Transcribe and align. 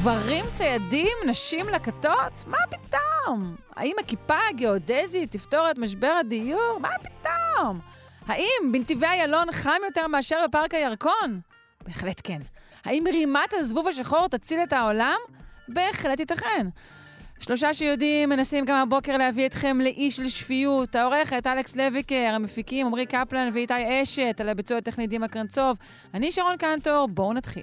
גברים 0.00 0.44
ציידים, 0.50 1.16
נשים 1.26 1.68
לקטות? 1.68 2.44
מה 2.46 2.58
פתאום? 2.70 3.56
האם 3.76 3.92
הכיפה 4.00 4.38
הגיאודזית 4.50 5.30
תפתור 5.32 5.70
את 5.70 5.78
משבר 5.78 6.12
הדיור? 6.20 6.78
מה 6.80 6.88
פתאום? 7.02 7.80
האם 8.26 8.72
בנתיבי 8.72 9.06
איילון 9.06 9.52
חם 9.52 9.76
יותר 9.84 10.06
מאשר 10.06 10.36
בפארק 10.48 10.74
הירקון? 10.74 11.40
בהחלט 11.84 12.20
כן. 12.24 12.40
האם 12.84 13.04
רימת 13.12 13.52
הזבוב 13.52 13.88
השחור 13.88 14.28
תציל 14.28 14.58
את 14.62 14.72
העולם? 14.72 15.18
בהחלט 15.68 16.20
ייתכן. 16.20 16.66
שלושה 17.38 17.74
שיודעים 17.74 18.28
מנסים 18.28 18.64
גם 18.64 18.76
הבוקר 18.76 19.16
להביא 19.16 19.46
אתכם 19.46 19.80
לאי 19.80 20.10
של 20.10 20.28
שפיות. 20.28 20.94
העורכת 20.94 21.46
אלכס 21.46 21.76
לויקר, 21.76 22.32
המפיקים 22.34 22.86
עמרי 22.86 23.06
קפלן 23.06 23.50
ואיתי 23.54 24.02
אשת, 24.02 24.40
על 24.40 24.48
הביצוע 24.48 24.78
הטכני 24.78 25.06
דימה 25.06 25.28
קרנצוב. 25.28 25.76
אני 26.14 26.32
שרון 26.32 26.56
קנטור, 26.56 27.08
בואו 27.08 27.32
נתחיל. 27.32 27.62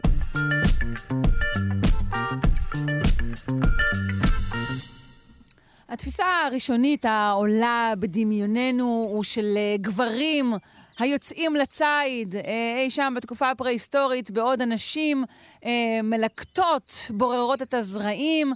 התפיסה 5.89 6.25
הראשונית 6.45 7.05
העולה 7.05 7.93
בדמיוננו 7.99 9.07
הוא 9.11 9.23
של 9.23 9.53
אה, 9.57 9.75
גברים 9.77 10.53
היוצאים 10.99 11.55
לציד 11.55 12.35
אה, 12.35 12.73
אי 12.77 12.89
שם 12.89 13.13
בתקופה 13.17 13.49
הפרה-היסטורית, 13.49 14.31
בעוד 14.31 14.61
הנשים 14.61 15.23
אה, 15.65 15.71
מלקטות, 16.03 16.93
בוררות 17.09 17.61
את 17.61 17.73
הזרעים. 17.73 18.53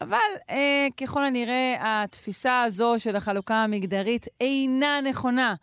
אבל 0.00 0.18
אה, 0.50 0.86
ככל 0.96 1.24
הנראה 1.24 1.74
התפיסה 1.80 2.62
הזו 2.62 2.94
של 2.98 3.16
החלוקה 3.16 3.54
המגדרית 3.54 4.26
אינה 4.40 5.00
נכונה. 5.10 5.54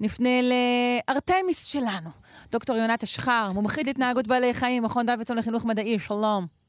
נפנה 0.00 0.28
לארתמיס 0.42 1.64
שלנו, 1.64 2.10
דוקטור 2.50 2.76
יונת 2.76 3.02
אשחר, 3.02 3.52
מומחית 3.52 3.88
התנהגות 3.88 4.26
בעלי 4.26 4.54
חיים, 4.54 4.82
מכון 4.82 5.06
דוידסון 5.06 5.38
לחינוך 5.38 5.64
מדעי, 5.64 5.98
שלום. 5.98 6.65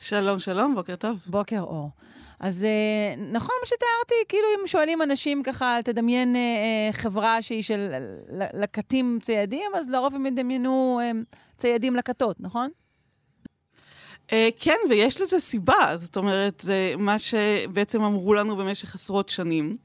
שלום, 0.00 0.38
שלום, 0.38 0.74
בוקר 0.74 0.96
טוב. 0.96 1.18
בוקר 1.26 1.60
אור. 1.60 1.90
אז 2.40 2.64
אה, 2.64 3.14
נכון 3.16 3.54
מה 3.60 3.66
שתיארתי, 3.66 4.14
כאילו 4.28 4.46
אם 4.60 4.66
שואלים 4.66 5.02
אנשים 5.02 5.42
ככה, 5.42 5.78
תדמיין 5.84 6.36
אה, 6.36 6.40
אה, 6.40 6.92
חברה 6.92 7.42
שהיא 7.42 7.62
של 7.62 7.94
לקטים 8.54 9.18
ציידים, 9.22 9.70
אז 9.74 9.90
לרוב 9.90 10.14
הם 10.14 10.26
ידמיינו 10.26 11.00
ציידים 11.56 11.96
לקטות, 11.96 12.36
נכון? 12.40 12.70
כן, 14.60 14.76
ויש 14.90 15.20
לזה 15.20 15.40
סיבה. 15.40 15.92
זאת 15.94 16.16
אומרת, 16.16 16.60
זה 16.64 16.94
מה 16.98 17.18
שבעצם 17.18 18.02
אמרו 18.02 18.34
לנו 18.34 18.56
במשך 18.56 18.94
עשרות 18.94 19.28
שנים. 19.28 19.76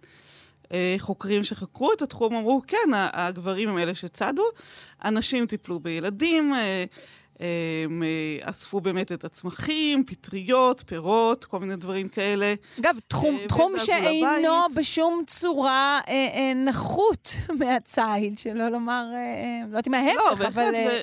חוקרים 0.98 1.44
שחקרו 1.44 1.94
את 1.94 2.02
התחום 2.02 2.36
אמרו, 2.36 2.62
כן, 2.68 2.90
הגברים 2.94 3.70
הם 3.70 3.78
אלה 3.78 3.96
שצדו, 3.96 4.44
הנשים 5.02 5.46
טיפלו 5.46 5.80
בילדים, 5.80 6.54
הם 7.86 8.04
אספו 8.42 8.82
באמת 8.82 9.12
את 9.12 9.24
הצמחים, 9.24 10.04
פטריות, 10.06 10.84
פירות, 10.86 11.46
כל 11.46 11.60
מיני 11.60 11.76
דברים 11.76 12.10
כאלה. 12.10 12.54
אגב, 12.80 12.96
תחום, 13.08 13.40
תחום 13.48 13.74
שאינו 13.78 14.66
לבית. 14.68 14.78
בשום 14.78 15.24
צורה 15.28 16.00
אה, 16.08 16.14
אה, 16.14 16.54
נחות 16.66 17.36
מהציד, 17.60 18.40
שלא 18.40 18.70
לומר, 18.70 19.04
אה, 19.14 19.62
לא 19.62 19.68
יודעת 19.68 19.88
אם 19.88 19.94
ההפך, 19.94 20.16
לא, 20.16 20.48
אבל... 20.48 20.74
ו... 20.78 21.02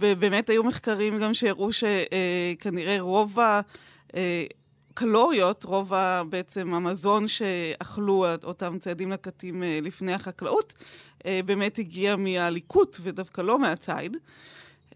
ובאמת 0.00 0.50
היו 0.50 0.64
מחקרים 0.64 1.18
גם 1.18 1.34
שהראו 1.34 1.70
שכנראה 1.72 3.00
רוב 3.00 3.38
הקלוריות, 5.00 5.64
רוב 5.64 5.92
בעצם 6.28 6.74
המזון 6.74 7.28
שאכלו 7.28 8.26
אותם 8.44 8.78
ציידים 8.78 9.12
לקטים 9.12 9.62
אה, 9.62 9.78
לפני 9.82 10.12
החקלאות, 10.12 10.74
אה, 11.26 11.40
באמת 11.44 11.78
הגיע 11.78 12.16
מהליקוט 12.16 12.96
ודווקא 13.02 13.40
לא 13.40 13.58
מהציד. 13.58 14.16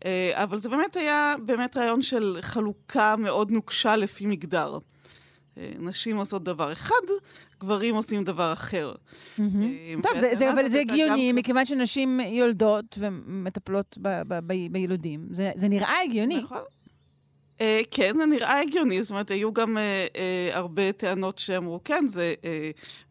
אה, 0.05 0.31
אבל 0.35 0.59
זה 0.59 0.69
באמת 0.69 0.97
היה 0.97 1.35
באמת 1.47 1.77
רעיון 1.77 2.03
של 2.03 2.39
חלוקה 2.41 3.17
מאוד 3.19 3.51
נוקשה 3.51 3.97
לפי 3.97 4.27
מגדר. 4.27 4.79
נשים 5.79 6.17
עושות 6.17 6.45
דבר 6.45 6.73
אחד, 6.73 7.05
גברים 7.61 7.95
עושים 7.95 8.25
דבר 8.25 8.53
אחר. 8.53 8.93
טוב, 10.03 10.13
אבל 10.53 10.69
זה 10.69 10.81
הגיוני, 10.81 11.33
מכיוון 11.33 11.65
שנשים 11.65 12.21
יולדות 12.21 12.99
ומטפלות 12.99 13.99
בילודים. 14.71 15.29
זה 15.33 15.69
נראה 15.69 16.03
הגיוני. 16.05 16.43
נכון. 16.43 16.63
אה, 17.61 17.81
כן, 17.91 18.13
זה 18.17 18.27
נראה 18.27 18.61
הגיוני, 18.61 19.03
זאת 19.03 19.11
אומרת, 19.11 19.31
היו 19.31 19.53
גם 19.53 19.79
אה, 19.79 20.07
אה, 20.17 20.51
הרבה 20.53 20.93
טענות 20.93 21.39
שאמרו, 21.39 21.81
כן, 21.85 22.05
זה 22.09 22.35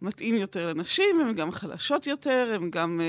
מתאים 0.02 0.36
יותר 0.36 0.68
לנשים, 0.68 1.20
הן 1.22 1.34
גם 1.34 1.52
חלשות 1.52 2.08
יותר, 2.08 2.52
הן 2.56 2.70
גם... 2.70 3.02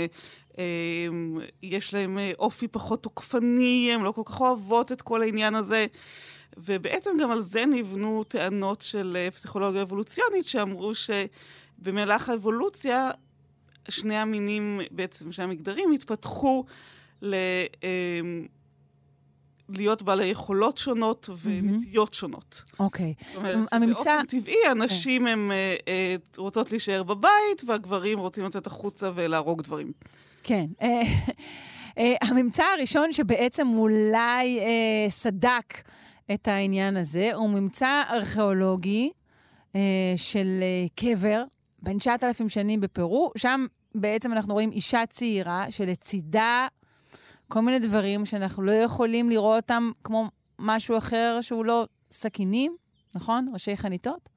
יש 1.63 1.95
להן 1.95 2.19
אופי 2.39 2.69
פחות 2.69 3.03
תוקפני, 3.03 3.91
הן 3.95 4.01
לא 4.01 4.13
כל 4.13 4.23
כך 4.25 4.41
אוהבות 4.41 4.93
את 4.93 5.03
כל 5.03 5.23
העניין 5.23 5.55
הזה. 5.55 5.87
ובעצם 6.57 7.11
גם 7.23 7.31
על 7.31 7.41
זה 7.41 7.67
נבנו 7.67 8.25
טענות 8.25 8.83
של 8.83 9.17
אה, 9.17 9.31
פסיכולוגיה 9.31 9.83
אבולוציונית, 9.83 10.47
שאמרו 10.47 10.93
שבמהלך 10.95 12.29
האבולוציה, 12.29 13.11
שני 13.89 14.17
המינים, 14.17 14.81
בעצם 14.91 15.33
שני 15.33 15.45
המגדרים, 15.45 15.93
התפתחו 15.93 16.65
ל... 17.23 17.35
אמ, 17.83 18.47
להיות 19.69 20.03
בעלי 20.03 20.25
יכולות 20.25 20.79
שונות 20.79 21.31
ונטיות 21.43 22.15
שונות. 22.15 22.63
אוקיי. 22.79 23.15
זאת 23.27 23.37
אומרת, 23.37 23.69
הממצא... 23.73 24.05
באופן 24.05 24.27
טבעי, 24.27 24.67
הנשים 24.71 25.27
הן 25.27 25.51
uh, 25.51 25.83
uh, 25.83 26.39
רוצות 26.41 26.71
להישאר 26.71 27.03
בבית, 27.03 27.65
והגברים 27.67 28.19
רוצים 28.19 28.45
לצאת 28.45 28.67
החוצה 28.67 29.11
ולהרוג 29.15 29.63
דברים. 29.63 29.93
כן. 30.45 30.67
הממצא 32.23 32.65
הראשון 32.79 33.13
שבעצם 33.13 33.69
אולי 33.69 34.61
סדק 35.09 35.83
את 36.35 36.49
העניין 36.49 36.97
הזה. 36.97 37.35
הוא 37.35 37.49
ממצא 37.49 38.03
ארכיאולוגי 38.11 39.11
אה, 39.77 39.81
של 40.17 40.61
אה, 40.63 40.87
קבר 40.97 41.45
בן 41.83 41.99
9,000 41.99 42.49
שנים 42.49 42.81
בפרו. 42.81 43.31
שם 43.37 43.67
בעצם 43.95 44.33
אנחנו 44.33 44.55
רואים 44.55 44.73
אישה 44.73 45.07
צעירה 45.07 45.67
שלצידה 45.71 46.67
כל 47.49 47.61
מיני 47.61 47.79
דברים 47.79 48.27
שאנחנו 48.27 48.63
לא 48.63 48.73
יכולים 48.73 49.31
לראות 49.31 49.63
אותם 49.63 49.91
כמו 50.05 50.29
משהו 50.59 50.99
אחר 50.99 51.39
שהוא 51.41 51.65
לא 51.65 51.87
סכינים, 52.11 52.77
נכון? 53.15 53.47
ראשי 53.53 53.77
חניתות? 53.77 54.29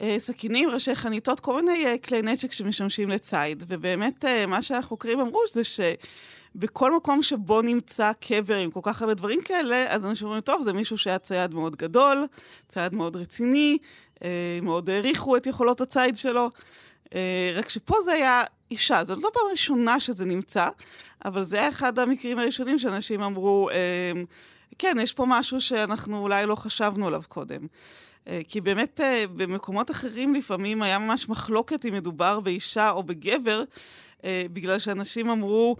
אה, 0.00 0.16
סכינים, 0.18 0.70
ראשי 0.70 0.94
חניתות, 0.96 1.40
כל 1.40 1.62
מיני 1.62 1.86
אה, 1.86 1.98
כלי 1.98 2.22
נשק 2.22 2.52
שמשמשים 2.52 3.10
לציד. 3.10 3.64
ובאמת, 3.68 4.24
אה, 4.24 4.46
מה 4.46 4.62
שהחוקרים 4.62 5.20
אמרו 5.20 5.40
זה 5.52 5.64
ש... 5.64 5.80
בכל 6.54 6.96
מקום 6.96 7.22
שבו 7.22 7.62
נמצא 7.62 8.12
קבר 8.20 8.56
עם 8.56 8.70
כל 8.70 8.80
כך 8.82 9.00
הרבה 9.00 9.14
דברים 9.14 9.40
כאלה, 9.42 9.86
אז 9.88 10.06
אנשים 10.06 10.26
אומרים, 10.26 10.40
טוב, 10.40 10.62
זה 10.62 10.72
מישהו 10.72 10.98
שהיה 10.98 11.18
צייד 11.18 11.54
מאוד 11.54 11.76
גדול, 11.76 12.24
צייד 12.68 12.94
מאוד 12.94 13.16
רציני, 13.16 13.78
מאוד 14.62 14.90
העריכו 14.90 15.36
את 15.36 15.46
יכולות 15.46 15.80
הציד 15.80 16.16
שלו. 16.16 16.50
רק 17.54 17.68
שפה 17.68 17.94
זה 18.04 18.12
היה 18.12 18.42
אישה, 18.70 19.04
זו 19.04 19.16
לא 19.16 19.30
פעם 19.34 19.42
ראשונה 19.50 20.00
שזה 20.00 20.24
נמצא, 20.24 20.68
אבל 21.24 21.44
זה 21.44 21.56
היה 21.58 21.68
אחד 21.68 21.98
המקרים 21.98 22.38
הראשונים 22.38 22.78
שאנשים 22.78 23.22
אמרו, 23.22 23.70
אה, 23.70 24.12
כן, 24.78 24.96
יש 25.02 25.12
פה 25.12 25.24
משהו 25.28 25.60
שאנחנו 25.60 26.18
אולי 26.18 26.46
לא 26.46 26.54
חשבנו 26.54 27.06
עליו 27.06 27.22
קודם. 27.28 27.66
אה, 28.28 28.40
כי 28.48 28.60
באמת 28.60 29.00
אה, 29.00 29.24
במקומות 29.36 29.90
אחרים 29.90 30.34
לפעמים 30.34 30.82
היה 30.82 30.98
ממש 30.98 31.28
מחלוקת 31.28 31.86
אם 31.86 31.94
מדובר 31.94 32.40
באישה 32.40 32.90
או 32.90 33.02
בגבר, 33.02 33.62
אה, 34.24 34.46
בגלל 34.52 34.78
שאנשים 34.78 35.30
אמרו, 35.30 35.76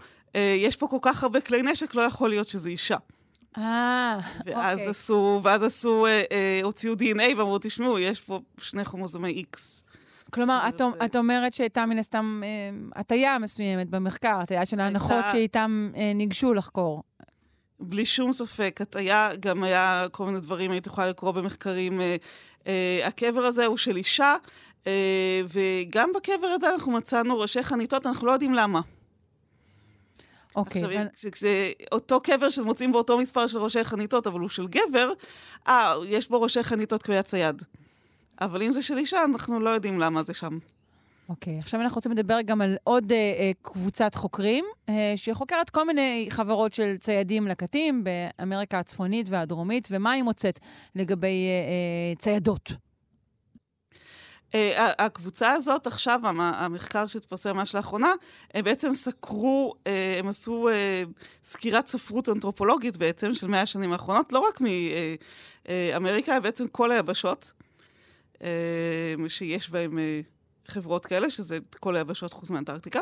יש 0.57 0.75
פה 0.75 0.87
כל 0.87 0.97
כך 1.01 1.23
הרבה 1.23 1.41
כלי 1.41 1.61
נשק, 1.61 1.95
לא 1.95 2.01
יכול 2.01 2.29
להיות 2.29 2.47
שזה 2.47 2.69
אישה. 2.69 2.97
אה, 3.57 4.19
אוקיי. 4.39 4.55
ואז 4.55 4.79
עשו, 4.87 5.41
ואז 5.43 5.63
עשו, 5.63 6.05
אה, 6.05 6.21
אה, 6.31 6.59
הוציאו 6.63 6.93
DNA 6.93 7.37
ואמרו, 7.37 7.57
תשמעו, 7.61 7.99
יש 7.99 8.21
פה 8.21 8.39
שני 8.57 8.85
כרומוזומי 8.85 9.43
X. 9.55 9.57
כלומר, 10.33 10.65
את, 10.69 10.77
זה... 10.77 10.85
את 11.05 11.15
אומרת 11.15 11.53
שהייתה 11.53 11.85
מן 11.85 11.99
הסתם 11.99 12.41
אה, 12.43 12.99
הטיה 12.99 13.37
מסוימת 13.39 13.89
במחקר, 13.89 14.39
הטיה 14.41 14.65
של 14.65 14.79
ההנחות 14.79 15.11
הייתה... 15.11 15.31
שאיתם 15.31 15.91
אה, 15.95 16.11
ניגשו 16.15 16.53
לחקור. 16.53 17.03
בלי 17.81 18.05
שום 18.05 18.33
ספק, 18.33 18.79
הטיה, 18.81 19.29
גם 19.39 19.63
היה 19.63 20.05
כל 20.11 20.25
מיני 20.25 20.39
דברים, 20.39 20.71
היית 20.71 20.87
יכולה 20.87 21.09
לקרוא 21.09 21.31
במחקרים. 21.31 22.01
אה, 22.01 22.15
אה, 22.67 23.01
הקבר 23.07 23.41
הזה 23.41 23.65
הוא 23.65 23.77
של 23.77 23.95
אישה, 23.97 24.35
אה, 24.87 25.41
וגם 25.47 26.09
בקבר 26.15 26.47
הזה 26.47 26.69
אנחנו 26.73 26.91
מצאנו 26.91 27.39
ראשי 27.39 27.63
חניתות, 27.63 28.05
אנחנו 28.05 28.27
לא 28.27 28.31
יודעים 28.31 28.53
למה. 28.53 28.81
אוקיי. 30.55 30.83
עכשיו, 30.83 30.97
אבל- 30.99 31.07
כש- 31.15 31.25
כש- 31.25 31.43
אותו 31.91 32.21
קבר 32.21 32.49
שמוצאים 32.49 32.91
באותו 32.91 33.17
מספר 33.17 33.47
של 33.47 33.57
ראשי 33.57 33.83
חניתות, 33.83 34.27
אבל 34.27 34.39
הוא 34.39 34.49
של 34.49 34.67
גבר, 34.67 35.11
אה, 35.67 35.93
יש 36.07 36.29
בו 36.29 36.41
ראשי 36.41 36.63
חניתות 36.63 37.03
כמו 37.03 37.13
יד 37.13 37.21
צייד. 37.21 37.63
אבל 38.41 38.63
אם 38.63 38.71
זה 38.71 38.81
של 38.81 38.97
אישה, 38.97 39.23
אנחנו 39.23 39.59
לא 39.59 39.69
יודעים 39.69 39.99
למה 39.99 40.23
זה 40.23 40.33
שם. 40.33 40.57
אוקיי, 41.29 41.59
עכשיו 41.59 41.81
אנחנו 41.81 41.95
רוצים 41.95 42.11
לדבר 42.11 42.41
גם 42.45 42.61
על 42.61 42.77
עוד 42.83 43.11
אה, 43.11 43.17
אה, 43.17 43.51
קבוצת 43.61 44.15
חוקרים, 44.15 44.65
אה, 44.89 45.13
שחוקרת 45.15 45.69
כל 45.69 45.87
מיני 45.87 46.27
חברות 46.29 46.73
של 46.73 46.97
ציידים 46.97 47.47
לקטים 47.47 48.03
באמריקה 48.03 48.79
הצפונית 48.79 49.29
והדרומית, 49.29 49.87
ומה 49.91 50.11
היא 50.11 50.23
מוצאת 50.23 50.59
לגבי 50.95 51.27
אה, 51.27 51.31
אה, 52.11 52.15
ציידות. 52.19 52.71
הקבוצה 54.97 55.51
הזאת, 55.51 55.87
עכשיו, 55.87 56.19
המ- 56.23 56.39
המחקר 56.41 57.07
שהתפרסם 57.07 57.55
ממש 57.57 57.75
לאחרונה, 57.75 58.13
הם 58.53 58.63
בעצם 58.65 58.93
סקרו, 58.93 59.73
הם 60.19 60.27
עשו 60.27 60.69
סקירת 61.43 61.87
ספרות 61.87 62.29
אנתרופולוגית 62.29 62.97
בעצם 62.97 63.33
של 63.33 63.47
מאה 63.47 63.61
השנים 63.61 63.93
האחרונות, 63.93 64.33
לא 64.33 64.39
רק 64.49 64.59
מאמריקה, 65.69 66.39
בעצם 66.39 66.67
כל 66.67 66.91
היבשות, 66.91 67.53
שיש 69.27 69.69
בהן 69.69 69.91
חברות 70.71 71.05
כאלה, 71.05 71.29
שזה 71.29 71.57
כל 71.79 71.95
היבשות 71.95 72.33
חוץ 72.33 72.49
מאנטארקטיקה, 72.49 72.99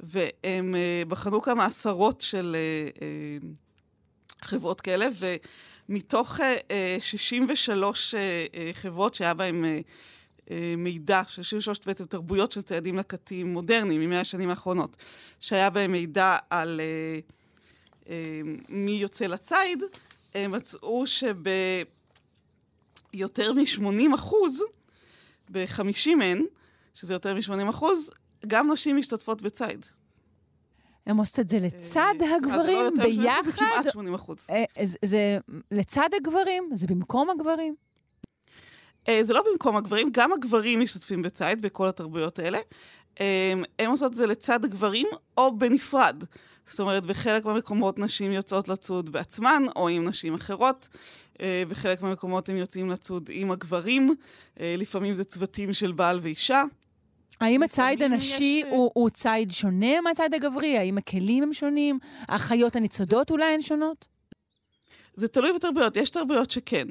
והם 0.00 0.74
אה, 0.74 1.02
בחנו 1.08 1.42
כמה 1.42 1.64
עשרות 1.64 2.20
של 2.20 2.56
אה, 2.58 2.88
אה, 3.02 3.38
חברות 4.42 4.80
כאלה, 4.80 5.06
ומתוך 5.88 6.40
אה, 6.40 6.56
אה, 6.70 6.96
63 7.00 8.14
אה, 8.14 8.46
אה, 8.54 8.70
חברות 8.72 9.14
שהיה 9.14 9.34
בהן 9.34 9.64
מידע, 10.78 11.22
63 11.28 11.78
בעצם 11.86 12.04
תרבויות 12.04 12.52
של 12.52 12.62
ציידים 12.62 12.98
לקטים 12.98 13.52
מודרניים 13.52 14.00
ממאה 14.00 14.20
השנים 14.20 14.50
האחרונות, 14.50 14.96
שהיה 15.40 15.70
בהם 15.70 15.92
מידע 15.92 16.36
על 16.50 16.80
מי 18.68 18.92
יוצא 18.92 19.26
לציד, 19.26 19.82
מצאו 20.36 21.04
שביותר 21.06 21.86
מ-80 23.52 24.14
אחוז, 24.14 24.62
ב-50 25.50 26.14
מהן, 26.16 26.44
שזה 26.94 27.14
יותר 27.14 27.34
מ-80 27.34 27.70
אחוז, 27.70 28.10
גם 28.46 28.72
נשים 28.72 28.96
משתתפות 28.96 29.42
בציד. 29.42 29.86
הם 31.06 31.16
עושות 31.16 31.40
את 31.40 31.48
זה 31.48 31.58
לצד 31.58 32.14
אה, 32.22 32.36
הגברים, 32.36 32.66
לא 32.66 32.84
יותר 32.84 33.08
מ- 33.08 33.12
זה 33.12 33.22
ביחד? 33.22 33.50
כמעט 33.56 33.92
80 33.92 34.14
אחוז. 34.14 34.36
אה, 34.50 34.64
זה, 35.04 35.38
לצד 35.70 36.08
הגברים? 36.16 36.70
זה 36.72 36.86
במקום 36.86 37.30
הגברים? 37.30 37.74
אה, 39.08 39.24
זה 39.24 39.32
לא 39.32 39.42
במקום 39.52 39.76
הגברים, 39.76 40.08
גם 40.12 40.32
הגברים 40.32 40.80
משתתפים 40.80 41.22
בציד 41.22 41.62
בכל 41.62 41.88
התרבויות 41.88 42.38
האלה. 42.38 42.58
אה, 43.20 43.52
הם 43.78 43.90
עושות 43.90 44.12
את 44.12 44.16
זה 44.16 44.26
לצד 44.26 44.64
הגברים 44.64 45.06
או 45.38 45.58
בנפרד. 45.58 46.24
זאת 46.66 46.80
אומרת, 46.80 47.06
בחלק 47.06 47.44
מהמקומות 47.44 47.98
נשים 47.98 48.32
יוצאות 48.32 48.68
לצוד 48.68 49.10
בעצמן, 49.10 49.62
או 49.76 49.88
עם 49.88 50.08
נשים 50.08 50.34
אחרות. 50.34 50.88
אה, 51.40 51.62
בחלק 51.68 52.02
מהמקומות 52.02 52.48
הם 52.48 52.56
יוצאים 52.56 52.90
לצוד 52.90 53.30
עם 53.32 53.50
הגברים. 53.50 54.14
אה, 54.60 54.74
לפעמים 54.78 55.14
זה 55.14 55.24
צוותים 55.24 55.72
של 55.72 55.92
בעל 55.92 56.18
ואישה. 56.22 56.62
האם 57.40 57.62
הציד 57.62 58.02
הנשי 58.02 58.58
יש, 58.60 58.64
אה, 58.64 58.70
הוא, 58.70 58.90
הוא 58.94 59.10
ציד 59.10 59.52
שונה 59.52 60.00
מהציד 60.00 60.34
הגברי? 60.34 60.78
האם 60.78 60.98
הכלים 60.98 61.42
הם 61.42 61.52
שונים? 61.52 61.98
החיות 62.28 62.76
הניצודות 62.76 63.30
אולי 63.30 63.54
הן 63.54 63.62
שונות? 63.62 64.08
זה 65.14 65.28
תלוי 65.28 65.52
בתרבויות, 65.52 65.96
יש 65.96 66.10
תרבויות 66.10 66.50
שכן. 66.50 66.88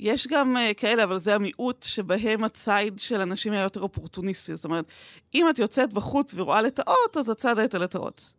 יש 0.00 0.26
גם 0.26 0.56
uh, 0.56 0.74
כאלה, 0.74 1.04
אבל 1.04 1.18
זה 1.18 1.34
המיעוט 1.34 1.82
שבהם 1.82 2.44
הציד 2.44 2.98
של 2.98 3.20
אנשים 3.20 3.52
היה 3.52 3.62
יותר 3.62 3.80
אופורטוניסטי. 3.80 4.56
זאת 4.56 4.64
אומרת, 4.64 4.84
אם 5.34 5.46
את 5.50 5.58
יוצאת 5.58 5.92
בחוץ 5.92 6.34
ורואה 6.36 6.62
לטאות, 6.62 7.16
אז 7.16 7.28
הצד 7.28 7.58
היית 7.58 7.74
לטאות. 7.74 8.32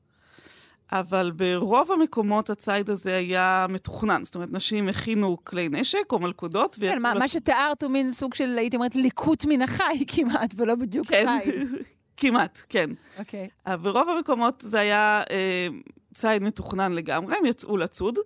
אבל 0.92 1.32
ברוב 1.36 1.92
המקומות 1.92 2.50
הציד 2.50 2.90
הזה 2.90 3.16
היה 3.16 3.66
מתוכנן. 3.70 4.24
זאת 4.24 4.36
אומרת, 4.36 4.50
נשים 4.52 4.90
הכינו 4.90 5.38
כלי 5.44 5.70
נשק 5.70 6.12
או 6.12 6.20
מלכודות 6.20 6.76
ויצאו 6.80 6.96
כן, 6.96 7.02
מה, 7.02 7.14
מה 7.14 7.28
שתיארת 7.28 7.84
הוא 7.84 7.92
מין 7.92 8.12
סוג 8.12 8.34
של, 8.34 8.58
הייתי 8.58 8.78
אומרת, 8.78 8.96
ליקוט 8.96 9.46
מן 9.46 9.62
החי 9.62 10.06
כמעט, 10.16 10.54
ולא 10.58 10.76
בדיוק 10.76 11.08
כן, 11.08 11.26
ציד. 11.44 11.54
כמעט, 12.18 12.62
כן. 12.70 12.90
אוקיי. 13.20 13.50
אבל 13.66 13.78
ברוב 13.92 14.10
המקומות 14.10 14.64
זה 14.68 14.80
היה 14.80 15.22
אה, 15.32 15.68
ציד 16.14 16.44
מתוכנן 16.44 16.94
לגמרי, 16.94 17.36
הם 17.38 17.46
יצאו 17.46 17.78
לצוד. 17.78 18.20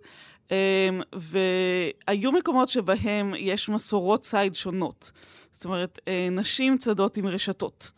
אה, 0.51 0.89
והיו 1.13 2.31
מקומות 2.31 2.69
שבהם 2.69 3.33
יש 3.37 3.69
מסורות 3.69 4.21
ציד 4.21 4.55
שונות. 4.55 5.11
זאת 5.51 5.65
אומרת, 5.65 5.99
אה, 6.07 6.27
נשים 6.31 6.77
צדות 6.77 7.17
עם 7.17 7.27
רשתות. 7.27 7.91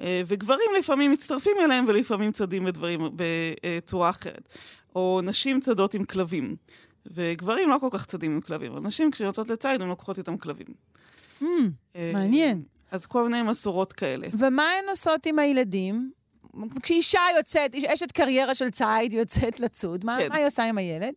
אה, 0.00 0.22
וגברים 0.26 0.68
לפעמים 0.78 1.10
מצטרפים 1.10 1.56
אליהם 1.64 1.84
ולפעמים 1.88 2.32
צדים 2.32 2.64
בדברים 2.64 3.00
בצורה 3.16 4.10
אחרת. 4.10 4.54
או 4.96 5.20
נשים 5.24 5.60
צדות 5.60 5.94
עם 5.94 6.04
כלבים. 6.04 6.56
וגברים 7.06 7.68
לא 7.68 7.78
כל 7.80 7.88
כך 7.90 8.06
צדים 8.06 8.32
עם 8.32 8.40
כלבים, 8.40 8.72
אבל 8.72 8.80
נשים 8.80 9.10
כשהן 9.10 9.26
יוצאות 9.26 9.48
לציד 9.48 9.82
הן 9.82 9.88
לוקחות 9.88 10.18
איתם 10.18 10.36
כלבים. 10.36 10.66
אה, 11.96 12.10
מעניין. 12.14 12.62
אז 12.90 13.06
כל 13.06 13.28
מיני 13.28 13.42
מסורות 13.42 13.92
כאלה. 13.92 14.28
ומה 14.38 14.70
הן 14.70 14.84
עושות 14.88 15.26
עם 15.26 15.38
הילדים? 15.38 16.12
כשאישה 16.82 17.20
יוצאת, 17.36 17.74
אשת 17.74 18.12
קריירה 18.12 18.54
של 18.54 18.70
ציד 18.70 19.12
יוצאת 19.12 19.60
לצוד, 19.60 20.04
מה, 20.04 20.16
כן. 20.18 20.28
מה 20.28 20.36
היא 20.36 20.46
עושה 20.46 20.64
עם 20.64 20.78
הילד? 20.78 21.12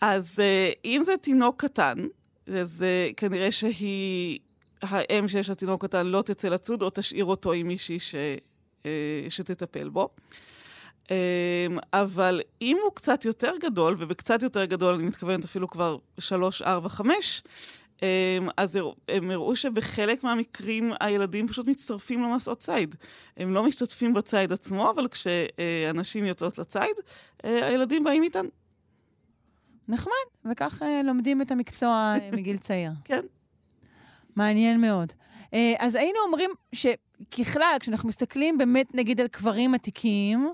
אז 0.00 0.38
uh, 0.38 0.78
אם 0.84 1.02
זה 1.04 1.16
תינוק 1.16 1.64
קטן, 1.64 1.98
אז 2.46 2.84
כנראה 3.16 3.52
שהיא, 3.52 4.38
האם 4.82 5.28
שיש 5.28 5.48
לה 5.48 5.54
תינוק 5.54 5.84
קטן 5.84 6.06
לא 6.06 6.22
תצא 6.22 6.48
לצוד, 6.48 6.82
או 6.82 6.90
תשאיר 6.94 7.24
אותו 7.24 7.52
עם 7.52 7.68
מישהי 7.68 8.00
ש, 8.00 8.14
uh, 8.82 8.86
שתטפל 9.28 9.88
בו. 9.88 10.08
Um, 11.02 11.12
אבל 11.92 12.40
אם 12.62 12.78
הוא 12.82 12.92
קצת 12.94 13.24
יותר 13.24 13.52
גדול, 13.60 13.96
ובקצת 13.98 14.42
יותר 14.42 14.64
גדול 14.64 14.94
אני 14.94 15.02
מתכוונת 15.02 15.44
אפילו 15.44 15.70
כבר 15.70 15.96
שלוש, 16.18 16.62
ארבע, 16.62 16.88
חמש, 16.88 17.42
um, 17.44 17.81
אז 18.56 18.76
הראו- 18.76 18.94
הם 19.08 19.30
הראו 19.30 19.56
שבחלק 19.56 20.24
מהמקרים 20.24 20.92
הילדים 21.00 21.48
פשוט 21.48 21.66
מצטרפים 21.66 22.22
למסעות 22.22 22.58
ציד. 22.58 22.94
הם 23.36 23.54
לא 23.54 23.62
משתתפים 23.62 24.14
בציד 24.14 24.52
עצמו, 24.52 24.90
אבל 24.90 25.08
כשאנשים 25.08 26.24
יוצאות 26.26 26.58
לציד, 26.58 26.96
uh, 27.42 27.46
הילדים 27.46 28.04
באים 28.04 28.22
איתן. 28.22 28.46
נחמד, 29.88 30.50
וכך 30.50 30.82
אה, 30.82 31.02
לומדים 31.02 31.42
את 31.42 31.50
המקצוע 31.50 32.14
אה, 32.20 32.30
מגיל 32.36 32.56
צעיר. 32.56 32.90
כן. 33.04 33.20
מעניין 34.36 34.80
מאוד. 34.80 35.12
אה, 35.54 35.74
אז 35.78 35.94
היינו 35.94 36.18
אומרים 36.26 36.50
שככלל, 36.72 37.76
כשאנחנו 37.80 38.08
מסתכלים 38.08 38.58
באמת 38.58 38.94
נגיד 38.94 39.20
על 39.20 39.28
קברים 39.28 39.74
עתיקים, 39.74 40.48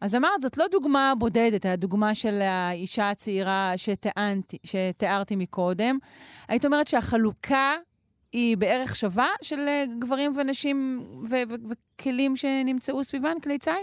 אז 0.00 0.14
אמרת, 0.14 0.42
זאת 0.42 0.58
לא 0.58 0.66
דוגמה 0.70 1.12
בודדת, 1.18 1.66
הדוגמה 1.66 2.14
של 2.14 2.40
האישה 2.40 3.10
הצעירה 3.10 3.72
שטענתי, 3.76 4.58
שתיארתי 4.64 5.36
מקודם. 5.36 5.98
היית 6.48 6.64
אומרת 6.64 6.86
שהחלוקה 6.86 7.74
היא 8.32 8.56
בערך 8.56 8.96
שווה 8.96 9.28
של 9.42 9.58
אה, 9.58 9.84
גברים 9.98 10.32
ונשים 10.36 11.06
ו- 11.30 11.34
ו- 11.48 11.68
וכלים 11.70 12.36
שנמצאו 12.36 13.04
סביבן, 13.04 13.40
כלי 13.42 13.58
ציד? 13.58 13.74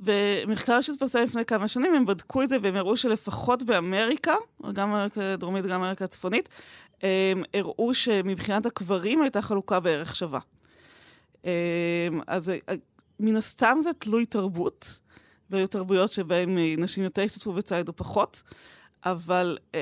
במחקר 0.00 0.80
שהתפרסם 0.80 1.22
לפני 1.22 1.44
כמה 1.44 1.68
שנים, 1.68 1.94
הם 1.94 2.06
בדקו 2.06 2.42
את 2.42 2.48
זה 2.48 2.56
והם 2.62 2.76
הראו 2.76 2.96
שלפחות 2.96 3.62
באמריקה, 3.62 4.34
גם 4.72 4.90
אמריקה 4.90 5.32
הדרומית 5.32 5.64
וגם 5.64 5.82
אמריקה 5.82 6.04
הצפונית, 6.04 6.48
הם 7.02 7.42
הראו 7.54 7.94
שמבחינת 7.94 8.66
הקברים 8.66 9.22
הייתה 9.22 9.42
חלוקה 9.42 9.80
בערך 9.80 10.16
שווה. 10.16 10.40
אמ, 11.44 11.50
אז 12.26 12.48
אה, 12.48 12.74
מן 13.20 13.36
הסתם 13.36 13.78
זה 13.80 13.92
תלוי 13.92 14.26
תרבות, 14.26 15.00
והיו 15.52 15.66
תרבויות 15.66 16.12
שבהן 16.12 16.58
אה, 16.58 16.74
נשים 16.78 17.04
יותר 17.04 17.22
השתתפו 17.22 17.52
בציד 17.52 17.88
או 17.88 17.96
פחות, 17.96 18.42
אבל 19.04 19.58
um, 19.72 19.76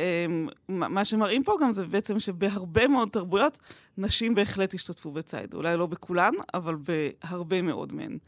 מה 0.69 1.05
שמראים 1.05 1.45
פה 1.45 1.57
גם 1.63 1.73
זה 1.73 1.87
בעצם 1.87 2.21
שבהרבה 2.21 2.89
מאוד 2.89 3.09
תרבויות, 3.09 3.59
נשים 3.99 4.35
בהחלט 4.35 4.75
השתתפו 4.75 5.11
בציד. 5.11 5.55
אולי 5.55 5.77
לא 5.77 5.87
בכולן, 5.87 6.33
אבל 6.55 6.77
בהרבה 6.77 7.63
מאוד 7.63 7.93
מהן. 7.93 8.19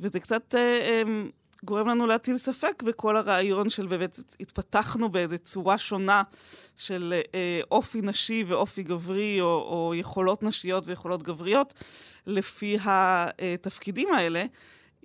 וזה 0.00 0.20
קצת 0.20 0.54
um, 0.54 1.08
גורם 1.64 1.88
לנו 1.88 2.06
להטיל 2.06 2.38
ספק 2.38 2.82
בכל 2.82 3.16
הרעיון 3.16 3.70
של 3.70 3.86
באמת 3.86 4.18
התפתחנו 4.40 5.08
באיזו 5.08 5.38
צורה 5.38 5.78
שונה 5.78 6.22
של 6.76 7.14
uh, 7.22 7.66
אופי 7.70 8.00
נשי 8.02 8.44
ואופי 8.48 8.82
גברי, 8.82 9.40
או, 9.40 9.46
או 9.46 9.94
יכולות 9.94 10.42
נשיות 10.42 10.86
ויכולות 10.86 11.22
גבריות, 11.22 11.74
לפי 12.26 12.78
התפקידים 12.82 14.08
האלה. 14.14 14.44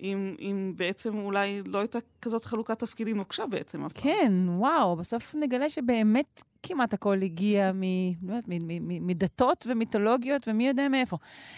אם, 0.00 0.34
אם 0.38 0.72
בעצם 0.76 1.18
אולי 1.18 1.62
לא 1.66 1.78
הייתה 1.78 1.98
כזאת 2.22 2.44
חלוקת 2.44 2.78
תפקידים 2.78 3.16
נוקשה 3.16 3.46
בעצם 3.46 3.84
אף 3.84 3.92
פעם. 3.92 4.02
כן, 4.02 4.32
וואו, 4.48 4.96
בסוף 4.96 5.34
נגלה 5.34 5.70
שבאמת 5.70 6.42
כמעט 6.62 6.94
הכל 6.94 7.18
הגיע 7.22 7.72
מ, 7.72 7.82
לא 8.22 8.32
יודעת, 8.32 8.48
מ, 8.48 8.52
מ, 8.52 8.88
מ, 8.88 9.06
מדתות 9.06 9.66
ומיתולוגיות 9.68 10.48
ומי 10.48 10.66
יודע 10.66 10.88
מאיפה. 10.88 11.16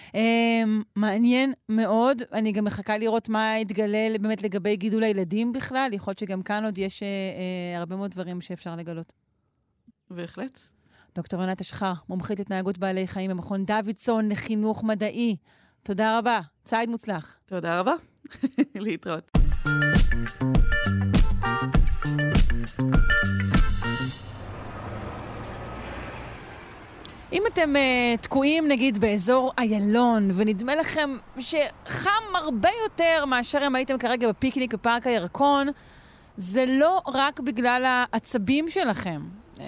Um, 0.09 0.16
מעניין 0.97 1.52
מאוד, 1.68 2.23
אני 2.33 2.52
גם 2.52 2.64
מחכה 2.64 2.99
לראות 2.99 3.28
מה 3.28 3.59
יתגלה 3.59 4.18
באמת 4.21 4.42
לגבי 4.42 4.76
גידול 4.76 5.02
הילדים 5.02 5.52
בכלל, 5.52 5.90
יכול 5.92 6.11
להיות 6.11 6.18
שגם 6.18 6.42
כאן 6.42 6.64
עוד 6.64 6.78
יש 6.78 7.00
uh, 7.00 7.02
uh, 7.02 7.78
הרבה 7.78 7.97
מאוד 7.97 8.11
דברים 8.11 8.40
שאפשר 8.40 8.76
לגלות. 8.76 9.12
בהחלט. 10.11 10.61
דוקטור 11.14 11.42
ענת 11.42 11.61
אשחר, 11.61 11.92
מומחית 12.09 12.40
התנהגות 12.40 12.78
בעלי 12.78 13.07
חיים 13.07 13.30
במכון 13.30 13.64
דוידסון 13.64 14.28
לחינוך 14.28 14.85
מדעי. 14.85 15.37
תודה 15.88 16.18
רבה, 16.18 16.40
ציד 16.64 16.90
מוצלח. 16.90 17.38
תודה 17.47 17.80
רבה. 17.80 17.92
להתראות. 18.75 19.30
אם 27.33 27.42
אתם 27.52 27.75
uh, 27.76 28.21
תקועים 28.21 28.68
נגיד 28.68 28.99
באזור 28.99 29.52
איילון, 29.59 30.30
ונדמה 30.35 30.75
לכם 30.75 31.16
שחם 31.38 32.11
הרבה 32.35 32.71
יותר 32.83 33.25
מאשר 33.25 33.66
אם 33.66 33.75
הייתם 33.75 33.99
כרגע 33.99 34.28
בפיקניק 34.28 34.75
בפארק 34.75 35.07
הירקון, 35.07 35.68
זה 36.37 36.64
לא 36.68 37.02
רק 37.07 37.40
בגלל 37.40 37.85
העצבים 37.87 38.68
שלכם. 38.68 39.21
אה, 39.61 39.64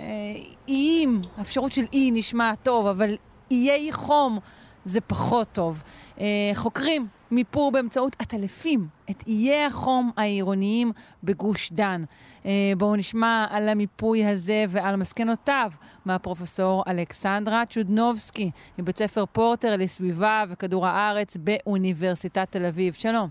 איים, 0.69 1.23
האפשרות 1.37 1.73
של 1.73 1.85
אי 1.93 2.11
נשמע 2.11 2.55
טוב, 2.55 2.87
אבל 2.87 3.17
איי 3.51 3.93
חום 3.93 4.39
זה 4.85 5.01
פחות 5.01 5.49
טוב. 5.53 5.83
אה, 6.21 6.25
חוקרים 6.55 7.07
מיפו 7.31 7.71
באמצעות 7.71 8.17
עטלפים 8.19 8.81
את 9.11 9.25
איי 9.27 9.65
החום 9.65 10.11
העירוניים 10.17 10.93
בגוש 11.25 11.73
דן. 11.73 12.03
אה, 12.47 12.51
בואו 12.79 12.97
נשמע 12.97 13.47
על 13.51 13.69
המיפוי 13.69 14.25
הזה 14.25 14.65
ועל 14.69 14.97
מסקנותיו 14.97 15.71
מהפרופסור 16.07 16.85
אלכסנדרה 16.89 17.63
צ'ודנובסקי 17.67 18.51
מבית 18.79 18.99
ספר 18.99 19.27
פורטר 19.27 19.77
לסביבה 19.79 20.45
וכדור 20.49 20.87
הארץ 20.87 21.37
באוניברסיטת 21.37 22.47
תל 22.51 22.67
אביב. 22.67 22.95
שלום. 22.95 23.29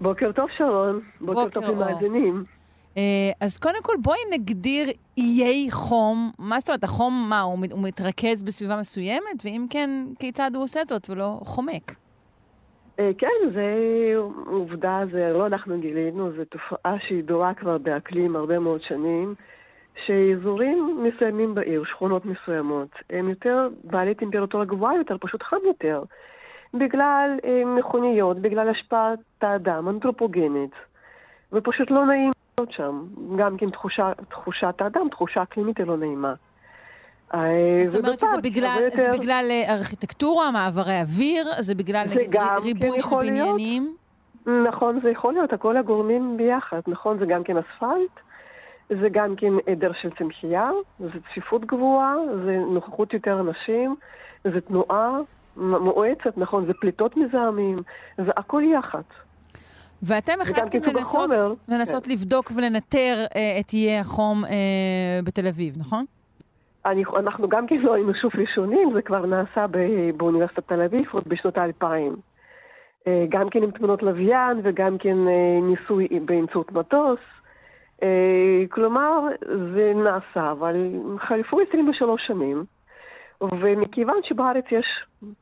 בוקר 0.00 0.32
טוב, 0.32 0.48
שרון. 0.56 1.00
בוקר, 1.20 1.44
בוקר 1.44 1.60
טוב 1.60 1.64
למאזינים. 1.64 2.44
Uh, 2.94 3.00
אז 3.40 3.58
קודם 3.58 3.82
כל, 3.82 3.92
בואי 4.02 4.18
נגדיר 4.32 4.86
איי 5.18 5.70
חום. 5.70 6.30
מה 6.38 6.60
זאת 6.60 6.68
אומרת, 6.68 6.84
החום, 6.84 7.26
מה, 7.28 7.40
הוא, 7.40 7.58
הוא 7.72 7.82
מתרכז 7.82 8.42
בסביבה 8.42 8.76
מסוימת? 8.80 9.44
ואם 9.44 9.66
כן, 9.70 9.90
כיצד 10.18 10.50
הוא 10.54 10.64
עושה 10.64 10.84
זאת 10.84 11.10
ולא 11.10 11.38
חומק? 11.42 11.90
Uh, 11.90 13.02
כן, 13.18 13.50
זה 13.54 13.64
עובדה, 14.46 15.02
זה 15.12 15.30
לא 15.32 15.46
אנחנו 15.46 15.80
גילינו, 15.80 16.30
זו 16.36 16.44
תופעה 16.44 16.96
שידועה 17.08 17.54
כבר 17.54 17.78
באקלים 17.78 18.36
הרבה 18.36 18.58
מאוד 18.58 18.80
שנים, 18.82 19.34
שאזורים 20.06 20.98
מסוימים 21.02 21.54
בעיר, 21.54 21.84
שכונות 21.84 22.24
מסוימות, 22.26 22.90
הם 23.10 23.28
יותר 23.28 23.68
בעלי 23.84 24.14
טמפרטורה 24.14 24.64
גבוהה 24.64 24.96
יותר, 24.96 25.16
פשוט 25.20 25.42
חם 25.42 25.56
יותר. 25.66 26.02
בגלל 26.74 27.38
אה, 27.44 27.64
מכוניות, 27.64 28.38
בגלל 28.38 28.68
השפעת 28.68 29.18
האדם, 29.40 29.88
אנתרופוגנית, 29.88 30.70
ופשוט 31.52 31.90
לא 31.90 32.06
נעים 32.06 32.32
להיות 32.58 32.72
שם. 32.72 33.04
גם 33.38 33.56
כן 33.56 33.70
תחושה, 33.70 34.12
תחושת 34.28 34.74
האדם, 34.80 35.08
תחושה 35.10 35.42
אקלימית 35.42 35.78
היא 35.78 35.86
לא 35.86 35.96
נעימה. 35.96 36.34
אה, 37.34 37.46
זאת 37.82 38.04
אומרת 38.04 38.20
שזה 38.20 38.36
בגלל, 38.42 38.78
יותר... 38.84 38.96
זה 38.96 39.08
בגלל 39.12 39.46
אה, 39.50 39.74
ארכיטקטורה, 39.74 40.50
מעברי 40.50 41.00
אוויר, 41.00 41.46
זה 41.58 41.74
בגלל 41.74 42.08
זה 42.08 42.20
נגיד 42.20 42.40
ריבוי 42.62 43.00
כן 43.00 43.10
של 43.10 43.16
בניינים? 43.16 43.96
נכון, 44.68 45.00
זה 45.02 45.10
יכול 45.10 45.32
להיות, 45.32 45.52
הכל 45.52 45.76
הגורמים 45.76 46.36
ביחד. 46.36 46.80
נכון, 46.86 47.18
זה 47.18 47.26
גם 47.26 47.44
כן 47.44 47.56
אספלט, 47.56 48.20
זה 48.88 49.08
גם 49.12 49.36
כן 49.36 49.52
עדר 49.66 49.92
של 50.02 50.10
צמחייה, 50.18 50.70
זה 50.98 51.18
צפיפות 51.30 51.64
גבוהה, 51.64 52.14
זה 52.44 52.56
נוכחות 52.70 53.14
יותר 53.14 53.40
אנשים, 53.40 53.96
זה 54.44 54.60
תנועה, 54.60 55.18
מואצת, 55.56 56.38
נכון, 56.38 56.66
זה 56.66 56.72
פליטות 56.80 57.16
מזהמים, 57.16 57.82
זה 58.18 58.30
הכל 58.36 58.62
יחד. 58.78 59.02
ואתם 60.02 60.32
החלטתם 60.42 60.78
לנסות, 60.82 61.30
לנסות 61.68 62.04
כן. 62.04 62.12
לבדוק 62.12 62.50
ולנטר 62.56 63.24
אה, 63.36 63.60
את 63.60 63.72
איי 63.72 63.98
החום 63.98 64.44
אה, 64.44 65.20
בתל 65.24 65.46
אביב, 65.46 65.74
נכון? 65.78 66.04
אני, 66.86 67.02
אנחנו 67.16 67.48
גם 67.48 67.66
כן 67.66 67.76
לא 67.76 67.94
היינו 67.94 68.14
שוב 68.14 68.32
ראשונים, 68.38 68.92
זה 68.94 69.02
כבר 69.02 69.26
נעשה 69.26 69.66
ב, 69.70 69.78
באוניברסיטת 70.16 70.68
תל 70.68 70.82
אביב 70.82 71.04
עוד 71.12 71.24
בשנות 71.26 71.58
האלפיים. 71.58 72.16
אה, 73.06 73.24
גם 73.28 73.50
כן 73.50 73.62
עם 73.62 73.70
תמונות 73.70 74.02
לוויין 74.02 74.60
וגם 74.62 74.98
כן 74.98 75.28
אה, 75.28 75.58
ניסוי 75.62 76.08
באמצעות 76.24 76.72
מטוס. 76.72 77.18
אה, 78.02 78.62
כלומר, 78.68 79.20
זה 79.74 79.92
נעשה, 79.96 80.50
אבל 80.50 80.74
חלפו 81.18 81.60
23 81.68 82.26
שנים. 82.26 82.64
ומכיוון 83.40 84.16
שבארץ 84.22 84.64
יש 84.70 84.86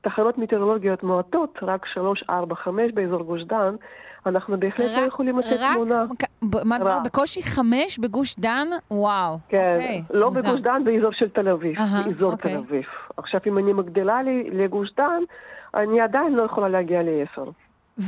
תחנות 0.01 0.39
מטאורולוגיות 0.39 1.03
מועטות, 1.03 1.59
רק 1.63 1.87
3, 1.87 2.25
4, 2.31 2.55
5 2.55 2.93
באזור 2.95 3.23
גוש 3.23 3.43
דן, 3.43 3.75
אנחנו 4.27 4.61
בהחלט 4.61 4.91
לא 4.97 5.01
יכולים 5.01 5.39
לתת 5.39 5.57
תמונה. 5.75 6.05
רק? 6.81 7.03
בקושי 7.05 7.43
חמש 7.43 7.99
בגוש 7.99 8.37
דן? 8.39 8.69
וואו. 8.91 9.37
כן, 9.49 9.77
אוקיי, 9.77 10.03
לא 10.15 10.29
מוזר. 10.29 10.49
בגוש 10.49 10.61
דן, 10.61 10.85
באזור 10.85 11.13
של 11.13 11.29
תל 11.29 11.49
אביב. 11.49 11.77
Uh-huh, 11.77 12.09
באזור 12.09 12.33
אוקיי. 12.33 12.53
תל 12.53 12.59
אביב. 12.59 12.85
עכשיו, 13.17 13.41
אם 13.47 13.59
אני 13.59 13.73
מגדילה 13.73 14.23
לי 14.23 14.51
לגוש 14.53 14.89
דן, 14.97 15.23
אני 15.75 16.01
עדיין 16.01 16.33
לא 16.33 16.43
יכולה 16.43 16.69
להגיע 16.69 17.01
לעשר. 17.03 17.51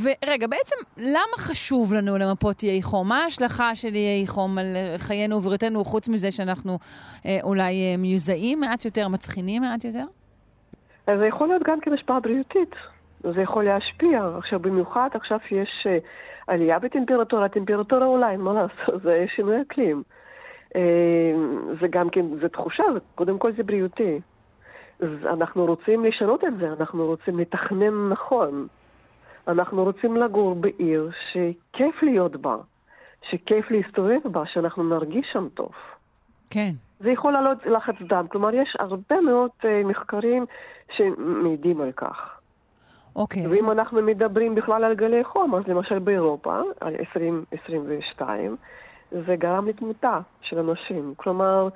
ורגע, 0.03 0.47
בעצם 0.47 0.77
למה 0.97 1.37
חשוב 1.39 1.95
לנו 1.95 2.19
למפות 2.19 2.63
איי 2.63 2.83
חום? 2.83 3.09
מה 3.09 3.19
ההשלכה 3.19 3.75
של 3.75 3.95
איי 3.95 4.27
חום 4.27 4.59
על 4.59 4.77
חיינו 4.97 5.37
ובריאותנו, 5.37 5.85
חוץ 5.85 6.09
מזה 6.09 6.33
שאנחנו 6.33 6.79
אה, 7.27 7.39
אולי 7.43 7.75
אה, 7.75 7.97
מיוזעים 7.99 8.61
מעט 8.61 8.85
יותר, 8.85 9.09
מצחינים 9.09 9.63
מעט 9.63 9.85
יותר? 9.85 10.05
אז 11.13 11.19
זה 11.19 11.27
יכול 11.27 11.49
להיות 11.49 11.63
גם 11.63 11.81
כן 11.81 11.93
השפעה 11.93 12.21
בריאותית. 12.21 12.75
זה 13.21 13.43
יכול 13.43 13.65
להשפיע. 13.65 14.31
עכשיו, 14.39 14.61
במיוחד 14.61 15.09
עכשיו 15.15 15.39
יש 15.51 15.87
אה, 15.87 15.99
עלייה 16.47 16.79
בטמפרטורה, 16.79 17.49
טמפרטורה 17.49 18.07
אולי, 18.07 18.37
מה 18.37 18.53
לעשות, 18.53 19.03
זה 19.05 19.25
שינוי 19.37 19.63
אקלים. 19.63 20.03
אה, 20.77 21.33
זה 21.81 21.89
גם 21.89 22.11
כן, 22.11 22.27
זה 22.41 22.49
תחושה, 22.49 22.85
קודם 23.15 23.39
כל 23.39 23.53
זה 23.53 23.63
בריאותי. 23.63 24.21
אז 25.01 25.27
אנחנו 25.27 25.67
רוצים 25.67 26.05
לשנות 26.05 26.45
את 26.45 26.57
זה, 26.61 26.73
אנחנו 26.81 27.07
רוצים 27.07 27.39
לתכנן 27.39 28.09
נכון. 28.09 28.67
אנחנו 29.49 29.85
רוצים 29.85 30.17
לגור 30.17 30.55
בעיר 30.55 31.11
שכיף 31.33 32.03
להיות 32.03 32.37
בה, 32.37 32.57
שכיף 33.23 33.71
להסתובב 33.71 34.21
בה, 34.25 34.43
שאנחנו 34.47 34.85
נרגיש 34.85 35.27
שם 35.33 35.49
טוב. 35.55 35.73
כן. 36.51 36.71
זה 37.01 37.11
יכול 37.11 37.33
לעלות 37.33 37.67
לחץ 37.67 37.95
דם. 38.09 38.27
כלומר, 38.29 38.55
יש 38.55 38.77
הרבה 38.79 39.21
מאוד 39.21 39.51
uh, 39.61 39.67
מחקרים 39.85 40.47
שמעידים 40.97 41.81
על 41.81 41.93
כך. 41.93 42.41
אוקיי. 43.17 43.47
ואם 43.47 43.65
אז... 43.65 43.79
אנחנו 43.79 44.03
מדברים 44.03 44.55
בכלל 44.55 44.85
על 44.85 44.95
גלי 44.95 45.25
חום, 45.25 45.55
אז 45.55 45.63
למשל 45.67 45.99
באירופה, 45.99 46.61
על 46.81 46.95
2022, 47.01 48.57
זה 49.11 49.37
גרם 49.37 49.69
לתמותה 49.69 50.21
של 50.43 50.59
אנשים. 50.59 51.15
כלומר, 51.17 51.69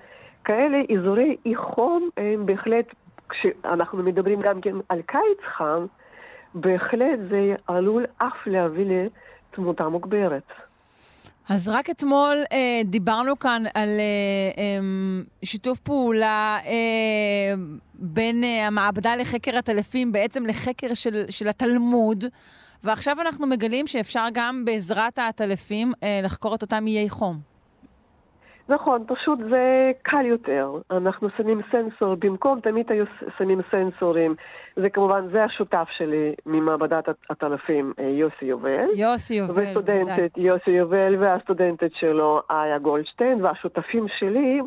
כאלה 0.44 0.78
אזורי 0.98 1.36
אי 1.46 1.56
חום 1.56 2.08
הם 2.16 2.46
בהחלט, 2.46 2.86
כשאנחנו 3.28 4.02
מדברים 4.02 4.40
גם 4.40 4.60
כן 4.60 4.74
על 4.88 5.02
קיץ 5.02 5.40
חם, 5.56 5.86
בהחלט 6.54 7.18
זה 7.30 7.54
עלול 7.66 8.04
אף 8.18 8.46
להביא 8.46 8.86
לתמותה 9.50 9.88
מוגברת. 9.88 10.52
אז 11.48 11.68
רק 11.68 11.90
אתמול 11.90 12.42
אה, 12.52 12.80
דיברנו 12.84 13.38
כאן 13.38 13.64
על 13.74 13.88
אה, 13.88 14.62
אה, 14.62 14.78
שיתוף 15.42 15.80
פעולה 15.80 16.58
אה, 16.66 17.54
בין 17.94 18.44
אה, 18.44 18.66
המעבדה 18.66 19.16
לחקר 19.16 19.58
הטלפים 19.58 20.12
בעצם 20.12 20.46
לחקר 20.46 20.94
של, 20.94 21.24
של 21.30 21.48
התלמוד, 21.48 22.24
ועכשיו 22.84 23.20
אנחנו 23.20 23.46
מגלים 23.46 23.86
שאפשר 23.86 24.24
גם 24.32 24.64
בעזרת 24.64 25.18
העטלפים 25.18 25.92
אה, 26.02 26.20
לחקור 26.22 26.54
את 26.54 26.62
אותם 26.62 26.86
איי 26.86 27.08
חום. 27.08 27.53
נכון, 28.68 29.04
פשוט 29.06 29.38
זה 29.50 29.92
קל 30.02 30.26
יותר. 30.26 30.70
אנחנו 30.90 31.28
שמים 31.36 31.60
סנסור, 31.72 32.14
במקום 32.14 32.60
תמיד 32.60 32.92
היו 32.92 33.04
שמים 33.38 33.60
סנסורים. 33.70 34.34
זה 34.76 34.90
כמובן, 34.90 35.28
זה 35.32 35.44
השותף 35.44 35.88
שלי 35.96 36.34
ממעבדת 36.46 37.08
הטלפים, 37.30 37.92
אה, 37.98 38.04
יוסי 38.04 38.44
יובל. 38.44 38.86
יוסי 38.96 39.34
יובל, 39.34 39.52
בוודאי. 39.52 40.02
וסטודנטית 40.02 40.38
יוסי 40.38 40.70
יובל 40.70 41.16
והסטודנטית 41.18 41.92
שלו, 41.94 42.40
איה 42.50 42.78
גולדשטיין, 42.78 43.44
והשותפים 43.44 44.06
שלי, 44.18 44.60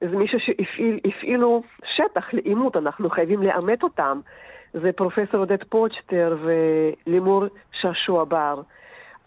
זה 0.00 0.16
מישהו 0.16 0.38
שהפעילו 0.40 1.62
שטח 1.96 2.34
לאימות, 2.34 2.76
אנחנו 2.76 3.10
חייבים 3.10 3.42
לאמת 3.42 3.82
אותם. 3.82 4.20
זה 4.72 4.92
פרופסור 4.92 5.40
עודד 5.40 5.62
פוצ'טר 5.68 6.36
ולימור 6.42 7.44
שעשוע 7.72 8.24
בר. 8.24 8.60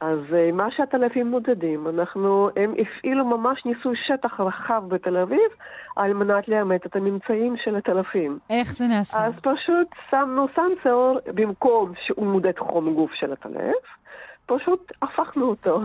אז 0.01 0.20
אה, 0.34 0.51
מה 0.51 0.72
שהטלפים 0.72 1.27
מודדים, 1.27 1.88
אנחנו, 1.88 2.50
הם 2.55 2.74
הפעילו 2.81 3.25
ממש 3.25 3.65
ניסוי 3.65 3.96
שטח 4.08 4.39
רחב 4.39 4.84
בתל 4.88 5.17
אביב 5.17 5.51
על 5.96 6.13
מנת 6.13 6.48
לאמת 6.48 6.86
את 6.86 6.96
הממצאים 6.96 7.55
של 7.63 7.75
הטלפים. 7.75 8.39
איך 8.50 8.67
זה 8.75 8.86
נעשה? 8.88 9.25
אז 9.25 9.39
פשוט 9.39 9.88
שמנו 10.10 10.48
סנסור, 10.55 11.20
במקום 11.25 11.91
שהוא 12.05 12.27
מודד 12.27 12.60
חום 12.60 12.93
גוף 12.93 13.12
של 13.13 13.34
הטלף, 13.34 13.86
פשוט 14.46 14.91
הפכנו 15.01 15.46
אותו, 15.46 15.81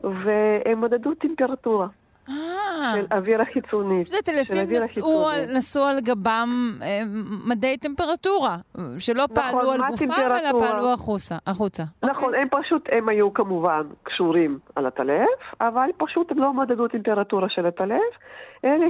והם 0.00 0.80
מדדו 0.80 1.14
טמפרטורה. 1.14 1.86
אה, 2.28 2.94
של 2.94 3.06
האוויר 3.10 3.42
החיצוני. 3.42 4.02
את 4.02 4.06
יודעת, 4.06 4.24
טלפים 4.24 4.76
נסעו 4.76 5.28
על, 5.28 5.56
נסעו 5.56 5.84
על 5.84 6.00
גבם 6.00 6.48
אה, 6.82 7.02
מדי 7.48 7.76
טמפרטורה, 7.76 8.56
שלא 8.98 9.24
נכון, 9.24 9.34
פעלו 9.34 9.70
על 9.70 9.80
גופם, 9.90 10.12
אלא? 10.12 10.60
פעלו 10.60 10.92
החוצה. 10.92 11.36
החוצה. 11.46 11.82
נכון, 12.02 12.24
אוקיי. 12.24 12.40
הם 12.40 12.48
פשוט, 12.50 12.88
הם 12.92 13.08
היו 13.08 13.34
כמובן 13.34 13.82
קשורים 14.02 14.58
על 14.76 14.86
הטלף, 14.86 15.40
אבל 15.60 15.90
פשוט 15.96 16.30
הם 16.30 16.38
לא 16.38 16.52
מדדו 16.52 16.88
טמפרטורה 16.88 17.48
של 17.48 17.66
הטלף, 17.66 18.12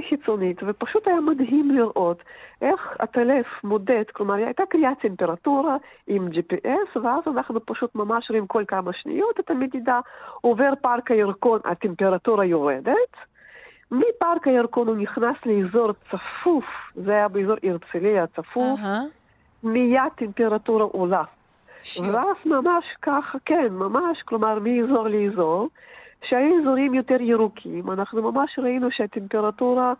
חיצונית, 0.09 0.57
ופשוט 0.67 1.07
היה 1.07 1.19
מדהים 1.21 1.71
לראות 1.71 2.23
איך 2.61 2.95
הטלף 2.99 3.45
מודד, 3.63 4.03
כלומר 4.13 4.33
הייתה 4.33 4.63
קריאת 4.69 4.99
טמפרטורה 5.01 5.77
עם 6.07 6.27
GPS, 6.27 6.99
ואז 7.03 7.23
אנחנו 7.27 7.65
פשוט 7.65 7.95
ממש 7.95 8.29
רואים 8.29 8.47
כל 8.47 8.63
כמה 8.67 8.93
שניות 8.93 9.39
את 9.39 9.49
המדידה, 9.49 9.99
עובר 10.41 10.73
פארק 10.81 11.11
הירקון, 11.11 11.59
הטמפרטורה 11.65 12.45
יורדת, 12.45 13.15
מפארק 13.91 14.47
הירקון 14.47 14.87
הוא 14.87 14.95
נכנס 14.95 15.35
לאזור 15.45 15.91
צפוף, 16.11 16.65
זה 16.95 17.11
היה 17.11 17.27
באזור 17.27 17.55
הרצליה 17.63 18.27
צפוף, 18.27 18.79
אהה. 18.79 18.99
מיד 19.63 20.11
טמפרטורה 20.15 20.83
עולה. 20.83 21.23
שיו. 21.81 22.13
ואז 22.13 22.35
ממש 22.45 22.85
ככה, 23.01 23.37
כן, 23.45 23.67
ממש, 23.71 24.21
כלומר 24.25 24.59
מאזור 24.59 25.07
לאזור, 25.07 25.69
שהיו 26.29 26.61
אזורים 26.61 26.93
יותר 26.93 27.21
ירוקים, 27.21 27.91
אנחנו 27.91 28.31
ממש 28.31 28.59
ראינו 28.59 28.87
שהטמפרטורה 28.91 29.93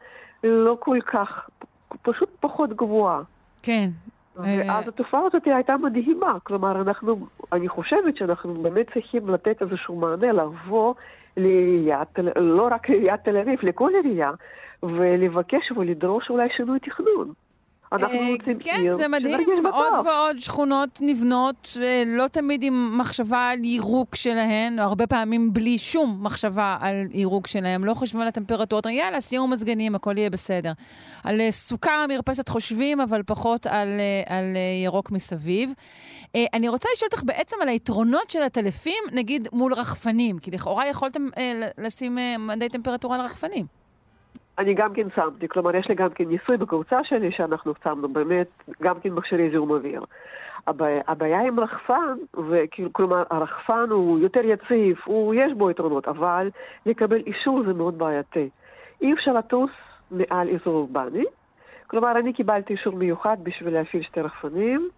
לא 0.44 0.78
כל 0.80 0.98
כך, 1.12 1.50
פשוט 2.02 2.30
פחות 2.40 2.70
גבוהה. 2.74 3.22
כן. 3.64 3.88
אה, 4.40 4.44
ואז 4.68 4.88
התופעה 4.88 5.22
הזאת 5.26 5.42
הייתה 5.46 5.78
מדהימה, 5.78 6.38
כלומר, 6.44 6.82
אנחנו, 6.82 7.28
אני 7.54 7.68
חושבת 7.70 8.18
שאנחנו 8.18 8.54
באמת 8.54 8.94
צריכים 8.94 9.30
לתת 9.30 9.62
איזשהו 9.62 9.96
מענה, 9.96 10.32
לבוא 10.32 10.94
לעיריית, 11.38 12.08
תל- 12.14 12.40
לא 12.40 12.68
רק 12.72 12.90
לעיריית 12.90 13.22
תל 13.24 13.38
אביב, 13.38 13.60
לכל 13.64 13.92
עירייה, 14.04 14.32
ולבקש 14.84 15.72
ולדרוש 15.78 16.30
אולי 16.30 16.48
שינוי 16.58 16.80
תכנון. 16.80 17.34
אנחנו 17.92 18.18
אה, 18.18 18.30
רוצים 18.40 18.60
כן, 18.60 18.80
עיר 18.82 18.96
זה 18.96 19.08
מדהים, 19.08 19.66
עוד. 19.72 20.06
ועוד 20.06 20.40
שכונות 20.40 21.00
נבנות, 21.02 21.78
לא 22.06 22.28
תמיד 22.28 22.64
עם 22.64 22.98
מחשבה 22.98 23.50
על 23.50 23.64
יירוק 23.64 24.16
שלהן, 24.16 24.80
או 24.80 24.84
הרבה 24.84 25.08
פעמים 25.08 25.54
בלי 25.54 25.78
שום 25.78 26.18
מחשבה 26.22 26.78
על 26.80 26.96
יירוק 27.12 27.48
שלהן, 27.48 27.84
לא 27.84 27.94
חושבים 27.94 28.22
על 28.22 28.28
הטמפרטורות, 28.28 28.86
יאללה, 28.86 29.22
שימו 29.22 29.48
מזגנים, 29.48 29.96
הכל 29.96 30.18
יהיה 30.18 30.30
בסדר. 30.30 30.72
על 31.24 31.42
אה, 31.42 31.52
סוכה, 31.52 32.06
מרפסת 32.10 32.50
חושבים, 32.50 33.02
אבל 33.02 33.24
פחות 33.24 33.66
על, 33.66 33.88
אה, 34.00 34.38
על 34.38 34.46
ירוק 34.84 35.12
מסביב. 35.12 35.74
אני 36.54 36.70
רוצה 36.70 36.90
לשאול 36.94 37.10
אותך 37.12 37.24
בעצם 37.24 37.56
על 37.62 37.68
היתרונות 37.68 38.30
של 38.30 38.42
הטלפים, 38.42 39.04
נגיד 39.12 39.48
מול 39.54 39.74
רחפנים, 39.74 40.40
כי 40.40 40.52
לכאורה 40.52 40.88
יכולתם 40.88 41.28
לשים 41.78 42.18
מדי 42.40 42.70
טמפרטורה 42.70 43.16
על 43.16 43.22
רחפנים. 43.22 43.87
אני 44.60 44.74
גם 44.74 44.94
כן 44.94 45.08
שמתי, 45.16 45.48
כלומר 45.48 45.76
יש 45.76 45.88
לי 45.90 45.96
גם 45.96 46.10
כן 46.10 46.24
ניסוי 46.24 46.58
בקבוצה 46.58 47.00
שלי 47.04 47.32
שאנחנו 47.32 47.74
שמנו 47.84 48.10
באמת 48.10 48.48
גם 48.82 49.00
כן 49.00 49.10
מכשירי 49.10 49.50
זיהום 49.50 49.72
אוויר. 49.72 50.02
הבעיה, 50.68 51.02
הבעיה 51.08 51.42
עם 51.42 51.60
רחפן, 51.60 52.16
כלומר 52.92 53.24
הרחפן 53.30 53.88
הוא 53.90 54.20
יותר 54.20 54.40
יציב, 54.44 54.98
הוא, 55.06 55.36
יש 55.36 55.54
בו 55.58 55.72
יתרונות, 55.72 56.08
אבל 56.08 56.50
לקבל 56.86 57.22
אישור 57.28 57.64
זה 57.68 57.74
מאוד 57.74 57.98
בעייתי. 57.98 58.50
אי 59.02 59.14
אפשר 59.14 59.34
לטוס 59.34 59.70
מעל 60.12 60.48
אזור 60.50 60.76
אורבני, 60.76 61.24
כלומר 61.88 62.20
אני 62.20 62.34
קיבלתי 62.34 62.74
אישור 62.74 62.96
מיוחד 62.96 63.38
בשביל 63.44 63.74
להפעיל 63.74 64.04
שתי 64.04 64.22
רחפנים. 64.22 64.90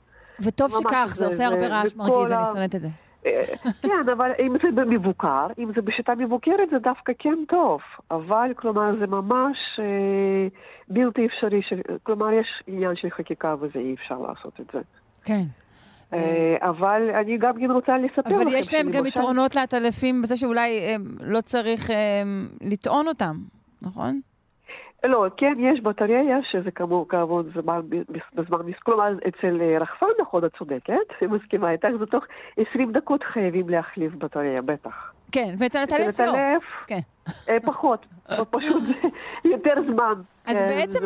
וטוב 0.45 0.69
שכך, 0.69 1.05
זה- 1.07 1.15
זה 1.15 1.25
עושה 1.25 1.45
הרבה 1.45 1.67
רעש 1.67 1.95
מרגיז, 1.95 2.31
אני 2.31 2.45
שונאת 2.53 2.75
את 2.75 2.81
זה. 2.81 2.87
אה, 3.25 3.41
כן, 3.81 4.09
אבל 4.11 4.31
אם 4.39 4.55
זה 4.63 4.81
במבוקר, 4.81 5.47
אם 5.59 5.71
זה 5.75 5.81
בשיטה 5.81 6.15
מבוקרת, 6.15 6.69
זה 6.71 6.79
דווקא 6.79 7.13
כן 7.19 7.35
טוב. 7.47 7.79
אבל, 8.11 8.51
כלומר, 8.55 8.91
זה 8.99 9.07
ממש 9.07 9.57
אה, 9.79 10.47
בלתי 10.87 11.25
אפשרי. 11.25 11.61
של, 11.61 11.81
כלומר, 12.03 12.33
יש 12.33 12.47
עניין 12.67 12.95
של 12.95 13.09
חקיקה 13.09 13.55
וזה 13.59 13.79
אי 13.79 13.93
אפשר 13.93 14.19
לעשות 14.19 14.59
את 14.59 14.65
זה. 14.73 14.79
כן. 15.23 15.43
אה, 16.13 16.57
אבל 16.61 17.01
אני 17.21 17.37
גם 17.37 17.59
כן 17.59 17.71
רוצה 17.71 17.97
לספר 17.97 18.21
לכם 18.21 18.35
אבל 18.35 18.47
יש 18.53 18.73
להם 18.73 18.91
גם 18.91 19.05
יתרונות 19.05 19.55
לעטלפים 19.55 20.21
בזה 20.21 20.37
שאולי 20.37 20.79
אה, 20.79 20.95
לא 21.19 21.41
צריך 21.41 21.89
לטעון 22.61 23.07
אותם, 23.07 23.35
נכון? 23.81 24.19
לא, 25.03 25.25
כן, 25.37 25.53
יש 25.59 25.81
בטריה, 25.81 26.37
שזה 26.51 26.71
כאמור, 26.71 27.09
כאמור, 27.09 27.41
זמן, 27.61 27.81
בזמן, 28.33 28.71
כלומר, 28.83 29.13
אצל 29.27 29.61
אה, 29.61 29.77
רחפן, 29.79 30.05
נכון, 30.21 30.45
את 30.45 30.55
צודקת, 30.57 30.93
אני 31.21 31.31
מסכימה 31.31 31.71
איתך, 31.71 31.87
זה 31.99 32.05
תוך 32.05 32.23
20 32.71 32.91
דקות 32.91 33.23
חייבים 33.23 33.69
להחליף 33.69 34.13
בטריה, 34.13 34.61
בטח. 34.61 35.13
כן, 35.31 35.53
ואצל 35.59 35.79
הטלף 35.79 36.19
לא. 36.19 36.33
כן. 36.87 36.99
אה, 37.49 37.57
פחות, 37.59 38.05
פשוט 38.51 38.83
יותר 39.45 39.73
זמן. 39.93 40.13
אז 40.45 40.61
כן, 40.61 40.67
בעצם. 40.67 40.99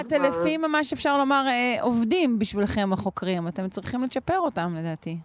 הטלפים 0.00 0.60
ממש 0.62 0.92
אפשר 0.92 1.18
לומר 1.18 1.42
עובדים 1.82 2.38
בשבילכם 2.38 2.92
החוקרים, 2.92 3.48
אתם 3.48 3.68
צריכים 3.68 4.02
לצ'פר 4.02 4.38
אותם 4.38 4.68
לדעתי. 4.78 5.16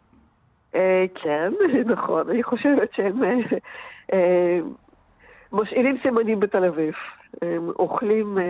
כן, 1.24 1.52
נכון, 1.94 2.30
אני 2.30 2.44
חושבת 2.44 2.90
שהם 2.94 3.22
משאירים 5.52 5.98
סימנים 6.04 6.40
בתל 6.40 6.66
אביב. 6.66 6.94
הם 7.42 7.70
אוכלים 7.80 8.38
אה, 8.38 8.44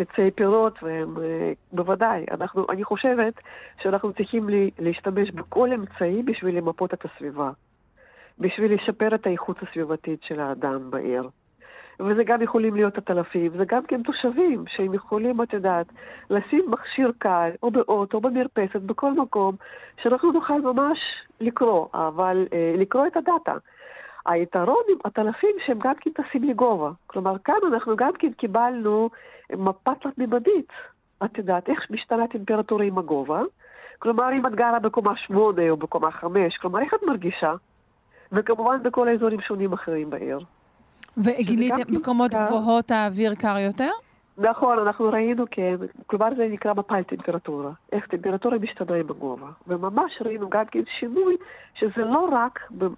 עצי 0.00 0.30
פירות, 0.30 0.82
והם 0.82 1.16
אה, 1.22 1.52
בוודאי, 1.72 2.24
אנחנו, 2.30 2.66
אני 2.70 2.84
חושבת 2.84 3.34
שאנחנו 3.82 4.12
צריכים 4.12 4.48
לה- 4.48 4.68
להשתמש 4.78 5.30
בכל 5.30 5.72
אמצעי 5.72 6.22
בשביל 6.22 6.56
למפות 6.56 6.94
את 6.94 7.04
הסביבה, 7.04 7.50
בשביל 8.38 8.74
לשפר 8.74 9.14
את 9.14 9.26
האיכות 9.26 9.56
הסביבתית 9.62 10.22
של 10.22 10.40
האדם 10.40 10.90
בעיר. 10.90 11.28
וזה 12.00 12.24
גם 12.24 12.42
יכולים 12.42 12.74
להיות 12.74 12.98
עטלפים, 12.98 13.52
זה 13.56 13.64
גם 13.64 13.86
כן 13.86 14.02
תושבים 14.02 14.64
שהם 14.68 14.94
יכולים, 14.94 15.42
את 15.42 15.52
יודעת, 15.52 15.86
לשים 16.30 16.64
מכשיר 16.68 17.12
קל, 17.18 17.50
או 17.62 17.70
באוטו, 17.70 18.16
או 18.16 18.20
במרפסת, 18.20 18.80
בכל 18.80 19.12
מקום, 19.12 19.56
שאנחנו 20.02 20.32
נוכל 20.32 20.60
ממש 20.60 20.98
לקרוא, 21.40 21.86
אבל 21.94 22.46
אה, 22.52 22.74
לקרוא 22.76 23.06
את 23.06 23.16
הדאטה. 23.16 23.54
היתרון 24.26 24.82
עם 24.88 24.98
עטלפים 25.04 25.56
שהם 25.66 25.78
גם 25.78 25.94
כן 26.00 26.10
טסים 26.10 26.44
לגובה. 26.44 26.90
כלומר, 27.06 27.38
כאן 27.44 27.54
אנחנו 27.72 27.96
גם 27.96 28.12
כן 28.18 28.32
קיבלנו 28.32 29.10
מפה 29.56 29.92
תלת-ממדית. 30.02 30.68
את 31.24 31.38
יודעת, 31.38 31.68
איך 31.68 31.78
משתנה 31.90 32.24
הטמפרטורה 32.24 32.84
עם 32.84 32.98
הגובה. 32.98 33.40
כלומר, 33.98 34.32
אם 34.32 34.46
את 34.46 34.54
גרה 34.54 34.78
בקומה 34.78 35.12
שמונה 35.16 35.70
או 35.70 35.76
בקומה 35.76 36.10
חמש, 36.10 36.56
כלומר, 36.56 36.80
איך 36.80 36.94
את 36.94 37.02
מרגישה? 37.02 37.54
וכמובן 38.32 38.82
בכל 38.82 39.08
האזורים 39.08 39.40
שונים 39.40 39.72
אחרים 39.72 40.10
בעיר. 40.10 40.38
וגיליתם 41.16 41.76
גם 41.76 41.94
בקומות. 41.94 42.34
גבוהות 42.34 42.90
האוויר 42.90 43.34
קר 43.34 43.58
יותר? 43.58 43.90
נכון, 44.38 44.78
אנחנו 44.78 45.08
ראינו, 45.12 45.44
כן, 45.50 45.76
כלומר 46.06 46.28
זה 46.36 46.48
נקרא 46.48 46.72
מפל 46.74 47.02
טמפרטורה, 47.02 47.70
איך 47.92 48.06
טמפרטורה 48.06 48.58
משתנה 48.58 48.96
עם 48.96 49.10
הגובה. 49.10 49.48
וממש 49.66 50.12
ראינו 50.24 50.50
גם 50.50 50.64
כן 50.64 50.82
שינוי, 50.98 51.36
שזה 51.74 52.04
לא 52.04 52.28
רק 52.32 52.60
ב, 52.70 52.84
אה, 52.84 52.88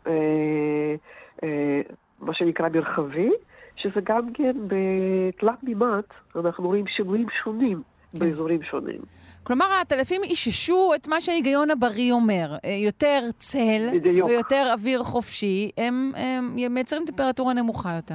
אה, 1.43 1.81
מה 2.21 2.35
שנקרא 2.35 2.69
מרחבי, 2.69 3.31
שזה 3.77 4.01
גם 4.05 4.33
כן 4.33 4.57
בתלת 4.67 5.63
מימד, 5.63 6.03
אנחנו 6.37 6.67
רואים 6.67 6.87
שינויים 6.87 7.27
שונים 7.43 7.83
באזורים 8.19 8.63
שונים. 8.63 9.01
כלומר, 9.43 9.67
הטלפים 9.81 10.23
איששו 10.23 10.93
את 10.95 11.09
מה 11.09 11.21
שההיגיון 11.21 11.71
הבריא 11.71 12.13
אומר. 12.13 12.57
אה, 12.65 12.71
יותר 12.71 13.21
צל 13.39 13.89
בדיוק. 13.93 14.29
ויותר 14.29 14.67
אוויר 14.73 15.03
חופשי, 15.03 15.71
הם, 15.79 16.13
הם 16.17 16.75
מייצרים 16.75 17.03
טמפרטורה 17.07 17.53
נמוכה 17.55 17.95
יותר. 17.97 18.15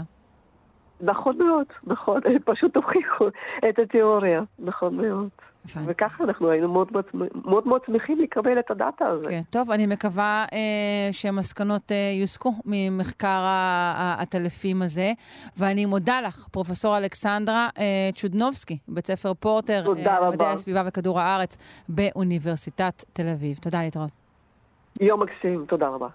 נכון 1.02 1.38
מאוד, 1.38 1.66
נכון, 1.88 2.22
הם 2.26 2.38
פשוט 2.46 2.76
הוכיחו 2.76 3.28
את 3.70 3.80
התיאוריה, 3.80 4.42
נכון 4.60 4.98
מאוד. 4.98 5.30
הבנתי. 5.76 5.92
וככה 5.92 6.24
אנחנו 6.24 6.50
היינו 6.50 6.68
מאוד 6.74 6.88
מאוד, 6.92 7.66
מאוד, 7.66 7.82
שמחים 7.86 8.20
לקבל 8.20 8.60
את 8.60 8.72
ה 8.72 8.79
data 8.79 9.08
הזה. 9.08 9.30
כן, 9.30 9.42
טוב, 9.50 9.72
אני 9.72 9.88
מקווה 9.88 10.46
אה, 10.54 10.58
שהמסקנות 11.12 11.92
אה, 11.92 12.12
יוסקו 12.22 12.52
ממחקר 12.66 13.42
הטלפים 13.96 14.82
הזה, 14.82 15.12
ואני 15.58 15.86
מודה 15.86 16.22
לך, 16.22 16.48
פרופ' 16.52 16.86
אלכסנדרה 16.86 17.70
אה, 17.78 18.10
צ'ודנובסקי, 18.14 18.78
בית 18.88 19.08
ספר 19.08 19.34
פורטר 19.34 19.84
אה. 20.08 20.20
למדעי 20.28 20.48
הסביבה 20.48 20.84
וכדור 20.88 21.20
הארץ 21.20 21.84
באוניברסיטת 21.90 23.04
תל 23.14 23.28
אביב. 23.28 23.58
תודה 23.58 23.84
להתראות. 23.84 24.12
יום 25.02 25.24
מקסים, 25.24 25.66
תודה 25.68 25.88
רבה. 25.88 26.08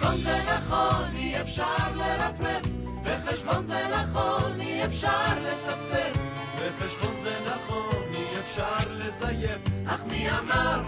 בחשבון 0.00 0.20
זה 0.20 0.36
נכון, 0.56 1.16
אי 1.16 1.40
אפשר 1.40 1.94
לרפרף. 1.94 2.66
בחשבון 3.04 3.66
זה 3.66 3.80
נכון, 3.88 4.60
אי 4.60 4.84
אפשר 4.84 5.40
לצפצף. 5.40 6.20
בחשבון 6.56 7.14
זה 7.22 7.30
נכון, 7.46 8.02
אי 8.14 8.40
אפשר 8.40 8.90
לזייף. 8.90 9.60
אך 9.86 10.00
מי 10.06 10.30
אמר 10.30 10.82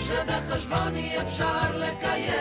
שבחשבון 0.00 0.96
אי 0.96 1.22
אפשר 1.22 1.78
לקיים? 1.78 2.32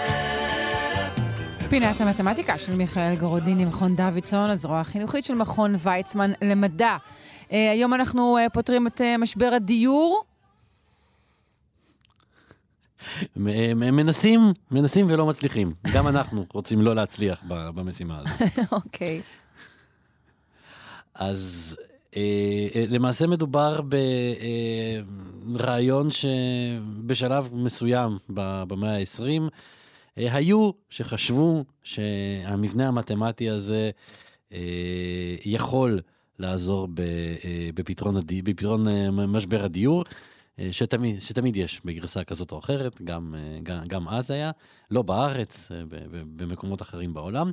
פינת 1.69 2.01
המתמטיקה 2.01 2.57
של 2.57 2.75
מיכאל 2.75 3.15
גרודיני, 3.15 3.65
מכון 3.65 3.95
דוידסון, 3.95 4.49
הזרוע 4.49 4.79
החינוכית 4.79 5.25
של 5.25 5.35
מכון 5.35 5.75
ויצמן 5.79 6.31
למדע. 6.41 6.97
אה, 7.51 7.71
היום 7.71 7.93
אנחנו 7.93 8.37
אה, 8.37 8.49
פותרים 8.49 8.87
את 8.87 9.01
אה, 9.01 9.17
משבר 9.17 9.49
הדיור. 9.55 10.23
מ- 13.35 13.95
מנסים, 13.95 14.41
מנסים 14.71 15.05
ולא 15.09 15.25
מצליחים. 15.25 15.73
גם 15.93 16.07
אנחנו 16.07 16.45
רוצים 16.53 16.81
לא 16.81 16.95
להצליח 16.95 17.43
במשימה 17.47 18.19
הזאת. 18.19 18.41
אוקיי. 18.71 19.21
אז 21.15 21.75
אה, 22.15 22.21
אה, 22.75 22.85
למעשה 22.89 23.27
מדובר 23.27 23.81
ברעיון 25.45 26.09
שבשלב 26.11 27.49
מסוים 27.53 28.17
במאה 28.29 28.97
ה-20, 28.97 29.41
אה, 30.17 30.33
היו 30.35 30.71
שחשבו 30.89 31.63
שהמבנה 31.83 32.87
המתמטי 32.87 33.49
הזה 33.49 33.89
אה, 34.53 34.59
יכול 35.45 35.99
לעזור 36.39 36.87
אה, 36.99 37.69
בפתרון, 37.75 38.17
הדי, 38.17 38.41
בפתרון 38.41 38.87
אה, 38.87 39.11
משבר 39.11 39.63
הדיור. 39.63 40.03
אה, 40.59 40.67
שתמיד, 40.71 41.21
שתמיד 41.21 41.57
יש 41.57 41.81
בגרסה 41.85 42.23
כזאת 42.23 42.51
או 42.51 42.59
אחרת, 42.59 43.01
גם, 43.01 43.35
אה, 43.37 43.59
גם, 43.63 43.87
גם 43.87 44.07
אז 44.07 44.31
היה, 44.31 44.51
לא 44.91 45.01
בארץ, 45.01 45.71
אה, 45.71 45.81
ב- 45.85 45.95
ב- 45.95 46.43
במקומות 46.43 46.81
אחרים 46.81 47.13
בעולם, 47.13 47.51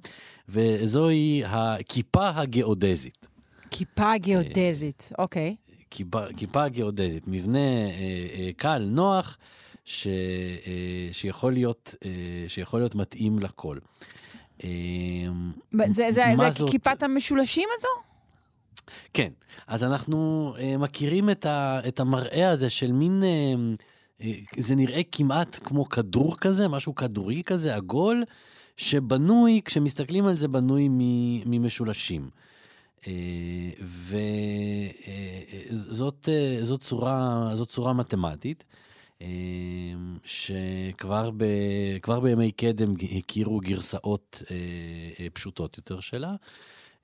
וזוהי 0.48 1.42
הכיפה 1.46 2.28
הגיאודזית. 2.30 3.26
כיפה 3.70 4.12
גיאודזית, 4.18 5.12
אוקיי. 5.18 5.56
כיפה, 5.90 6.20
כיפה 6.36 6.68
גיאודזית, 6.68 7.22
מבנה 7.26 7.58
אה, 7.58 7.90
אה, 8.34 8.50
קל, 8.56 8.86
נוח, 8.90 9.38
ש, 9.84 10.06
אה, 10.06 10.12
שיכול, 11.12 11.52
להיות, 11.52 11.94
אה, 12.04 12.10
שיכול 12.48 12.80
להיות 12.80 12.94
מתאים 12.94 13.38
לכל. 13.38 13.78
זה- 15.88 16.12
זה 16.12 16.22
זה 16.36 16.50
זאת? 16.50 16.70
כיפת 16.70 17.02
המשולשים 17.02 17.68
הזו? 17.78 18.13
כן, 19.14 19.32
אז 19.66 19.84
אנחנו 19.84 20.52
אה, 20.58 20.76
מכירים 20.76 21.30
את, 21.30 21.46
ה, 21.46 21.80
את 21.88 22.00
המראה 22.00 22.50
הזה 22.50 22.70
של 22.70 22.92
מין, 22.92 23.22
אה, 23.24 23.54
זה 24.56 24.74
נראה 24.74 25.00
כמעט 25.12 25.58
כמו 25.64 25.88
כדור 25.88 26.36
כזה, 26.36 26.68
משהו 26.68 26.94
כדורי 26.94 27.42
כזה, 27.46 27.76
עגול, 27.76 28.24
שבנוי, 28.76 29.60
כשמסתכלים 29.64 30.26
על 30.26 30.36
זה, 30.36 30.48
בנוי 30.48 30.88
ממשולשים. 31.46 32.30
וזאת 35.70 36.28
זאת 36.62 36.80
צורה, 36.80 37.50
זאת 37.54 37.68
צורה 37.68 37.92
מתמטית. 37.92 38.64
שכבר 40.24 41.30
ב, 41.36 41.44
כבר 42.02 42.20
בימי 42.20 42.52
קדם 42.52 42.94
הכירו 43.18 43.60
גרסאות 43.60 44.42
פשוטות 45.32 45.76
יותר 45.76 46.00
שלה. 46.00 46.34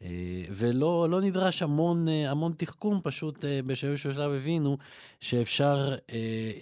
אה, 0.04 0.08
ולא 0.50 1.08
לא 1.10 1.20
נדרש 1.20 1.62
המון, 1.62 2.08
אה, 2.08 2.30
המון 2.30 2.52
תחכום, 2.56 3.00
פשוט 3.02 3.44
אה, 3.44 3.60
באיזשהו 3.66 3.98
שלב 3.98 4.32
הבינו 4.32 4.76
שאפשר, 5.20 5.96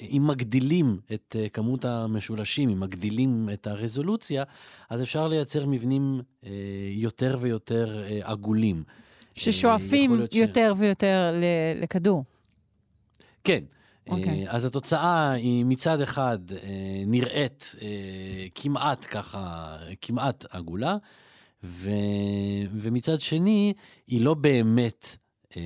אם 0.01 0.22
מגדילים 0.27 1.01
את 1.14 1.37
כמות 1.53 1.85
המשולשים, 1.85 2.68
אם 2.68 2.81
מגדילים 2.81 3.48
את 3.53 3.66
הרזולוציה, 3.66 4.44
אז 4.90 5.03
אפשר 5.03 5.29
לייצר 5.29 5.66
מבנים 5.66 6.20
יותר 6.90 7.38
ויותר 7.40 8.05
עגולים. 8.22 8.83
ששואפים 9.35 10.22
ש- 10.31 10.37
יותר 10.37 10.72
ויותר 10.79 11.35
לכדור. 11.83 12.24
כן. 13.44 13.64
אוקיי. 14.09 14.46
אה, 14.46 14.53
אז 14.55 14.64
התוצאה 14.64 15.31
היא 15.31 15.64
מצד 15.64 16.01
אחד 16.01 16.38
נראית 17.07 17.74
כמעט 18.55 19.07
ככה, 19.11 19.77
כמעט 20.01 20.44
עגולה, 20.51 20.96
ו, 21.64 21.90
ומצד 22.73 23.21
שני, 23.21 23.73
היא 24.07 24.21
לא 24.25 24.35
באמת, 24.35 25.16
אה, 25.57 25.62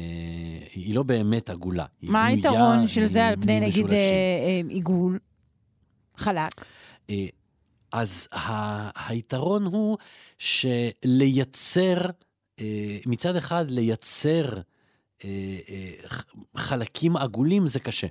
היא 0.72 0.94
לא 0.94 1.02
באמת 1.02 1.50
עגולה. 1.50 1.86
מה 2.02 2.26
היתרון 2.26 2.86
של 2.88 3.06
זה 3.06 3.26
על 3.26 3.36
פני 3.40 3.60
נגיד. 3.60 3.92
אה, 3.92 3.96
אה, 3.96 4.60
עיגול? 4.68 5.18
חלק. 6.16 6.64
אה, 7.10 7.26
אז 7.92 8.28
ה- 8.32 9.08
היתרון 9.08 9.64
הוא 9.64 9.98
שלייצר, 10.38 11.98
אה, 12.60 12.64
מצד 13.06 13.36
אחד 13.36 13.70
לייצר 13.70 14.60
אה, 15.24 15.28
חלקים 16.56 17.16
עגולים 17.16 17.66
זה 17.66 17.80
קשה. 17.80 18.06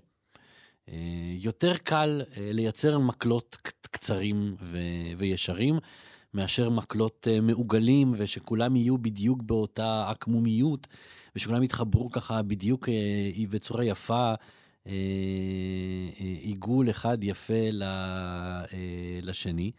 יותר 1.37 1.77
קל 1.77 2.21
לייצר 2.37 2.99
מקלות 2.99 3.57
קצרים 3.91 4.55
ו- 4.61 4.77
וישרים 5.17 5.75
מאשר 6.33 6.69
מקלות 6.69 7.27
אה, 7.31 7.41
מעוגלים 7.41 8.13
ושכולם 8.17 8.75
יהיו 8.75 8.97
בדיוק 8.97 9.41
באותה 9.41 10.09
עקמומיות 10.09 10.87
ושכולם 11.35 11.63
יתחברו 11.63 12.11
ככה 12.11 12.41
בדיוק 12.41 12.89
אה, 12.89 13.45
בצורה 13.49 13.85
יפה. 13.85 14.33
אה, 14.87 14.93
עיגול 16.41 16.89
אחד 16.89 17.23
יפה 17.23 17.69
לשני. 19.21 19.71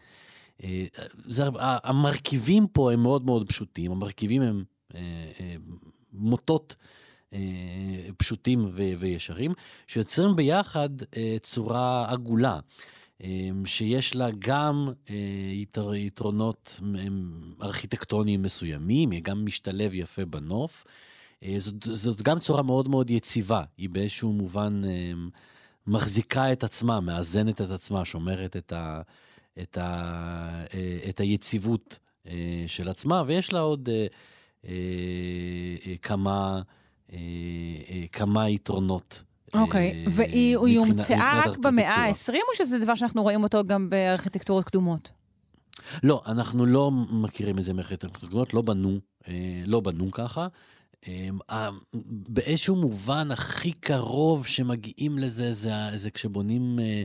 זה, 1.25 1.43
המרכיבים 1.57 2.67
פה 2.67 2.91
הם 2.91 3.03
מאוד 3.03 3.25
מאוד 3.25 3.47
פשוטים, 3.47 3.91
המרכיבים 3.91 4.41
הם 4.41 4.63
מוטות 6.13 6.75
פשוטים 8.17 8.71
וישרים, 8.99 9.53
שיוצרים 9.87 10.35
ביחד 10.35 10.89
צורה 11.41 12.11
עגולה. 12.11 12.59
אה, 13.23 13.49
שיש 13.65 14.15
לה 14.15 14.27
גם 14.39 14.89
אה, 15.09 15.15
יתר, 15.53 15.95
יתרונות 15.95 16.79
ארכיטקטוניים 17.61 18.41
מסוימים, 18.41 19.11
היא 19.11 19.21
גם 19.23 19.45
משתלב 19.45 19.93
יפה 19.93 20.25
בנוף. 20.25 20.85
אה, 21.43 21.55
זאת, 21.57 21.83
זאת 21.83 22.21
גם 22.21 22.39
צורה 22.39 22.63
מאוד 22.63 22.89
מאוד 22.89 23.09
יציבה, 23.09 23.63
היא 23.77 23.89
באיזשהו 23.89 24.33
מובן 24.33 24.81
אה, 24.85 25.11
מחזיקה 25.87 26.51
את 26.51 26.63
עצמה, 26.63 26.99
מאזנת 26.99 27.61
את 27.61 27.71
עצמה, 27.71 28.05
שומרת 28.05 28.57
את, 28.57 28.73
ה, 28.73 29.01
את, 29.61 29.77
ה, 29.77 29.83
אה, 30.73 31.09
את 31.09 31.19
היציבות 31.19 31.99
של 32.67 32.89
עצמה, 32.89 33.23
ויש 33.27 33.53
לה 33.53 33.59
עוד 33.59 33.89
כמה, 36.01 36.61
כמה 38.11 38.49
יתרונות. 38.49 39.23
אוקיי, 39.61 40.03
אה, 40.07 40.11
והיא 40.11 40.57
הומצאה 40.79 41.41
רק 41.45 41.57
במאה 41.57 42.05
ארכיטקטורה. 42.05 42.37
ה-20, 42.37 42.51
או 42.51 42.65
שזה 42.65 42.79
דבר 42.79 42.95
שאנחנו 42.95 43.21
רואים 43.23 43.43
אותו 43.43 43.63
גם 43.63 43.89
בארכיטקטורות 43.89 44.63
קדומות? 44.65 45.11
לא, 46.03 46.21
אנחנו 46.25 46.65
לא 46.65 46.91
מכירים 46.91 47.59
את 47.59 47.63
זה 47.63 47.73
מארכיטקטורות, 47.73 48.53
לא 48.53 48.61
בנו, 48.61 48.97
אה, 49.27 49.33
לא 49.65 49.79
בנו 49.79 50.11
ככה. 50.11 50.47
אה, 51.07 51.29
ה- 51.51 51.69
באיזשהו 52.29 52.75
מובן 52.75 53.31
הכי 53.31 53.71
קרוב 53.71 54.47
שמגיעים 54.47 55.17
לזה 55.17 55.53
זה, 55.53 55.71
זה 55.95 56.11
כשבונים 56.11 56.79
אה, 56.79 57.03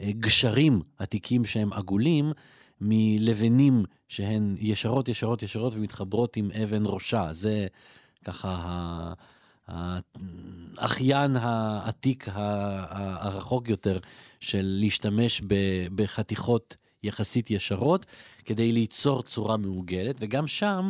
אה, 0.00 0.10
גשרים 0.12 0.80
עתיקים 0.98 1.44
שהם 1.44 1.72
עגולים 1.72 2.32
מלבנים 2.80 3.84
שהן 4.08 4.56
ישרות, 4.58 5.08
ישרות, 5.08 5.42
ישרות 5.42 5.74
ומתחברות 5.74 6.36
עם 6.36 6.50
אבן 6.62 6.82
ראשה. 6.86 7.28
זה 7.32 7.66
ככה 8.24 8.56
ה- 8.60 9.12
האחיין 9.68 11.36
העתיק 11.36 12.28
הרחוק 12.28 13.68
יותר 13.68 13.98
של 14.40 14.76
להשתמש 14.80 15.42
בחתיכות 15.94 16.76
יחסית 17.02 17.50
ישרות 17.50 18.06
כדי 18.44 18.72
ליצור 18.72 19.22
צורה 19.22 19.56
מעוגלת, 19.56 20.16
וגם 20.18 20.46
שם, 20.46 20.88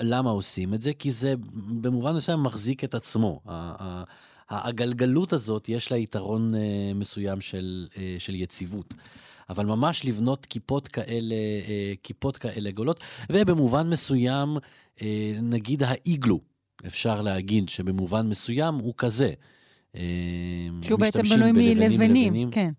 למה 0.00 0.30
עושים 0.30 0.74
את 0.74 0.82
זה? 0.82 0.92
כי 0.92 1.12
זה 1.12 1.34
במובן 1.80 2.16
מסוים 2.16 2.42
מחזיק 2.42 2.84
את 2.84 2.94
עצמו. 2.94 3.40
הגלגלות 4.50 5.32
הזאת, 5.32 5.68
יש 5.68 5.90
לה 5.90 5.96
יתרון 5.96 6.54
אה, 6.54 6.60
מסוים 6.94 7.40
של, 7.40 7.86
אה, 7.96 8.16
של 8.18 8.34
יציבות. 8.34 8.94
אבל 9.50 9.66
ממש 9.66 10.04
לבנות 10.04 10.46
כיפות 10.46 10.88
כאלה, 10.88 11.34
אה, 11.34 11.92
כיפות 12.02 12.36
כאלה 12.36 12.70
גדולות, 12.70 13.00
ובמובן 13.30 13.90
מסוים, 13.90 14.56
נגיד 15.42 15.82
האיגלו, 15.82 16.40
אפשר 16.86 17.22
להגיד 17.22 17.68
שבמובן 17.68 18.28
מסוים 18.28 18.74
הוא 18.74 18.94
כזה. 18.96 19.32
אה, 19.96 20.00
שהוא 20.82 20.98
בעצם 20.98 21.22
בנוי 21.22 21.52
מלבנים. 21.52 22.50
כן. 22.50 22.70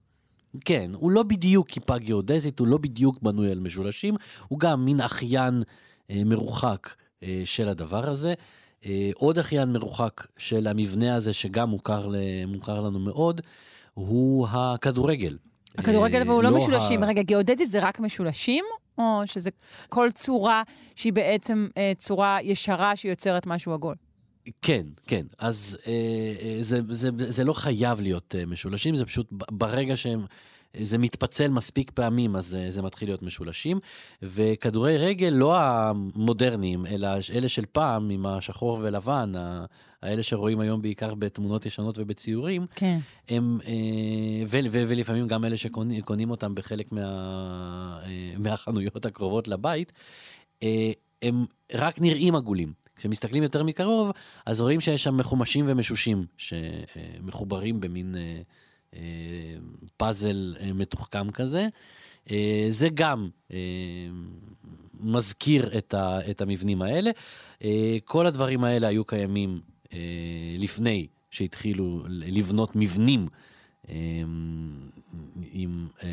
כן, 0.65 0.91
הוא 0.95 1.11
לא 1.11 1.23
בדיוק 1.23 1.69
כיפה 1.69 1.97
גיאודזית, 1.97 2.59
הוא 2.59 2.67
לא 2.67 2.77
בדיוק 2.77 3.21
בנוי 3.21 3.51
על 3.51 3.59
משולשים, 3.59 4.15
הוא 4.47 4.59
גם 4.59 4.85
מין 4.85 5.01
אחיין 5.01 5.63
אה, 6.09 6.21
מרוחק 6.25 6.93
אה, 7.23 7.41
של 7.45 7.67
הדבר 7.69 8.09
הזה. 8.09 8.33
אה, 8.85 9.11
עוד 9.15 9.37
אחיין 9.39 9.73
מרוחק 9.73 10.27
של 10.37 10.67
המבנה 10.67 11.15
הזה, 11.15 11.33
שגם 11.33 11.69
מוכר, 11.69 12.07
ל, 12.07 12.15
מוכר 12.47 12.81
לנו 12.81 12.99
מאוד, 12.99 13.41
הוא 13.93 14.47
הכדורגל. 14.51 15.37
הכדורגל 15.77 16.21
אה, 16.21 16.29
והוא 16.29 16.43
לא 16.43 16.47
ה- 16.47 16.57
משולשים. 16.57 17.03
רגע, 17.03 17.21
גיאודזית 17.21 17.71
זה 17.71 17.79
רק 17.87 17.99
משולשים, 17.99 18.65
או 18.97 19.21
שזה 19.25 19.49
כל 19.89 20.11
צורה 20.11 20.63
שהיא 20.95 21.13
בעצם 21.13 21.67
אה, 21.77 21.91
צורה 21.97 22.37
ישרה 22.41 22.95
שיוצרת 22.95 23.47
משהו 23.47 23.73
עגול? 23.73 23.95
כן, 24.61 24.85
כן. 25.07 25.25
אז 25.39 25.77
אה, 25.87 25.91
אה, 26.41 26.57
זה, 26.59 26.79
זה, 26.89 27.09
זה 27.17 27.43
לא 27.43 27.53
חייב 27.53 28.01
להיות 28.01 28.35
אה, 28.37 28.45
משולשים, 28.45 28.95
זה 28.95 29.05
פשוט 29.05 29.27
ברגע 29.31 29.95
שהם 29.95 30.25
זה 30.81 30.97
מתפצל 30.97 31.47
מספיק 31.47 31.91
פעמים, 31.91 32.35
אז 32.35 32.45
זה, 32.45 32.65
זה 32.69 32.81
מתחיל 32.81 33.09
להיות 33.09 33.21
משולשים. 33.21 33.79
וכדורי 34.21 34.97
רגל 34.97 35.29
לא 35.29 35.57
המודרניים, 35.57 36.85
אלא 36.85 37.07
אלה 37.35 37.49
של 37.49 37.65
פעם, 37.71 38.09
עם 38.09 38.25
השחור 38.25 38.79
ולבן, 38.83 39.31
האלה 40.03 40.23
שרואים 40.23 40.59
היום 40.59 40.81
בעיקר 40.81 41.15
בתמונות 41.15 41.65
ישנות 41.65 41.99
ובציורים, 41.99 42.65
כן. 42.75 42.99
הם, 43.29 43.59
אה, 43.67 44.43
ו, 44.47 44.57
ו, 44.71 44.83
ולפעמים 44.87 45.27
גם 45.27 45.45
אלה 45.45 45.57
שקונים 45.57 46.31
אותם 46.31 46.55
בחלק 46.55 46.91
מה, 46.91 47.01
אה, 48.05 48.33
מהחנויות 48.37 49.05
הקרובות 49.05 49.47
לבית, 49.47 49.91
אה, 50.63 50.91
הם 51.21 51.45
רק 51.73 52.01
נראים 52.01 52.35
עגולים. 52.35 52.73
כשמסתכלים 52.95 53.43
יותר 53.43 53.63
מקרוב, 53.63 54.11
אז 54.45 54.61
רואים 54.61 54.81
שיש 54.81 55.03
שם 55.03 55.17
מחומשים 55.17 55.65
ומשושים 55.67 56.25
שמחוברים 56.37 57.79
במין 57.79 58.15
פאזל 59.97 60.55
מתוחכם 60.73 61.31
כזה. 61.31 61.67
זה 62.69 62.89
גם 62.93 63.29
מזכיר 64.99 65.77
את, 65.77 65.93
ה, 65.93 66.19
את 66.29 66.41
המבנים 66.41 66.81
האלה. 66.81 67.11
כל 68.05 68.25
הדברים 68.25 68.63
האלה 68.63 68.87
היו 68.87 69.05
קיימים 69.05 69.61
לפני 70.57 71.07
שהתחילו 71.31 72.03
לבנות 72.07 72.75
מבנים. 72.75 73.27
אה, 73.89 73.95
עם, 75.51 75.87
אה, 76.03 76.09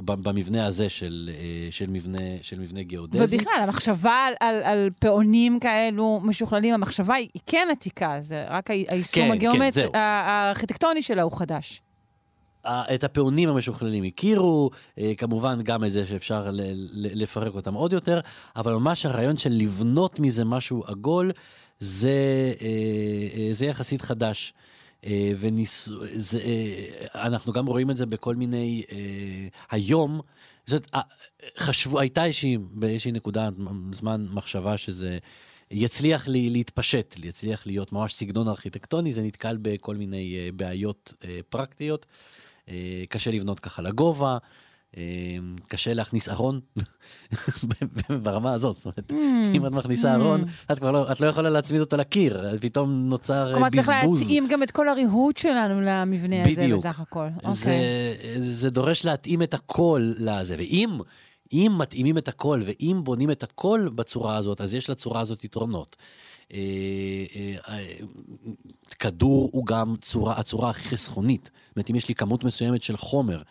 במבנה 0.00 0.66
הזה 0.66 0.88
של, 0.88 1.30
אה, 1.34 1.70
של, 1.70 1.90
מבנה, 1.90 2.18
של 2.42 2.60
מבנה 2.60 2.82
גיאודזי. 2.82 3.36
ובכלל, 3.36 3.60
המחשבה 3.62 4.12
על, 4.12 4.34
על, 4.40 4.62
על 4.62 4.90
פעונים 5.00 5.60
כאלו 5.60 6.20
משוכללים, 6.24 6.74
המחשבה 6.74 7.14
היא, 7.14 7.28
היא 7.34 7.42
כן 7.46 7.68
עתיקה, 7.72 8.16
זה 8.20 8.44
רק 8.48 8.70
היישום 8.70 9.22
כן, 9.22 9.28
כן, 9.28 9.32
הגיאומט... 9.32 9.76
ה- 9.94 9.98
הארכיטקטוני 9.98 11.02
שלה 11.02 11.22
הוא 11.22 11.32
חדש. 11.32 11.82
את 12.66 13.04
הפעונים 13.04 13.48
המשוכללים 13.48 14.04
הכירו, 14.04 14.70
אה, 14.98 15.12
כמובן 15.16 15.62
גם 15.62 15.84
את 15.84 15.90
זה 15.92 16.06
שאפשר 16.06 16.50
לפרק 16.92 17.54
אותם 17.54 17.74
עוד 17.74 17.92
יותר, 17.92 18.20
אבל 18.56 18.74
ממש 18.74 19.06
הרעיון 19.06 19.36
של 19.36 19.50
לבנות 19.52 20.20
מזה 20.20 20.44
משהו 20.44 20.84
עגול, 20.86 21.32
זה, 21.82 22.52
אה, 22.60 22.66
אה, 23.36 23.48
זה 23.52 23.66
יחסית 23.66 24.02
חדש. 24.02 24.54
אה, 25.06 25.32
וניס... 25.40 25.88
זה, 26.14 26.40
אנחנו 27.14 27.52
גם 27.52 27.66
רואים 27.66 27.90
את 27.90 27.96
זה 27.96 28.06
בכל 28.06 28.34
מיני, 28.34 28.82
היום, 29.70 30.20
זאת, 30.66 30.90
חשבו, 31.58 32.00
הייתה 32.00 32.24
איזושהי, 32.24 32.58
באיזושהי 32.58 33.12
נקודה, 33.12 33.48
זמן 33.92 34.22
מחשבה 34.30 34.76
שזה 34.76 35.18
יצליח 35.70 36.28
לי, 36.28 36.50
להתפשט, 36.50 37.16
יצליח 37.24 37.66
להיות 37.66 37.92
ממש 37.92 38.14
סגנון 38.14 38.48
ארכיטקטוני, 38.48 39.12
זה 39.12 39.22
נתקל 39.22 39.58
בכל 39.62 39.96
מיני 39.96 40.50
בעיות 40.56 41.14
פרקטיות. 41.48 42.06
קשה 43.08 43.30
לבנות 43.30 43.60
ככה 43.60 43.82
לגובה, 43.82 44.38
קשה 45.68 45.94
להכניס 45.94 46.28
ארון 46.28 46.60
ברמה 48.22 48.52
הזאת. 48.52 48.76
זאת 48.76 48.84
אומרת, 48.84 49.12
אם 49.54 49.66
את 49.66 49.72
מכניסה 49.72 50.14
ארון, 50.14 50.44
את 50.72 50.78
כבר 50.78 50.90
לא, 50.90 51.12
את 51.12 51.20
לא 51.20 51.26
יכולה 51.26 51.50
להצמיד 51.50 51.80
אותו 51.80 51.96
לקיר, 51.96 52.58
פתאום 52.60 53.08
נוצר 53.08 53.48
אה, 53.48 53.52
כלומר, 53.52 53.70
צריך 53.70 53.90
בזבוז. 54.00 54.20
להתאים 54.20 54.48
גם 54.48 54.62
את 54.62 54.70
כל 54.70 54.88
הריהוט 54.88 55.36
שלנו 55.36 55.80
למבנה 55.80 56.42
הזה. 56.46 56.68
בסך 56.74 57.00
הכל. 57.00 57.26
זה, 57.48 57.48
אוקיי. 57.48 58.42
זה 58.42 58.70
דורש 58.70 59.04
להתאים 59.04 59.42
את 59.42 59.54
הכל 59.54 60.12
לזה, 60.18 60.54
ואם 60.58 61.00
אם 61.52 61.72
מתאימים 61.78 62.18
את 62.18 62.28
הכל 62.28 62.60
ואם 62.64 63.00
בונים 63.04 63.30
את 63.30 63.42
הכל 63.42 63.88
בצורה 63.94 64.36
הזאת, 64.36 64.60
אז 64.60 64.74
יש 64.74 64.90
לצורה 64.90 65.20
הזאת 65.20 65.44
יתרונות. 65.44 65.96
אה, 66.52 66.58
אה, 67.68 67.84
כדור 68.98 69.50
הוא 69.52 69.66
גם 69.66 69.94
צורה, 70.00 70.38
הצורה 70.38 70.70
הכי 70.70 70.88
חסכונית. 70.88 71.50
זאת 71.68 71.76
אומרת, 71.76 71.90
אם 71.90 71.96
יש 71.96 72.08
לי 72.08 72.14
כמות 72.14 72.44
מסוימת 72.44 72.82
של 72.82 72.96
חומר, 72.96 73.42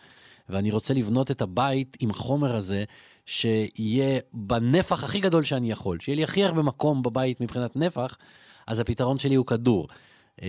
ואני 0.48 0.70
רוצה 0.70 0.94
לבנות 0.94 1.30
את 1.30 1.42
הבית 1.42 1.96
עם 2.00 2.10
החומר 2.10 2.56
הזה, 2.56 2.84
שיהיה 3.26 4.20
בנפח 4.32 5.04
הכי 5.04 5.20
גדול 5.20 5.44
שאני 5.44 5.70
יכול, 5.70 6.00
שיהיה 6.00 6.16
לי 6.16 6.24
הכי 6.24 6.44
הרבה 6.44 6.62
מקום 6.62 7.02
בבית 7.02 7.40
מבחינת 7.40 7.76
נפח, 7.76 8.16
אז 8.66 8.80
הפתרון 8.80 9.18
שלי 9.18 9.34
הוא 9.34 9.46
כדור. 9.46 9.88
Uh, 10.36 10.44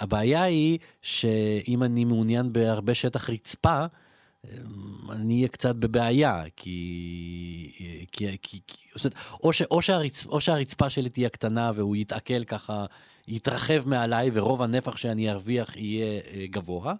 הבעיה 0.00 0.42
היא 0.42 0.78
שאם 1.02 1.82
אני 1.82 2.04
מעוניין 2.04 2.52
בהרבה 2.52 2.94
שטח 2.94 3.30
רצפה, 3.30 3.86
אה, 4.46 4.58
אני 5.10 5.36
אהיה 5.36 5.48
קצת 5.48 5.74
בבעיה, 5.74 6.42
כי... 6.56 7.72
כי, 8.12 8.26
כי, 8.42 8.60
כי 8.66 8.76
או, 9.44 9.52
ש, 9.52 9.62
או, 9.62 9.82
שהרצ, 9.82 10.26
או 10.26 10.40
שהרצפה 10.40 10.90
שלי 10.90 11.08
תהיה 11.08 11.28
קטנה 11.28 11.72
והוא 11.74 11.96
יתעכל 11.96 12.44
ככה, 12.44 12.86
יתרחב 13.28 13.88
מעליי 13.88 14.30
ורוב 14.32 14.62
הנפח 14.62 14.96
שאני 14.96 15.30
ארוויח 15.30 15.76
יהיה 15.76 16.20
אה, 16.34 16.46
גבוה, 16.50 16.94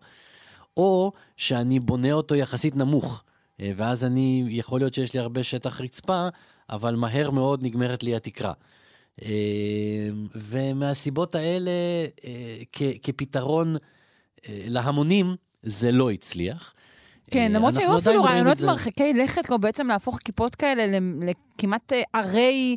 או 0.78 1.12
שאני 1.36 1.80
בונה 1.80 2.12
אותו 2.12 2.34
יחסית 2.34 2.76
נמוך, 2.76 3.24
אה, 3.60 3.72
ואז 3.76 4.04
אני, 4.04 4.44
יכול 4.48 4.80
להיות 4.80 4.94
שיש 4.94 5.14
לי 5.14 5.20
הרבה 5.20 5.42
שטח 5.42 5.80
רצפה, 5.80 6.28
אבל 6.70 6.94
מהר 6.94 7.30
מאוד 7.30 7.62
נגמרת 7.62 8.02
לי 8.02 8.16
התקרה. 8.16 8.52
אה, 9.22 9.28
ומהסיבות 10.34 11.34
האלה, 11.34 11.70
אה, 12.24 12.56
כ- 12.72 12.96
כפתרון 13.02 13.76
להמונים, 14.48 15.36
זה 15.62 15.90
לא 15.90 16.10
הצליח. 16.10 16.74
כן, 17.30 17.52
למרות 17.52 17.74
שהיו 17.74 17.98
אפילו 17.98 18.22
רעיונות. 18.24 18.60
מרחיקי 18.60 19.12
לכת, 19.12 19.46
כמו 19.46 19.58
בעצם 19.58 19.86
להפוך 19.86 20.18
כיפות 20.18 20.54
כאלה 20.54 20.98
לכמעט 21.56 21.92
ערי, 22.12 22.76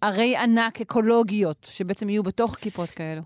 ערי 0.00 0.36
ענק 0.36 0.80
אקולוגיות, 0.80 1.68
שבעצם 1.70 2.08
יהיו 2.08 2.22
בתוך 2.22 2.54
כיפות 2.54 2.90
כאלו. 2.90 3.22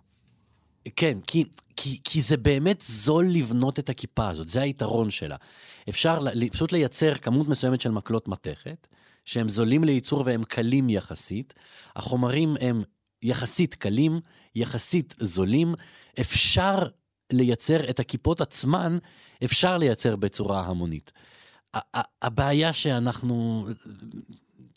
כן, 0.96 1.18
כי, 1.26 1.44
כי, 1.76 2.00
כי 2.04 2.20
זה 2.20 2.36
באמת 2.36 2.84
זול 2.86 3.24
לבנות 3.24 3.78
את 3.78 3.90
הכיפה 3.90 4.28
הזאת, 4.28 4.48
זה 4.48 4.62
היתרון 4.62 5.10
שלה. 5.10 5.36
אפשר 5.88 6.24
פשוט 6.52 6.72
לייצר 6.72 7.14
כמות 7.14 7.48
מסוימת 7.48 7.80
של 7.80 7.90
מקלות 7.90 8.28
מתכת, 8.28 8.86
שהם 9.24 9.48
זולים 9.48 9.84
לייצור 9.84 10.22
והם 10.26 10.44
קלים 10.44 10.90
יחסית. 10.90 11.54
החומרים 11.96 12.56
הם 12.60 12.82
יחסית 13.22 13.74
קלים, 13.74 14.20
יחסית 14.54 15.14
זולים. 15.20 15.74
אפשר 16.20 16.78
לייצר 17.32 17.90
את 17.90 18.00
הכיפות 18.00 18.40
עצמן, 18.40 18.98
אפשר 19.44 19.78
לייצר 19.78 20.16
בצורה 20.16 20.66
המונית. 20.66 21.12
הבעיה 22.22 22.72
שאנחנו, 22.72 23.66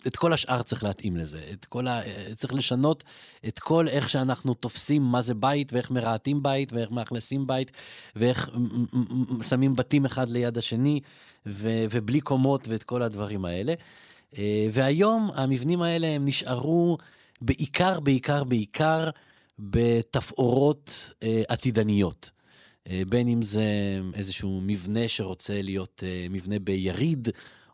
את 0.07 0.15
כל 0.15 0.33
השאר 0.33 0.61
צריך 0.61 0.83
להתאים 0.83 1.17
לזה. 1.17 1.41
את 1.53 1.65
כל 1.65 1.87
ה... 1.87 2.01
צריך 2.35 2.53
לשנות 2.53 3.03
את 3.47 3.59
כל 3.59 3.87
איך 3.87 4.09
שאנחנו 4.09 4.53
תופסים 4.53 5.01
מה 5.01 5.21
זה 5.21 5.33
בית, 5.33 5.73
ואיך 5.73 5.91
מרהטים 5.91 6.43
בית, 6.43 6.73
ואיך 6.73 6.91
מאכלסים 6.91 7.47
בית, 7.47 7.71
ואיך 8.15 8.49
שמים 9.49 9.75
בתים 9.75 10.05
אחד 10.05 10.29
ליד 10.29 10.57
השני, 10.57 10.99
ו... 11.45 11.69
ובלי 11.91 12.21
קומות 12.21 12.67
ואת 12.67 12.83
כל 12.83 13.01
הדברים 13.01 13.45
האלה. 13.45 13.73
אה, 14.37 14.65
והיום 14.71 15.29
המבנים 15.35 15.81
האלה 15.81 16.07
הם 16.07 16.25
נשארו 16.25 16.97
בעיקר, 17.41 17.99
בעיקר, 17.99 18.43
בעיקר 18.43 19.09
בתפאורות 19.59 21.11
אה, 21.23 21.41
עתידניות. 21.47 22.31
אה, 22.89 23.01
בין 23.09 23.27
אם 23.27 23.41
זה 23.41 23.65
איזשהו 24.13 24.61
מבנה 24.63 25.07
שרוצה 25.07 25.61
להיות 25.61 26.03
מבנה 26.29 26.59
ביריד, 26.59 27.29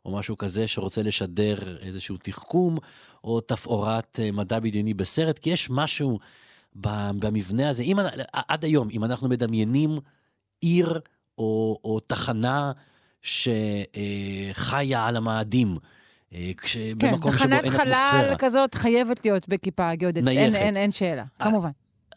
או 0.06 0.18
משהו 0.18 0.38
כזה 0.38 0.68
שרוצה 0.68 1.02
לשדר 1.04 1.78
איזשהו 1.82 2.18
תחכום, 2.24 2.78
או 3.24 3.42
תפאורת 3.42 4.20
אה, 4.24 4.32
מדע 4.32 4.60
בדיוני 4.60 4.94
בסרט, 4.94 5.40
כי 5.40 5.50
יש 5.50 5.70
משהו 5.70 6.20
במבנה 6.76 7.70
הזה. 7.70 7.84
אם, 7.84 7.98
עד 8.34 8.64
היום, 8.66 8.90
אם 8.92 9.04
אנחנו 9.04 9.30
מדמיינים 9.30 10.00
עיר 10.62 11.00
או, 11.38 11.80
או 11.84 12.00
תחנה 12.00 12.72
שחיה 13.22 15.06
על 15.06 15.18
המאדים, 15.18 15.78
אה, 16.34 16.52
כש- 16.58 16.78
כן, 17.00 17.12
במקום 17.12 17.32
שבו 17.32 17.40
תחנת 17.40 17.64
אין 17.64 17.72
חלל 17.72 17.94
אטמוספירה. 17.94 18.36
כזאת 18.38 18.76
חייבת 18.76 19.26
להיות 19.26 19.50
בכיפה 19.50 19.90
הגיאודזית. 19.90 20.28
אין, 20.28 20.38
נייחת. 20.52 20.56
אין, 20.66 20.78
אין 20.78 20.92
שאלה, 20.92 21.24
כמובן. 21.40 21.70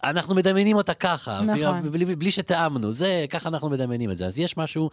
אנחנו 0.04 0.34
מדמיינים 0.34 0.76
אותה 0.76 0.94
ככה, 0.94 1.40
נכון. 1.42 1.90
בלי, 1.90 2.04
בלי 2.16 2.30
שתיאמנו, 2.30 2.92
זה, 2.92 3.24
ככה 3.30 3.48
אנחנו 3.48 3.70
מדמיינים 3.70 4.10
את 4.10 4.18
זה. 4.18 4.26
אז 4.26 4.38
יש 4.38 4.56
משהו, 4.56 4.90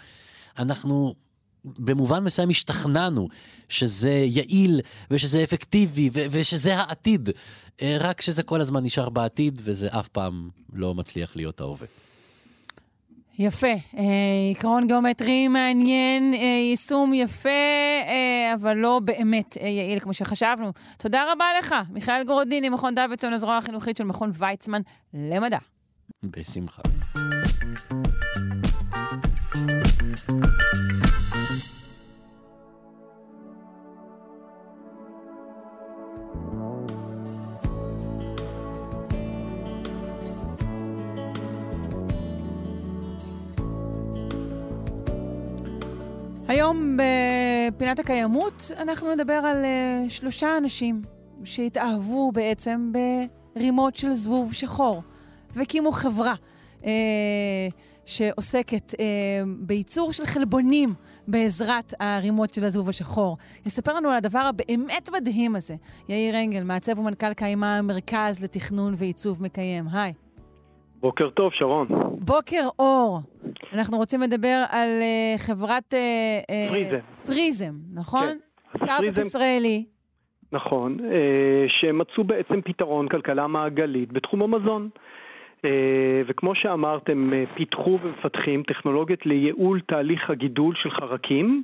אנחנו 0.58 1.14
במובן 1.66 2.24
מסוים 2.24 2.50
השתכנענו 2.50 3.28
שזה 3.70 4.12
יעיל 4.12 4.82
ושזה 5.12 5.44
אפקטיבי 5.44 6.10
ו- 6.14 6.26
ושזה 6.32 6.76
העתיד, 6.76 7.30
אה, 7.82 7.98
רק 8.00 8.22
שזה 8.22 8.44
כל 8.44 8.62
הזמן 8.62 8.84
נשאר 8.84 9.10
בעתיד 9.10 9.62
וזה 9.64 9.88
אף 9.88 10.08
פעם 10.08 10.50
לא 10.74 10.96
מצליח 10.96 11.36
להיות 11.36 11.62
ההווה. 11.62 11.88
יפה. 13.40 13.68
אה, 13.68 14.04
עיקרון 14.50 14.88
גיאומטרי 14.88 15.48
מעניין, 15.48 16.34
אה, 16.34 16.40
יישום 16.40 17.14
יפה, 17.14 17.50
אה, 17.50 18.54
אבל 18.56 18.78
לא 18.78 19.00
באמת 19.04 19.58
אה, 19.62 19.68
יעיל 19.68 20.00
כמו 20.00 20.14
שחשבנו. 20.14 20.72
תודה 20.98 21.32
רבה 21.32 21.46
לך, 21.60 21.76
מיכאל 21.90 22.24
גורדיני, 22.24 22.70
מכון 22.70 22.96
דוידסון, 22.96 23.34
הזרוע 23.34 23.58
החינוכית 23.58 23.98
של 23.98 24.04
מכון 24.04 24.32
ויצמן 24.34 24.82
למדע. 25.14 25.58
בשמחה. 26.24 26.82
היום 46.54 46.98
בפינת 46.98 48.00
הקיימות 48.00 48.72
אנחנו 48.80 49.14
נדבר 49.14 49.34
על 49.34 49.64
uh, 49.64 50.10
שלושה 50.10 50.58
אנשים 50.58 51.02
שהתאהבו 51.44 52.32
בעצם 52.32 52.92
ברימות 53.56 53.96
של 53.96 54.14
זבוב 54.14 54.54
שחור, 54.54 55.04
והקימו 55.54 55.92
חברה 55.92 56.34
uh, 56.82 56.86
שעוסקת 58.06 58.94
uh, 58.94 58.98
בייצור 59.58 60.14
של 60.14 60.26
חלבונים 60.26 60.94
בעזרת 61.28 61.94
הרימות 62.00 62.54
של 62.54 62.66
הזבוב 62.66 62.90
השחור. 62.90 63.38
יספר 63.66 63.94
לנו 63.94 64.10
על 64.10 64.16
הדבר 64.16 64.40
הבאמת 64.40 65.10
מדהים 65.14 65.56
הזה, 65.56 65.76
יאיר 66.10 66.40
אנגל, 66.40 66.64
מעצב 66.64 67.00
ומנכ"ל 67.00 67.34
קיימה 67.34 67.78
המרכז 67.78 68.44
לתכנון 68.44 68.94
ועיצוב 68.98 69.44
מקיים. 69.44 69.86
היי. 69.94 70.14
בוקר 71.04 71.30
טוב, 71.30 71.52
שרון. 71.54 71.88
בוקר 72.20 72.68
אור. 72.80 73.20
אנחנו 73.74 73.98
רוצים 73.98 74.22
לדבר 74.22 74.64
על 74.70 74.90
uh, 75.00 75.40
חברת... 75.48 75.94
Uh, 75.94 76.72
פריזם. 76.72 77.00
פריזם, 77.26 77.74
נכון? 77.94 78.28
כן. 78.28 78.38
סטארט-אפ 78.78 79.18
ישראלי. 79.18 79.86
נכון, 80.52 80.98
אה, 81.06 81.66
שמצאו 81.68 82.24
בעצם 82.24 82.62
פתרון 82.62 83.08
כלכלה 83.08 83.48
מעגלית 83.48 84.12
בתחום 84.12 84.42
המזון. 84.42 84.90
אה, 85.66 86.22
וכמו 86.28 86.56
שאמרתם, 86.56 87.34
אה, 87.34 87.44
פיתחו 87.56 88.00
ומפתחים 88.04 88.64
טכנולוגיות 88.64 89.26
לייעול 89.26 89.82
תהליך 89.88 90.30
הגידול 90.30 90.76
של 90.76 90.92
חרקים 90.92 91.64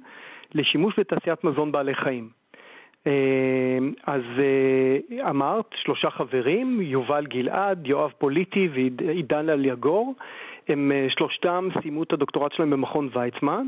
לשימוש 0.53 0.99
בתעשיית 0.99 1.43
מזון 1.43 1.71
בעלי 1.71 1.95
חיים. 1.95 2.38
אה, 3.07 3.11
אז 4.07 4.21
אה, 4.39 5.29
אמרת, 5.29 5.65
שלושה 5.83 6.09
חברים, 6.09 6.81
יובל 6.81 7.25
גלעד, 7.25 7.87
יואב 7.87 8.11
פוליטי 8.17 8.69
ועידן 8.73 9.49
אליגור, 9.49 10.13
הם 10.67 10.91
אה, 10.91 11.07
שלושתם 11.09 11.67
סיימו 11.81 12.03
את 12.03 12.13
הדוקטורט 12.13 12.51
שלהם 12.53 12.69
במכון 12.69 13.09
ויצמן. 13.13 13.67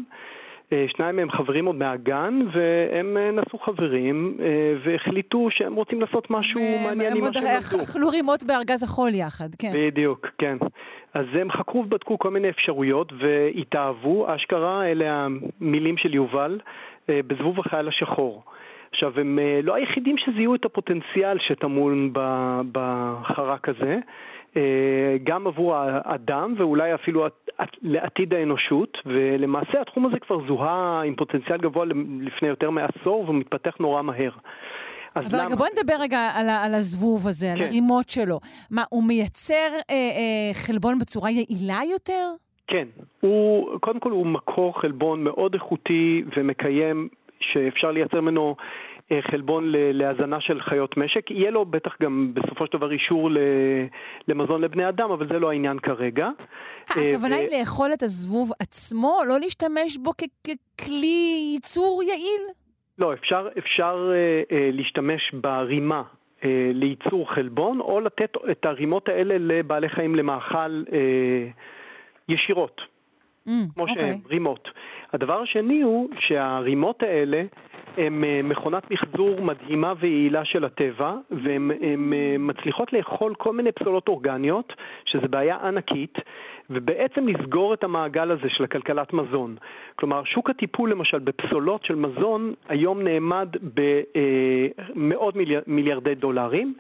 אה, 0.74 0.86
שניים 0.98 1.16
מהם 1.16 1.32
חברים 1.32 1.66
עוד 1.66 1.76
מהגן, 1.76 2.40
והם 2.54 3.18
נעשו 3.34 3.58
חברים 3.58 4.38
והחליטו 4.84 5.48
שהם 5.52 5.74
רוצים 5.76 6.02
לעשות 6.02 6.28
משהו 6.32 6.60
הם- 6.60 6.84
מעניין 6.88 7.12
הם 7.12 7.18
עם 7.18 7.22
מה 7.22 7.28
עוד 7.28 7.34
שהם 7.34 7.44
אכ- 7.60 7.74
למדו. 7.74 7.84
אכלו 7.84 8.10
רימות 8.10 8.44
בארגז 8.44 8.84
החול 8.84 9.10
יחד, 9.14 9.50
כן. 9.60 9.68
בדיוק, 9.76 10.28
כן. 10.38 10.58
אז 11.14 11.26
הם 11.34 11.52
חקרו 11.52 11.80
ובדקו 11.80 12.20
כל 12.20 12.30
מיני 12.30 12.50
אפשרויות 12.50 13.14
והתאהבו, 13.20 14.36
אשכרה, 14.36 14.86
אלה 14.86 15.06
המילים 15.60 15.98
של 15.98 16.14
יובל, 16.16 16.60
בזבוב 17.10 17.60
החייל 17.60 17.88
השחור. 17.88 18.44
עכשיו, 18.92 19.20
הם 19.20 19.40
אה, 19.40 19.60
לא 19.64 19.76
היחידים 19.76 20.16
שזיהו 20.18 20.56
את 20.56 20.66
הפוטנציאל 20.66 21.38
שטמון 21.40 22.14
בחרק 22.72 23.70
הזה, 23.70 23.98
אה, 24.58 24.62
גם 25.24 25.48
עבור 25.48 25.76
האדם 25.76 26.54
ואולי 26.58 26.94
אפילו 26.94 27.26
עת- 27.26 27.50
עת- 27.58 27.78
לעתיד 27.82 28.34
האנושות, 28.34 28.98
ולמעשה 29.06 29.82
התחום 29.82 30.06
הזה 30.06 30.20
כבר 30.20 30.48
זוהה 30.48 31.02
עם 31.06 31.16
פוטנציאל 31.16 31.58
גבוה 31.58 31.86
לפני 32.22 32.48
יותר 32.48 32.70
מעשור 32.70 33.30
ומתפתח 33.30 33.76
נורא 33.80 34.02
מהר. 34.02 34.32
אז 35.16 35.26
אבל 35.34 35.36
רגע, 35.40 35.46
למה? 35.48 35.56
בוא 35.56 35.66
נדבר 35.78 35.94
רגע 36.02 36.20
על, 36.36 36.46
על 36.50 36.74
הזבוב 36.74 37.28
הזה, 37.28 37.52
על 37.54 37.60
כן. 37.60 37.64
הרימות 37.66 38.10
שלו. 38.10 38.40
מה, 38.72 38.84
הוא 38.90 39.04
מייצר 39.08 39.54
אה, 39.90 39.96
אה, 39.96 40.54
חלבון 40.54 41.00
בצורה 41.00 41.30
יעילה 41.32 41.80
יותר? 41.92 42.28
כן, 42.68 42.88
הוא, 43.22 43.80
קודם 43.80 44.00
כל 44.00 44.12
הוא 44.12 44.26
מקור 44.28 44.82
חלבון 44.82 45.24
מאוד 45.24 45.54
איכותי 45.54 46.24
ומקיים, 46.38 47.08
שאפשר 47.42 47.92
לייצר 47.92 48.22
ממנו 48.22 48.56
אה, 49.12 49.20
חלבון 49.32 49.64
להזנה 49.72 50.42
של 50.42 50.62
חיות 50.62 50.98
משק. 50.98 51.32
יהיה 51.32 51.52
לו 51.52 51.66
בטח 51.66 51.96
גם 52.02 52.32
בסופו 52.34 52.66
של 52.66 52.78
דבר 52.78 52.92
אישור 52.92 53.30
למזון 54.28 54.62
לבני 54.62 54.90
אדם, 54.90 55.12
אבל 55.12 55.28
זה 55.28 55.40
לא 55.40 55.52
העניין 55.52 55.80
כרגע. 55.80 56.26
אה, 56.26 57.08
הכוונה 57.08 57.36
היא 57.36 57.50
לאכול 57.60 57.94
את 57.94 58.04
הזבוב 58.04 58.52
עצמו, 58.60 59.20
לא 59.28 59.40
להשתמש 59.40 59.98
בו 59.98 60.12
ככלי 60.12 61.52
ייצור 61.54 62.04
יעיל? 62.04 62.42
לא, 62.98 63.14
אפשר, 63.14 63.48
אפשר 63.58 64.12
אה, 64.52 64.70
להשתמש 64.74 65.32
ברימה 65.34 66.04
לייצור 66.74 67.34
חלבון, 67.34 67.80
או 67.80 68.00
לתת 68.00 68.34
את 68.52 68.66
הרימות 68.66 69.10
האלה 69.10 69.36
לבעלי 69.40 69.90
חיים 69.90 70.16
למאכל 70.16 70.84
אה, 70.94 71.48
ישירות. 72.30 72.82
Mm, 73.48 73.52
כמו 73.76 73.88
אוקיי. 73.88 74.04
שהן, 74.04 74.16
רימות. 74.30 74.70
הדבר 75.14 75.42
השני 75.42 75.82
הוא 75.82 76.10
שהרימות 76.20 77.04
האלה 77.04 77.44
הן 77.98 78.24
אה, 78.24 78.40
מכונת 78.44 78.92
מחזור 78.92 79.42
מדהימה 79.42 79.94
ויעילה 80.00 80.46
של 80.46 80.66
הטבע, 80.66 81.16
והן 81.32 81.72
הן, 81.82 82.14
אה, 82.14 82.36
מצליחות 82.40 82.94
לאכול 82.94 83.36
כל 83.36 83.54
מיני 83.54 83.72
פסולות 83.72 84.08
אורגניות, 84.08 84.74
שזו 85.06 85.28
בעיה 85.30 85.58
ענקית, 85.64 86.18
ובעצם 86.70 87.28
לסגור 87.28 87.74
את 87.74 87.84
המעגל 87.84 88.32
הזה 88.32 88.50
של 88.50 88.64
הכלכלת 88.64 89.14
מזון. 89.14 89.56
כלומר, 89.96 90.24
שוק 90.24 90.50
הטיפול 90.50 90.92
למשל 90.92 91.20
בפסולות 91.20 91.84
של 91.86 91.96
מזון 91.96 92.54
היום 92.70 93.02
נאמד 93.02 93.48
במאות 94.96 95.36
מיליאר, 95.36 95.62
מיליארדי 95.68 96.16
דולרים. 96.16 96.74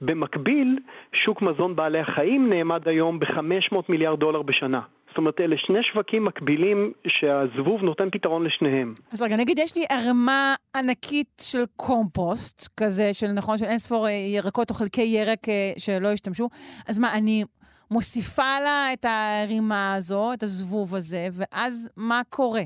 במקביל, 0.00 0.78
שוק 1.12 1.42
מזון 1.42 1.76
בעלי 1.76 1.98
החיים 1.98 2.50
נאמד 2.50 2.88
היום 2.88 3.18
ב-500 3.18 3.76
מיליארד 3.88 4.20
דולר 4.20 4.42
בשנה. 4.42 4.80
זאת 5.14 5.18
אומרת, 5.18 5.40
אלה 5.40 5.56
שני 5.58 5.82
שווקים 5.82 6.24
מקבילים 6.24 6.92
שהזבוב 7.06 7.82
נותן 7.82 8.10
פתרון 8.10 8.44
לשניהם. 8.44 8.94
אז 9.12 9.22
רגע, 9.22 9.36
נגיד 9.36 9.58
יש 9.58 9.76
לי 9.76 9.84
ערמה 9.90 10.54
ענקית 10.76 11.42
של 11.50 11.64
קומפוסט, 11.76 12.68
כזה 12.80 13.14
של, 13.14 13.26
נכון, 13.36 13.58
של 13.58 13.64
אינספור 13.64 14.06
אה, 14.06 14.10
ירקות 14.12 14.70
או 14.70 14.74
חלקי 14.74 15.02
ירק 15.02 15.48
אה, 15.48 15.72
שלא 15.78 16.08
השתמשו, 16.08 16.48
אז 16.88 16.98
מה, 16.98 17.14
אני 17.18 17.44
מוסיפה 17.90 18.60
לה 18.64 18.92
את 18.92 19.04
הרימה 19.04 19.94
הזו, 19.94 20.32
את 20.32 20.42
הזבוב 20.42 20.94
הזה, 20.94 21.26
ואז 21.32 21.90
מה 21.96 22.20
קורה? 22.30 22.62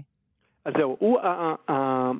אז 0.65 0.73
זהו, 0.79 0.97
הוא, 0.99 1.21
ה- 1.21 1.55
ה- 1.69 1.73
ה- 1.73 2.13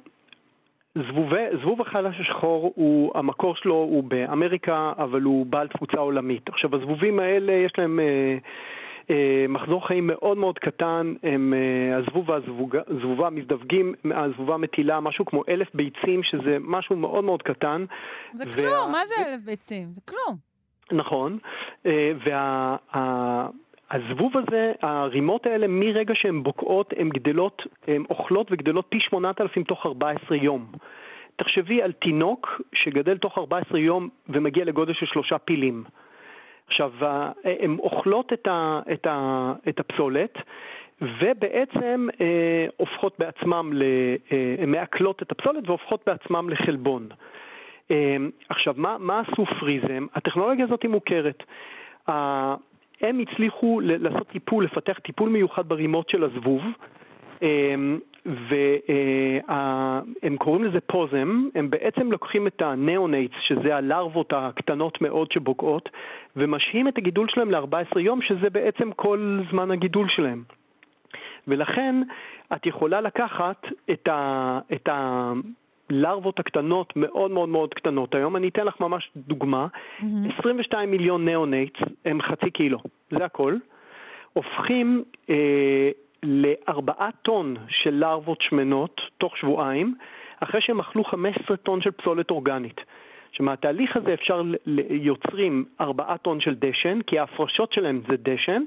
זבובי, 0.95 1.45
זבוב 1.63 1.81
החלש 1.81 2.17
השחור, 2.21 2.73
הוא, 2.75 3.13
המקור 3.15 3.57
שלו 3.57 3.75
הוא 3.75 4.05
באמריקה, 4.05 4.93
אבל 4.99 5.23
הוא 5.23 5.47
בעל 5.47 5.69
תפוצה 5.69 5.99
עולמית. 5.99 6.49
עכשיו, 6.49 6.77
הזבובים 6.77 7.19
האלה, 7.19 7.53
יש 7.53 7.73
להם 7.79 8.01
אה, 8.01 8.39
מחזור 9.49 9.87
חיים 9.87 10.07
מאוד 10.07 10.39
מאוד 10.39 10.59
קטן, 10.59 11.15
הם, 11.23 11.55
אה, 11.55 11.97
הזבוב 11.97 12.29
והזבובה 12.29 13.31
מזדווגים, 13.31 13.95
הזבובה 14.15 14.57
מטילה 14.57 15.01
משהו 15.01 15.25
כמו 15.25 15.43
אלף 15.49 15.69
ביצים, 15.75 16.23
שזה 16.23 16.57
משהו 16.61 16.97
מאוד 16.97 17.25
מאוד 17.25 17.43
קטן. 17.43 17.85
זה 18.33 18.45
וה- 18.47 18.53
כלום, 18.53 18.93
מה 18.93 19.05
זה 19.07 19.15
אלף 19.29 19.45
ביצים? 19.45 19.85
זה 19.93 20.01
כלום. 20.09 20.37
נכון, 20.93 21.39
והזבוב 23.91 24.33
הזה, 24.37 24.73
הרימות 24.83 25.47
האלה, 25.47 25.67
מרגע 25.69 26.15
שהן 26.17 26.43
בוקעות, 26.43 26.93
הן 26.97 27.09
גדלות, 27.09 27.63
הן 27.87 28.05
אוכלות 28.11 28.53
וגדלות 28.53 28.87
פי 28.89 29.01
8,000 29.01 29.65
תוך 29.65 29.87
14 29.87 30.37
יום. 30.37 30.67
תחשבי 31.37 31.83
על 31.83 31.93
תינוק 31.93 32.61
שגדל 32.75 33.19
תוך 33.19 33.39
14 33.39 33.79
יום 33.79 34.09
ומגיע 34.29 34.65
לגודל 34.65 34.93
של 34.95 35.07
שלושה 35.07 35.39
פילים. 35.39 35.85
עכשיו, 36.69 36.93
ה- 37.01 37.31
הן 37.45 37.77
אוכלות 37.79 38.33
את, 38.33 38.47
ה, 38.47 38.81
את, 38.93 39.07
ה, 39.07 39.53
את 39.69 39.81
הפסולת, 39.81 40.39
ובעצם 41.01 42.09
אה, 42.21 42.67
הופכות 42.77 43.15
בעצמם, 43.19 43.71
ל, 43.75 43.83
אה, 44.33 44.67
מעכלות 44.67 45.23
את 45.23 45.33
הפסולת 45.33 45.69
והופכות 45.69 46.03
בעצמם 46.07 46.51
לחלבון. 46.51 47.09
אה, 47.91 48.17
עכשיו, 48.49 48.75
מה, 48.77 48.97
מה 48.99 49.21
עשו 49.21 49.47
פריזם? 49.47 50.07
הטכנולוגיה 50.15 50.65
הזאת 50.65 50.83
היא 50.83 50.91
מוכרת. 50.91 51.43
אה, 52.09 52.55
הם 53.01 53.19
הצליחו 53.19 53.81
לעשות 53.83 54.29
טיפול, 54.29 54.65
לפתח 54.65 54.99
טיפול 54.99 55.29
מיוחד 55.29 55.69
ברימות 55.69 56.09
של 56.11 56.25
הזבוב, 56.25 56.63
אה, 57.43 57.75
והם 58.27 60.37
קוראים 60.39 60.65
לזה 60.65 60.81
פוזם, 60.81 61.49
הם 61.55 61.71
בעצם 61.71 62.13
לוקחים 62.13 62.47
את 62.47 62.63
הניאונייטס, 62.63 63.35
שזה 63.41 63.77
הלרוות 63.77 64.33
הקטנות 64.37 65.01
מאוד 65.01 65.33
שבוקעות, 65.33 65.89
ומשהים 66.37 66.89
את 66.89 66.99
הגידול 66.99 67.27
שלהם 67.29 67.51
ל-14 67.51 68.01
יום, 68.01 68.23
שזה 68.23 68.51
בעצם 68.51 68.93
כל 68.93 69.41
זמן 69.51 69.71
הגידול 69.71 70.09
שלהם. 70.09 70.43
ולכן 71.49 72.03
את 72.53 72.67
יכולה 72.67 73.01
לקחת 73.01 73.67
את, 73.91 74.09
ה, 74.09 74.59
את 74.73 74.89
הלרוות 74.89 76.41
הקטנות, 76.41 76.93
מאוד 76.97 77.31
מאוד 77.31 77.49
מאוד 77.49 77.75
קטנות. 77.75 78.15
היום 78.15 78.37
אני 78.37 78.49
אתן 78.49 78.65
לך 78.65 78.81
ממש 78.81 79.11
דוגמה. 79.17 79.67
22 80.39 80.91
מיליון 80.91 81.25
neonates 81.25 81.81
הם 82.05 82.23
חצי 82.23 82.51
קילו, 82.51 82.79
זה 83.11 83.25
הכל. 83.25 83.57
הופכים 84.33 85.05
אה, 85.31 85.91
לארבעה 86.23 87.09
טון 87.23 87.57
של 87.69 87.95
לרוות 87.95 88.39
שמנות 88.41 89.01
תוך 89.19 89.37
שבועיים, 89.37 89.95
אחרי 90.41 90.61
שהם 90.61 90.81
אכלו 90.81 91.05
15 91.05 91.57
טון 91.57 91.81
של 91.81 91.91
פסולת 91.91 92.31
אורגנית. 92.31 92.81
שמהתהליך 93.33 93.97
הזה 93.97 94.15
אפשר, 94.15 94.43
יוצרים 94.91 95.65
ארבעה 95.81 96.19
טון 96.19 96.41
של 96.41 96.55
דשן, 96.55 96.99
כי 97.07 97.19
ההפרשות 97.19 97.73
שלהם 97.73 98.01
זה 98.09 98.17
דשן, 98.17 98.63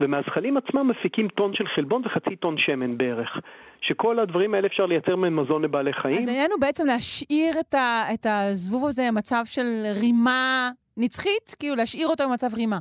ומהזחלים 0.00 0.56
עצמם 0.56 0.88
מפיקים 0.88 1.28
טון 1.28 1.54
של 1.54 1.66
חלבון 1.66 2.02
וחצי 2.04 2.36
טון 2.36 2.58
שמן 2.58 2.98
בערך. 2.98 3.38
שכל 3.80 4.18
הדברים 4.18 4.54
האלה 4.54 4.66
אפשר 4.66 4.86
לייצר 4.86 5.16
ממזון 5.16 5.62
לבעלי 5.62 5.92
חיים. 5.92 6.18
אז 6.18 6.28
העניין 6.28 6.50
הוא 6.50 6.60
בעצם 6.60 6.86
להשאיר 6.86 7.52
את, 7.60 7.74
ה, 7.74 8.04
את 8.14 8.26
הזבוב 8.26 8.86
הזה 8.86 9.02
במצב 9.12 9.42
של 9.44 9.82
רימה 10.00 10.70
נצחית, 10.96 11.56
כאילו 11.58 11.76
להשאיר 11.76 12.08
אותו 12.08 12.28
במצב 12.28 12.54
רימה. 12.54 12.78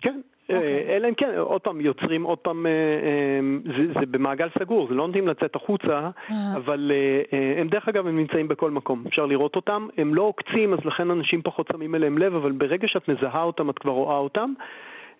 כן, 0.00 0.20
אה, 0.50 0.96
אלא 0.96 1.08
אם 1.08 1.14
כן, 1.14 1.30
עוד 1.38 1.60
פעם, 1.60 1.80
יוצרים 1.80 2.22
עוד 2.22 2.38
פעם, 2.38 2.66
אה, 2.66 2.70
אה, 2.70 3.40
זה, 3.76 4.00
זה 4.00 4.06
במעגל 4.06 4.48
סגור, 4.58 4.88
זה 4.88 4.94
לא 4.94 5.06
נותנים 5.06 5.28
לצאת 5.28 5.56
החוצה, 5.56 6.10
אבל 6.56 6.92
הם 7.58 7.68
דרך 7.68 7.88
אגב, 7.88 8.06
הם 8.06 8.16
נמצאים 8.18 8.48
בכל 8.48 8.70
מקום, 8.70 9.04
אפשר 9.06 9.26
לראות 9.26 9.56
אותם, 9.56 9.88
הם 9.96 10.14
לא 10.14 10.22
עוקצים, 10.22 10.72
אז 10.72 10.78
לכן 10.84 11.10
אנשים 11.10 11.42
פחות 11.42 11.68
שמים 11.72 11.94
אליהם 11.94 12.18
לב, 12.18 12.34
אבל 12.34 12.52
ברגע 12.52 12.88
שאת 12.88 13.08
מזהה 13.08 13.42
אותם, 13.42 13.70
את 13.70 13.78
כבר 13.78 13.92
רואה 13.92 14.16
אותם. 14.16 14.52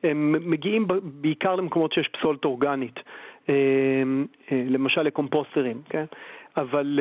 הם 0.02 0.50
מגיעים 0.50 0.86
בעיקר 1.02 1.54
למקומות 1.54 1.92
שיש 1.92 2.08
פסולת 2.08 2.44
אורגנית, 2.44 3.00
למשל 4.50 5.02
לקומפוסטרים, 5.02 5.82
כן? 5.88 6.04
אבל 6.56 7.00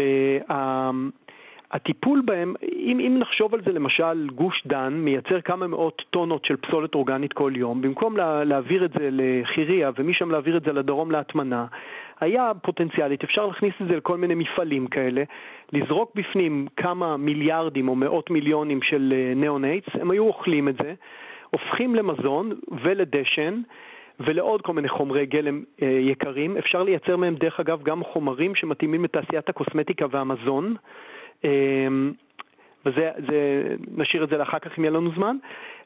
הטיפול 1.71 2.21
בהם, 2.25 2.53
אם, 2.63 2.99
אם 2.99 3.17
נחשוב 3.19 3.53
על 3.53 3.61
זה 3.65 3.71
למשל, 3.71 4.29
גוש 4.35 4.63
דן 4.67 4.93
מייצר 4.93 5.41
כמה 5.41 5.67
מאות 5.67 6.01
טונות 6.09 6.45
של 6.45 6.55
פסולת 6.55 6.95
אורגנית 6.95 7.33
כל 7.33 7.51
יום, 7.55 7.81
במקום 7.81 8.17
לה, 8.17 8.43
להעביר 8.43 8.85
את 8.85 8.91
זה 8.91 9.09
לחירייה 9.11 9.91
ומשם 9.97 10.31
להעביר 10.31 10.57
את 10.57 10.63
זה 10.63 10.73
לדרום 10.73 11.11
להטמנה, 11.11 11.65
היה 12.19 12.51
פוטנציאלית, 12.61 13.23
אפשר 13.23 13.45
להכניס 13.45 13.73
את 13.81 13.87
זה 13.87 13.95
לכל 13.95 14.17
מיני 14.17 14.35
מפעלים 14.35 14.87
כאלה, 14.87 15.23
לזרוק 15.73 16.11
בפנים 16.15 16.67
כמה 16.77 17.17
מיליארדים 17.17 17.89
או 17.89 17.95
מאות 17.95 18.29
מיליונים 18.29 18.81
של 18.81 19.13
neonates, 19.35 19.89
הם 19.93 20.11
היו 20.11 20.23
אוכלים 20.23 20.69
את 20.69 20.75
זה, 20.83 20.93
הופכים 21.49 21.95
למזון 21.95 22.51
ולדשן, 22.83 23.61
ולעוד 24.19 24.61
כל 24.61 24.73
מיני 24.73 24.89
חומרי 24.89 25.25
גלם 25.25 25.63
אה, 25.81 25.87
יקרים. 25.87 26.57
אפשר 26.57 26.83
לייצר 26.83 27.17
מהם, 27.17 27.35
דרך 27.35 27.59
אגב, 27.59 27.83
גם 27.83 28.03
חומרים 28.03 28.55
שמתאימים 28.55 29.03
לתעשיית 29.03 29.49
הקוסמטיקה 29.49 30.05
והמזון. 30.11 30.75
אמ, 31.43 32.13
וזה, 32.85 33.11
זה, 33.29 33.63
נשאיר 33.97 34.23
את 34.23 34.29
זה 34.29 34.37
לאחר 34.37 34.59
כך 34.59 34.71
אם 34.77 34.83
יהיה 34.83 34.91
לנו 34.91 35.11
זמן, 35.15 35.37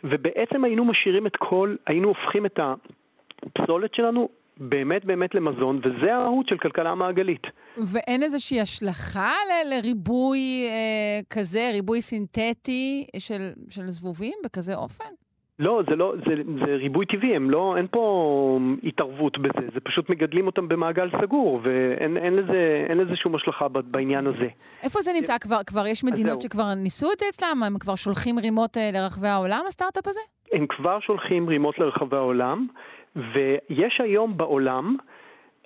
ובעצם 0.04 0.64
היינו 0.64 0.86
משאירים 0.86 1.28
את 1.28 1.36
כל, 1.36 1.76
היינו 1.88 2.08
הופכים 2.08 2.46
את 2.46 2.60
הפסולת 2.60 3.96
שלנו 3.96 4.30
באמת 4.58 5.06
באמת 5.06 5.36
למזון, 5.36 5.82
וזה 5.84 6.16
המהות 6.16 6.48
של 6.48 6.58
כלכלה 6.58 6.96
מעגלית. 6.96 7.44
ואין 7.78 8.24
איזושהי 8.24 8.62
השלכה 8.62 9.32
ל- 9.50 9.74
לריבוי 9.74 10.68
אה, 10.70 11.20
כזה, 11.30 11.70
ריבוי 11.74 12.02
סינתטי 12.02 13.08
של, 13.18 13.52
של 13.70 13.88
זבובים 13.88 14.34
בכזה 14.46 14.76
אופן? 14.76 15.14
לא, 15.62 15.82
זה 15.90 15.96
לא, 15.96 16.14
זה, 16.26 16.44
זה 16.66 16.76
ריבוי 16.76 17.06
טבעי, 17.06 17.36
הם 17.36 17.50
לא, 17.50 17.78
אין 17.78 17.88
פה 17.92 18.60
התערבות 18.84 19.38
בזה, 19.38 19.68
זה 19.74 19.80
פשוט 19.80 20.10
מגדלים 20.10 20.48
אותם 20.48 20.68
במעגל 20.68 21.10
סגור, 21.22 21.60
ואין 21.64 22.18
אין 22.18 22.36
לזה, 22.36 22.86
אין 22.90 22.98
לזה 22.98 23.16
שום 23.16 23.36
השלכה 23.36 23.68
בעניין 23.68 24.28
הזה. 24.28 24.48
איפה 24.84 25.02
זה 25.02 25.12
נמצא? 25.14 25.38
כבר, 25.38 25.64
כבר 25.66 25.88
יש 25.88 26.04
מדינות 26.04 26.42
שכבר 26.42 26.74
ניסו 26.84 27.12
את 27.14 27.20
זה 27.20 27.26
אצלם? 27.30 27.64
הם 27.64 27.80
כבר 27.80 27.96
שולחים 27.96 28.40
רימות 28.40 28.78
אה, 28.78 28.90
לרחבי 28.94 29.28
העולם, 29.28 29.62
הסטארט-אפ 29.68 30.08
הזה? 30.08 30.20
הם 30.52 30.66
כבר 30.70 31.00
שולחים 31.00 31.50
רימות 31.50 31.80
לרחבי 31.80 32.16
העולם, 32.16 32.68
ויש 33.16 34.02
היום 34.04 34.38
בעולם 34.38 34.96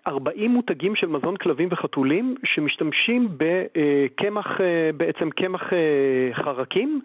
40 0.07 0.51
מותגים 0.51 0.95
של 0.95 1.07
מזון 1.07 1.37
כלבים 1.37 1.69
וחתולים 1.71 2.35
שמשתמשים 2.43 3.29
בקמח, 3.37 4.61
אה, 4.61 4.89
בעצם 4.97 5.29
קמח 5.29 5.61
אה, 5.73 6.43
חרקים. 6.43 7.01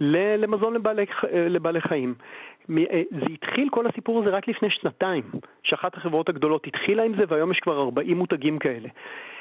למזון 0.00 0.74
לבעלי, 0.74 1.06
לבעלי 1.32 1.80
חיים. 1.80 2.14
אה, 2.70 3.02
זה 3.10 3.26
התחיל, 3.32 3.68
כל 3.70 3.86
הסיפור 3.86 4.22
הזה, 4.22 4.30
רק 4.30 4.48
לפני 4.48 4.70
שנתיים, 4.70 5.22
שאחת 5.62 5.96
החברות 5.96 6.28
הגדולות 6.28 6.66
התחילה 6.66 7.02
עם 7.02 7.12
זה, 7.16 7.24
והיום 7.28 7.50
יש 7.50 7.60
כבר 7.60 7.80
40 7.80 8.16
מותגים 8.16 8.58
כאלה. 8.58 8.88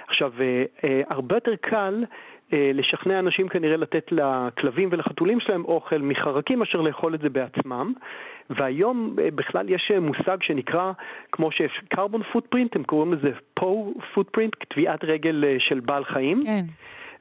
עכשיו, 0.08 0.32
אה, 0.40 0.64
אה, 0.84 1.02
הרבה 1.10 1.36
יותר 1.36 1.56
קל 1.62 2.04
לשכנע 2.52 3.20
אנשים 3.20 3.48
כנראה 3.48 3.78
לתת 3.78 4.12
לכלבים 4.12 4.90
ולחתולים 4.92 5.40
שלהם 5.40 5.66
אוכל 5.66 5.98
מחרקים 5.98 6.60
מאשר 6.60 6.82
לאכול 6.82 7.16
את 7.16 7.20
זה 7.20 7.30
בעצמם. 7.30 7.94
והיום 8.50 9.16
בכלל 9.16 9.70
יש 9.70 9.92
מושג 10.02 10.38
שנקרא, 10.42 10.92
כמו 11.32 11.52
שיש 11.52 11.82
carbon 11.94 12.36
footprint, 12.36 12.70
הם 12.76 12.84
קוראים 12.84 13.14
לזה 13.14 13.32
po 13.60 13.66
footprint, 14.16 14.66
טביעת 14.70 15.04
רגל 15.04 15.44
של 15.60 15.80
בעל 15.80 16.04
חיים. 16.06 16.40
כן. 16.42 16.66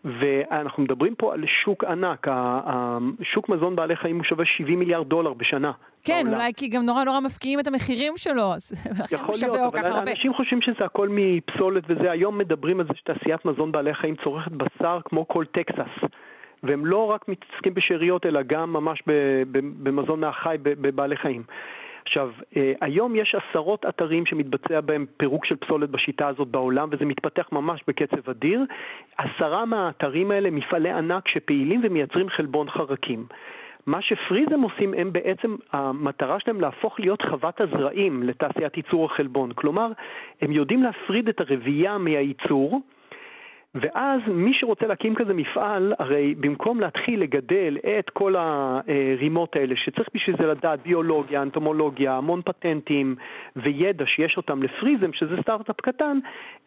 ואנחנו 0.04 0.82
מדברים 0.82 1.14
פה 1.14 1.32
על 1.34 1.44
שוק 1.64 1.84
ענק, 1.84 2.26
שוק 3.22 3.48
מזון 3.48 3.76
בעלי 3.76 3.96
חיים 3.96 4.16
הוא 4.16 4.24
שווה 4.24 4.44
70 4.44 4.78
מיליארד 4.78 5.08
דולר 5.08 5.32
בשנה. 5.32 5.72
כן, 6.04 6.22
בעולם. 6.24 6.36
אולי 6.36 6.52
כי 6.56 6.68
גם 6.68 6.82
נורא 6.82 7.04
נורא 7.04 7.20
מפקיעים 7.20 7.60
את 7.60 7.66
המחירים 7.66 8.12
שלו, 8.16 8.54
אז 8.54 8.72
לכן 9.00 9.24
הוא 9.26 9.34
שווה 9.34 9.70
כל 9.70 9.76
כך 9.76 9.84
הרבה. 9.84 10.10
אנשים 10.10 10.34
חושבים 10.34 10.62
שזה 10.62 10.84
הכל 10.84 11.08
מפסולת 11.10 11.84
וזה, 11.88 12.10
היום 12.10 12.38
מדברים 12.38 12.80
על 12.80 12.86
זה 12.86 12.92
שתעשיית 12.96 13.44
מזון 13.44 13.72
בעלי 13.72 13.94
חיים 13.94 14.14
צורכת 14.24 14.52
בשר 14.52 15.00
כמו 15.04 15.28
כל 15.28 15.44
טקסס. 15.44 16.08
והם 16.62 16.86
לא 16.86 17.10
רק 17.10 17.28
מתעסקים 17.28 17.74
בשאריות, 17.74 18.26
אלא 18.26 18.42
גם 18.42 18.72
ממש 18.72 19.02
במזון 19.82 20.20
מהחי 20.20 20.56
בבעלי 20.62 21.16
חיים. 21.16 21.42
עכשיו, 22.06 22.30
אה, 22.56 22.72
היום 22.80 23.16
יש 23.16 23.34
עשרות 23.34 23.86
אתרים 23.88 24.26
שמתבצע 24.26 24.80
בהם 24.80 25.06
פירוק 25.16 25.44
של 25.44 25.56
פסולת 25.56 25.90
בשיטה 25.90 26.28
הזאת 26.28 26.48
בעולם, 26.48 26.88
וזה 26.92 27.04
מתפתח 27.04 27.48
ממש 27.52 27.80
בקצב 27.88 28.30
אדיר. 28.30 28.64
עשרה 29.18 29.64
מהאתרים 29.64 30.30
האלה 30.30 30.50
מפעלי 30.50 30.90
ענק 30.90 31.28
שפעילים 31.28 31.80
ומייצרים 31.84 32.28
חלבון 32.28 32.70
חרקים. 32.70 33.26
מה 33.86 34.02
שפריזם 34.02 34.60
עושים, 34.60 34.94
הם 34.94 35.12
בעצם, 35.12 35.56
המטרה 35.72 36.40
שלהם 36.40 36.60
להפוך 36.60 37.00
להיות 37.00 37.22
חוות 37.22 37.60
הזרעים 37.60 38.22
לתעשיית 38.22 38.76
ייצור 38.76 39.04
החלבון. 39.04 39.52
כלומר, 39.52 39.92
הם 40.42 40.52
יודעים 40.52 40.82
להפריד 40.82 41.28
את 41.28 41.40
הרבייה 41.40 41.98
מהייצור, 41.98 42.80
ואז 43.74 44.20
מי 44.26 44.54
שרוצה 44.54 44.86
להקים 44.86 45.14
כזה 45.14 45.34
מפעל, 45.34 45.94
הרי 45.98 46.34
במקום 46.34 46.80
להתחיל 46.80 47.20
לגדל 47.20 47.78
את 47.98 48.10
כל 48.10 48.34
הרימות 48.36 49.56
האלה, 49.56 49.76
שצריך 49.76 50.08
בשביל 50.14 50.36
זה 50.36 50.46
לדעת 50.46 50.82
ביולוגיה, 50.82 51.42
אנטומולוגיה, 51.42 52.16
המון 52.16 52.42
פטנטים 52.44 53.16
וידע 53.56 54.04
שיש 54.06 54.36
אותם 54.36 54.62
לפריזם, 54.62 55.12
שזה 55.12 55.36
סטארט-אפ 55.42 55.80
קטן, 55.80 56.18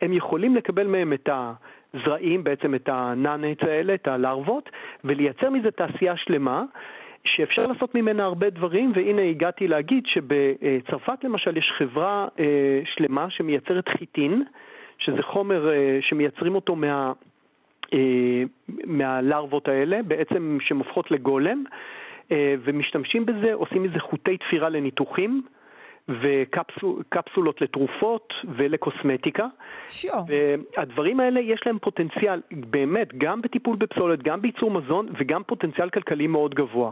הם 0.02 0.14
יכולים 0.14 0.56
לקבל 0.56 0.88
מהם 0.88 1.14
את 1.14 1.30
הזרעים, 1.94 2.44
בעצם 2.44 2.76
את 2.76 2.90
הנאנץ 2.92 3.58
האלה, 3.62 3.94
את 3.94 4.08
הלרוות, 4.08 4.70
ולייצר 5.04 5.50
מזה 5.50 5.72
תעשייה 5.72 6.18
שלמה. 6.18 6.64
שאפשר 7.24 7.68
לעשות 7.68 7.96
ממנה 7.96 8.24
הרבה 8.24 8.50
דברים, 8.50 8.92
והנה 8.96 9.22
הגעתי 9.22 9.68
להגיד 9.68 10.04
שבצרפת 10.06 11.24
למשל 11.24 11.58
יש 11.58 11.72
חברה 11.78 12.28
אה, 12.40 12.82
שלמה 12.86 13.30
שמייצרת 13.30 13.90
חיטין, 13.90 14.44
שזה 15.00 15.24
חומר 15.24 15.70
אה, 15.70 15.98
שמייצרים 16.02 16.56
אותו 16.56 16.76
מה, 16.76 17.14
אה, 17.94 18.44
מהלרוות 18.86 19.68
האלה, 19.68 20.04
בעצם 20.04 20.58
שהן 20.62 20.78
הופכות 20.78 21.12
לגולם, 21.12 21.64
אה, 22.32 22.56
ומשתמשים 22.64 23.26
בזה, 23.26 23.54
עושים 23.54 23.84
מזה 23.84 24.00
חוטי 24.00 24.38
תפירה 24.38 24.70
לניתוחים. 24.70 25.42
וקפסולות 26.10 27.62
לתרופות 27.62 28.34
ולקוסמטיקה. 28.58 29.48
שו. 29.86 30.08
והדברים 30.28 31.20
האלה 31.20 31.40
יש 31.40 31.62
להם 31.66 31.80
פוטנציאל, 31.80 32.42
באמת, 32.52 33.08
גם 33.18 33.42
בטיפול 33.42 33.76
בפסולת, 33.76 34.24
גם 34.24 34.42
בייצור 34.42 34.72
מזון 34.72 35.10
וגם 35.20 35.44
פוטנציאל 35.44 35.90
כלכלי 35.90 36.28
מאוד 36.28 36.56
גבוה. 36.56 36.92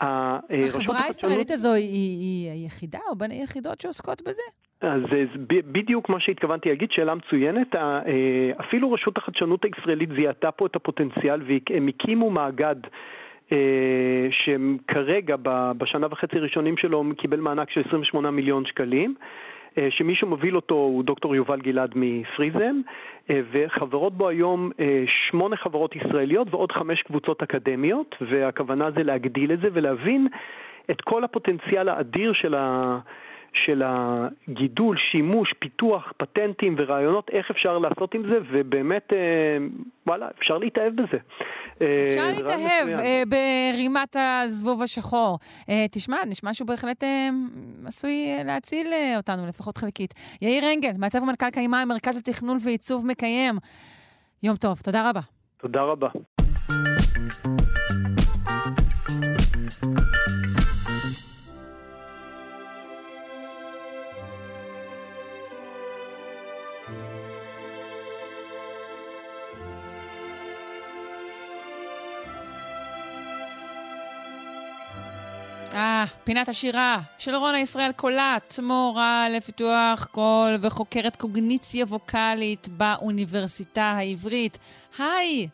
החברה 0.00 1.04
הישראלית 1.06 1.50
הזו 1.50 1.72
היא, 1.72 2.18
היא 2.20 2.50
היחידה 2.50 2.98
או 3.10 3.16
בין 3.16 3.30
היחידות 3.30 3.80
שעוסקות 3.80 4.22
בזה? 4.22 4.42
אז 4.80 5.00
זה 5.10 5.24
בדיוק 5.44 6.08
מה 6.08 6.20
שהתכוונתי 6.20 6.68
להגיד, 6.68 6.90
שאלה 6.90 7.14
מצוינת. 7.14 7.74
אה, 7.74 8.00
אפילו 8.60 8.92
רשות 8.92 9.18
החדשנות 9.18 9.64
הישראלית 9.64 10.08
זיהתה 10.16 10.50
פה 10.50 10.66
את 10.66 10.76
הפוטנציאל 10.76 11.42
והם 11.46 11.88
הקימו 11.88 12.30
מאגד 12.30 12.76
אה, 13.52 14.28
שכרגע 14.30 15.36
בשנה 15.78 16.06
וחצי 16.10 16.38
הראשונים 16.38 16.76
שלו 16.76 17.04
קיבל 17.16 17.40
מענק 17.40 17.70
של 17.70 17.82
28 17.86 18.30
מיליון 18.30 18.66
שקלים. 18.66 19.14
אה, 19.78 19.88
שמי 19.90 20.14
שמוביל 20.14 20.56
אותו 20.56 20.74
הוא 20.74 21.04
דוקטור 21.04 21.36
יובל 21.36 21.60
גלעד 21.60 21.92
מפריזם, 21.94 22.80
וחברות 23.52 24.12
בו 24.12 24.28
היום 24.28 24.70
שמונה 25.06 25.56
חברות 25.56 25.96
ישראליות 25.96 26.48
ועוד 26.50 26.72
חמש 26.72 27.02
קבוצות 27.02 27.42
אקדמיות, 27.42 28.16
והכוונה 28.20 28.90
זה 28.90 29.02
להגדיל 29.02 29.52
את 29.52 29.60
זה 29.60 29.68
ולהבין 29.72 30.28
את 30.90 31.00
כל 31.00 31.24
הפוטנציאל 31.24 31.88
האדיר 31.88 32.32
של 32.32 32.54
ה... 32.54 32.98
של 33.52 33.82
הגידול, 33.84 34.96
שימוש, 35.10 35.54
פיתוח, 35.58 36.12
פטנטים 36.16 36.74
ורעיונות, 36.78 37.30
איך 37.32 37.50
אפשר 37.50 37.78
לעשות 37.78 38.14
עם 38.14 38.22
זה, 38.22 38.38
ובאמת, 38.52 39.12
אה, 39.12 39.66
וואלה, 40.06 40.28
אפשר 40.38 40.58
להתאהב 40.58 40.92
בזה. 40.94 41.18
אה, 41.82 42.02
אפשר 42.10 42.20
אה, 42.20 42.30
להתאהב 42.30 42.88
אה, 42.88 43.22
ברימת 43.28 44.16
הזבוב 44.18 44.82
השחור. 44.82 45.38
תשמע, 45.92 46.16
נשמע 46.26 46.54
שהוא 46.54 46.68
בהחלט 46.68 47.04
עשוי 47.86 48.26
להציל 48.44 48.86
אותנו, 49.16 49.46
לפחות 49.48 49.78
חלקית. 49.78 50.14
יאיר 50.42 50.64
אנגל, 50.74 50.92
מעצב 50.98 51.22
ומנכ"ל 51.22 51.50
קיימה, 51.50 51.84
מרכז 51.84 52.18
התכנון 52.18 52.58
ועיצוב 52.64 53.06
מקיים. 53.06 53.54
יום 54.42 54.56
טוב, 54.56 54.80
תודה 54.84 55.10
רבה. 55.10 55.20
תודה 55.60 55.82
רבה. 55.82 56.08
אה, 75.78 76.04
פינת 76.24 76.48
השירה 76.48 76.98
של 77.18 77.34
רונה 77.34 77.60
ישראל 77.60 77.92
קולט, 77.92 78.54
מורה 78.62 79.26
לפיתוח 79.30 80.06
קול 80.10 80.56
וחוקרת 80.62 81.16
קוגניציה 81.16 81.84
ווקאלית 81.84 82.68
באוניברסיטה 82.68 83.82
העברית. 83.82 84.58
היי! 84.98 85.48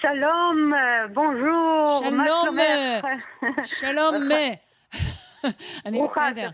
שלום, 0.00 0.72
בונז'ור, 1.12 2.10
מה 2.10 2.24
שלום, 2.26 2.58
שלומך? 2.58 3.06
שלום. 3.64 4.14
אני 5.86 5.98
ברוכה 5.98 6.30
בסדר. 6.30 6.48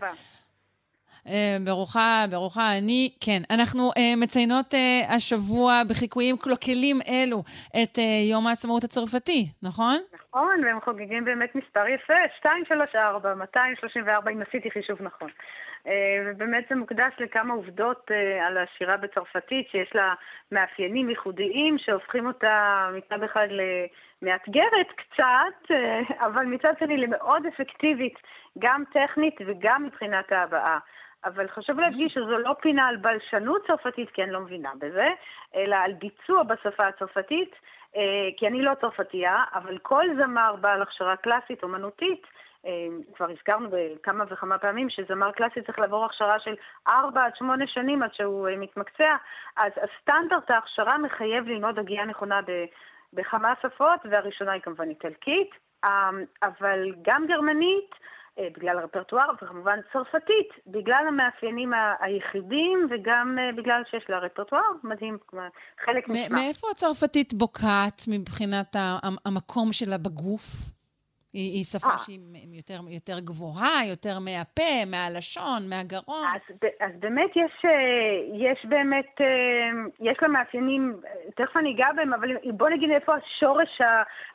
אה, 1.27 1.57
ברוכה, 1.65 2.25
ברוכה 2.31 2.77
אני. 2.77 3.09
כן, 3.25 3.41
אנחנו 3.49 3.91
אה, 3.97 4.13
מציינות 4.17 4.73
אה, 4.73 5.15
השבוע 5.15 5.81
בחיקויים 5.89 6.35
קלוקלים 6.37 6.97
אלו 7.09 7.43
את 7.83 7.99
אה, 7.99 8.03
יום 8.31 8.47
העצמאות 8.47 8.83
הצרפתי, 8.83 9.45
נכון? 9.63 9.97
נכון, 10.13 10.63
והם 10.63 10.81
חוגגים 10.81 11.25
באמת 11.25 11.55
מספר 11.55 11.87
יפה, 11.87 12.13
2, 12.39 12.65
3, 12.67 12.95
4, 12.95 13.35
234, 13.35 14.31
אם 14.31 14.41
עשיתי 14.41 14.71
חישוב 14.71 15.01
נכון. 15.01 15.29
ובאמת 16.25 16.65
זה 16.69 16.75
מוקדש 16.75 17.13
לכמה 17.19 17.53
עובדות 17.53 18.11
על 18.47 18.57
השירה 18.57 18.97
בצרפתית, 18.97 19.67
שיש 19.71 19.89
לה 19.95 20.13
מאפיינים 20.51 21.09
ייחודיים 21.09 21.77
שהופכים 21.77 22.27
אותה 22.27 22.87
מצד 22.97 23.23
אחד 23.23 23.47
למאתגרת 24.21 24.87
קצת, 24.95 25.75
אבל 26.19 26.45
מצד 26.45 26.73
שני 26.79 26.97
למאוד 26.97 27.45
אפקטיבית, 27.45 28.13
גם 28.59 28.83
טכנית 28.93 29.35
וגם 29.45 29.83
מבחינת 29.83 30.31
ההבעה. 30.31 30.79
אבל 31.25 31.47
חשוב 31.47 31.79
להדגיש 31.79 32.13
שזו 32.13 32.37
לא 32.37 32.55
פינה 32.61 32.87
על 32.87 32.97
בלשנות 32.97 33.67
צרפתית, 33.67 34.09
כי 34.09 34.23
אני 34.23 34.31
לא 34.31 34.39
מבינה 34.39 34.71
בזה, 34.79 35.07
אלא 35.55 35.75
על 35.75 35.93
ביצוע 35.93 36.43
בשפה 36.43 36.87
הצרפתית, 36.87 37.55
אה, 37.95 38.29
כי 38.37 38.47
אני 38.47 38.61
לא 38.61 38.71
צרפתייה, 38.81 39.43
אבל 39.53 39.77
כל 39.77 40.05
זמר 40.17 40.55
בעל 40.61 40.81
הכשרה 40.81 41.15
קלאסית, 41.15 41.63
אומנותית, 41.63 42.27
אה, 42.65 42.87
כבר 43.15 43.29
הזכרנו 43.29 43.69
בכמה 43.71 44.23
וכמה 44.29 44.57
פעמים 44.57 44.89
שזמר 44.89 45.31
קלאסי 45.31 45.61
צריך 45.61 45.79
לעבור 45.79 46.05
הכשרה 46.05 46.39
של 46.39 46.55
4 46.87 47.25
עד 47.25 47.35
8 47.35 47.67
שנים 47.67 48.03
עד 48.03 48.13
שהוא 48.13 48.47
אה, 48.47 48.55
מתמקצע, 48.55 49.15
אז 49.57 49.71
הסטנדרט 49.75 50.51
ההכשרה 50.51 50.97
מחייב 50.97 51.47
ללמוד 51.47 51.79
הגייה 51.79 52.05
נכונה. 52.05 52.39
בכמה 53.13 53.53
שפות, 53.61 53.99
והראשונה 54.09 54.51
היא 54.51 54.61
כמובן 54.61 54.89
איטלקית, 54.89 55.49
אבל 56.43 56.93
גם 57.01 57.27
גרמנית, 57.27 57.95
בגלל 58.57 58.79
הרפרטואר, 58.79 59.29
וכמובן 59.43 59.79
צרפתית, 59.93 60.49
בגלל 60.67 61.03
המאפיינים 61.07 61.71
היחידים 61.99 62.87
וגם 62.89 63.37
אה, 63.39 63.61
בגלל 63.61 63.81
שיש 63.91 64.03
לה 64.09 64.19
רפרטואר 64.19 64.61
מדהים, 64.83 65.17
חלק 65.85 66.09
נשמע. 66.09 66.35
מאיפה 66.35 66.67
הצרפתית 66.71 67.33
בוקעת 67.33 68.01
מבחינת 68.07 68.75
המקום 69.25 69.73
שלה 69.73 69.97
בגוף? 69.97 70.76
היא, 71.37 71.53
היא 71.53 71.63
שפה 71.63 71.89
אה. 71.89 71.97
שהיא 71.97 72.19
יותר, 72.57 72.79
יותר 72.89 73.19
גבוהה, 73.19 73.85
יותר 73.85 74.19
מהפה, 74.19 74.85
מהלשון, 74.91 75.69
מהגרון. 75.69 76.25
אז, 76.35 76.55
אז 76.79 76.91
באמת 76.99 77.31
יש, 77.35 77.65
אה, 77.65 77.71
יש 78.33 78.65
באמת, 78.65 79.21
אה, 79.21 79.25
יש 79.99 80.17
לה 80.21 80.27
מאפיינים, 80.27 81.01
תכף 81.35 81.57
אני 81.57 81.75
אגע 81.75 81.87
בהם, 81.95 82.13
אבל 82.13 82.29
בוא 82.53 82.69
נגיד 82.69 82.89
איפה 82.89 83.13
השורש, 83.15 83.81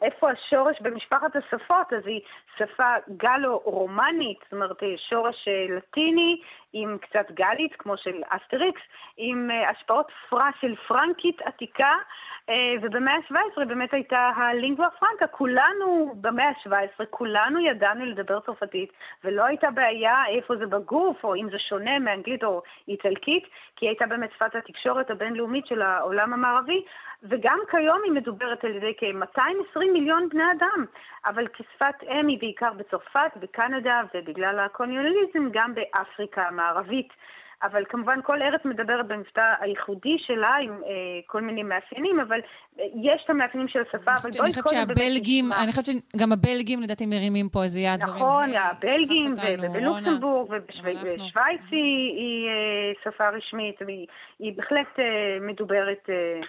איפה 0.03 0.31
השורש 0.31 0.81
במשפחת 0.81 1.37
השפות, 1.37 1.93
אז 1.93 2.03
היא 2.07 2.21
שפה 2.57 2.93
גלו-רומנית, 3.17 4.39
זאת 4.45 4.53
אומרת 4.53 4.83
שורש 5.09 5.49
לטיני 5.77 6.41
עם 6.73 6.99
קצת 6.99 7.31
גאלית, 7.31 7.75
כמו 7.79 7.97
של 7.97 8.23
אסטריקס, 8.29 8.81
עם 9.17 9.51
אה, 9.51 9.71
השפעות 9.71 10.07
פרה 10.29 10.51
של 10.61 10.75
פרנקית 10.89 11.43
עתיקה, 11.43 11.95
אה, 12.49 12.75
ובמאה 12.83 13.15
ה-17 13.15 13.65
באמת 13.65 13.95
הייתה 13.95 14.31
הלינגווה 14.37 14.89
פרנקה, 14.91 15.27
כולנו 15.27 16.15
במאה 16.21 16.49
ה-17, 16.49 17.05
כולנו 17.11 17.61
ידענו 17.61 18.05
לדבר 18.05 18.41
צרפתית, 18.41 18.93
ולא 19.25 19.45
הייתה 19.45 19.71
בעיה 19.71 20.27
איפה 20.29 20.57
זה 20.57 20.67
באנגוף, 20.67 21.25
או 21.25 21.35
אם 21.35 21.51
זה 21.51 21.59
שונה 21.59 21.99
מאנגלית 21.99 22.45
או 22.45 22.63
איטלקית, 22.89 23.45
כי 23.77 23.89
הייתה 23.89 24.07
באמת 24.07 24.31
שפת 24.33 24.55
התקשורת 24.55 25.11
הבינלאומית 25.11 25.67
של 25.67 25.83
העולם 25.83 26.33
המערבי, 26.33 26.85
וגם 27.23 27.59
כיום 27.71 28.01
היא 28.05 28.13
מדוברת 28.13 28.65
על 28.65 28.77
ידי 28.77 28.93
כ-220 28.99 29.79
מיליון 29.93 30.29
בני 30.29 30.43
אדם, 30.59 30.85
אבל 31.27 31.49
כשפת 31.49 32.03
אם 32.09 32.27
היא 32.27 32.39
בעיקר 32.39 32.73
בצרפת, 32.73 33.31
בקנדה, 33.37 34.01
ובגלל 34.15 34.59
הקולוניאליזם 34.59 35.49
גם 35.53 35.75
באפריקה 35.75 36.43
המערבית. 36.43 36.62
אבל 37.63 37.85
כמובן 37.89 38.19
כל 38.23 38.43
ארץ 38.43 38.61
מדברת 38.65 39.07
במבטא 39.09 39.55
הייחודי 39.61 40.17
שלה 40.27 40.55
עם 40.63 40.71
אה, 40.71 41.21
כל 41.27 41.41
מיני 41.41 41.63
מאפיינים, 41.63 42.21
אבל 42.21 42.41
אה, 42.81 42.85
יש 43.03 43.23
את 43.25 43.31
המאפיינים 43.31 43.69
של 43.69 43.79
השפה, 43.81 44.11
אבל 44.11 44.31
אני 44.31 44.39
בואי 44.39 44.63
קודם 44.63 44.87
באמת 44.87 44.99
שהבלגים, 44.99 45.49
נשמע. 45.49 45.63
אני 45.63 45.71
חושבת 45.71 45.85
שגם 45.85 46.33
הבלגים 46.33 46.83
לדעתי 46.83 47.07
מרימים 47.07 47.49
פה 47.49 47.63
איזה 47.65 47.81
יד. 47.81 48.01
דברים. 48.01 48.15
נכון, 48.15 48.45
היי, 48.45 48.59
הבלגים, 48.59 49.35
ובלוקסמבורג, 49.63 50.51
ובשוויץ 50.51 51.61
היא 51.71 52.13
היא, 52.17 52.49
אה, 52.49 52.93
שפה 53.05 53.29
רשמית, 53.29 53.83
והיא 53.87 54.07
היא 54.39 54.53
בהחלט 54.57 54.99
אה, 54.99 55.05
מדוברת 55.41 56.11
אה, 56.11 56.41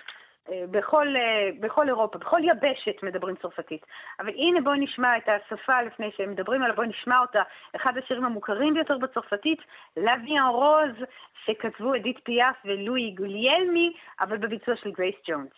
בכל, 0.50 1.08
אה, 1.16 1.50
בכל 1.60 1.88
אירופה, 1.88 2.18
בכל 2.18 2.40
יבשת 2.44 3.04
מדברים 3.04 3.36
צרפתית. 3.42 3.86
אבל 4.20 4.30
הנה 4.30 4.62
בואי 4.62 4.80
נשמע 4.80 5.18
את 5.18 5.30
השפה 5.30 5.82
לפני 5.82 6.12
שהם 6.18 6.32
מדברים 6.32 6.62
עליה, 6.62 6.76
בואי 6.76 6.88
נשמע 6.88 7.20
אותה. 7.20 7.42
אחד 7.76 7.98
השירים 7.98 8.26
המוכרים 8.26 8.74
ביותר 8.74 8.98
בצרפתית, 8.98 9.60
La 10.00 10.16
vie 10.26 10.40
rose, 10.60 11.06
שכתבו 11.46 11.96
אדית 11.96 12.20
פיאף 12.24 12.56
ולואי 12.66 13.12
גוליאלמי, 13.12 13.94
אבל 14.20 14.38
בביצוע 14.38 14.76
של 14.76 14.92
גרייס 14.92 15.16
ג'ונס. 15.28 15.54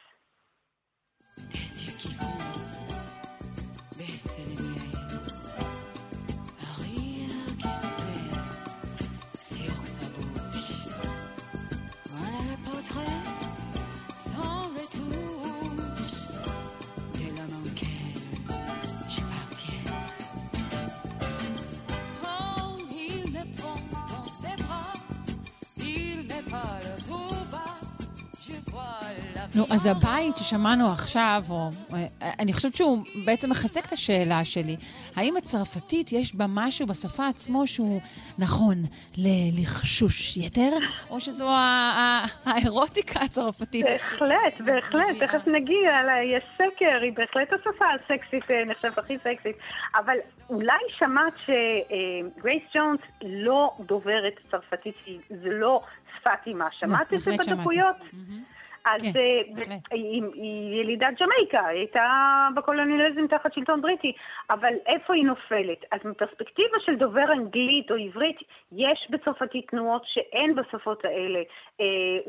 נו, 29.55 29.63
אז 29.71 29.85
הבית 29.85 30.37
ששמענו 30.37 30.87
עכשיו, 30.91 31.41
או, 31.49 31.69
אה, 31.93 32.05
אני 32.39 32.53
חושבת 32.53 32.75
שהוא 32.75 32.97
בעצם 33.25 33.49
מחזק 33.49 33.85
את 33.85 33.91
השאלה 33.91 34.43
שלי. 34.43 34.75
האם 35.15 35.37
הצרפתית 35.37 36.11
יש 36.11 36.35
בה 36.35 36.45
משהו 36.49 36.87
בשפה 36.87 37.27
עצמו 37.27 37.67
שהוא 37.67 38.01
נכון 38.39 38.75
ללחשוש 39.17 40.37
יתר, 40.37 40.71
או 41.09 41.19
שזו 41.19 41.49
האירוטיקה 42.45 43.19
הצרפתית? 43.19 43.85
בהחלט, 43.85 44.61
בהחלט. 44.65 45.23
תכף 45.23 45.47
נגיע, 45.47 45.91
יש 46.35 46.43
סקר, 46.55 46.99
היא 47.01 47.13
בהחלט 47.13 47.53
השפה 47.53 47.85
הסקסית, 47.95 48.51
אה, 48.51 48.65
נחשבת 48.65 48.97
הכי 48.97 49.17
סקסית, 49.17 49.55
אבל 49.95 50.17
אולי 50.49 50.83
שמעת 50.97 51.33
שגרייס 51.45 52.63
ג'ונס 52.75 52.99
לא 53.21 53.73
דוברת 53.79 54.33
צרפתית, 54.51 54.95
זה 55.29 55.49
לא 55.49 55.81
שפת 56.19 56.47
אימה, 56.47 56.67
שמעת 56.71 57.13
את 57.13 57.19
זה 57.19 57.31
שמעתי. 57.43 57.79
אז 58.85 59.01
כן, 59.01 59.19
אה. 59.71 59.77
היא, 59.91 60.23
היא 60.33 60.81
ילידת 60.81 61.21
ג'מייקה, 61.21 61.67
היא 61.67 61.79
הייתה 61.79 62.47
בקולוניאליזם 62.55 63.27
תחת 63.27 63.53
שלטון 63.53 63.81
בריטי, 63.81 64.13
אבל 64.49 64.73
איפה 64.85 65.13
היא 65.13 65.25
נופלת? 65.25 65.85
אז 65.91 65.99
מפרספקטיבה 66.05 66.77
של 66.85 66.95
דובר 66.95 67.33
אנגלית 67.33 67.91
או 67.91 67.95
עברית, 67.95 68.37
יש 68.71 69.07
בצרפתית 69.09 69.67
תנועות 69.69 70.01
שאין 70.05 70.55
בשפות 70.55 71.05
האלה, 71.05 71.39
אה, 71.81 71.85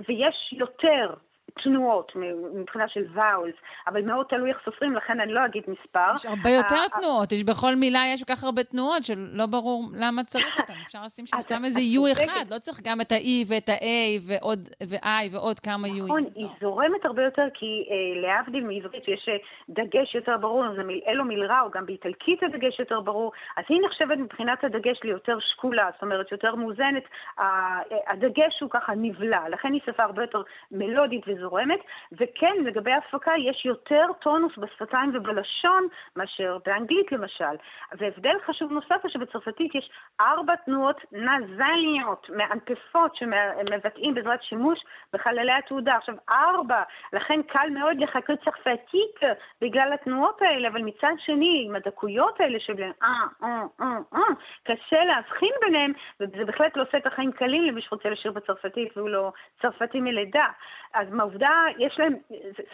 ויש 0.09 0.53
יותר 0.53 1.15
תנועות 1.63 2.13
מבחינה 2.55 2.89
של 2.89 3.05
ואולס, 3.13 3.55
אבל 3.87 4.03
מאוד 4.03 4.27
תלוי 4.27 4.51
איך 4.51 4.59
סופרים, 4.65 4.95
לכן 4.95 5.21
אני 5.21 5.33
לא 5.33 5.45
אגיד 5.45 5.63
מספר. 5.69 6.13
יש 6.15 6.27
הרבה 6.27 6.51
יותר 6.51 6.75
אה, 6.75 6.99
תנועות, 7.01 7.33
יש 7.33 7.45
בכל 7.45 7.75
מילה 7.75 8.01
יש 8.15 8.25
כל 8.25 8.35
כך 8.35 8.45
הרבה 8.45 8.65
תנועות 8.65 9.05
שלא 9.05 9.47
ברור 9.47 9.85
למה 10.01 10.25
צריך 10.25 10.61
אותן. 10.61 10.73
אפשר 10.87 10.99
לשים 11.05 11.27
שם 11.27 11.41
סתם 11.41 11.65
איזה 11.65 11.81
U. 11.81 12.13
אחד, 12.13 12.45
לא 12.51 12.59
צריך 12.59 12.81
גם 12.85 13.01
את 13.01 13.13
ה-E 13.13 13.45
ואת 13.49 13.69
ה-A 13.69 13.87
ועוד, 14.29 14.69
ו-I 14.91 15.35
ועוד 15.35 15.61
כמה 15.61 15.87
U'ים. 15.89 16.05
נכון, 16.05 16.25
היא 16.35 16.45
לא. 16.45 16.51
זורמת 16.61 17.05
הרבה 17.05 17.23
יותר, 17.23 17.47
כי 17.55 17.67
אה, 17.91 18.21
להבדיל 18.21 18.65
מעברית 18.65 19.09
אה, 19.09 19.37
דגש 19.69 20.15
יותר 20.15 20.37
ברור, 20.37 20.65
מיל- 20.85 21.01
אלו 21.09 21.25
מילרע, 21.25 21.61
או 21.61 21.71
גם 21.71 21.87
באיטלקית 21.87 22.43
הדגש 22.43 22.81
יותר 22.81 23.01
ברור, 23.01 23.33
אז 23.57 23.65
היא 23.69 23.79
נחשבת 23.87 24.19
מבחינת 24.19 24.65
הדגש 24.65 25.01
ליותר 25.05 25.39
שקולה, 25.41 25.91
זאת 25.95 26.03
אומרת 26.03 26.33
יותר 26.33 26.55
מאוזנת, 26.55 27.03
אה, 27.39 27.79
הדגש 28.07 28.61
הוא 28.61 28.71
ככה 28.71 28.93
נבלע, 28.97 29.49
לכן 29.49 29.73
היא 29.73 29.81
שפה 29.87 30.03
הרבה 30.03 30.23
יותר 30.23 30.43
מלודית 30.71 31.29
וזורמת, 31.37 31.81
וכן, 32.13 32.55
לגבי 32.65 32.93
הפקה 32.93 33.33
יש 33.39 33.65
יותר 33.65 34.07
טונוס 34.21 34.53
בשפתיים 34.59 35.11
ובלשון 35.15 35.89
מאשר 36.17 36.59
באנגלית 36.67 37.13
למשל. 37.13 37.57
והבדל 37.93 38.37
חשוב 38.47 38.73
נוסף 38.73 38.97
הוא 39.03 39.11
שבצרפתית 39.11 39.75
יש 39.75 39.91
ארבע 40.21 40.55
תנועות 40.57 41.01
נזליות, 41.13 42.31
מאנפפות, 42.37 43.17
שמבטאים 43.17 44.15
בעזרת 44.15 44.43
שימוש 44.43 44.85
בחללי 45.13 45.53
התעודה. 45.53 45.97
עכשיו, 45.97 46.15
ארבע, 46.31 46.83
לכן 47.13 47.43
קל 47.43 47.69
מאוד 47.71 47.97
לחכות 48.01 48.39
צרפתית 48.45 49.21
בגלל 49.61 49.93
התנועות 49.93 50.43
האלה, 50.43 50.69
אבל 50.69 50.83
מצד 50.83 51.13
שני, 51.19 51.65
עם 51.67 51.77
הדקויות 51.77 52.41
האלה 52.41 52.61
של 52.61 52.83
אה, 52.83 53.09
אה, 53.43 53.63
אה, 53.81 53.99
אה, 54.15 54.21
קשה 54.65 55.05
להבחין 55.05 55.53
ביניהם, 55.61 55.93
וזה 56.21 56.45
בהחלט 56.45 56.77
לא 56.77 56.83
עושה 56.83 56.99
את 56.99 57.07
החיים 57.07 57.33
קלים 57.33 57.65
למי 57.65 57.83
שרוצה 57.83 58.09
לשיר 58.09 58.33
בצרפתית 58.33 58.97
והוא 58.97 59.09
לא 59.09 59.33
צרפתי 59.63 60.01
מלידה. 60.01 60.47
אז 60.95 61.09
מהעובדה, 61.27 61.65
יש 61.79 61.99
להם, 61.99 62.15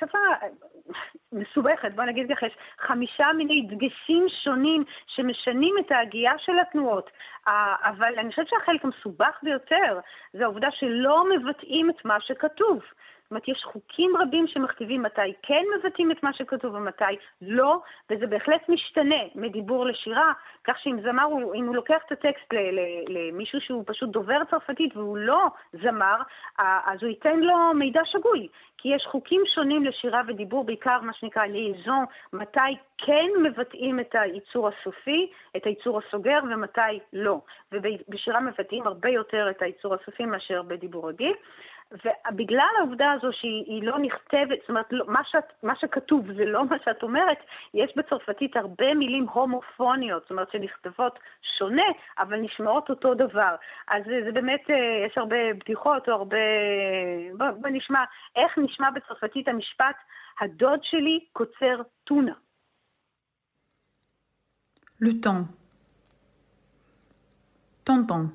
שפה 0.00 0.18
מסובכת, 1.32 1.92
בוא 1.94 2.04
נגיד 2.04 2.26
ככה, 2.36 2.46
יש 2.46 2.56
חמישה 2.78 3.26
מיני 3.36 3.62
דגשים 3.62 4.26
שונים 4.44 4.84
שמשנים 5.06 5.74
את 5.80 5.92
ההגייה 5.92 6.32
של 6.38 6.58
התנועות. 6.58 7.10
אבל 7.82 8.14
אני 8.18 8.30
חושבת 8.30 8.48
שהחלק 8.48 8.84
המסובך 8.84 9.38
ביותר 9.42 10.00
זה 10.32 10.44
העובדה 10.44 10.68
שלא 10.70 11.24
מבטאים 11.30 11.90
את 11.90 12.04
מה 12.04 12.20
שכתוב. 12.20 12.80
אומרת, 13.32 13.48
יש 13.48 13.64
חוקים 13.64 14.12
רבים 14.20 14.46
שמכתיבים 14.46 15.02
מתי 15.02 15.32
כן 15.42 15.64
מבטאים 15.78 16.10
את 16.10 16.22
מה 16.22 16.32
שכתוב 16.32 16.74
ומתי 16.74 17.04
לא, 17.42 17.80
וזה 18.10 18.26
בהחלט 18.26 18.68
משתנה 18.68 19.22
מדיבור 19.34 19.86
לשירה, 19.86 20.32
כך 20.64 20.78
שאם 20.78 20.96
זמר, 21.02 21.26
אם 21.54 21.66
הוא 21.66 21.74
לוקח 21.74 21.98
את 22.06 22.12
הטקסט 22.12 22.54
למישהו 23.08 23.60
שהוא 23.60 23.84
פשוט 23.86 24.10
דובר 24.10 24.44
צרפתית 24.50 24.96
והוא 24.96 25.18
לא 25.18 25.46
זמר, 25.72 26.16
אז 26.58 26.98
הוא 27.02 27.08
ייתן 27.08 27.40
לו 27.40 27.74
מידע 27.74 28.00
שגוי. 28.04 28.48
כי 28.78 28.88
יש 28.88 29.06
חוקים 29.10 29.42
שונים 29.54 29.84
לשירה 29.84 30.22
ודיבור, 30.28 30.64
בעיקר 30.64 31.00
מה 31.00 31.12
שנקרא 31.12 31.44
ליאזון, 31.44 32.04
מתי 32.32 32.76
כן 32.98 33.28
מבטאים 33.42 34.00
את 34.00 34.14
הייצור 34.14 34.68
הסופי, 34.68 35.30
את 35.56 35.66
הייצור 35.66 35.98
הסוגר, 35.98 36.38
ומתי 36.50 37.00
לא. 37.12 37.40
ובשירה 37.72 38.40
מבטאים 38.40 38.86
הרבה 38.86 39.08
יותר 39.08 39.50
את 39.50 39.62
הייצור 39.62 39.94
הסופי 39.94 40.24
מאשר 40.24 40.62
בדיבור 40.62 41.08
רגיל. 41.08 41.32
ובגלל 41.92 42.68
העובדה 42.78 43.12
הזו 43.12 43.28
שהיא 43.32 43.82
לא 43.82 43.98
נכתבת, 43.98 44.58
זאת 44.60 44.68
אומרת, 44.68 44.86
לא, 44.90 45.04
מה, 45.08 45.20
שאת, 45.24 45.44
מה 45.62 45.76
שכתוב 45.76 46.26
זה 46.32 46.44
לא 46.44 46.64
מה 46.64 46.76
שאת 46.84 47.02
אומרת, 47.02 47.38
יש 47.74 47.92
בצרפתית 47.96 48.56
הרבה 48.56 48.94
מילים 48.94 49.28
הומופוניות, 49.28 50.22
זאת 50.22 50.30
אומרת 50.30 50.50
שנכתבות 50.52 51.18
שונה, 51.58 51.86
אבל 52.18 52.36
נשמעות 52.36 52.90
אותו 52.90 53.14
דבר. 53.14 53.54
אז 53.88 54.02
זה, 54.06 54.20
זה 54.24 54.32
באמת, 54.32 54.70
אה, 54.70 55.06
יש 55.06 55.18
הרבה 55.18 55.54
בדיחות 55.60 56.08
או 56.08 56.14
הרבה... 56.14 56.36
בוא, 57.38 57.50
בוא 57.50 57.68
נשמע, 57.68 58.04
איך 58.36 58.58
נשמע 58.58 58.90
בצרפתית 58.90 59.48
המשפט, 59.48 59.96
הדוד 60.40 60.80
שלי 60.82 61.24
קוצר 61.32 61.82
טונה. 62.04 62.32
Le 65.04 65.10
temps. 65.20 65.46
Tonton. 67.84 68.30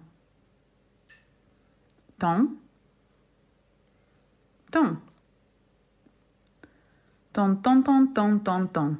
Temps. 4.72 4.80
טון. 4.80 4.96
טון, 7.32 7.56
טון, 7.56 7.82
טון, 7.86 8.08
טון, 8.16 8.40
טון, 8.40 8.68
טון. 8.68 8.96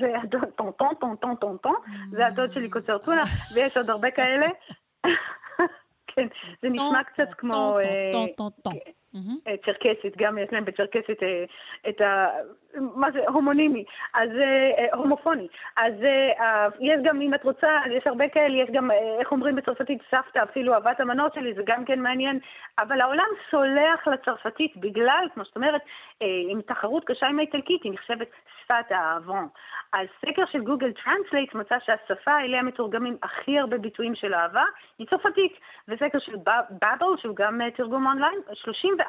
זה 0.00 0.06
הדוד, 0.22 0.44
טון, 0.56 0.70
טון, 0.78 0.94
טון, 1.00 1.16
טון, 1.16 1.36
טון, 1.36 1.56
טון, 1.56 1.74
זה 2.10 2.26
הדוד 2.26 2.52
שלי 2.52 2.70
קוצר 2.70 2.98
טונה, 2.98 3.22
ויש 3.54 3.76
עוד 3.76 3.90
הרבה 3.90 4.10
כאלה. 4.10 4.46
כן, 6.06 6.26
זה 6.62 6.68
נשמע 6.68 7.04
קצת 7.04 7.28
mm-hmm. 9.14 9.48
אה, 9.48 9.54
צ'רקסית, 9.64 10.16
גם 10.16 10.38
יש 10.38 10.48
להם 10.52 10.64
בצ'רקסית 10.64 11.22
אה, 11.22 11.44
את 11.88 12.00
ה... 12.00 12.26
מה 12.74 13.10
זה, 13.10 13.18
הומונימי, 13.28 13.84
אז 14.14 14.28
אה, 14.30 14.96
הומופוני. 14.96 15.48
אז 15.76 15.92
יש 16.80 17.00
גם, 17.04 17.20
אם 17.20 17.34
את 17.34 17.44
רוצה, 17.44 17.68
יש 17.96 18.06
הרבה 18.06 18.28
כאלה, 18.28 18.62
יש 18.62 18.70
גם, 18.72 18.90
איך 19.20 19.32
אומרים 19.32 19.56
בצרפתית, 19.56 19.98
סבתא, 20.10 20.42
אפילו 20.42 20.74
אהבת 20.74 21.00
המנות 21.00 21.34
שלי, 21.34 21.54
זה 21.54 21.62
גם 21.66 21.84
כן 21.84 22.00
מעניין. 22.00 22.38
אבל 22.78 23.00
העולם 23.00 23.28
סולח 23.50 24.06
לצרפתית 24.06 24.76
בגלל, 24.76 25.28
כמו 25.34 25.44
שאת 25.44 25.56
אומרת, 25.56 25.80
עם 26.20 26.60
תחרות 26.62 27.04
קשה 27.04 27.26
עם 27.26 27.38
האיטלקית, 27.38 27.82
היא 27.82 27.92
נחשבת 27.92 28.28
שפת 28.64 28.90
האהבון. 28.90 29.48
אז 29.92 30.06
סקר 30.20 30.44
של 30.52 30.60
גוגל 30.60 30.92
טרנסלייט 30.92 31.54
מצא 31.54 31.76
שהשפה 31.84 32.40
אליה 32.40 32.62
מתורגמים 32.62 33.16
הכי 33.22 33.58
הרבה 33.58 33.78
ביטויים 33.78 34.14
של 34.14 34.34
אהבה 34.34 34.64
היא 34.98 35.06
צרפתית. 35.06 35.52
וסקר 35.88 36.18
של 36.18 36.36
בבל, 36.36 37.16
שהוא 37.16 37.36
גם 37.36 37.60
תרגום 37.76 38.06
אונליין, 38.06 38.38
30 38.54 38.96
24% 39.00 39.02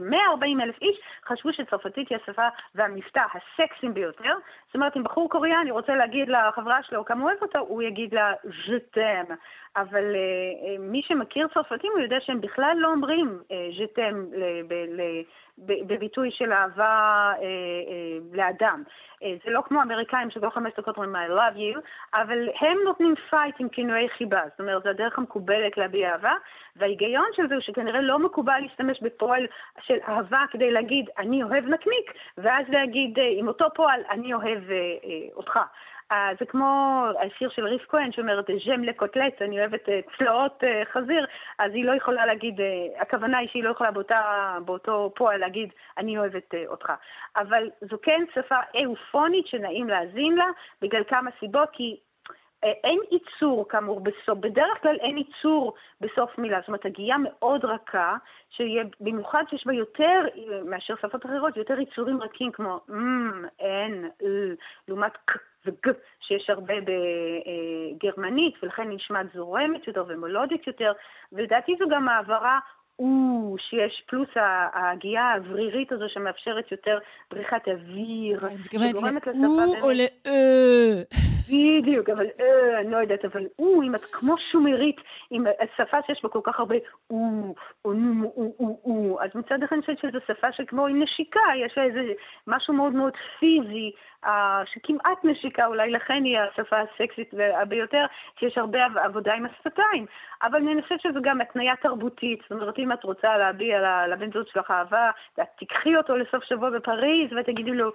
140 0.00 0.60
אלף 0.60 0.82
איש 0.82 0.96
חשבו 1.26 1.52
שצרפתית 1.52 2.08
היא 2.08 2.18
השפה 2.22 2.48
והמבטא 2.74 3.22
הסקסיים 3.34 3.94
ביותר. 3.94 4.34
זאת 4.66 4.74
אומרת, 4.74 4.96
אם 4.96 5.02
בחור 5.02 5.30
קוריאני 5.30 5.70
רוצה 5.70 5.94
להגיד 5.94 6.28
לחברה 6.28 6.82
שלו 6.82 7.04
כמה 7.04 7.20
הוא 7.20 7.30
אוהב 7.30 7.42
אותו, 7.42 7.58
הוא 7.58 7.82
יגיד 7.82 8.14
לה 8.14 8.32
ז'תם. 8.66 9.34
אבל 9.76 10.04
uh, 10.14 10.80
מי 10.80 11.02
שמכיר 11.02 11.48
צרפתים, 11.54 11.92
הוא 11.92 12.00
יודע 12.00 12.16
שהם 12.20 12.40
בכלל 12.40 12.76
לא 12.78 12.88
אומרים 12.88 13.38
אה, 13.52 13.68
ז'תם 13.78 14.24
בביטוי 15.58 16.30
של 16.30 16.52
אהבה 16.52 17.32
uh, 17.38 18.36
לאדם. 18.36 18.82
Uh, 19.24 19.26
זה 19.44 19.50
לא 19.50 19.60
כמו 19.60 19.82
אמריקאים 19.82 20.30
שכל 20.30 20.50
חמש 20.50 20.72
דקות 20.78 20.96
אומרים 20.96 21.16
I 21.16 21.28
love 21.28 21.56
you, 21.56 21.80
אבל 22.14 22.48
הם 22.60 22.78
נותנים 22.84 23.14
פייט 23.30 23.54
עם 23.58 23.68
כינויי 23.68 24.08
חיבה. 24.08 24.42
זאת 24.50 24.60
אומרת, 24.60 24.82
זו 24.82 24.88
הדרך 24.88 25.18
המקובלת 25.18 25.76
להביע 25.76 26.12
אהבה, 26.12 26.32
וההיגיון 26.76 27.26
של 27.32 27.48
זה 27.48 27.54
הוא 27.54 27.62
שכנראה 27.62 28.00
לא 28.00 28.18
מקובל 28.18 28.58
להשתמש 28.60 29.02
בפועל 29.02 29.46
של 29.80 29.98
אהבה 30.08 30.44
כדי 30.50 30.70
להגיד 30.70 31.10
אני 31.18 31.42
אוהב 31.42 31.64
נקניק, 31.64 32.12
ואז 32.38 32.64
להגיד 32.68 33.18
עם 33.38 33.48
אותו 33.48 33.66
פועל 33.74 34.00
אני 34.10 34.34
אוהב 34.34 34.58
uh, 34.58 35.04
uh, 35.04 35.36
אותך. 35.36 35.58
אה, 36.12 36.30
זה 36.40 36.46
כמו 36.46 37.04
השיר 37.20 37.50
של 37.50 37.66
ריף 37.66 37.82
כהן 37.88 38.12
שאומרת 38.12 38.46
ז'ם 38.66 38.84
לקוטלט, 38.84 39.42
אני 39.42 39.60
אוהבת 39.60 39.88
אה, 39.88 40.00
צלעות 40.18 40.64
אה, 40.64 40.82
חזיר, 40.92 41.26
אז 41.58 41.72
היא 41.74 41.84
לא 41.84 41.92
יכולה 41.96 42.26
להגיד, 42.26 42.60
הכוונה 42.98 43.38
היא 43.38 43.48
שהיא 43.48 43.64
לא 43.64 43.70
יכולה 43.70 43.90
באותה, 43.90 44.56
באותו 44.64 45.12
פועל 45.16 45.40
להגיד 45.40 45.68
אני 45.98 46.18
אוהבת 46.18 46.54
אותך. 46.66 46.92
אבל 47.36 47.70
זו 47.80 47.96
כן 48.02 48.24
שפה 48.34 48.56
איופונית 48.74 49.46
שנעים 49.46 49.88
להאזין 49.88 50.34
לה, 50.36 50.46
בגלל 50.82 51.04
כמה 51.04 51.30
סיבות, 51.40 51.68
כי 51.72 51.96
אין 52.62 52.98
ייצור 53.10 53.68
כאמור 53.68 54.00
בסוף, 54.00 54.38
בדרך 54.38 54.82
כלל 54.82 54.96
אין 55.00 55.18
ייצור 55.18 55.74
בסוף 56.00 56.38
מילה, 56.38 56.60
זאת 56.60 56.68
אומרת 56.68 56.86
הגייה 56.86 57.16
מאוד 57.18 57.64
רכה, 57.64 58.16
שיהיה, 58.50 58.84
במיוחד 59.00 59.44
שיש 59.50 59.66
בה 59.66 59.74
יותר 59.74 60.20
מאשר 60.64 60.94
שפות 60.96 61.26
אחרות, 61.26 61.56
יותר 61.56 61.80
ייצורים 61.80 62.22
רכים 62.22 62.52
כמו 62.52 62.80
אמ, 62.90 63.44
אין, 63.58 64.10
לעומת 64.88 65.12
וג' 65.66 65.92
שיש 66.20 66.50
הרבה 66.50 66.74
בגרמנית, 66.80 68.54
ולכן 68.62 68.88
נשמעת 68.88 69.26
זורמת 69.34 69.86
יותר 69.86 70.04
ומלודית 70.08 70.66
יותר, 70.66 70.92
ולדעתי 71.32 71.72
זו 71.78 71.84
גם 71.90 72.08
העברה 72.08 72.58
או 72.98 73.56
שיש 73.58 74.04
פלוס 74.06 74.28
ההגייה 74.36 75.22
האוורירית 75.22 75.92
הזו 75.92 76.04
שמאפשרת 76.08 76.72
יותר 76.72 76.98
בריחת 77.30 77.68
אוויר. 77.68 78.40
שגורמת 78.72 79.26
לשפה. 79.26 79.80
או 79.82 79.90
לאה. 79.90 81.33
בדיוק, 81.48 82.08
אבל 82.08 82.26
אה, 82.40 82.80
אני 82.80 82.90
לא 82.90 82.96
יודעת, 82.96 83.24
אבל 83.24 83.46
או, 83.58 83.82
אם 83.82 83.94
את 83.94 84.04
כמו 84.04 84.38
שומרית, 84.38 84.96
עם 85.30 85.44
שפה 85.76 85.96
שיש 86.06 86.22
בה 86.22 86.28
כל 86.28 86.40
כך 86.44 86.58
הרבה 86.60 86.76
או, 87.10 87.54
או 87.84 87.92
או, 88.36 88.54
או, 88.60 88.78
או, 88.84 89.18
אז 89.22 89.30
מצד 89.34 89.62
אחד 89.62 89.76
אני 89.76 89.80
חושבת 89.80 89.98
שזו 89.98 90.18
שפה 90.26 90.52
שכמו 90.52 90.86
עם 90.86 91.02
נשיקה, 91.02 91.40
יש 91.56 91.78
לה 91.78 91.84
איזה 91.84 92.12
משהו 92.46 92.74
מאוד 92.74 92.92
מאוד 92.92 93.12
פיזי, 93.38 93.90
שכמעט 94.64 95.24
נשיקה, 95.24 95.66
אולי 95.66 95.90
לכן 95.90 96.24
היא 96.24 96.38
השפה 96.38 96.76
הסקסית 96.80 97.34
ביותר, 97.68 98.04
שיש 98.40 98.58
הרבה 98.58 98.78
עבודה 99.04 99.34
עם 99.34 99.46
השפתיים. 99.46 100.06
אבל 100.42 100.68
אני 100.68 100.82
חושבת 100.82 101.00
שזו 101.00 101.20
גם 101.22 101.40
התניה 101.40 101.76
תרבותית. 101.76 102.40
זאת 102.42 102.52
אומרת, 102.52 102.78
אם 102.78 102.92
את 102.92 103.04
רוצה 103.04 103.38
להביע 103.38 104.06
לבן 104.06 104.32
זוג 104.32 104.42
שלך 104.52 104.70
אהבה, 104.70 105.10
תיקחי 105.58 105.96
אותו 105.96 106.16
לסוף 106.16 106.44
שבוע 106.44 106.70
בפריז 106.70 107.30
ותגידי 107.36 107.70
לו 107.70 107.92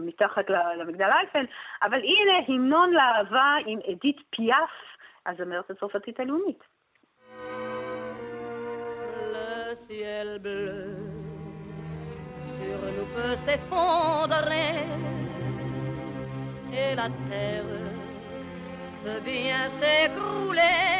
מתחת 0.00 0.50
למגדל 0.78 1.10
אייפל. 1.10 1.46
אבל 1.82 1.97
הנה, 1.97 2.33
המנון 2.47 2.93
לאהבה 2.93 3.55
עם 3.65 3.79
אדית 3.91 4.17
פיאף, 4.29 4.71
הזמרת 5.25 5.69
הצרפתית 5.69 6.19
הלאומית. 6.19 6.63
Le 9.33 9.75
ciel 9.87 10.29
bleu 10.45 10.83
sur 12.55 12.79
nous 12.95 13.09
peut 13.15 13.35
s'effondrer 13.45 14.75
et 16.71 16.95
la 16.95 17.09
terre 17.29 17.73
peut 19.03 19.21
bien 19.31 19.67
s'écrouler. 19.79 20.93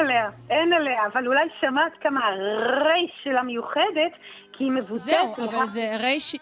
עליה. 0.00 0.30
אין 0.50 0.72
עליה, 0.72 1.06
אבל 1.06 1.26
אולי 1.26 1.48
שמעת 1.60 1.92
כמה 2.00 2.20
הרייש 2.26 3.10
שלה 3.24 3.42
מיוחדת, 3.42 4.12
כי 4.52 4.64
היא 4.64 4.72
מבוטאת... 4.72 4.98
זהו, 4.98 5.34
אבל 5.36 5.64
זה 5.64 5.96
רייש... 6.00 6.36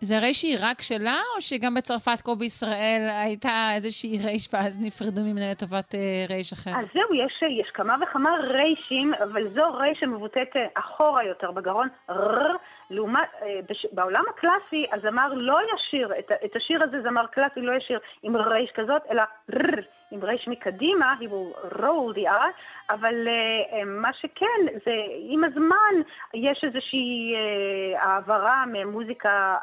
זה 0.00 0.18
רייש 0.18 0.40
שהיא 0.40 0.58
רק 0.62 0.82
שלה, 0.82 1.20
או 1.36 1.40
שגם 1.40 1.74
בצרפת, 1.74 2.20
כמו 2.24 2.36
בישראל, 2.36 3.08
הייתה 3.24 3.68
איזושהי 3.74 4.18
רייש 4.24 4.48
ואז 4.52 4.86
נפרדו 4.86 5.20
ממנה 5.20 5.50
לטובת 5.50 5.94
אה, 5.94 6.24
רייש 6.28 6.52
אחר? 6.52 6.70
אז 6.70 6.86
זהו, 6.94 7.14
יש, 7.14 7.42
יש 7.62 7.70
כמה 7.74 7.96
וכמה 8.02 8.30
ריישים, 8.40 9.14
אבל 9.14 9.48
זו 9.54 9.72
רייש 9.74 9.98
שמבוטאת 10.00 10.56
אה, 10.56 10.66
אחורה 10.74 11.24
יותר 11.24 11.50
בגרון, 11.50 11.88
ר, 12.10 12.56
לעומת, 12.90 13.28
אה, 13.42 13.60
בש, 13.68 13.86
בעולם 13.92 14.24
הקלאסי, 14.30 14.86
הזמר 14.92 15.34
לא 15.34 15.58
ישיר, 15.74 16.12
את, 16.18 16.32
את 16.44 16.56
השיר 16.56 16.82
הזה 16.82 17.02
זמר 17.02 17.26
קלאסי 17.26 17.60
לא 17.60 17.72
ישיר 17.76 17.98
עם 18.22 18.36
רייש 18.36 18.70
כזאת, 18.74 19.02
אלא 19.10 19.22
ר, 19.50 19.80
עם 20.10 20.24
רייש 20.24 20.48
מקדימה, 20.48 21.14
he 21.20 21.24
will 21.24 21.74
roll 21.76 22.14
the 22.16 22.26
R, 22.26 22.52
אבל 22.90 23.28
uh, 23.28 23.72
uh, 23.72 23.84
מה 23.84 24.12
שכן, 24.12 24.78
זה 24.84 24.92
עם 25.18 25.44
הזמן 25.44 25.94
יש 26.34 26.64
איזושהי 26.64 27.34
uh, 27.34 27.98
העברה 27.98 28.64
ממוזיקה 28.72 29.56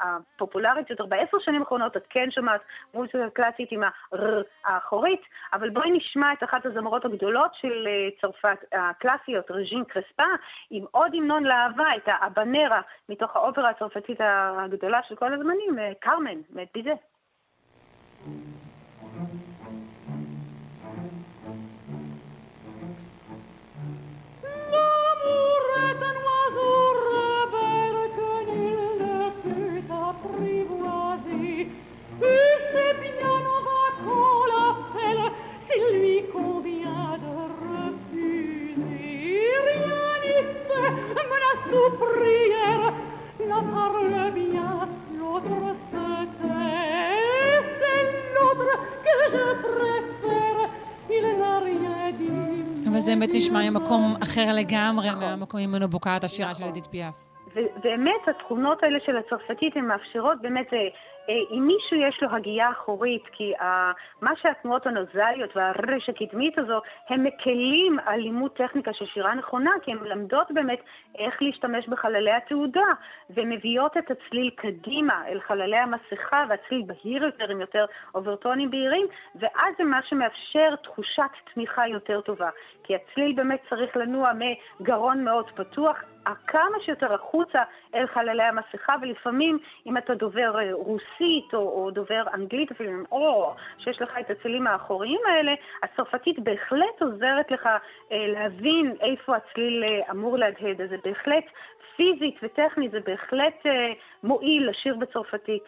הפופולרית 0.00 0.90
יותר. 0.90 1.06
בעשר 1.06 1.38
שנים 1.40 1.60
האחרונות 1.60 1.96
את 1.96 2.06
כן 2.10 2.30
שומעת 2.30 2.60
מוזיקה 2.94 3.30
קלאסית 3.32 3.72
עם 3.72 3.82
הר 4.12 4.42
האחורית, 4.64 5.22
אבל 5.52 5.70
בואי 5.70 5.90
נשמע 5.90 6.32
את 6.32 6.44
אחת 6.44 6.66
הזמרות 6.66 7.04
הגדולות 7.04 7.50
של 7.54 7.88
צרפת, 8.20 8.58
הקלאסיות, 8.72 9.50
רג'ין 9.50 9.84
קרספה, 9.84 10.22
עם 10.70 10.84
עוד 10.90 11.14
המנון 11.14 11.44
לאהבה, 11.44 11.96
את 11.96 12.02
האבנרה, 12.06 12.80
מתוך 13.08 13.36
האופרה 13.36 13.70
הצרפתית 13.70 14.20
הגדולה 14.20 15.00
של 15.08 15.16
כל 15.16 15.32
הזמנים, 15.32 15.76
קרמן, 16.00 16.40
מאת 16.50 16.68
ביזה. 16.74 16.92
prière, 19.08 19.57
נשמע 53.48 53.70
ממקום 53.70 54.14
אחר 54.22 54.46
לגמרי 54.54 55.08
מהמקום 55.20 55.60
ממנו 55.60 55.88
בוקעת 55.88 56.24
השירה 56.24 56.54
של 56.54 56.64
אדית 56.64 56.86
פיאף. 56.86 57.14
ובאמת 57.54 58.22
התכונות 58.28 58.82
האלה 58.82 58.98
של 59.06 59.16
הצרפתית 59.16 59.76
הן 59.76 59.84
מאפשרות 59.84 60.42
באמת 60.42 60.72
אה, 60.72 60.78
אם 61.28 61.66
מישהו 61.66 61.96
יש 61.96 62.22
לו 62.22 62.28
הגייה 62.30 62.70
אחורית, 62.70 63.22
כי 63.32 63.52
מה 64.20 64.30
שהתנועות 64.36 64.86
הנוזליות 64.86 65.56
והרש 65.56 66.08
הקדמית 66.08 66.58
הזו, 66.58 66.80
הם 67.08 67.24
מקלים 67.24 67.98
על 68.06 68.20
לימוד 68.20 68.50
טכניקה 68.50 68.92
של 68.92 69.06
שירה 69.06 69.34
נכונה, 69.34 69.70
כי 69.82 69.92
הן 69.92 69.98
מלמדות 69.98 70.50
באמת 70.50 70.80
איך 71.18 71.42
להשתמש 71.42 71.88
בחללי 71.88 72.32
התעודה, 72.32 72.86
ומביאות 73.30 73.96
את 73.96 74.10
הצליל 74.10 74.50
קדימה 74.56 75.28
אל 75.28 75.40
חללי 75.40 75.76
המסכה, 75.76 76.44
והצליל 76.48 76.82
בהיר 76.86 77.24
יותר 77.24 77.50
עם 77.50 77.60
יותר 77.60 77.84
אוברטונים 78.14 78.70
בהירים, 78.70 79.06
ואז 79.34 79.74
זה 79.78 79.84
מה 79.84 80.00
שמאפשר 80.02 80.76
תחושת 80.82 81.22
תמיכה 81.54 81.88
יותר 81.88 82.20
טובה. 82.20 82.50
כי 82.84 82.94
הצליל 82.94 83.32
באמת 83.32 83.60
צריך 83.70 83.96
לנוע 83.96 84.30
מגרון 84.80 85.24
מאוד 85.24 85.50
פתוח 85.50 86.04
כמה 86.46 86.76
שיותר 86.84 87.14
החוצה 87.14 87.62
אל 87.94 88.06
חללי 88.06 88.42
המסכה, 88.42 88.94
ולפעמים 89.02 89.58
אם 89.86 89.96
אתה 89.96 90.14
דובר 90.14 90.58
אה, 90.58 90.72
רוסית 90.72 91.54
או, 91.54 91.58
או 91.58 91.90
דובר 91.90 92.22
אנגלית 92.34 92.70
אפילו, 92.70 92.90
או 93.12 93.54
שיש 93.78 94.02
לך 94.02 94.10
את 94.20 94.30
הצלילים 94.30 94.66
האחוריים 94.66 95.20
האלה, 95.28 95.54
הצרפתית 95.82 96.38
בהחלט 96.38 97.02
עוזרת 97.02 97.50
לך 97.50 97.66
אה, 97.66 98.26
להבין 98.26 98.94
איפה 99.00 99.36
הצליל 99.36 99.84
אה, 99.84 100.10
אמור 100.10 100.38
להדהד, 100.38 100.80
אז 100.80 100.90
זה 100.90 100.96
בהחלט 101.04 101.44
פיזית 101.96 102.34
וטכנית, 102.42 102.90
זה 102.90 102.98
בהחלט 103.06 103.66
אה, 103.66 103.92
מועיל 104.22 104.70
לשיר 104.70 104.96
בצרפתית. 104.96 105.64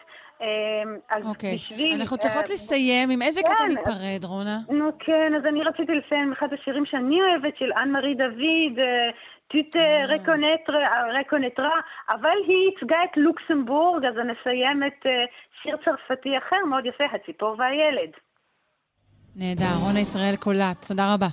אוקיי, 1.25 1.55
okay. 1.55 1.55
בשביל... 1.55 2.01
אנחנו 2.01 2.17
צריכות 2.17 2.45
uh, 2.45 2.53
לסיים. 2.53 3.09
עם 3.09 3.21
איזה 3.21 3.41
כן, 3.41 3.49
קטע 3.53 3.67
ניפרד, 3.67 4.23
רונה? 4.23 4.57
נו 4.69 4.89
כן, 4.99 5.35
אז 5.37 5.45
אני 5.45 5.63
רציתי 5.63 5.91
לסיים 5.95 6.21
עם 6.21 6.31
אחד 6.31 6.53
השירים 6.53 6.85
שאני 6.85 7.21
אוהבת, 7.21 7.57
של 7.57 7.73
אנ 7.73 7.91
מארי 7.91 8.15
דוד, 8.15 8.79
tu 9.51 9.77
רקונטרה, 11.19 11.79
אבל 12.09 12.37
היא 12.47 12.69
ייצגה 12.69 12.97
את 13.03 13.17
לוקסמבורג, 13.17 14.05
אז 14.05 14.17
אני 14.17 14.33
אסיים 14.41 14.83
את 14.83 15.05
שיר 15.63 15.77
צרפתי 15.85 16.37
אחר 16.37 16.65
מאוד 16.69 16.85
יפה, 16.85 17.03
הציפור 17.13 17.55
והילד. 17.59 18.11
נהדר, 19.35 19.75
רונה 19.85 19.99
ישראל 19.99 20.35
קולט, 20.35 20.85
תודה 20.87 21.13
רבה. 21.13 21.27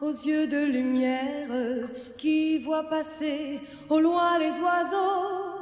aux 0.00 0.18
yeux 0.30 0.46
de 0.46 0.62
lumière 0.72 1.52
qui 2.16 2.58
voit 2.60 2.88
passer 2.88 3.60
au 3.90 3.98
loin 4.00 4.38
les 4.38 4.54
oiseaux, 4.60 5.58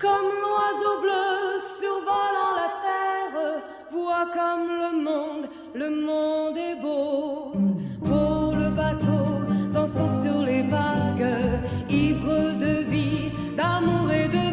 comme 0.00 0.30
l'oiseau 0.42 0.94
bleu 1.04 1.58
survolant 1.58 2.52
la 2.62 2.70
terre, 2.86 3.62
voit 3.90 4.26
comme 4.32 4.68
le 4.68 5.02
monde, 5.02 5.46
le 5.74 5.90
monde 5.90 6.56
est 6.56 6.80
beau. 6.80 7.52
Pour 8.04 8.54
le 8.56 8.70
bateau 8.70 9.24
dansant 9.72 10.08
sur 10.08 10.42
les 10.42 10.62
vagues, 10.62 11.26
ivre 11.90 12.56
de 12.58 12.84
vie, 12.90 13.32
d'amour 13.56 14.10
et 14.12 14.28
de 14.28 14.43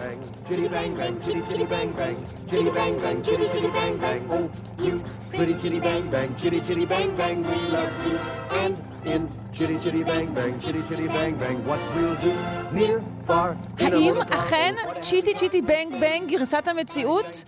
bang 0.00 0.18
chitty 0.48 0.68
bang 0.74 0.92
bang, 0.98 1.14
chitty 1.24 1.42
chitty 1.48 1.66
bang 1.72 1.90
bang, 1.98 2.16
chitty 2.50 2.70
bang 2.76 2.94
bang, 3.02 3.18
chitty 3.26 3.46
chitty 3.54 3.70
bang 3.78 3.96
bang. 4.04 4.20
Oh, 4.36 4.46
you 4.84 4.94
pretty 5.34 5.54
chitty 5.62 5.80
bang 5.86 6.04
bang, 6.14 6.28
chitty 6.40 6.60
chitty 6.66 6.86
bang 6.92 7.10
bang, 7.20 7.36
we 7.48 7.58
love 7.74 7.94
you. 8.06 8.16
And 8.62 8.74
in 9.12 9.20
chitty 9.56 9.76
chitty 9.82 10.02
bang 10.10 10.28
bang, 10.36 10.52
chitty 10.62 10.82
chitty 10.88 11.08
bang 11.16 11.34
bang, 11.42 11.56
what 11.68 11.80
we'll 11.94 12.16
do 12.24 12.32
near, 12.76 12.96
far. 13.26 13.56
האם 13.80 14.14
אכן 14.30 14.74
צ'יטי 15.00 15.34
צ'יטי 15.34 15.62
בנג 15.62 16.00
בנג 16.00 16.28
גרסת 16.28 16.68
המציאות? 16.68 17.44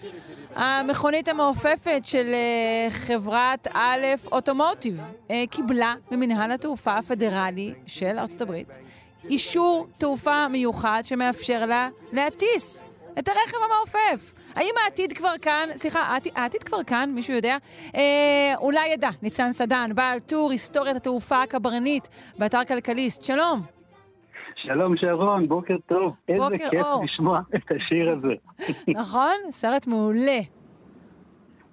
המכונית 0.56 1.28
המעופפת 1.28 2.00
של 2.04 2.34
חברת 2.90 3.68
א' 3.72 4.06
אוטומוטיב 4.32 5.04
קיבלה 5.50 5.94
ממנהל 6.10 6.52
התעופה 6.52 6.94
הפדרלי 6.94 7.74
של 7.86 8.18
ארצות 8.18 8.40
הברית 8.40 8.78
אישור 9.30 9.86
תעופה 9.98 10.48
מיוחד 10.48 11.02
שמאפשר 11.04 11.66
לה 11.66 11.88
להטיס 12.12 12.84
את 13.18 13.28
הרכב 13.28 13.56
המעופף. 13.64 14.34
האם 14.54 14.74
העתיד 14.84 15.12
כבר 15.12 15.32
כאן? 15.42 15.68
סליחה, 15.76 16.16
העתיד 16.34 16.62
כבר 16.62 16.82
כאן, 16.82 17.10
מישהו 17.14 17.34
יודע? 17.34 17.56
אה, 17.94 18.54
אולי 18.58 18.88
ידע, 18.88 19.08
ניצן 19.22 19.52
סדן, 19.52 19.90
בעל 19.94 20.18
טור 20.18 20.50
היסטוריית 20.50 20.96
התעופה 20.96 21.42
הקברנית 21.42 22.08
באתר 22.38 22.64
כלכליסט. 22.68 23.24
שלום. 23.24 23.60
שלום 24.56 24.96
שרון, 24.96 25.48
בוקר 25.48 25.76
טוב. 25.86 26.16
בוקר 26.28 26.54
איזה 26.54 26.70
כיף 26.70 26.82
אור. 26.82 27.04
לשמוע 27.04 27.40
את 27.54 27.72
השיר 27.76 28.10
הזה. 28.10 28.34
נכון? 28.88 29.34
סרט 29.50 29.86
מעולה. 29.86 30.38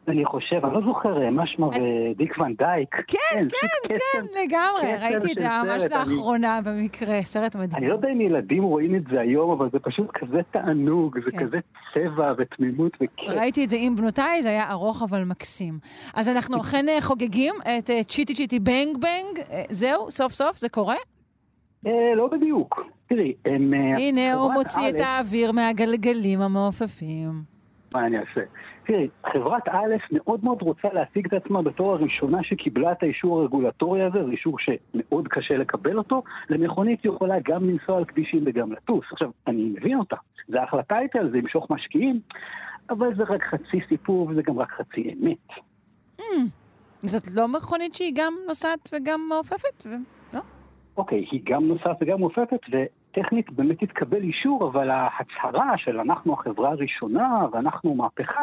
אני 0.09 0.25
חושב, 0.25 0.65
אני 0.65 0.73
לא 0.73 0.81
זוכר, 0.81 1.23
אה, 1.23 1.31
משמע 1.31 1.67
ודיק 1.67 2.37
ון 2.37 2.53
דייק. 2.57 2.95
כן, 2.95 3.17
כן, 3.33 3.93
כן, 3.95 4.25
לגמרי. 4.25 4.81
קסם 4.83 5.03
ראיתי 5.03 5.31
את 5.31 5.37
זה 5.37 5.47
ממש 5.63 5.83
לאחרונה 5.91 6.59
במקרה, 6.65 7.21
סרט 7.21 7.55
מדהים. 7.55 7.83
אני 7.83 7.87
לא 7.87 7.93
יודע 7.93 8.09
אם 8.09 8.21
ילדים 8.21 8.63
רואים 8.63 8.95
את 8.95 9.03
זה 9.11 9.19
היום, 9.19 9.51
אבל 9.51 9.69
זה 9.71 9.79
פשוט 9.79 10.11
כזה 10.13 10.39
תענוג, 10.51 11.17
זה 11.25 11.31
כן. 11.31 11.37
כזה 11.37 11.57
צבע 11.93 12.33
ותמימות 12.37 12.91
וכיף. 12.95 13.29
ראיתי 13.29 13.63
את 13.63 13.69
זה 13.69 13.75
עם 13.79 13.95
בנותיי, 13.95 14.41
זה 14.41 14.49
היה 14.49 14.71
ארוך 14.71 15.03
אבל 15.03 15.23
מקסים. 15.23 15.73
אז 16.15 16.29
אנחנו 16.29 16.57
אכן 16.61 16.85
אה, 16.89 17.01
חוגגים 17.01 17.55
את 17.61 17.89
אה, 17.89 18.03
צ'יטי 18.03 18.33
צ'יטי 18.33 18.59
בנג 18.59 18.97
בנג. 18.97 19.45
זהו, 19.69 20.11
סוף 20.11 20.33
סוף, 20.33 20.57
זה 20.57 20.69
קורה? 20.69 20.95
לא 22.15 22.27
בדיוק. 22.31 22.83
תראי, 23.09 23.33
הם... 23.45 23.73
הנה, 23.97 24.33
הוא 24.33 24.53
מוציא 24.53 24.89
את 24.89 24.99
האוויר 24.99 25.51
מהגלגלים 25.51 26.41
המעופפים. 26.41 27.31
מה 27.93 28.05
אני 28.05 28.17
אעשה? 28.17 28.41
תראי, 28.89 29.07
חברת 29.33 29.67
א' 29.67 29.95
מאוד 30.11 30.43
מאוד 30.43 30.61
רוצה 30.61 30.87
להציג 30.93 31.25
את 31.25 31.33
עצמה 31.33 31.61
בתור 31.61 31.93
הראשונה 31.93 32.43
שקיבלה 32.43 32.91
את 32.91 33.03
האישור 33.03 33.39
הרגולטורי 33.39 34.03
הזה, 34.03 34.23
זה 34.25 34.31
אישור 34.31 34.57
שמאוד 34.59 35.27
קשה 35.27 35.57
לקבל 35.57 35.97
אותו, 35.97 36.23
למכונית 36.49 37.05
יכולה 37.05 37.35
גם 37.43 37.69
לנסוע 37.69 37.97
על 37.97 38.05
כבישים 38.05 38.43
וגם 38.45 38.71
לטוס. 38.71 39.05
עכשיו, 39.11 39.31
אני 39.47 39.63
מבין 39.63 39.99
אותה, 39.99 40.15
זה 40.47 40.63
אחלה 40.63 40.83
טייטל, 40.83 41.29
זה 41.31 41.37
ימשוך 41.37 41.67
משקיעים, 41.69 42.19
אבל 42.89 43.15
זה 43.15 43.23
רק 43.23 43.43
חצי 43.43 43.79
סיפור 43.89 44.27
וזה 44.27 44.41
גם 44.41 44.59
רק 44.59 44.71
חצי 44.71 45.13
אמת. 45.13 45.63
זאת 46.99 47.27
לא 47.35 47.47
מכונית 47.47 47.95
שהיא 47.95 48.13
גם 48.15 48.33
נוסעת 48.47 48.89
וגם 48.93 49.19
מעופפת? 49.29 49.85
ו- 49.85 49.89
לא? 50.33 50.39
אוקיי, 50.97 51.25
היא 51.31 51.41
גם 51.43 51.67
נוסעת 51.67 51.97
וגם 52.01 52.19
מופפת, 52.19 52.59
וטכנית 53.11 53.51
באמת 53.51 53.79
תתקבל 53.79 54.23
אישור, 54.23 54.67
אבל 54.67 54.89
ההצהרה 54.89 55.77
של 55.77 55.99
אנחנו 55.99 56.33
החברה 56.33 56.69
הראשונה 56.69 57.45
ואנחנו 57.51 57.95
מהפכה, 57.95 58.41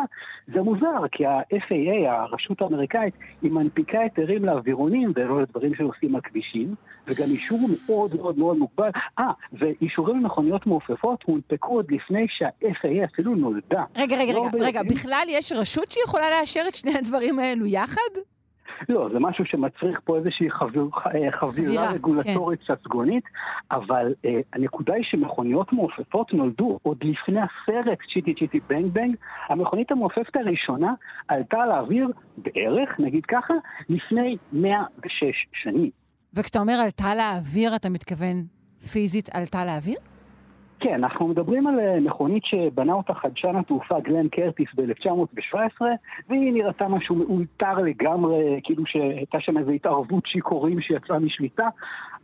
זה 0.54 0.62
מוזר, 0.62 1.08
כי 1.12 1.26
ה-FAA, 1.26 2.08
הרשות 2.08 2.62
האמריקאית, 2.62 3.14
היא 3.42 3.50
מנפיקה 3.50 4.00
היתרים 4.00 4.44
לאווירונים 4.44 5.12
ולא 5.16 5.42
לדברים 5.42 5.74
שעושים 5.74 6.14
על 6.14 6.20
כבישים, 6.20 6.74
וגם 7.06 7.26
אישור 7.26 7.60
מאוד 7.86 8.16
מאוד 8.16 8.38
מאוד 8.38 8.58
מוגבל. 8.58 8.90
אה, 9.18 9.30
ואישורים 9.52 10.16
למכוניות 10.16 10.66
מעופפות 10.66 11.22
הונפקו 11.22 11.74
עוד 11.74 11.92
לפני 11.92 12.26
שה-FAA 12.28 13.04
אפילו 13.12 13.34
נולדה. 13.34 13.84
רגע, 13.96 14.16
רגע, 14.16 14.32
לא 14.32 14.46
רגע, 14.54 14.64
רגע. 14.64 14.82
בכלל 14.82 15.24
יש 15.28 15.52
רשות 15.52 15.92
שיכולה 15.92 16.30
לאשר 16.30 16.62
את 16.68 16.74
שני 16.74 16.98
הדברים 16.98 17.38
האלו 17.38 17.66
יחד? 17.66 18.35
לא, 18.88 19.08
זה 19.12 19.18
משהו 19.18 19.44
שמצריך 19.44 20.00
פה 20.04 20.16
איזושהי 20.16 20.50
חביר, 20.50 20.88
אה, 21.06 21.32
חבירה 21.40 21.90
רגולטורית 21.90 22.60
ססגונית, 22.62 23.24
אבל 23.70 24.14
אה, 24.24 24.40
הנקודה 24.52 24.94
היא 24.94 25.04
שמכוניות 25.04 25.72
מעופפות 25.72 26.32
נולדו 26.32 26.78
עוד 26.82 26.98
לפני 27.04 27.40
הסרט 27.40 27.98
צ'יטי 28.14 28.34
צ'יטי 28.34 28.60
בנג 28.68 28.92
בנג. 28.92 29.16
המכונית 29.48 29.92
המעופפת 29.92 30.36
הראשונה 30.36 30.94
עלתה 31.28 31.66
לאוויר 31.66 32.08
בערך, 32.38 32.90
נגיד 32.98 33.26
ככה, 33.26 33.54
לפני 33.88 34.36
106 34.52 35.46
שנים. 35.52 35.90
וכשאתה 36.34 36.58
אומר 36.58 36.72
עלתה 36.84 37.14
לאוויר, 37.14 37.76
אתה 37.76 37.88
מתכוון 37.88 38.44
פיזית 38.92 39.28
עלתה 39.34 39.64
לאוויר? 39.64 40.15
כן, 40.80 40.94
אנחנו 40.94 41.28
מדברים 41.28 41.66
על 41.66 41.80
אה, 41.80 42.00
מכונית 42.00 42.44
שבנה 42.44 42.92
אותה 42.92 43.14
חדשן 43.14 43.56
התעופה 43.56 44.00
גלן 44.00 44.28
קרטיס 44.28 44.68
ב-1917, 44.74 45.82
והיא 46.28 46.52
נראתה 46.52 46.88
משהו 46.88 47.14
מאולתר 47.14 47.74
לגמרי, 47.74 48.60
כאילו 48.64 48.86
שהייתה 48.86 49.40
שם 49.40 49.58
איזו 49.58 49.70
התערבות 49.70 50.26
שיכורים 50.26 50.80
שיצאה 50.80 51.18
משליטה, 51.18 51.68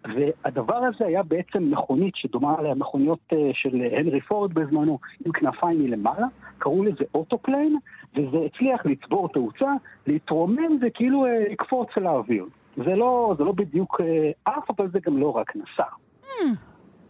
והדבר 0.05 0.77
הזה 0.77 1.07
היה 1.07 1.23
בעצם 1.23 1.71
מכונית 1.71 2.17
שדומה 2.17 2.63
למכוניות 2.63 3.19
אה, 3.33 3.51
של 3.53 3.83
הנרי 3.93 4.21
פורד 4.21 4.55
בזמנו, 4.55 4.99
עם 5.27 5.33
כנפיים 5.33 5.85
מלמעלה, 5.85 6.27
קראו 6.59 6.85
לזה 6.85 7.05
Autoplane, 7.15 7.79
וזה 8.17 8.39
הצליח 8.47 8.87
לצבור 8.87 9.29
תאוצה, 9.29 9.73
להתרומם 10.07 10.79
וכאילו 10.81 11.27
אה, 11.27 11.45
לקפוץ 11.51 11.89
לאוויר. 11.97 12.47
זה 12.77 12.95
לא, 12.97 13.35
זה 13.39 13.45
לא 13.45 13.53
בדיוק 13.53 14.01
עף, 14.45 14.71
אבל 14.71 14.91
זה 14.91 14.99
גם 15.07 15.19
לא 15.19 15.37
רק 15.37 15.53
נסע. 15.57 15.89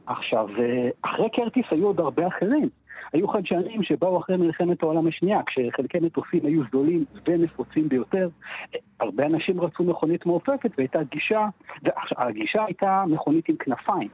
עכשיו, 0.07 0.49
אה, 0.59 0.89
אחרי 1.03 1.31
קרטיס 1.31 1.65
היו 1.71 1.87
עוד 1.87 2.01
הרבה 2.01 2.27
אחרים. 2.27 2.69
היו 3.13 3.29
חדשנים 3.29 3.83
שבאו 3.83 4.19
אחרי 4.19 4.37
מלחמת 4.37 4.83
העולם 4.83 5.07
השנייה, 5.07 5.41
כשחלקי 5.47 5.99
מטוסים 6.01 6.47
היו 6.47 6.63
זולים 6.73 7.05
ונפוצים 7.27 7.89
ביותר. 7.89 8.29
אה, 8.75 8.81
הרבה 9.01 9.27
אנשים 9.27 9.61
רצו 9.61 9.85
מכונית 9.85 10.27
מעופפת 10.27 10.71
והייתה 10.79 11.03
גישה, 11.03 11.49
והגישה 11.83 12.65
הייתה 12.65 13.05
מכונית 13.07 13.49
עם 13.49 13.57
כנפיים. 13.57 14.09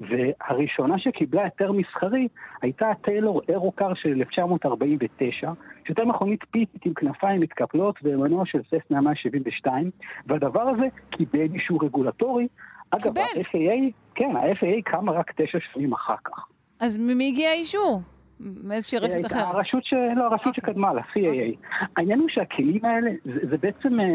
והראשונה 0.00 0.98
שקיבלה 0.98 1.44
היתר 1.44 1.72
מסחרי 1.72 2.28
הייתה 2.62 2.90
הטיילור 2.90 3.42
אירוקר 3.48 3.94
של 3.94 4.08
1949, 4.08 5.52
שהייתה 5.84 6.04
מכונית 6.04 6.44
פיתית 6.50 6.86
עם 6.86 6.94
כנפיים 6.94 7.40
מתקפלות 7.40 7.98
ומנוע 8.02 8.46
של 8.46 8.60
ססנה 8.62 9.00
172, 9.00 9.90
והדבר 10.26 10.62
הזה 10.62 10.86
קיבל 11.10 11.54
אישור 11.54 11.84
רגולטורי. 11.84 12.48
אגב, 12.90 13.18
ה-FAA, 13.18 13.92
כן, 14.16 14.36
ה-FAA 14.36 14.82
קמה 14.84 15.12
רק 15.12 15.32
תשע 15.36 15.58
שנים 15.72 15.92
אחר 15.92 16.14
כך. 16.24 16.46
אז 16.80 16.98
ממי 16.98 17.28
הגיע 17.28 17.50
האישור? 17.50 18.00
מאיזושהי 18.40 18.98
רשת 18.98 19.12
הייתה 19.12 19.28
אחרת? 19.28 19.54
הרשות, 19.54 19.84
ש... 19.84 19.92
לא, 20.16 20.24
הרשות 20.24 20.54
שקדמה 20.54 20.94
לה, 20.94 21.02
CAA. 21.02 21.76
העניין 21.96 22.20
הוא 22.20 22.28
שהכלים 22.28 22.84
האלה, 22.84 23.10
זה, 23.24 23.40
זה 23.50 23.56
בעצם, 23.56 24.00
אה, 24.00 24.14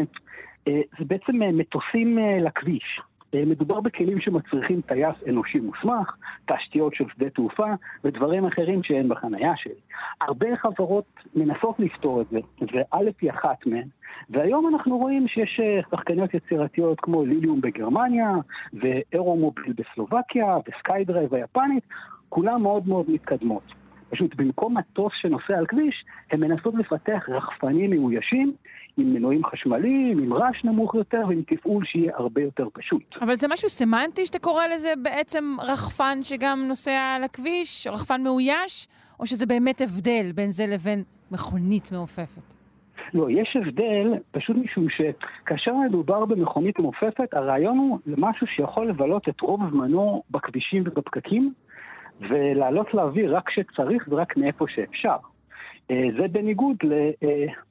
אה, 0.68 0.80
זה 0.98 1.04
בעצם 1.04 1.42
אה, 1.42 1.52
מטוסים 1.52 2.18
אה, 2.18 2.38
לכביש. 2.40 3.00
אה, 3.34 3.42
מדובר 3.46 3.80
בכלים 3.80 4.20
שמצריכים 4.20 4.80
טייס 4.80 5.14
אנושי 5.28 5.60
מוסמך, 5.60 6.16
תשתיות 6.46 6.94
של 6.94 7.04
שדה 7.14 7.30
תעופה 7.30 7.66
ודברים 8.04 8.44
אחרים 8.44 8.82
שאין 8.82 9.08
בחנייה 9.08 9.52
שלי. 9.56 9.80
הרבה 10.20 10.56
חברות 10.56 11.04
מנסות 11.34 11.80
לפתור 11.80 12.20
את 12.20 12.26
זה, 12.30 12.38
וא' 12.60 12.98
היא 13.20 13.30
אחת 13.30 13.66
מהן. 13.66 13.88
והיום 14.30 14.74
אנחנו 14.74 14.98
רואים 14.98 15.28
שיש 15.28 15.60
אה, 15.62 15.80
שחקניות 15.90 16.34
יצירתיות 16.34 17.00
כמו 17.00 17.24
Lilium 17.24 17.60
בגרמניה, 17.60 18.30
ו 18.72 18.82
AeroMobil 18.82 19.72
בסלובקיה, 19.72 20.56
ו 20.68 20.75
SkyDrive 20.75 21.34
היפנית, 21.34 21.84
כולן 22.28 22.62
מאוד 22.62 22.88
מאוד 22.88 23.10
מתקדמות. 23.10 23.82
פשוט 24.10 24.34
במקום 24.34 24.76
מטוס 24.78 25.12
שנוסע 25.20 25.58
על 25.58 25.66
כביש, 25.66 26.04
הן 26.30 26.40
מנסות 26.40 26.74
לפתח 26.74 27.28
רחפנים 27.28 27.90
מאוישים, 27.90 28.54
עם 28.96 29.14
מנועים 29.14 29.44
חשמליים, 29.44 30.18
עם 30.18 30.32
רעש 30.32 30.64
נמוך 30.64 30.94
יותר 30.94 31.20
ועם 31.28 31.42
תפעול 31.46 31.84
שיהיה 31.84 32.12
הרבה 32.16 32.42
יותר 32.42 32.66
פשוט. 32.72 33.04
אבל 33.20 33.34
זה 33.34 33.48
משהו 33.48 33.68
סמנטי 33.68 34.26
שאתה 34.26 34.38
קורא 34.38 34.66
לזה 34.66 34.92
בעצם 35.02 35.44
רחפן 35.62 36.22
שגם 36.22 36.64
נוסע 36.68 37.14
על 37.16 37.24
הכביש, 37.24 37.86
רחפן 37.86 38.22
מאויש, 38.22 38.88
או 39.20 39.26
שזה 39.26 39.46
באמת 39.46 39.80
הבדל 39.80 40.32
בין 40.34 40.50
זה 40.50 40.64
לבין 40.66 41.02
מכונית 41.30 41.92
מעופפת? 41.92 42.54
לא, 43.14 43.30
יש 43.30 43.56
הבדל, 43.60 44.14
פשוט 44.30 44.56
משום 44.56 44.86
שכאשר 44.90 45.74
מדובר 45.74 46.24
במכונית 46.24 46.78
מעופפת, 46.78 47.34
הרעיון 47.34 47.78
הוא 47.78 47.98
למשהו 48.06 48.46
שיכול 48.46 48.88
לבלות 48.88 49.28
את 49.28 49.40
רוב 49.40 49.60
זמנו 49.70 50.22
בכבישים 50.30 50.82
ובפקקים, 50.86 51.52
ולעלות 52.20 52.94
לאוויר 52.94 53.36
רק 53.36 53.48
כשצריך 53.48 54.08
ורק 54.08 54.36
מאיפה 54.36 54.64
שאפשר. 54.68 55.16
אה, 55.90 55.96
זה 56.20 56.28
בניגוד 56.28 56.76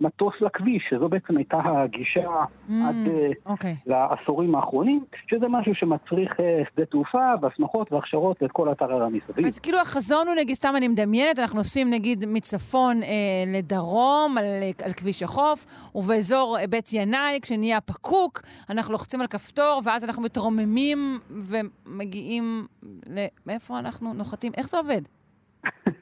למטוס 0.01 0.33
לכביש, 0.41 0.83
שזו 0.89 1.09
בעצם 1.09 1.37
הייתה 1.37 1.57
הגישה 1.65 2.29
עד 2.69 2.95
אה, 3.07 3.29
אוקיי. 3.45 3.73
לעשורים 3.85 4.55
האחרונים, 4.55 5.03
שזה 5.27 5.47
משהו 5.47 5.75
שמצריך 5.75 6.39
אה, 6.39 6.61
שדה 6.73 6.85
תעופה 6.85 7.33
והסמכות 7.41 7.91
והכשרות 7.91 8.41
ואת 8.41 8.51
כל 8.51 8.69
האתר 8.69 9.03
המסביב. 9.03 9.45
אז 9.45 9.59
כאילו 9.59 9.79
החזון 9.79 10.27
הוא, 10.27 10.35
נגיד, 10.35 10.55
סתם 10.55 10.73
אני 10.77 10.87
מדמיינת, 10.87 11.39
אנחנו 11.39 11.57
נוסעים 11.57 11.89
נגיד 11.89 12.25
מצפון 12.27 13.03
אה, 13.03 13.09
לדרום 13.47 14.37
על, 14.37 14.45
על 14.83 14.93
כביש 14.93 15.23
החוף, 15.23 15.65
ובאזור 15.95 16.57
אה, 16.59 16.67
בית 16.67 16.89
ינאי, 16.93 17.39
כשנהיה 17.41 17.77
הפקוק, 17.77 18.41
אנחנו 18.69 18.91
לוחצים 18.91 19.21
על 19.21 19.27
כפתור, 19.27 19.81
ואז 19.83 20.05
אנחנו 20.05 20.23
מתרוממים 20.23 21.19
ומגיעים 21.29 22.67
ל... 23.09 23.25
מאיפה 23.45 23.79
אנחנו 23.79 24.13
נוחתים? 24.13 24.51
איך 24.57 24.69
זה 24.69 24.77
עובד? 24.77 25.01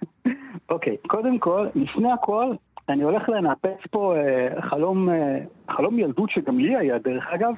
אוקיי, 0.70 0.98
קודם 1.08 1.40
כל, 1.40 1.68
לפני 1.76 2.12
הכל, 2.12 2.52
אני 2.90 3.04
הולך 3.04 3.30
לנפץ 3.30 3.88
פה 3.92 4.16
אה, 4.18 4.62
חלום, 4.62 5.10
אה, 5.10 5.40
חלום 5.70 6.00
ילדות 6.00 6.30
שגם 6.30 6.60
לי 6.60 6.76
היה, 6.76 6.98
דרך 6.98 7.28
אגב. 7.28 7.54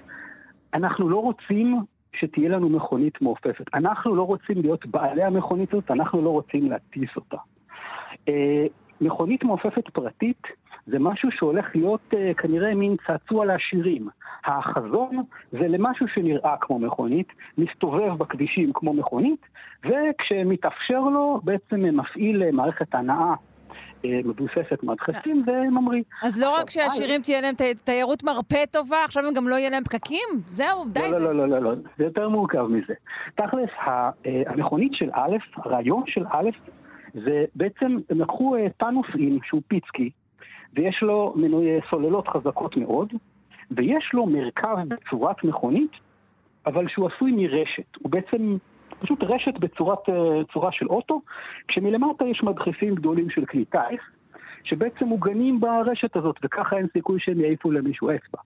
אנחנו 0.73 1.09
לא 1.09 1.17
רוצים 1.17 1.79
שתהיה 2.13 2.49
לנו 2.49 2.69
מכונית 2.69 3.21
מעופפת. 3.21 3.65
אנחנו 3.73 4.15
לא 4.15 4.23
רוצים 4.23 4.61
להיות 4.61 4.85
בעלי 4.85 5.23
המכונית 5.23 5.73
הזאת, 5.73 5.91
אנחנו 5.91 6.21
לא 6.21 6.29
רוצים 6.29 6.71
להטיס 6.71 7.09
אותה. 7.15 7.37
אה, 8.27 8.65
מכונית 9.01 9.43
מעופפת 9.43 9.89
פרטית 9.89 10.41
זה 10.87 10.99
משהו 10.99 11.29
שהולך 11.31 11.65
להיות 11.75 12.13
אה, 12.13 12.33
כנראה 12.33 12.75
מין 12.75 12.95
צעצוע 13.07 13.45
לעשירים. 13.45 14.07
החזון 14.45 15.23
זה 15.51 15.67
למשהו 15.67 16.07
שנראה 16.07 16.55
כמו 16.61 16.79
מכונית, 16.79 17.27
מסתובב 17.57 18.13
בכבישים 18.17 18.71
כמו 18.73 18.93
מכונית, 18.93 19.41
וכשמתאפשר 19.85 20.99
לו 20.99 21.41
בעצם 21.43 21.97
מפעיל 21.97 22.43
אה, 22.43 22.51
מערכת 22.51 22.95
הנעה 22.95 23.35
אה, 24.05 24.19
מבוססת 24.25 24.83
מדחסים 24.83 25.43
וממריא. 25.47 26.03
אז 26.23 26.41
לא 26.41 26.55
רק 26.55 26.69
שהעשירים 26.69 27.21
תהיה 27.21 27.41
להם 27.41 27.55
תיירות 27.83 28.23
מרפא 28.23 28.65
טובה, 28.71 29.03
עכשיו 29.05 29.27
הם 29.27 29.33
גם 29.33 29.47
לא 29.47 29.55
יהיה 29.55 29.69
להם 29.69 29.83
פקקים? 29.83 30.29
זהו, 30.49 30.85
די, 30.85 30.99
לא, 30.99 31.11
זה... 31.11 31.19
לא, 31.19 31.35
לא, 31.35 31.47
לא, 31.47 31.59
לא, 31.59 31.71
זה 31.97 32.03
יותר 32.03 32.29
מורכב 32.29 32.61
מזה. 32.61 32.93
תכלס, 33.35 33.69
אה, 33.87 34.09
המכונית 34.47 34.91
של 34.93 35.09
א', 35.13 35.37
הרעיון 35.55 36.03
של 36.07 36.25
א', 36.29 36.49
זה 37.13 37.45
בעצם, 37.55 37.97
הם 38.09 38.21
לקחו 38.21 38.55
אה, 38.55 38.67
תא 38.77 38.85
נוסעים 38.85 39.39
שהוא 39.43 39.61
פיצקי, 39.67 40.09
ויש 40.73 41.01
לו 41.01 41.33
מנועי 41.35 41.79
סוללות 41.89 42.27
חזקות 42.27 42.77
מאוד, 42.77 43.13
ויש 43.71 44.09
לו 44.13 44.25
מרכב 44.25 44.77
בצורת 44.87 45.43
מכונית, 45.43 45.91
אבל 46.65 46.87
שהוא 46.87 47.09
עשוי 47.15 47.31
מרשת. 47.35 47.97
הוא 47.99 48.11
בעצם 48.11 48.57
פשוט 48.99 49.23
רשת 49.23 49.53
בצורת, 49.59 50.09
אה, 50.09 50.43
צורה 50.53 50.71
של 50.71 50.87
אוטו, 50.87 51.21
כשמלמטה 51.67 52.25
יש 52.25 52.43
מדחפים 52.43 52.95
גדולים 52.95 53.29
של 53.29 53.45
כלי 53.45 53.65
טיס, 53.65 54.01
שבעצם 54.63 55.05
מוגנים 55.05 55.59
ברשת 55.59 56.15
הזאת, 56.15 56.35
וככה 56.43 56.77
אין 56.77 56.87
סיכוי 56.93 57.19
שהם 57.19 57.39
יעיפו 57.39 57.71
למישהו 57.71 58.09
אצבע. 58.09 58.39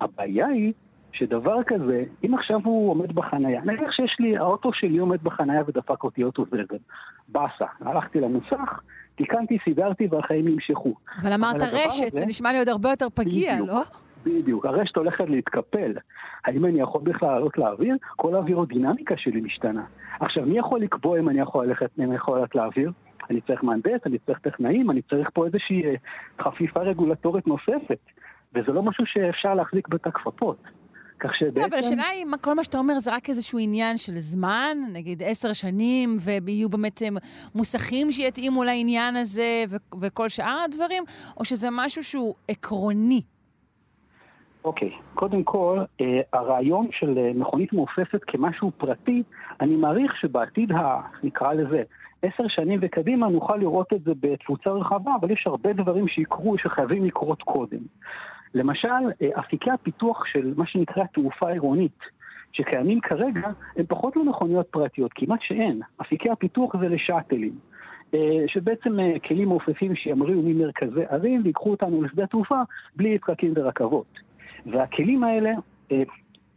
הבעיה 0.00 0.46
היא 0.46 0.72
שדבר 1.12 1.62
כזה, 1.66 2.04
אם 2.26 2.34
עכשיו 2.34 2.60
הוא 2.64 2.90
עומד 2.90 3.12
בחנייה, 3.12 3.60
נניח 3.64 3.92
שיש 3.92 4.16
לי, 4.18 4.36
האוטו 4.36 4.72
שלי 4.72 4.98
עומד 4.98 5.22
בחנייה 5.22 5.62
ודפק 5.66 6.04
אותי 6.04 6.24
אוטו 6.24 6.44
זבל, 6.44 6.78
באסה, 7.28 7.66
הלכתי 7.80 8.20
למוסך, 8.20 8.80
תיקנתי, 9.18 9.58
סידרתי 9.64 10.08
והחיים 10.10 10.48
נמשכו. 10.48 10.94
אבל 11.22 11.32
אמרת 11.32 11.54
הדבר 11.54 11.66
רשת, 11.86 12.06
הזה- 12.12 12.20
זה 12.20 12.26
נשמע 12.26 12.52
לי 12.52 12.58
עוד 12.58 12.68
הרבה 12.68 12.90
יותר 12.90 13.08
פגיע, 13.14 13.52
בדיוק. 13.54 13.68
לא? 13.68 13.80
בדיוק, 14.24 14.66
הרשת 14.66 14.96
הולכת 14.96 15.24
להתקפל. 15.28 15.92
האם 16.44 16.64
אני 16.64 16.80
יכול 16.80 17.00
בכלל 17.04 17.28
לעלות 17.28 17.58
לאוויר? 17.58 17.96
כל 18.16 18.34
האווירודינמיקה 18.34 19.14
שלי 19.16 19.40
משתנה. 19.40 19.84
עכשיו, 20.20 20.46
מי 20.46 20.58
יכול 20.58 20.80
לקבוע 20.80 21.18
אם 21.18 21.28
אני 21.28 21.40
יכול 21.40 21.66
ללכת, 21.66 21.90
אם 21.98 22.04
אני 22.04 22.14
יכול 22.14 22.34
לעלות 22.34 22.54
לאוויר? 22.54 22.92
אני 23.30 23.40
צריך 23.40 23.64
מהנדס, 23.64 24.00
אני 24.06 24.18
צריך 24.26 24.38
טכנאים, 24.38 24.90
אני 24.90 25.02
צריך 25.02 25.28
פה 25.34 25.46
איזושהי 25.46 25.82
אה, 25.86 25.94
חפיפה 26.40 26.80
רגולטורית 26.80 27.46
נוספת. 27.46 27.98
וזה 28.54 28.72
לא 28.72 28.82
משהו 28.82 29.04
שאפשר 29.06 29.54
להחזיק 29.54 29.88
בתא 29.88 30.10
כפפות. 30.10 30.56
כך 31.20 31.28
לא, 31.28 31.32
שבעצם... 31.38 31.60
אבל 31.70 31.78
השאלה 31.78 32.04
היא, 32.06 32.24
מה- 32.24 32.38
כל 32.38 32.54
מה 32.54 32.64
שאתה 32.64 32.78
אומר 32.78 32.98
זה 32.98 33.14
רק 33.14 33.28
איזשהו 33.28 33.58
עניין 33.58 33.98
של 33.98 34.12
זמן, 34.12 34.78
נגיד 34.92 35.22
עשר 35.22 35.52
שנים, 35.52 36.16
ויהיו 36.24 36.68
באמת 36.68 37.02
אה, 37.02 37.08
מוסכים 37.54 38.12
שיתאימו 38.12 38.64
לעניין 38.64 39.16
הזה, 39.16 39.64
ו- 39.68 40.00
וכל 40.00 40.28
שאר 40.28 40.58
הדברים, 40.64 41.02
או 41.36 41.44
שזה 41.44 41.68
משהו 41.72 42.04
שהוא 42.04 42.34
עקרוני? 42.48 43.20
אוקיי, 44.64 44.90
קודם 45.14 45.44
כל, 45.44 45.78
אה, 46.00 46.20
הרעיון 46.32 46.88
של 46.92 47.18
אה, 47.18 47.30
מכונית 47.34 47.72
מעופפת 47.72 48.20
כמשהו 48.26 48.70
פרטי, 48.78 49.22
אני 49.60 49.76
מעריך 49.76 50.16
שבעתיד, 50.20 50.72
ה, 50.72 51.00
נקרא 51.22 51.52
לזה, 51.52 51.82
עשר 52.22 52.44
שנים 52.48 52.78
וקדימה 52.82 53.28
נוכל 53.28 53.56
לראות 53.56 53.92
את 53.92 54.02
זה 54.04 54.12
בתפוצה 54.20 54.70
רחבה, 54.70 55.10
אבל 55.20 55.30
יש 55.30 55.42
הרבה 55.46 55.72
דברים 55.72 56.08
שיקרו, 56.08 56.58
שחייבים 56.58 57.04
לקרות 57.04 57.42
קודם. 57.42 57.78
למשל, 58.54 58.88
אה, 59.22 59.28
אפיקי 59.38 59.70
הפיתוח 59.70 60.24
של 60.26 60.54
מה 60.56 60.66
שנקרא 60.66 61.04
תעופה 61.04 61.50
עירונית, 61.50 61.98
שקיימים 62.52 63.00
כרגע, 63.00 63.48
הם 63.76 63.84
פחות 63.88 64.16
למכוניות 64.16 64.66
פרטיות, 64.70 65.10
כמעט 65.14 65.40
שאין. 65.42 65.80
אפיקי 66.00 66.30
הפיתוח 66.30 66.76
זה 66.80 66.88
לשאטלים. 66.88 67.52
אה, 68.14 68.44
שבעצם 68.46 69.00
אה, 69.00 69.18
כלים 69.28 69.48
מעופפים 69.48 69.94
שימריאו 69.94 70.42
ממרכזי 70.42 71.04
ערים 71.08 71.40
ויקחו 71.44 71.70
אותנו 71.70 72.02
לשדה 72.02 72.26
תעופה 72.26 72.62
בלי 72.96 73.18
פקקים 73.18 73.52
ורכבות. 73.56 74.18
והכלים 74.66 75.24
האלה, 75.24 75.50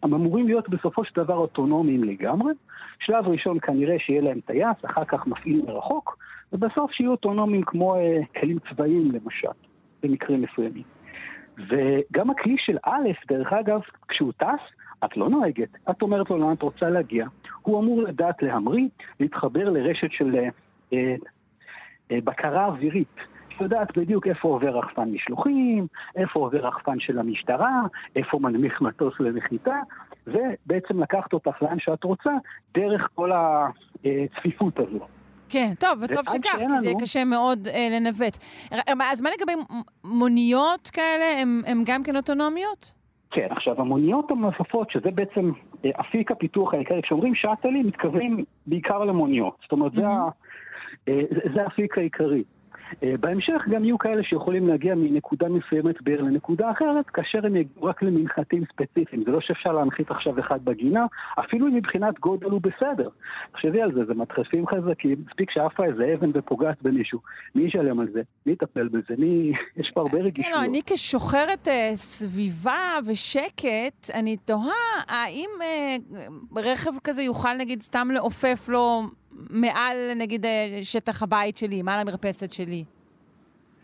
הם 0.03 0.13
אמורים 0.13 0.47
להיות 0.47 0.69
בסופו 0.69 1.05
של 1.05 1.21
דבר 1.21 1.35
אוטונומיים 1.35 2.03
לגמרי. 2.03 2.53
שלב 2.99 3.27
ראשון 3.27 3.59
כנראה 3.59 3.95
שיהיה 3.99 4.21
להם 4.21 4.39
טייס, 4.45 4.85
אחר 4.85 5.05
כך 5.05 5.27
מפעיל 5.27 5.61
מרחוק, 5.67 6.17
ובסוף 6.53 6.91
שיהיו 6.91 7.11
אוטונומיים 7.11 7.63
כמו 7.63 7.95
כלים 8.39 8.57
צבאיים 8.69 9.11
למשל, 9.11 9.47
במקרים 10.03 10.41
מסוימים. 10.41 10.83
וגם 11.57 12.29
הכלי 12.29 12.55
של 12.57 12.77
א', 12.85 13.09
דרך 13.27 13.53
אגב, 13.53 13.81
כשהוא 14.07 14.31
טס, 14.37 14.61
את 15.05 15.17
לא 15.17 15.29
נוהגת, 15.29 15.69
את 15.89 16.01
אומרת 16.01 16.29
לו 16.29 16.37
לאן 16.37 16.53
את 16.53 16.61
רוצה 16.61 16.89
להגיע. 16.89 17.25
הוא 17.61 17.79
אמור 17.79 18.01
לדעת 18.01 18.41
להמריא, 18.41 18.87
להתחבר 19.19 19.69
לרשת 19.69 20.11
של 20.11 20.35
אה, 20.35 20.49
אה, 20.93 21.15
אה, 22.11 22.17
בקרה 22.23 22.65
אווירית. 22.65 23.15
יודעת 23.61 23.97
בדיוק 23.97 24.27
איפה 24.27 24.47
עובר 24.47 24.77
רחפן 24.77 25.11
משלוחים, 25.11 25.87
איפה 26.15 26.39
עובר 26.39 26.67
רחפן 26.67 26.99
של 26.99 27.19
המשטרה, 27.19 27.81
איפה 28.15 28.39
מנמיך 28.39 28.81
מטוס 28.81 29.19
לנחיתה, 29.19 29.79
ובעצם 30.27 31.03
לקחת 31.03 31.33
אותך 31.33 31.61
לאן 31.61 31.79
שאת 31.79 32.03
רוצה, 32.03 32.31
דרך 32.73 33.09
כל 33.15 33.31
הצפיפות 33.31 34.79
הזו. 34.79 35.07
כן, 35.51 35.71
טוב, 35.79 35.99
וטוב 36.01 36.23
שכך, 36.25 36.57
כי 36.57 36.77
זה 36.77 36.89
לנו- 36.89 36.99
קשה 36.99 37.25
מאוד 37.25 37.67
אה, 37.67 37.87
לנווט. 37.91 38.37
ר- 38.73 39.01
אז 39.11 39.21
מה 39.21 39.29
לגבי 39.39 39.53
מוניות 40.03 40.87
כאלה, 40.93 41.41
הן 41.67 41.83
גם 41.85 42.03
כן 42.03 42.15
אוטונומיות? 42.15 42.93
כן, 43.31 43.47
עכשיו 43.49 43.81
המוניות 43.81 44.31
המעופפות, 44.31 44.91
שזה 44.91 45.11
בעצם 45.15 45.51
אה, 45.85 45.89
אפיק 45.99 46.31
הפיתוח 46.31 46.73
העיקרי, 46.73 47.01
כשאומרים 47.01 47.35
שאטלים, 47.35 47.87
מתכוונים 47.87 48.43
בעיקר 48.67 48.99
למוניות. 49.03 49.57
זאת 49.61 49.71
אומרת, 49.71 49.91
אה, 51.07 51.13
זה- 51.31 51.53
זה 51.55 51.61
האפיק 51.63 51.97
העיקרי. 51.97 52.43
אה, 53.03 53.13
בהמשך 53.19 53.61
גם 53.69 53.83
יהיו 53.83 53.97
כאלה 53.97 54.23
שיכולים 54.23 54.67
להגיע 54.67 54.95
מנקודה 54.95 55.49
מסוימת 55.49 56.01
בעיר 56.01 56.21
לנקודה 56.21 56.71
אחרת, 56.71 57.05
כאשר 57.05 57.45
הם 57.45 57.55
יגיעו 57.55 57.85
רק 57.85 58.03
למנחתים 58.03 58.63
ספציפיים. 58.73 59.23
זה 59.25 59.31
לא 59.31 59.41
שאפשר 59.41 59.71
להנחית 59.71 60.11
עכשיו 60.11 60.39
אחד 60.39 60.65
בגינה, 60.65 61.05
אפילו 61.39 61.67
אם 61.67 61.75
מבחינת 61.75 62.19
גודל 62.19 62.49
הוא 62.49 62.61
בסדר. 62.61 63.09
תחשבי 63.51 63.81
על 63.81 63.93
זה, 63.93 64.05
זה 64.05 64.13
מדחפים 64.13 64.67
חזקים, 64.67 65.23
מספיק 65.27 65.51
שעפה 65.51 65.85
איזה 65.85 66.13
אבן 66.13 66.29
ופוגעת 66.33 66.81
במישהו. 66.81 67.19
מי 67.55 67.63
ישלם 67.63 67.99
על 67.99 68.07
זה? 68.13 68.21
מי 68.45 68.51
יטפל 68.53 68.87
בזה? 68.87 69.15
מי... 69.17 69.51
יש 69.81 69.91
פה 69.93 70.01
הרבה 70.01 70.17
כן, 70.17 70.25
רגישויות. 70.25 70.59
לא, 70.59 70.65
אני 70.65 70.81
כשוחרת 70.85 71.67
אה, 71.67 71.91
סביבה 71.95 72.99
ושקט, 73.07 74.09
אני 74.13 74.37
תוהה, 74.37 75.03
האם 75.07 75.49
אה, 75.61 75.95
רכב 76.55 76.91
כזה 77.03 77.23
יוכל 77.23 77.53
נגיד 77.59 77.81
סתם 77.81 78.07
לעופף 78.11 78.69
לו 78.69 79.01
מעל 79.49 79.97
נגיד 80.17 80.45
אה, 80.45 80.79
שטח 80.81 81.23
הבית 81.23 81.57
שלי, 81.57 81.81
מעל 81.81 81.99
המרפסת 81.99 82.51
שלי? 82.51 82.83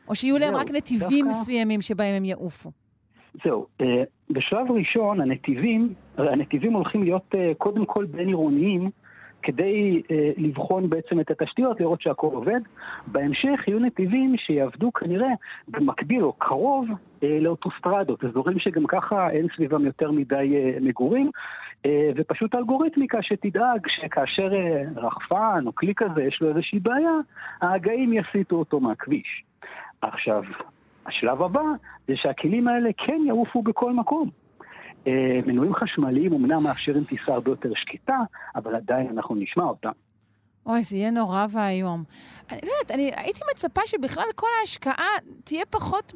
או 0.08 0.16
שיהיו 0.16 0.38
להם 0.38 0.56
רק 0.56 0.72
נתיבים 0.72 1.26
דווקא- 1.26 1.30
מסוימים 1.30 1.82
שבהם 1.82 2.16
הם 2.16 2.26
יעופו? 2.26 2.72
זהו, 3.44 3.66
אה, 3.82 3.86
בשלב 4.30 4.72
ראשון 4.72 5.22
הנתיבים, 5.22 5.94
הנתיבים 6.18 6.74
הולכים 6.74 7.04
להיות 7.04 7.36
אה, 7.36 7.52
קודם 7.58 7.86
כל 7.86 8.06
בין 8.06 8.28
עירוניים 8.28 8.90
כדי 9.44 10.02
אה, 10.12 10.32
לבחון 10.38 10.90
בעצם 10.90 11.20
את 11.20 11.32
התשתיות, 11.32 11.80
לראות 11.80 12.02
שהכל 12.02 12.28
עובד. 12.28 12.60
בהמשך 13.08 13.68
יהיו 13.68 13.80
נתיבים 13.80 14.36
שיעבדו 14.38 14.94
כנראה 14.94 15.30
במקביל 15.68 16.24
או 16.24 16.34
קרוב 16.34 16.88
אה, 17.24 17.38
לאוטוסטרדות, 17.42 18.24
אזורים 18.24 18.60
שגם 18.60 18.88
ככה 18.88 19.30
אין 19.30 19.48
סביבם 19.56 19.86
יותר 19.86 20.12
מדי 20.12 20.56
אה, 20.56 20.78
מגורים, 20.82 21.32
ופשוט 22.16 22.56
אלגוריתמיקה 22.56 23.18
שתדאג 23.22 23.88
שכאשר 23.88 24.50
רחפן 24.96 25.64
או 25.66 25.76
כלי 25.76 25.94
כזה 25.96 26.24
יש 26.24 26.42
לו 26.42 26.50
איזושהי 26.50 26.80
בעיה, 26.80 27.12
ההגאים 27.62 28.14
יסיטו 28.14 28.56
אותו 28.56 28.80
מהכביש. 28.80 29.44
עכשיו, 30.02 30.44
השלב 31.06 31.42
הבא 31.42 31.62
זה 32.08 32.14
שהכלים 32.16 32.68
האלה 32.68 32.90
כן 32.98 33.22
יעופו 33.26 33.62
בכל 33.62 33.94
מקום. 33.94 34.30
אה, 35.08 35.40
מנועים 35.46 35.76
חשמליים 35.76 36.34
אמנם 36.34 36.64
מאפשרים 36.64 37.04
טיסה 37.04 37.34
הרבה 37.34 37.52
יותר 37.52 37.70
שקטה, 37.76 38.18
אבל 38.56 38.76
עדיין 38.76 39.08
אנחנו 39.10 39.36
נשמע 39.36 39.64
אותם. 39.64 39.92
אוי, 40.66 40.84
זה 40.84 40.98
יהיה 40.98 41.12
נורא 41.12 41.46
ואיום. 41.52 42.04
אני 42.52 42.60
לא 42.64 42.72
יודעת, 42.80 42.92
אני 42.92 43.12
הייתי 43.16 43.42
מצפה 43.52 43.82
שבכלל 43.86 44.26
כל 44.36 44.48
ההשקעה 44.62 45.10
תהיה 45.44 45.66
פחות 45.70 46.14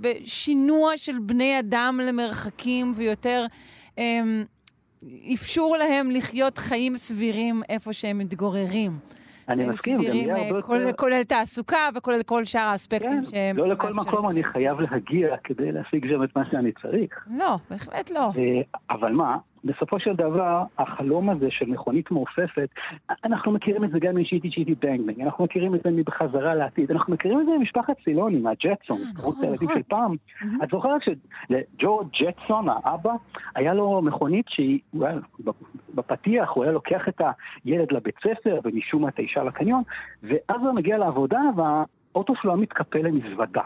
בשינוע 0.00 0.96
של 0.96 1.18
בני 1.18 1.58
אדם 1.60 2.00
למרחקים 2.02 2.92
ויותר 2.96 3.46
אמ, 3.98 4.44
אפשור 5.34 5.76
להם 5.76 6.10
לחיות 6.10 6.58
חיים 6.58 6.96
סבירים 6.96 7.62
איפה 7.68 7.92
שהם 7.92 8.18
מתגוררים. 8.18 8.92
אני 9.50 9.68
מסכים, 9.68 9.96
גם 9.96 10.02
יהיה 10.02 10.36
אה, 10.36 10.42
הרבה 10.42 10.56
יותר... 10.56 10.92
כולל 10.96 11.22
תעסוקה 11.22 11.88
וכולל 11.94 12.22
כל 12.22 12.44
שאר 12.44 12.60
האספקטים 12.60 13.10
כן, 13.10 13.24
שהם... 13.24 13.56
לא 13.56 13.68
לכל 13.68 13.92
מקום 13.92 14.30
אני 14.30 14.44
חייב 14.44 14.80
להגיע 14.80 15.36
כדי 15.44 15.72
להשיג 15.72 16.06
שם 16.08 16.24
את 16.24 16.36
מה 16.36 16.42
שאני 16.50 16.72
צריך. 16.82 17.26
לא, 17.38 17.56
בהחלט 17.70 18.10
לא. 18.10 18.30
אה, 18.38 18.60
אבל 18.90 19.12
מה, 19.12 19.36
בסופו 19.64 20.00
של 20.00 20.12
דבר, 20.14 20.62
החלום 20.78 21.30
הזה 21.30 21.46
של 21.50 21.66
מכונית 21.66 22.10
מעופפת, 22.10 22.68
אנחנו 23.24 23.52
מכירים 23.52 23.84
את 23.84 23.90
זה 23.90 23.98
גם 23.98 24.16
משיטי 24.16 24.50
שיטי 24.50 24.74
בנג 24.74 25.00
בנג, 25.00 25.20
אנחנו 25.20 25.44
מכירים 25.44 25.74
את 25.74 25.80
זה 25.84 25.90
מבחזרה 25.90 26.54
לעתיד, 26.54 26.90
אנחנו 26.90 27.12
מכירים 27.12 27.40
את 27.40 27.46
זה 27.46 27.52
ממשפחת 27.58 27.94
סילוני, 28.04 28.38
מהג'טסון, 28.38 28.98
קרוץ 29.16 29.42
הילדים 29.42 29.68
של 29.74 29.82
פעם. 29.82 30.16
את 30.62 30.68
זוכרת 30.70 31.00
שלג'ורג' 31.02 32.08
ג'טסון, 32.20 32.66
האבא, 32.68 33.12
היה 33.54 33.74
לו 33.74 34.02
מכונית 34.02 34.46
שהיא, 34.48 34.80
בפתיח, 35.94 36.50
הוא 36.50 36.64
היה 36.64 36.72
לוקח 36.72 37.08
את 37.08 37.20
הילד 37.64 37.92
לבית 37.92 38.16
ספר, 38.18 38.60
ומשום 38.64 39.02
מה 39.02 39.08
את 39.08 39.18
האישה 39.18 39.42
לקניון, 39.42 39.82
ואז 40.22 40.60
הוא 40.60 40.72
מגיע 40.72 40.98
לעבודה, 40.98 41.40
והאוטו 41.56 42.34
שלו 42.42 42.52
היה 42.52 42.60
מתקפל 42.60 42.98
למזוודה. 42.98 43.62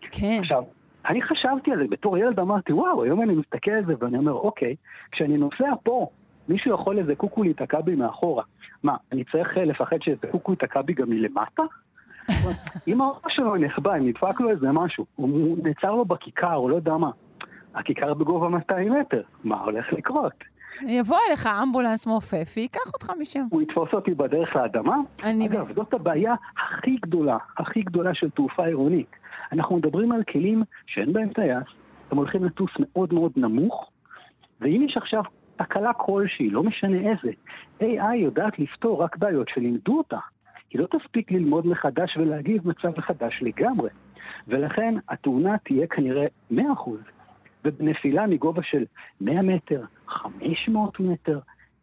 כן. 0.00 0.38
עכשיו, 0.40 0.62
אני 1.08 1.22
חשבתי 1.22 1.72
על 1.72 1.78
זה, 1.78 1.84
בתור 1.90 2.18
ילד 2.18 2.40
אמרתי, 2.40 2.72
וואו, 2.72 3.02
היום 3.02 3.22
אני 3.22 3.34
מסתכל 3.34 3.70
על 3.70 3.84
זה 3.86 3.92
ואני 4.00 4.18
אומר, 4.18 4.32
אוקיי, 4.32 4.76
כשאני 5.12 5.36
נוסע 5.36 5.70
פה, 5.82 6.08
מישהו 6.48 6.74
יכול 6.74 6.98
איזה 6.98 7.14
קוקו 7.14 7.42
להיתקע 7.42 7.80
בי 7.80 7.94
מאחורה. 7.94 8.44
מה, 8.82 8.96
אני 9.12 9.24
צריך 9.24 9.58
אה, 9.58 9.64
לפחד 9.64 9.96
שאיזה 10.00 10.26
קוקו 10.30 10.52
ייתקע 10.52 10.82
בי 10.82 10.92
גם 10.92 11.10
מלמטה? 11.10 11.62
אם 12.88 13.00
האוטו 13.00 13.30
שלו 13.30 13.56
נחבא, 13.56 13.96
אם 13.96 14.08
נדפק 14.08 14.40
לו 14.40 14.50
איזה 14.50 14.72
משהו, 14.72 15.06
הוא 15.16 15.58
נעצר 15.62 15.94
לו 15.94 16.04
בכיכר, 16.04 16.54
או 16.54 16.68
לא 16.68 16.76
יודע 16.76 16.96
מה. 16.96 17.10
הכיכר 17.74 18.14
בגובה 18.14 18.48
200 18.48 18.92
מטר, 18.92 19.22
מה 19.44 19.60
הולך 19.60 19.92
לקרות? 19.92 20.32
יבוא 20.86 21.16
אליך 21.28 21.48
אמבולנס 21.62 22.06
מעופף 22.06 22.54
וייקח 22.56 22.92
אותך 22.94 23.12
משם. 23.20 23.40
הוא 23.50 23.62
יתפוס 23.62 23.88
אותי 23.92 24.14
בדרך 24.14 24.56
לאדמה? 24.56 24.96
אני... 25.22 25.46
אגב, 25.46 25.72
זאת 25.74 25.94
הבעיה 25.94 26.34
הכי 26.58 26.96
גדולה, 27.02 27.36
הכי 27.58 27.82
גדולה 27.82 28.14
של 28.14 28.30
תעופה 28.30 28.64
עירונית. 28.66 29.10
אנחנו 29.52 29.76
מדברים 29.76 30.12
על 30.12 30.24
כלים 30.24 30.62
שאין 30.86 31.12
בהם 31.12 31.28
טייס, 31.28 31.66
הם 32.10 32.18
הולכים 32.18 32.44
לטוס 32.44 32.70
מאוד 32.78 33.14
מאוד 33.14 33.32
נמוך, 33.36 33.90
ואם 34.60 34.86
יש 34.88 34.96
עכשיו 34.96 35.22
תקלה 35.56 35.92
כלשהי, 35.92 36.50
לא 36.50 36.62
משנה 36.62 36.96
איזה, 37.10 37.30
AI 37.80 38.14
יודעת 38.14 38.58
לפתור 38.58 39.02
רק 39.02 39.16
בעיות 39.16 39.48
שלימדו 39.48 39.98
אותה. 39.98 40.18
היא 40.70 40.80
לא 40.80 40.86
תספיק 40.86 41.30
ללמוד 41.30 41.66
מחדש 41.66 42.16
ולהגיב 42.16 42.68
מצב 42.68 42.98
מחדש 42.98 43.38
לגמרי. 43.42 43.90
ולכן 44.48 44.94
התאונה 45.08 45.58
תהיה 45.58 45.86
כנראה 45.86 46.26
100%. 46.52 46.56
ובנפילה 47.64 48.26
מגובה 48.26 48.62
של 48.62 48.84
100 49.20 49.42
מטר, 49.42 49.84
500 50.06 51.00
מטר, 51.00 51.38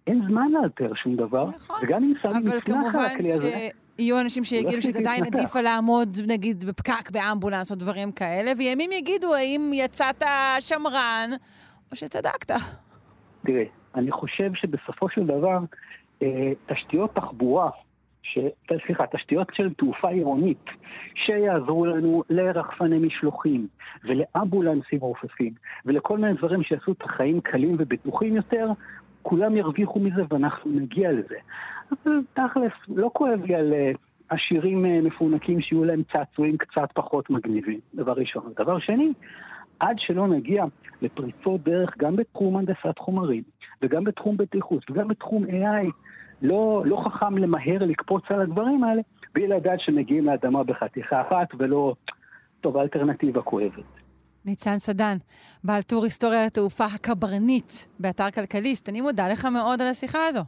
אין 0.08 0.22
זמן 0.28 0.52
לאלתר 0.52 0.94
שום 0.94 1.16
דבר. 1.16 1.50
נכון. 1.50 1.76
וגם 1.84 2.04
אם 2.04 2.14
שמים 2.22 2.48
לפני 2.48 2.74
כמובן 2.74 3.06
הכלי 3.16 3.32
הזה... 3.34 3.70
שיהיו 3.98 4.22
אנשים 4.22 4.44
שיגידו 4.44 4.82
שזה 4.82 5.00
עדיין. 5.00 5.26
עדיף 5.34 5.56
על 5.56 5.64
לעמוד, 5.64 6.18
נגיד, 6.28 6.64
בפקק 6.66 7.12
באמבולנס 7.12 7.72
או 7.72 7.76
דברים 7.76 8.12
כאלה, 8.12 8.52
וימים 8.58 8.92
יגידו 8.92 9.36
האם 9.36 9.72
יצאת 9.74 10.24
שמרן 10.60 11.30
או 11.92 11.96
שצדקת. 11.96 12.52
תראה, 13.46 13.64
אני 13.96 14.12
חושב 14.12 14.52
שבסופו 14.54 15.10
של 15.10 15.24
דבר, 15.26 15.60
אה, 16.22 16.52
תשתיות 16.66 17.16
תחבורה, 17.16 17.70
ש... 18.22 18.40
סליחה, 18.86 19.04
תשתיות 19.08 19.48
של 19.54 19.74
תעופה 19.74 20.10
עירונית, 20.10 20.66
שיעזרו 21.16 21.86
לנו 21.86 22.24
לרחפני 22.30 22.98
משלוחים 22.98 23.68
ולאמבולנסים 24.04 25.00
מעופפים 25.00 25.54
ולכל 25.86 26.18
מיני 26.18 26.34
דברים 26.34 26.64
שיעשו 26.64 26.92
את 26.92 27.02
החיים 27.02 27.42
קלים 27.42 27.76
ובטוחים 27.80 28.36
יותר, 28.36 28.68
כולם 29.22 29.58
ירוויחו 29.58 30.00
מזה 30.00 30.22
ואנחנו 30.30 30.72
נגיע 30.72 31.12
לזה. 31.12 31.36
אבל 31.92 32.22
תכלס, 32.34 32.72
לא 32.88 33.10
כואב 33.14 33.42
לי 33.46 33.56
על 33.56 33.74
אה, 33.74 33.92
עשירים 34.30 34.86
אה, 34.86 35.02
מפונקים 35.02 35.62
שיהיו 35.62 35.84
להם 35.84 36.02
צעצועים 36.14 36.58
קצת 36.58 36.88
פחות 36.94 37.30
מגניבים, 37.30 37.80
דבר 37.94 38.12
ראשון. 38.12 38.54
דבר 38.58 38.80
שני, 38.80 39.14
עד 39.80 39.96
שלא 40.00 40.28
נגיע 40.28 40.66
לפריצות 41.02 41.64
דרך 41.64 41.98
גם 41.98 42.16
בתחום 42.16 42.58
הנדסת 42.58 43.00
חומרים, 43.00 43.44
וגם 43.82 44.04
בתחום 44.04 44.38
בטיחות, 44.38 44.92
וגם 44.92 45.08
בתחום 45.08 45.44
AI, 45.44 45.92
לא, 46.42 46.84
לא 46.86 47.04
חכם 47.06 47.38
למהר 47.38 47.78
לקפוץ 47.80 48.24
על 48.30 48.42
הדברים 48.42 48.84
האלה, 48.84 49.02
בלי 49.34 49.48
לדעת 49.48 49.80
שמגיעים 49.80 50.26
לאדמה 50.26 50.64
בחתיכה 50.64 51.22
אחת, 51.22 51.48
ולא, 51.58 51.96
טוב, 52.62 52.78
האלטרנטיבה 52.78 53.42
כואבת. 53.42 53.84
ניצן 54.46 54.78
סדן, 54.78 55.18
בעל 55.64 55.82
טור 55.82 56.04
היסטוריה 56.04 56.46
התעופה 56.46 56.86
הקברנית 56.86 57.88
באתר 58.00 58.32
כלכליסט. 58.32 58.90
אני 58.90 59.02
מודה 59.02 59.28
לך 59.28 59.46
מאוד 59.46 59.82
על 59.82 59.88
השיחה 59.88 60.20
הזו. 60.28 60.42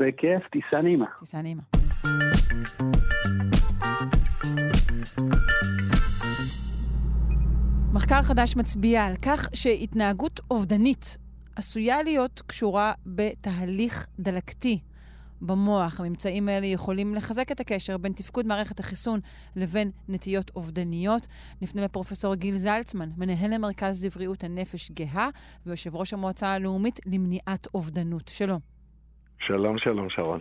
בכיף, 0.00 0.48
טיסה 0.52 0.82
נעימה. 0.82 1.06
טיסה 1.18 1.42
נעימה. 1.42 1.62
מחקר 7.92 8.22
חדש 8.22 8.56
מצביע 8.56 9.04
על 9.04 9.16
כך 9.16 9.48
שהתנהגות 9.54 10.40
אובדנית 10.50 11.18
עשויה 11.56 12.02
להיות 12.02 12.42
קשורה 12.46 12.92
בתהליך 13.06 14.06
דלקתי 14.20 14.80
במוח. 15.40 16.00
הממצאים 16.00 16.48
האלה 16.48 16.66
יכולים 16.66 17.14
לחזק 17.14 17.52
את 17.52 17.60
הקשר 17.60 17.98
בין 17.98 18.12
תפקוד 18.12 18.46
מערכת 18.46 18.80
החיסון 18.80 19.20
לבין 19.56 19.90
נטיות 20.08 20.50
אובדניות. 20.56 21.26
נפנה 21.62 21.82
לפרופסור 21.82 22.34
גיל 22.34 22.58
זלצמן, 22.58 23.10
מנהל 23.16 23.52
המרכז 23.52 24.04
לבריאות 24.04 24.44
הנפש 24.44 24.90
גאה 24.90 25.28
ויושב 25.66 25.96
ראש 25.96 26.12
המועצה 26.12 26.48
הלאומית 26.48 27.00
למניעת 27.06 27.66
אובדנות. 27.74 28.28
שלום. 28.28 28.79
שלום, 29.46 29.78
שלום, 29.78 30.08
שרון. 30.08 30.40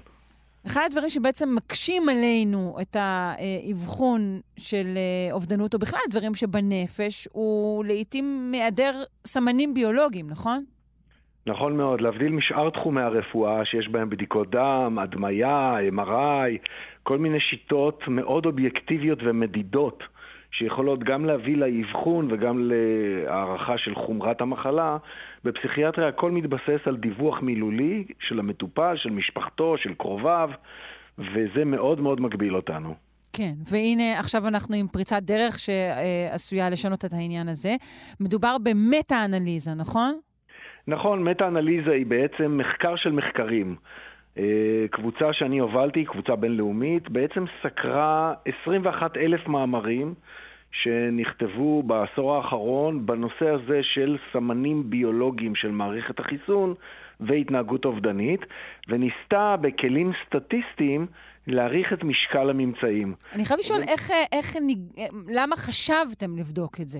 אחד 0.68 0.82
הדברים 0.86 1.10
שבעצם 1.10 1.50
מקשים 1.56 2.10
עלינו 2.10 2.76
את 2.82 2.96
האבחון 2.96 4.20
של 4.58 4.86
אה, 4.96 5.34
אובדנות, 5.34 5.74
או 5.74 5.80
בכלל 5.80 6.00
דברים 6.12 6.36
שבנפש, 6.36 7.28
הוא 7.32 7.86
לעיתים 7.86 8.52
מהיעדר 8.52 8.92
סמנים 9.26 9.74
ביולוגיים, 9.74 10.28
נכון? 10.30 10.64
נכון 11.48 11.78
מאוד, 11.78 12.02
להבדיל 12.02 12.32
משאר 12.32 12.70
תחומי 12.70 13.02
הרפואה 13.02 13.66
שיש 13.66 13.88
בהם 13.88 14.10
בדיקות 14.10 14.50
דם, 14.50 14.98
הדמיה, 15.02 15.76
MRI, 15.96 16.68
כל 17.04 17.18
מיני 17.18 17.40
שיטות 17.40 18.04
מאוד 18.08 18.46
אובייקטיביות 18.46 19.20
ומדידות, 19.24 20.04
שיכולות 20.52 21.04
גם 21.04 21.26
להביא 21.26 21.58
לאבחון 21.58 22.32
וגם 22.32 22.72
להערכה 22.72 23.78
של 23.78 23.96
חומרת 23.96 24.42
המחלה. 24.42 24.98
בפסיכיאטריה 25.44 26.08
הכל 26.08 26.32
מתבסס 26.32 26.80
על 26.86 26.98
דיווח 26.98 27.42
מילולי 27.42 28.06
של 28.20 28.40
המטופל, 28.40 28.98
של 28.98 29.10
משפחתו, 29.10 29.78
של 29.78 29.94
קרוביו, 29.94 30.50
וזה 31.18 31.66
מאוד 31.66 32.02
מאוד 32.02 32.22
מגביל 32.22 32.56
אותנו. 32.56 32.96
כן, 33.34 33.54
והנה 33.72 34.20
עכשיו 34.20 34.48
אנחנו 34.48 34.76
עם 34.76 34.88
פריצת 34.88 35.22
דרך 35.22 35.60
שעשויה 35.60 36.70
לשנות 36.70 37.06
את 37.06 37.14
העניין 37.14 37.48
הזה. 37.48 37.76
מדובר 38.20 38.56
במטה-אנליזה, 38.64 39.72
נכון? 39.78 40.20
נכון, 40.88 41.24
מטה-אנליזה 41.24 41.92
היא 41.92 42.06
בעצם 42.06 42.58
מחקר 42.58 42.96
של 42.96 43.12
מחקרים. 43.12 43.76
אה, 44.38 44.86
קבוצה 44.92 45.34
שאני 45.34 45.60
הובלתי, 45.60 46.06
קבוצה 46.06 46.36
בינלאומית, 46.36 47.10
בעצם 47.10 47.46
סקרה 47.64 48.34
21 48.62 49.18
אלף 49.18 49.48
מאמרים 49.48 50.14
שנכתבו 50.72 51.84
בעשור 51.84 52.36
האחרון 52.36 53.06
בנושא 53.06 53.50
הזה 53.50 53.80
של 53.84 54.18
סמנים 54.34 54.90
ביולוגיים 54.90 55.56
של 55.56 55.72
מערכת 55.72 56.20
החיסון 56.20 56.74
והתנהגות 57.20 57.86
אובדנית, 57.86 58.42
וניסתה 58.88 59.56
בכלים 59.62 60.12
סטטיסטיים 60.26 61.08
להעריך 61.48 61.94
את 61.94 62.04
משקל 62.04 62.50
הממצאים. 62.50 63.14
אני 63.36 63.46
חייב 63.46 63.60
לשאול, 63.60 63.80
איך, 63.88 64.12
איך, 64.32 64.56
למה 65.28 65.56
חשבתם 65.56 66.38
לבדוק 66.38 66.76
את 66.82 66.88
זה? 66.88 67.00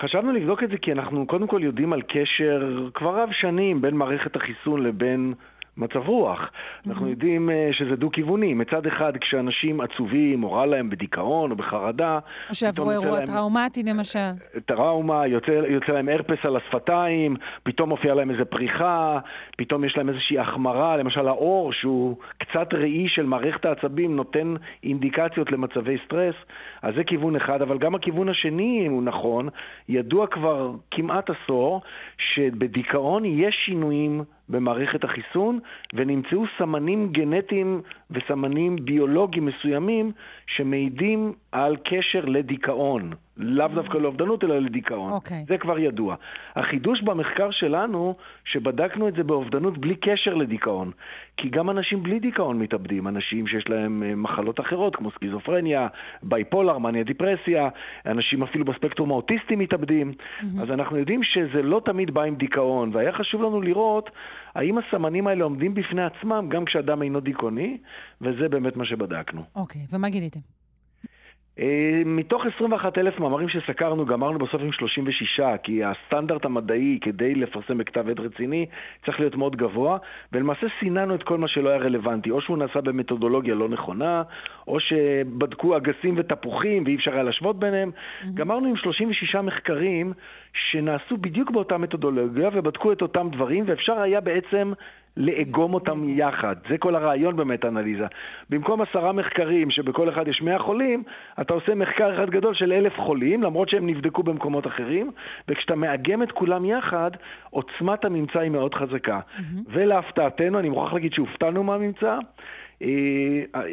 חשבנו 0.00 0.32
לבדוק 0.32 0.62
את 0.62 0.70
זה 0.70 0.76
כי 0.82 0.92
אנחנו 0.92 1.26
קודם 1.26 1.46
כל 1.46 1.60
יודעים 1.64 1.92
על 1.92 2.02
קשר 2.02 2.88
כבר 2.94 3.22
רב 3.22 3.28
שנים 3.32 3.82
בין 3.82 3.94
מערכת 3.94 4.36
החיסון 4.36 4.82
לבין 4.82 5.34
מצב 5.78 6.08
רוח. 6.08 6.40
Mm-hmm. 6.40 6.90
אנחנו 6.90 7.08
יודעים 7.08 7.48
uh, 7.48 7.76
שזה 7.76 7.96
דו-כיווני. 7.96 8.54
מצד 8.54 8.86
אחד, 8.86 9.16
כשאנשים 9.16 9.80
עצובים, 9.80 10.44
או 10.44 10.52
רע 10.52 10.66
להם 10.66 10.90
בדיכאון 10.90 11.50
או 11.50 11.56
בחרדה... 11.56 12.18
או 12.48 12.54
שעברו 12.54 12.90
אירוע 12.90 13.18
להם... 13.18 13.26
טראומטי 13.26 13.82
למשל. 13.82 14.30
טראומה, 14.66 15.26
יוצא, 15.26 15.50
יוצא 15.50 15.92
להם 15.92 16.08
הרפס 16.08 16.38
על 16.44 16.56
השפתיים, 16.56 17.36
פתאום 17.62 17.88
מופיעה 17.88 18.14
להם 18.14 18.30
איזו 18.30 18.44
פריחה, 18.50 19.18
פתאום 19.56 19.84
יש 19.84 19.96
להם 19.96 20.08
איזושהי 20.08 20.38
החמרה, 20.38 20.96
למשל 20.96 21.28
האור, 21.28 21.72
שהוא 21.72 22.16
קצת 22.38 22.74
ראי 22.74 23.08
של 23.08 23.26
מערכת 23.26 23.64
העצבים, 23.64 24.16
נותן 24.16 24.54
אינדיקציות 24.82 25.52
למצבי 25.52 25.96
סטרס. 26.06 26.34
אז 26.82 26.94
זה 26.96 27.04
כיוון 27.04 27.36
אחד, 27.36 27.62
אבל 27.62 27.78
גם 27.78 27.94
הכיוון 27.94 28.28
השני 28.28 28.86
הוא 28.86 29.02
נכון. 29.02 29.48
ידוע 29.88 30.26
כבר 30.26 30.72
כמעט 30.90 31.30
עשור 31.30 31.80
שבדיכאון 32.18 33.24
יש 33.24 33.54
שינויים 33.66 34.22
במערכת 34.48 35.04
החיסון, 35.04 35.58
ונמצאו 35.94 36.44
סמנים 36.58 37.12
גנטיים 37.12 37.82
וסמנים 38.10 38.76
ביולוגיים 38.84 39.46
מסוימים 39.46 40.12
שמעידים 40.46 41.32
על 41.52 41.76
קשר 41.84 42.24
לדיכאון. 42.24 43.12
לאו 43.36 43.68
דווקא 43.68 43.98
לאובדנות, 43.98 44.44
אלא 44.44 44.58
לדיכאון. 44.58 45.12
אוקיי. 45.12 45.44
זה 45.48 45.58
כבר 45.58 45.78
ידוע. 45.78 46.16
החידוש 46.56 47.02
במחקר 47.02 47.50
שלנו, 47.50 48.14
שבדקנו 48.44 49.08
את 49.08 49.14
זה 49.14 49.22
באובדנות 49.22 49.78
בלי 49.78 49.96
קשר 49.96 50.34
לדיכאון. 50.34 50.90
כי 51.36 51.48
גם 51.48 51.70
אנשים 51.70 52.02
בלי 52.02 52.20
דיכאון 52.20 52.58
מתאבדים, 52.58 53.08
אנשים 53.08 53.46
שיש 53.46 53.68
להם 53.68 54.02
אה, 54.02 54.14
מחלות 54.14 54.60
אחרות, 54.60 54.96
כמו 54.96 55.10
סקיזופרניה, 55.10 55.88
bipolar, 56.22 56.78
מניה 56.78 57.04
דיפרסיה, 57.04 57.68
אנשים 58.06 58.42
אפילו 58.42 58.64
בספקטרום 58.64 59.10
האוטיסטי 59.10 59.56
מתאבדים. 59.56 60.12
Mm-hmm. 60.12 60.62
אז 60.62 60.70
אנחנו 60.70 60.96
יודעים 60.96 61.20
שזה 61.22 61.62
לא 61.62 61.80
תמיד 61.84 62.10
בא 62.10 62.22
עם 62.22 62.34
דיכאון, 62.34 62.90
והיה 62.94 63.12
חשוב 63.12 63.42
לנו 63.42 63.60
לראות 63.62 64.10
האם 64.54 64.78
הסמנים 64.78 65.26
האלה 65.26 65.44
עומדים 65.44 65.74
בפני 65.74 66.02
עצמם 66.04 66.46
גם 66.48 66.64
כשאדם 66.64 67.02
אינו 67.02 67.20
דיכאוני, 67.20 67.78
וזה 68.20 68.48
באמת 68.48 68.76
מה 68.76 68.84
שבדקנו. 68.84 69.42
אוקיי, 69.56 69.82
ומה 69.92 70.08
גיליתם? 70.08 70.57
מתוך 72.06 72.46
21 72.54 72.98
אלף 72.98 73.20
מאמרים 73.20 73.48
שסקרנו, 73.48 74.06
גמרנו 74.06 74.38
בסוף 74.38 74.62
עם 74.62 74.72
36, 74.72 75.40
כי 75.62 75.82
הסטנדרט 75.84 76.44
המדעי 76.44 76.98
כדי 77.00 77.34
לפרסם 77.34 77.78
בכתב 77.78 78.08
עת 78.08 78.20
רציני 78.20 78.66
צריך 79.04 79.20
להיות 79.20 79.36
מאוד 79.36 79.56
גבוה, 79.56 79.98
ולמעשה 80.32 80.66
סיננו 80.80 81.14
את 81.14 81.22
כל 81.22 81.38
מה 81.38 81.48
שלא 81.48 81.68
היה 81.68 81.78
רלוונטי. 81.78 82.30
או 82.30 82.40
שהוא 82.40 82.58
נעשה 82.58 82.80
במתודולוגיה 82.80 83.54
לא 83.54 83.68
נכונה, 83.68 84.22
או 84.66 84.80
שבדקו 84.80 85.76
אגסים 85.76 86.14
ותפוחים 86.16 86.84
ואי 86.84 86.96
אפשר 86.96 87.12
היה 87.12 87.22
להשוות 87.22 87.58
ביניהם. 87.58 87.90
Mm-hmm. 87.90 88.26
גמרנו 88.34 88.68
עם 88.68 88.76
36 88.76 89.34
מחקרים 89.34 90.12
שנעשו 90.52 91.16
בדיוק 91.16 91.50
באותה 91.50 91.78
מתודולוגיה 91.78 92.50
ובדקו 92.52 92.92
את 92.92 93.02
אותם 93.02 93.28
דברים, 93.32 93.64
ואפשר 93.66 94.00
היה 94.00 94.20
בעצם 94.20 94.72
לאגום 95.16 95.74
אותם 95.74 96.08
יחד. 96.08 96.56
זה 96.68 96.78
כל 96.78 96.94
הרעיון 96.94 97.36
במטה-אנליזה. 97.36 98.06
במקום 98.50 98.80
עשרה 98.82 99.12
מחקרים 99.12 99.70
שבכל 99.70 100.08
אחד 100.08 100.28
יש 100.28 100.42
מאה 100.42 100.58
חולים, 100.58 101.02
אתה 101.40 101.54
עושה 101.54 101.74
מחקר 101.74 102.14
אחד 102.14 102.30
גדול 102.30 102.54
של 102.54 102.72
אלף 102.72 102.92
חולים, 102.96 103.42
למרות 103.42 103.68
שהם 103.68 103.86
נבדקו 103.86 104.22
במקומות 104.22 104.66
אחרים, 104.66 105.10
וכשאתה 105.48 105.74
מאגם 105.74 106.22
את 106.22 106.32
כולם 106.32 106.64
יחד, 106.64 107.10
עוצמת 107.50 108.04
הממצא 108.04 108.38
היא 108.38 108.50
מאוד 108.50 108.74
חזקה. 108.74 109.20
Mm-hmm. 109.20 109.42
ולהפתעתנו, 109.68 110.58
אני 110.58 110.68
מוכרח 110.68 110.92
להגיד 110.92 111.12
שהופתענו 111.12 111.64
מהממצא, 111.64 112.18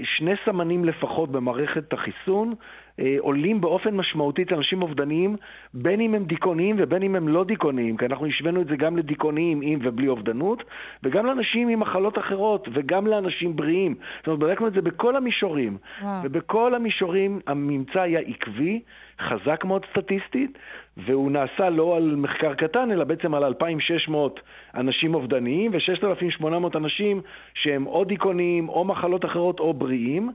שני 0.04 0.32
סמנים 0.46 0.86
לפחות 0.86 1.32
במערכת 1.32 1.94
החיסון 1.94 2.54
אה, 3.00 3.16
עולים 3.20 3.62
באופן 3.62 3.96
משמעותי 3.96 4.44
אצל 4.44 4.56
אנשים 4.56 4.82
אובדניים, 4.82 5.36
בין 5.74 6.02
אם 6.02 6.16
הם 6.16 6.26
דיכאוניים 6.26 6.76
ובין 6.80 7.04
אם 7.04 7.16
הם 7.16 7.28
לא 7.28 7.44
דיכאוניים, 7.44 7.98
כי 7.98 8.06
אנחנו 8.06 8.26
השווינו 8.26 8.62
את 8.62 8.68
זה 8.68 8.76
גם 8.76 8.98
לדיכאוניים 8.98 9.60
עם 9.64 9.80
ובלי 9.84 10.08
אובדנות, 10.08 10.64
וגם 11.04 11.26
לאנשים 11.26 11.68
עם 11.68 11.80
מחלות 11.80 12.18
אחרות, 12.18 12.68
וגם 12.74 13.08
לאנשים 13.08 13.56
בריאים. 13.56 13.96
זאת 14.18 14.28
אומרת, 14.28 14.40
בדקנו 14.40 14.68
את 14.68 14.74
זה 14.74 14.82
בכל 14.82 15.16
המישורים, 15.16 15.78
וואו. 16.02 16.12
ובכל 16.24 16.76
המישורים 16.76 17.40
הממצא 17.48 18.02
היה 18.02 18.20
עקבי, 18.20 18.82
חזק 19.22 19.66
מאוד 19.66 19.86
סטטיסטית, 19.92 20.58
והוא 20.98 21.32
נעשה 21.32 21.70
לא 21.70 21.98
על 21.98 22.16
מחקר 22.16 22.54
קטן, 22.54 22.92
אלא 22.92 23.04
בעצם 23.04 23.34
על 23.34 23.44
2,600 23.44 24.40
אנשים 24.76 25.16
אובדניים 25.16 25.72
ו-6,800 25.74 26.78
אנשים 26.78 27.22
שהם 27.54 27.88
או 27.88 28.04
דיכאוניים, 28.04 28.70
או 28.70 28.86
מחלות 28.86 29.26
אחרות, 29.26 29.60
או 29.60 29.74
בריאים. 29.74 30.32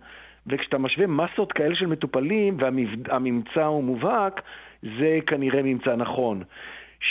וכשאתה 0.46 0.78
משווה 0.78 1.06
מסות 1.06 1.52
כאלה 1.52 1.74
של 1.74 1.86
מטופלים 1.86 2.56
והממצא 2.58 3.64
הוא 3.64 3.84
מובהק, 3.84 4.40
זה 4.82 5.18
כנראה 5.26 5.62
ממצא 5.62 5.96
נכון. 5.96 6.42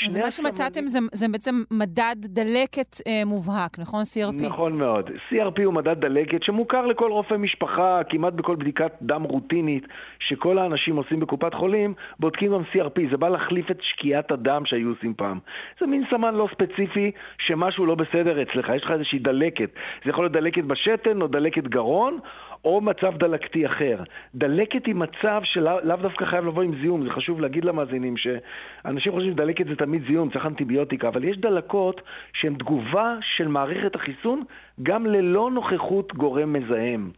אז 0.06 0.18
מה 0.18 0.32
שמצאתם 0.32 0.88
זה, 0.88 1.00
זה 1.14 1.28
בעצם 1.32 1.56
מדד 1.72 2.16
דלקת 2.26 2.96
אה, 3.08 3.22
מובהק, 3.26 3.80
נכון? 3.80 4.02
CRP. 4.02 4.46
נכון 4.46 4.78
מאוד. 4.78 5.10
CRP 5.10 5.64
הוא 5.66 5.74
מדד 5.74 6.00
דלקת 6.00 6.44
שמוכר 6.44 6.86
לכל 6.86 7.12
רופא 7.12 7.34
משפחה, 7.34 8.02
כמעט 8.10 8.34
בכל 8.34 8.56
בדיקת 8.56 8.92
דם 9.02 9.24
רוטינית 9.24 9.88
שכל 10.20 10.58
האנשים 10.58 10.96
עושים 10.96 11.20
בקופת 11.20 11.54
חולים, 11.54 11.94
בודקים 12.20 12.52
גם 12.54 12.62
CRP. 12.74 13.12
זה 13.12 13.18
בא 13.18 13.30
להחליף 13.30 13.72
את 13.72 13.78
שקיעת 13.82 14.32
הדם 14.32 14.62
שהיו 14.66 14.90
עושים 14.90 15.14
פעם. 15.14 15.40
זה 15.80 15.88
מין 15.88 16.04
סמן 16.10 16.36
לא 16.36 16.48
ספציפי 16.52 17.12
שמשהו 17.38 17.86
לא 17.86 17.96
בסדר 17.96 18.42
אצלך, 18.42 18.70
יש 18.76 18.84
לך 18.84 18.92
איזושהי 18.92 19.20
דלקת. 19.20 19.70
זה 20.04 20.10
יכול 20.10 20.24
להיות 20.24 20.34
דלקת 20.34 20.64
בשתן 20.64 21.22
או 21.22 21.28
דלקת 21.28 21.64
גרון. 21.64 22.20
או 22.66 22.82
מצב 22.82 23.18
דלקתי 23.18 23.66
אחר. 23.66 24.04
דלקת 24.36 24.86
היא 24.86 24.96
מצב 24.96 25.42
שלאו 25.44 25.78
לאו 25.84 25.96
דווקא 25.96 26.26
חייב 26.26 26.46
לבוא 26.46 26.64
עם 26.64 26.82
זיהום, 26.82 27.04
זה 27.04 27.10
חשוב 27.10 27.42
להגיד 27.42 27.66
למאזינים 27.66 28.18
שאנשים 28.18 29.12
חושבים 29.12 29.34
שדלקת 29.34 29.68
זה 29.68 29.76
תמיד 29.76 30.04
זיהום, 30.08 30.30
צריך 30.30 30.46
אנטיביוטיקה, 30.46 31.08
אבל 31.08 31.24
יש 31.24 31.38
דלקות 31.38 32.02
שהן 32.34 32.56
תגובה 32.56 33.18
של 33.22 33.48
מערכת 33.48 33.96
החיסון 33.96 34.44
גם 34.84 35.06
ללא 35.06 35.52
נוכחות 35.52 36.14
גורם 36.16 36.54
מזהם. 36.54 37.12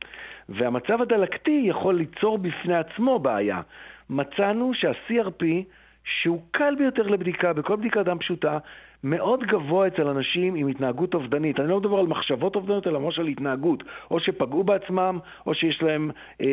והמצב 0.50 1.02
הדלקתי 1.02 1.64
יכול 1.66 1.96
ליצור 1.96 2.38
בפני 2.38 2.76
עצמו 2.76 3.20
בעיה. 3.20 3.62
מצאנו 4.10 4.74
שה-CRP, 4.74 5.44
שהוא 6.04 6.42
קל 6.52 6.76
ביותר 6.78 7.08
לבדיקה, 7.08 7.54
בכל 7.54 7.76
בדיקת 7.76 8.06
דם 8.06 8.20
פשוטה, 8.20 8.58
מאוד 9.04 9.44
גבוה 9.44 9.88
אצל 9.88 10.08
אנשים 10.08 10.56
עם 10.56 10.68
התנהגות 10.68 11.14
אובדנית. 11.14 11.60
אני 11.60 11.70
לא 11.70 11.80
מדבר 11.80 12.00
על 12.00 12.08
מחשבות 12.08 12.56
אובדנות, 12.56 12.88
אלא 12.88 13.00
ממש 13.00 13.20
על 13.20 13.28
התנהגות. 13.28 13.84
או 14.12 14.20
שפגעו 14.20 14.64
בעצמם, 14.64 15.20
או 15.46 15.54
שיש 15.54 15.82
להם 15.82 16.12
אה, 16.42 16.48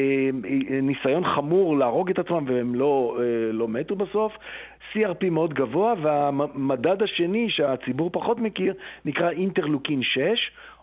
אה, 0.70 0.80
ניסיון 0.80 1.24
חמור 1.34 1.76
להרוג 1.78 2.10
את 2.10 2.18
עצמם 2.18 2.44
והם 2.46 2.74
לא, 2.74 3.18
אה, 3.20 3.52
לא 3.52 3.68
מתו 3.68 3.96
בסוף. 3.96 4.32
CRP 4.92 5.30
מאוד 5.30 5.54
גבוה, 5.54 5.94
והמדד 6.02 7.02
השני 7.02 7.50
שהציבור 7.50 8.10
פחות 8.12 8.38
מכיר 8.38 8.74
נקרא 9.04 9.30
אינטרלוקין 9.30 10.02
6. 10.02 10.18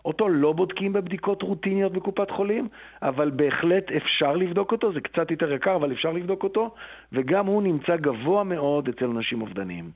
אותו 0.04 0.28
לא 0.28 0.52
בודקים 0.52 0.92
בבדיקות 0.92 1.42
רוטיניות 1.42 1.92
בקופת 1.92 2.30
חולים, 2.30 2.68
אבל 3.02 3.30
בהחלט 3.30 3.90
אפשר 3.96 4.36
לבדוק 4.36 4.72
אותו, 4.72 4.92
זה 4.92 5.00
קצת 5.00 5.30
יותר 5.30 5.52
יקר, 5.52 5.76
אבל 5.76 5.92
אפשר 5.92 6.12
לבדוק 6.12 6.42
אותו, 6.42 6.74
וגם 7.12 7.46
הוא 7.46 7.62
נמצא 7.62 7.96
גבוה 7.96 8.44
מאוד 8.44 8.88
אצל 8.88 9.04
אנשים 9.04 9.42
אובדניים. 9.42 9.90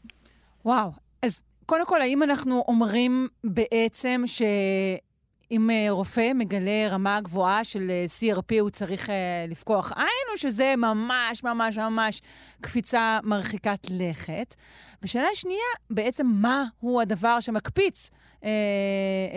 וואו. 0.65 0.91
אז 1.23 1.50
קודם 1.71 1.87
כל, 1.87 2.03
האם 2.03 2.23
אנחנו 2.23 2.65
אומרים 2.69 3.29
בעצם 3.45 4.23
שאם 4.27 5.71
אה, 5.71 5.87
רופא 5.91 6.33
מגלה 6.35 6.89
רמה 6.91 7.21
גבוהה 7.21 7.65
של 7.65 7.91
אה, 7.91 8.05
CRP, 8.21 8.61
הוא 8.61 8.71
צריך 8.71 9.11
אה, 9.11 9.45
לפקוח 9.49 9.93
עין, 9.97 10.27
או 10.33 10.39
שזה 10.39 10.75
ממש 10.79 11.45
ממש 11.45 11.79
ממש 11.79 12.21
קפיצה 12.61 13.19
מרחיקת 13.25 13.87
לכת? 13.91 14.55
ושאלה 15.03 15.29
שנייה, 15.35 15.71
בעצם 15.91 16.27
מה 16.43 16.65
הוא 16.81 17.03
הדבר 17.03 17.41
שמקפיץ 17.41 18.11
אה, 18.45 18.51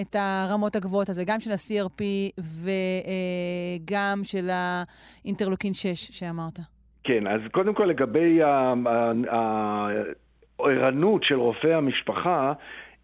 את 0.01 0.15
הרמות 0.19 0.75
הגבוהות 0.75 1.09
הזה, 1.09 1.23
גם 1.23 1.39
של 1.39 1.51
ה-CRP 1.51 2.03
וגם 3.87 4.21
של 4.23 4.49
האינטרלוקין 4.51 5.73
6 5.73 5.87
שאמרת? 5.93 6.59
כן, 7.03 7.27
אז 7.27 7.41
קודם 7.51 7.73
כל 7.73 7.85
לגבי 7.85 8.39
הערנות 10.69 11.23
של 11.23 11.35
רופא 11.35 11.67
המשפחה, 11.67 12.53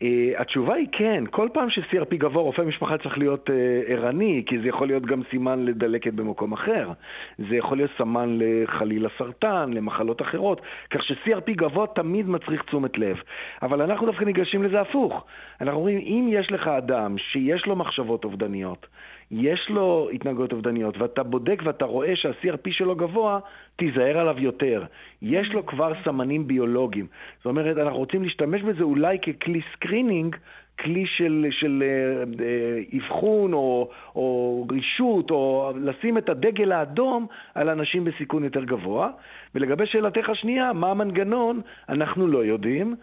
אה, 0.02 0.32
התשובה 0.38 0.76
היא 0.76 0.88
כן, 0.92 1.24
כל 1.32 1.48
פעם 1.54 1.70
ש-CRP 1.70 2.16
גבוה 2.18 2.42
רופא 2.44 2.62
משפחה 2.62 2.98
צריך 2.98 3.18
להיות 3.18 3.50
אה, 3.50 3.94
ערני, 3.94 4.44
כי 4.46 4.60
זה 4.60 4.68
יכול 4.68 4.88
להיות 4.88 5.06
גם 5.06 5.22
סימן 5.30 5.66
לדלקת 5.66 6.14
במקום 6.14 6.54
אחר. 6.54 6.92
זה 7.38 7.56
יכול 7.56 7.78
להיות 7.78 7.92
סמן 7.98 8.38
לחלילה 8.42 9.10
סרטן, 9.18 9.72
למחלות 9.74 10.22
אחרות, 10.22 10.62
כך 10.90 11.04
ש-CRP 11.04 11.52
גבוה 11.52 11.88
תמיד 11.88 12.30
מצריך 12.30 12.64
תשומת 12.64 12.98
לב. 12.98 13.18
אבל 13.62 13.82
אנחנו 13.82 14.06
דווקא 14.06 14.24
ניגשים 14.24 14.64
לזה 14.64 14.82
הפוך. 14.82 15.26
אנחנו 15.62 15.80
אומרים, 15.80 15.98
אם 15.98 16.28
יש 16.32 16.52
לך 16.52 16.68
אדם 16.68 17.18
שיש 17.18 17.66
לו 17.66 17.76
מחשבות 17.76 18.24
אובדניות, 18.24 18.88
יש 19.32 19.70
לו 19.70 20.10
התנהגויות 20.14 20.54
אובדניות, 20.54 20.98
ואתה 20.98 21.24
בודק 21.24 21.62
ואתה 21.66 21.86
רואה 21.86 22.16
שה-CRP 22.16 22.72
שלו 22.72 22.96
גבוה, 22.96 23.40
תיזהר 23.76 24.18
עליו 24.18 24.40
יותר. 24.40 24.84
יש 25.22 25.54
לו 25.54 25.66
כבר 25.66 25.94
סמנים 26.06 26.48
ביולוגיים. 26.48 27.08
זאת 27.38 27.46
אומרת, 27.46 27.78
אנחנו 27.78 28.00
רוצים 28.00 28.24
להשתמש 28.24 28.62
בזה 28.62 28.84
אולי 28.84 29.18
ככלי 29.20 29.62
screening, 29.74 30.36
כלי 30.80 31.06
של, 31.18 31.46
של 31.52 31.84
אה, 31.86 32.24
אה, 32.46 32.98
אבחון 32.98 33.54
או, 33.54 33.90
או 34.16 34.66
רישות, 34.72 35.32
או 35.32 35.72
לשים 35.76 36.18
את 36.18 36.30
הדגל 36.30 36.72
האדום 36.72 37.28
על 37.56 37.70
אנשים 37.70 38.04
בסיכון 38.04 38.44
יותר 38.44 38.64
גבוה. 38.64 39.10
ולגבי 39.56 39.86
שאלתך 39.86 40.30
השנייה, 40.30 40.74
מה 40.74 40.92
המנגנון, 40.92 41.62
אנחנו 41.90 42.28
לא 42.28 42.46
יודעים. 42.46 42.96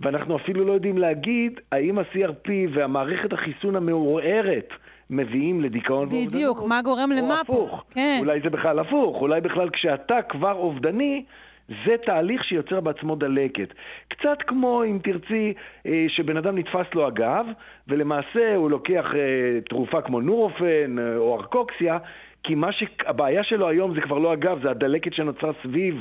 ואנחנו 0.00 0.36
אפילו 0.36 0.64
לא 0.64 0.72
יודעים 0.72 0.98
להגיד 0.98 1.60
האם 1.72 1.98
ה-CRP 1.98 2.50
והמערכת 2.72 3.32
החיסון 3.32 3.76
המעורערת 3.76 4.72
מביאים 5.12 5.60
לדיכאון 5.60 6.08
ואובדנות. 6.08 6.26
בדיוק, 6.34 6.62
מה 6.68 6.82
גורם 6.82 7.10
למה 7.12 7.40
פה? 7.46 7.52
הפוך. 7.54 7.84
כן. 7.90 8.16
אולי 8.20 8.40
זה 8.40 8.50
בכלל 8.50 8.78
הפוך, 8.78 9.16
אולי 9.20 9.40
בכלל 9.40 9.70
כשאתה 9.70 10.22
כבר 10.28 10.52
אובדני, 10.52 11.24
זה 11.68 11.96
תהליך 12.06 12.44
שיוצר 12.44 12.80
בעצמו 12.80 13.16
דלקת. 13.16 13.68
קצת 14.08 14.38
כמו, 14.46 14.84
אם 14.84 14.98
תרצי, 15.04 15.54
אה, 15.86 16.04
שבן 16.08 16.36
אדם 16.36 16.58
נתפס 16.58 16.94
לו 16.94 17.06
הגב, 17.06 17.46
ולמעשה 17.88 18.56
הוא 18.56 18.70
לוקח 18.70 19.04
אה, 19.14 19.60
תרופה 19.68 20.00
כמו 20.02 20.20
נורופן 20.20 20.98
אה, 20.98 21.16
או 21.16 21.36
ארקוקסיה, 21.36 21.98
כי 22.42 22.54
מה 22.54 22.68
שהבעיה 22.72 23.44
שלו 23.44 23.68
היום 23.68 23.94
זה 23.94 24.00
כבר 24.00 24.18
לא 24.18 24.32
הגב, 24.32 24.58
זה 24.62 24.70
הדלקת 24.70 25.14
שנוצרה 25.14 25.52
סביב 25.62 25.94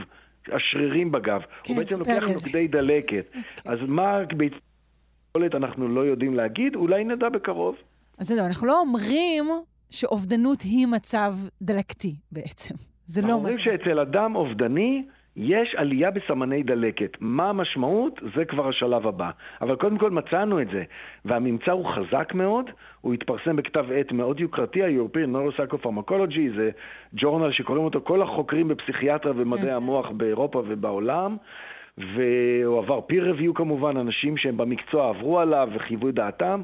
השרירים 0.52 1.12
בגב. 1.12 1.42
כן, 1.64 1.74
הוא 1.74 1.78
בעצם 1.82 2.00
לוקח. 2.00 2.24
נוגדי 2.34 2.68
דלקת. 2.68 3.26
אז 3.72 3.80
מה 3.88 4.20
ביכולת 4.38 5.56
אנחנו 5.56 5.88
לא 5.88 6.02
יודעים 6.02 6.34
להגיד, 6.36 6.76
אולי 6.76 7.04
נדע 7.04 7.30
בקרוב. 7.30 7.76
אז 8.22 8.28
זהו, 8.28 8.48
אנחנו 8.48 8.68
לא 8.68 8.80
אומרים 8.80 9.44
שאובדנות 9.90 10.62
היא 10.62 10.88
מצב 10.88 11.34
דלקתי 11.62 12.16
בעצם. 12.32 12.76
זה 13.06 13.22
לא 13.22 13.26
אנחנו 13.26 13.44
מה 13.44 13.50
אומרים. 13.50 13.64
שאצל 13.64 14.00
אדם 14.00 14.36
אובדני 14.36 15.04
יש 15.36 15.76
עלייה 15.78 16.12
בסמני 16.12 16.64
דלקת. 16.64 17.12
מה 17.20 17.50
המשמעות? 17.50 18.20
זה 18.36 18.46
כבר 18.46 18.70
השלב 18.70 19.08
הבא. 19.08 19.30
אבל 19.62 19.76
קודם 19.76 19.98
כל 19.98 20.10
מצאנו 20.12 20.62
את 20.62 20.68
זה, 20.74 20.84
והממצא 21.26 21.72
הוא 21.72 21.86
חזק 21.96 22.34
מאוד, 22.34 22.66
הוא 23.02 23.14
התפרסם 23.14 23.56
בכתב 23.56 23.86
עת 23.96 24.12
מאוד 24.12 24.40
יוקרתי, 24.40 24.84
ה-European 24.84 25.30
Neuropsychopharmacology, 25.36 26.58
זה 26.58 26.70
ג'ורנל 27.14 27.52
שקוראים 27.52 27.84
אותו 27.84 28.02
כל 28.04 28.22
החוקרים 28.22 28.68
בפסיכיאטריה 28.68 29.34
ומדעי 29.38 29.72
המוח 29.72 30.10
באירופה 30.12 30.64
ובעולם. 30.68 31.38
והוא 31.98 32.80
עבר 32.80 33.00
peer 33.00 33.38
review 33.38 33.54
כמובן, 33.56 33.98
אנשים 33.98 34.38
שהם 34.38 34.58
במקצוע 34.58 35.10
עברו 35.10 35.40
עליו 35.40 35.70
וחייבו 35.76 36.10
את 36.10 36.14
דעתם, 36.14 36.62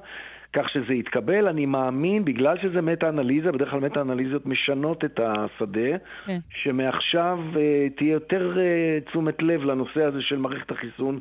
כך 0.54 0.70
שזה 0.70 0.94
יתקבל. 0.94 1.48
אני 1.48 1.66
מאמין, 1.66 2.26
בגלל 2.26 2.58
שזה 2.62 2.82
מטה-אנליזה, 2.82 3.52
בדרך 3.52 3.70
כלל 3.70 3.80
מטה-אנליזות 3.80 4.46
משנות 4.46 5.06
את 5.06 5.20
השדה, 5.20 5.98
כן. 6.26 6.38
שמעכשיו 6.50 7.40
אה, 7.56 7.88
תהיה 7.96 8.12
יותר 8.12 8.60
אה, 8.60 9.00
תשומת 9.06 9.42
לב 9.42 9.64
לנושא 9.64 10.04
הזה 10.04 10.22
של 10.22 10.38
מערכת 10.38 10.72
החיסון 10.72 11.20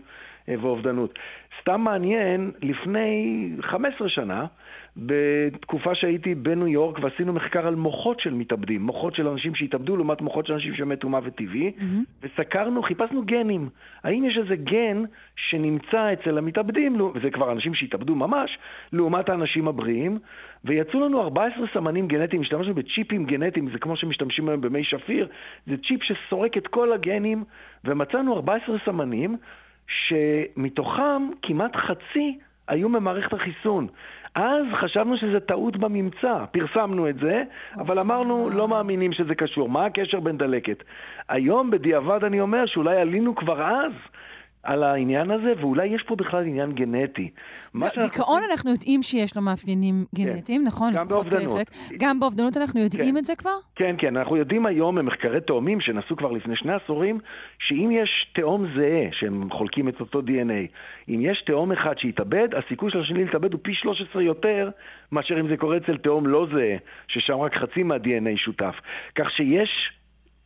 אה, 0.48 0.54
ואובדנות. 0.60 1.18
סתם 1.60 1.80
מעניין, 1.80 2.50
לפני 2.62 3.50
15 3.60 4.08
שנה, 4.08 4.46
בתקופה 4.96 5.94
שהייתי 5.94 6.34
בניו 6.34 6.68
יורק 6.68 6.98
ועשינו 7.02 7.32
מחקר 7.32 7.66
על 7.66 7.74
מוחות 7.74 8.20
של 8.20 8.34
מתאבדים, 8.34 8.82
מוחות 8.82 9.14
של 9.14 9.28
אנשים 9.28 9.54
שהתאבדו 9.54 9.96
לעומת 9.96 10.20
מוחות 10.20 10.46
של 10.46 10.52
אנשים 10.52 10.74
שמתו 10.74 11.08
מוות 11.08 11.34
טבעי, 11.34 11.72
וסקרנו, 12.22 12.82
חיפשנו 12.82 13.22
גנים. 13.24 13.68
האם 14.04 14.24
יש 14.24 14.38
איזה 14.38 14.56
גן 14.56 15.02
שנמצא 15.36 16.12
אצל 16.12 16.38
המתאבדים, 16.38 17.00
וזה 17.14 17.30
כבר 17.30 17.52
אנשים 17.52 17.74
שהתאבדו 17.74 18.14
ממש, 18.14 18.58
לעומת 18.92 19.28
האנשים 19.28 19.68
הבריאים, 19.68 20.18
ויצאו 20.64 21.00
לנו 21.00 21.22
14 21.22 21.66
סמנים 21.74 22.08
גנטיים, 22.08 22.42
השתמשנו 22.42 22.74
בצ'יפים 22.74 23.24
גנטיים, 23.24 23.70
זה 23.70 23.78
כמו 23.78 23.96
שמשתמשים 23.96 24.48
היום 24.48 24.60
במי 24.60 24.84
שפיר, 24.84 25.28
זה 25.66 25.76
צ'יפ 25.76 26.00
שסורק 26.02 26.56
את 26.56 26.66
כל 26.66 26.92
הגנים, 26.92 27.44
ומצאנו 27.84 28.36
14 28.36 28.76
סמנים, 28.84 29.36
שמתוכם 29.88 31.28
כמעט 31.42 31.76
חצי 31.76 32.38
היו 32.68 32.88
ממערכת 32.88 33.32
החיסון. 33.32 33.86
אז 34.36 34.66
חשבנו 34.80 35.16
שזה 35.16 35.40
טעות 35.40 35.76
בממצא, 35.76 36.44
פרסמנו 36.50 37.08
את 37.08 37.16
זה, 37.18 37.42
אבל 37.78 37.98
אמרנו, 37.98 38.50
לא 38.50 38.68
מאמינים 38.68 39.12
שזה 39.12 39.34
קשור. 39.34 39.68
מה 39.68 39.86
הקשר 39.86 40.20
בין 40.20 40.38
דלקת? 40.38 40.84
היום, 41.28 41.70
בדיעבד, 41.70 42.24
אני 42.24 42.40
אומר 42.40 42.66
שאולי 42.66 42.96
עלינו 43.00 43.34
כבר 43.34 43.62
אז 43.62 43.92
על 44.66 44.82
העניין 44.82 45.30
הזה, 45.30 45.52
ואולי 45.60 45.86
יש 45.86 46.02
פה 46.02 46.16
בכלל 46.16 46.44
עניין 46.44 46.72
גנטי. 46.72 47.30
זה, 47.72 47.86
דיכאון 48.02 48.40
אנחנו 48.50 48.70
יודעים 48.70 49.02
שיש 49.02 49.36
לו 49.36 49.42
מאפיינים 49.42 50.04
גנטיים, 50.14 50.64
נכון? 50.64 50.92
גם 50.92 50.98
אה, 50.98 51.04
באובדנות. 51.04 51.58
חלק. 51.58 51.98
גם 51.98 52.20
באובדנות 52.20 52.56
אנחנו 52.56 52.80
יודעים 52.80 53.14
כן. 53.14 53.18
את 53.18 53.24
זה 53.24 53.36
כבר? 53.36 53.56
כן, 53.76 53.94
כן, 53.98 54.16
אנחנו 54.16 54.36
יודעים 54.36 54.66
היום 54.66 54.98
ממחקרי 54.98 55.40
תאומים 55.40 55.80
שנעשו 55.80 56.16
כבר 56.16 56.30
לפני 56.30 56.56
שני 56.56 56.72
עשורים, 56.72 57.18
שאם 57.58 57.90
יש 57.92 58.30
תאום 58.34 58.66
זהה, 58.76 59.08
שהם 59.12 59.50
חולקים 59.50 59.88
את 59.88 60.00
אותו 60.00 60.20
DNA, 60.20 60.68
אם 61.08 61.20
יש 61.20 61.42
תאום 61.46 61.72
אחד 61.72 61.94
שהתאבד, 61.98 62.48
הסיכוי 62.54 62.90
של 62.90 63.00
השני 63.00 63.24
להתאבד 63.24 63.52
הוא 63.52 63.60
פי 63.62 63.74
13 63.74 64.22
יותר 64.22 64.70
מאשר 65.12 65.40
אם 65.40 65.48
זה 65.48 65.56
קורה 65.56 65.76
אצל 65.76 65.96
תאום 65.96 66.26
לא 66.26 66.46
זהה, 66.52 66.76
ששם 67.08 67.40
רק 67.40 67.54
חצי 67.54 67.82
מה-DNA 67.82 68.38
שותף. 68.44 68.74
כך 69.14 69.30
שיש... 69.30 69.95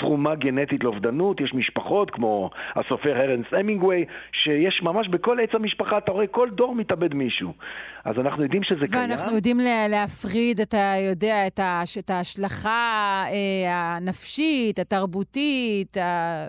תרומה 0.01 0.35
גנטית 0.35 0.85
לאובדנות, 0.85 1.41
יש 1.41 1.55
משפחות 1.55 2.11
כמו 2.11 2.51
הסופר 2.77 3.17
הרנס 3.17 3.47
המינגווי, 3.53 4.05
שיש 4.33 4.81
ממש 4.83 5.09
בכל 5.09 5.39
עץ 5.43 5.51
המשפחה, 5.55 5.99
אתה 5.99 6.13
רואה 6.13 6.27
כל 6.27 6.49
דור 6.51 6.75
מתאבד 6.75 7.15
מישהו. 7.15 7.53
אז 8.05 8.15
אנחנו 8.19 8.43
יודעים 8.43 8.63
שזה 8.63 8.87
קיים. 8.91 9.11
ואנחנו 9.11 9.35
יודעים 9.35 9.59
לה- 9.59 9.89
להפריד, 9.89 10.61
אתה 10.61 10.93
יודע, 11.11 11.47
את, 11.47 11.61
הש, 11.63 11.99
את 11.99 12.11
ההשלכה 12.11 13.25
אה, 13.27 13.97
הנפשית, 13.97 14.79
התרבותית, 14.79 15.97
ה... 15.97 16.47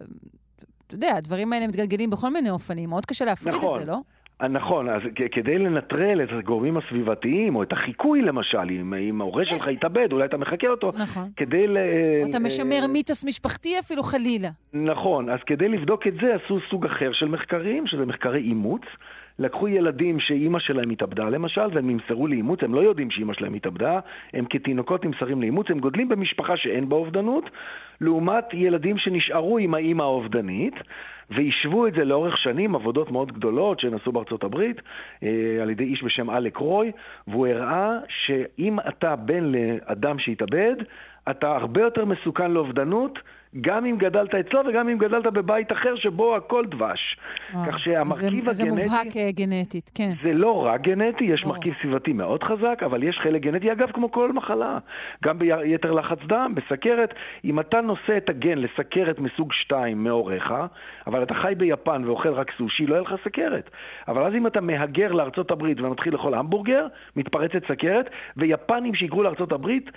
אתה 0.87 0.95
יודע, 0.95 1.15
הדברים 1.15 1.53
האלה 1.53 1.67
מתגלגלים 1.67 2.09
בכל 2.09 2.29
מיני 2.29 2.49
אופנים, 2.49 2.89
מאוד 2.89 3.05
קשה 3.05 3.25
להפריד 3.25 3.55
נכון. 3.55 3.79
את 3.79 3.85
זה, 3.85 3.91
לא? 3.91 3.97
אה, 4.41 4.47
נכון, 4.47 4.89
אז 4.89 5.01
כדי 5.31 5.57
לנטרל 5.57 6.23
את 6.23 6.29
הגורמים 6.31 6.77
הסביבתיים, 6.77 7.55
או 7.55 7.63
את 7.63 7.71
החיקוי 7.71 8.21
למשל, 8.21 8.69
אם, 8.69 8.93
אם 8.93 9.21
ההורה 9.21 9.43
שלך 9.43 9.67
יתאבד, 9.67 10.11
אולי 10.11 10.25
אתה 10.25 10.37
מחכה 10.37 10.67
אותו. 10.67 10.91
נכון. 10.99 11.29
כדי 11.35 11.67
ל... 11.67 11.77
או 12.23 12.29
אתה 12.29 12.39
משמר 12.39 12.87
מיתוס 12.89 13.25
משפחתי 13.25 13.79
אפילו, 13.79 14.03
חלילה. 14.03 14.49
נכון, 14.73 15.29
אז 15.29 15.39
כדי 15.45 15.67
לבדוק 15.67 16.07
את 16.07 16.13
זה 16.21 16.35
עשו 16.35 16.59
סוג 16.69 16.85
אחר 16.85 17.11
של 17.13 17.27
מחקרים, 17.27 17.87
שזה 17.87 18.05
מחקרי 18.05 18.41
אימוץ. 18.41 18.81
לקחו 19.39 19.67
ילדים 19.67 20.19
שאימא 20.19 20.59
שלהם 20.59 20.89
התאבדה 20.89 21.29
למשל, 21.29 21.67
והם 21.73 21.89
נמסרו 21.89 22.27
לאימוץ, 22.27 22.63
הם 22.63 22.73
לא 22.73 22.79
יודעים 22.79 23.11
שאימא 23.11 23.33
שלהם 23.33 23.53
התאבדה, 23.53 23.99
הם 24.33 24.45
כתינוקות 24.49 25.05
נמסרים 25.05 25.41
לאימוץ, 25.41 25.67
הם 25.69 25.79
גודלים 25.79 26.09
במשפחה 26.09 26.57
שאין 26.57 26.89
בה 26.89 26.95
אובדנות, 26.95 27.49
לעומת 28.01 28.45
ילדים 28.53 28.97
שנשארו 28.97 29.57
עם 29.57 29.73
האימא 29.73 30.03
האובדנית, 30.03 30.73
והשוו 31.29 31.87
את 31.87 31.93
זה 31.93 32.05
לאורך 32.05 32.37
שנים, 32.37 32.75
עבודות 32.75 33.11
מאוד 33.11 33.31
גדולות 33.31 33.79
שנעשו 33.79 34.11
בארצות 34.11 34.43
הברית, 34.43 34.81
אה, 35.23 35.29
על 35.61 35.69
ידי 35.69 35.83
איש 35.83 36.03
בשם 36.03 36.29
אלק 36.29 36.57
רוי, 36.57 36.91
והוא 37.27 37.47
הראה 37.47 37.97
שאם 38.07 38.79
אתה 38.79 39.15
בן 39.15 39.43
לאדם 39.43 40.19
שהתאבד, 40.19 40.75
אתה 41.29 41.55
הרבה 41.55 41.81
יותר 41.81 42.05
מסוכן 42.05 42.51
לאובדנות, 42.51 43.19
גם 43.61 43.85
אם 43.85 43.97
גדלת 43.97 44.35
אצלו 44.35 44.61
וגם 44.69 44.89
אם 44.89 44.97
גדלת 44.97 45.25
בבית 45.33 45.71
אחר 45.71 45.95
שבו 45.95 46.35
הכל 46.35 46.65
דבש. 46.65 47.17
כך 47.67 47.79
שהמרכיב 47.79 48.45
זה, 48.45 48.51
זה 48.51 48.63
הגנטי... 48.63 48.83
מובהק 48.83 49.17
אה, 49.17 49.31
גנטית, 49.31 49.91
כן. 49.95 50.09
זה 50.23 50.33
לא 50.33 50.65
רק 50.65 50.81
גנטי, 50.81 51.23
יש 51.23 51.45
מרכיב 51.45 51.73
סביבתי 51.81 52.13
מאוד 52.13 52.43
חזק, 52.43 52.81
אבל 52.85 53.03
יש 53.03 53.19
חלק 53.23 53.41
גנטי, 53.41 53.71
אגב, 53.71 53.91
כמו 53.91 54.11
כל 54.11 54.31
מחלה. 54.31 54.77
גם 55.23 55.39
ביתר 55.39 55.91
לחץ 55.91 56.17
דם, 56.27 56.53
בסכרת, 56.55 57.13
אם 57.45 57.59
אתה 57.59 57.81
נושא 57.81 58.17
את 58.17 58.29
הגן 58.29 58.57
לסכרת 58.57 59.19
מסוג 59.19 59.53
2 59.53 60.03
מהוריך, 60.03 60.53
אבל 61.07 61.23
אתה 61.23 61.33
חי 61.33 61.53
ביפן 61.57 62.03
ואוכל 62.05 62.33
רק 62.33 62.51
סושי, 62.57 62.85
לא 62.85 62.95
יהיה 62.95 63.01
לך 63.01 63.13
סכרת. 63.25 63.69
אבל 64.07 64.23
אז 64.23 64.33
אם 64.33 64.47
אתה 64.47 64.61
מהגר 64.61 65.11
לארצות 65.11 65.51
הברית 65.51 65.81
ומתחיל 65.81 66.13
לאכול 66.13 66.33
המבורגר, 66.33 66.87
מתפרצת 67.15 67.61
סכרת, 67.67 68.09
ויפנים 68.37 68.95
שהיגרו 68.95 69.23
לארצות 69.23 69.51
הברית, 69.51 69.89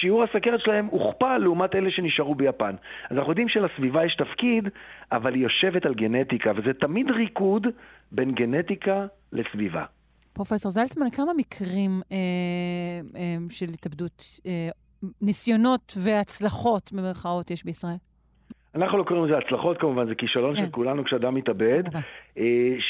שיעור 0.00 0.24
הסכרת 0.24 0.60
שלהם 0.60 0.86
הוכפל 0.86 1.38
לעומת 1.38 1.74
אלה 1.74 1.90
שנשארו 1.90 2.34
ביפן. 2.34 2.74
אז 3.10 3.16
אנחנו 3.16 3.32
יודעים 3.32 3.48
שלסביבה 3.48 4.04
יש 4.06 4.16
תפקיד, 4.16 4.68
אבל 5.12 5.34
היא 5.34 5.42
יושבת 5.42 5.86
על 5.86 5.94
גנטיקה, 5.94 6.52
וזה 6.56 6.72
תמיד 6.80 7.10
ריקוד 7.10 7.66
בין 8.12 8.34
גנטיקה 8.34 9.06
לסביבה. 9.32 9.84
פרופסור 10.32 10.70
זלצמן, 10.70 11.10
כמה 11.10 11.32
מקרים 11.36 12.00
אה, 12.12 12.16
אה, 13.16 13.36
של 13.50 13.66
התאבדות, 13.74 14.24
אה, 14.46 14.68
ניסיונות 15.22 15.94
והצלחות, 16.02 16.92
במרכאות, 16.92 17.50
יש 17.50 17.64
בישראל? 17.64 17.96
אנחנו 18.76 18.98
לא 18.98 19.02
קוראים 19.02 19.24
לזה 19.24 19.38
הצלחות 19.38 19.78
כמובן, 19.78 20.06
זה 20.06 20.14
כישלון 20.14 20.52
כן. 20.52 20.58
של 20.58 20.70
כולנו 20.70 21.04
כשאדם 21.04 21.34
מתאבד. 21.34 21.82
אה, 22.38 22.42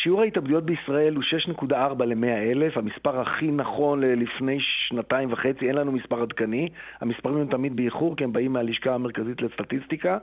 שיעור 0.03 0.21
ההתאבדויות 0.23 0.65
בישראל 0.65 1.15
הוא 1.15 1.23
6.4 1.69 2.05
ל-100 2.05 2.27
אלף, 2.27 2.77
המספר 2.77 3.21
הכי 3.21 3.51
נכון 3.51 4.01
ללפני 4.01 4.59
שנתיים 4.61 5.33
וחצי, 5.33 5.69
אין 5.69 5.75
לנו 5.75 5.93
מספר 5.93 6.23
עדכני. 6.23 6.69
המספרים 7.01 7.37
הם 7.37 7.47
תמיד 7.47 7.77
באיחור, 7.77 8.17
כי 8.17 8.25
הם 8.25 8.33
באים 8.33 8.53
מהלשכה 8.53 8.95
המרכזית 8.95 9.43
לסטטיסטיקה. 9.43 10.19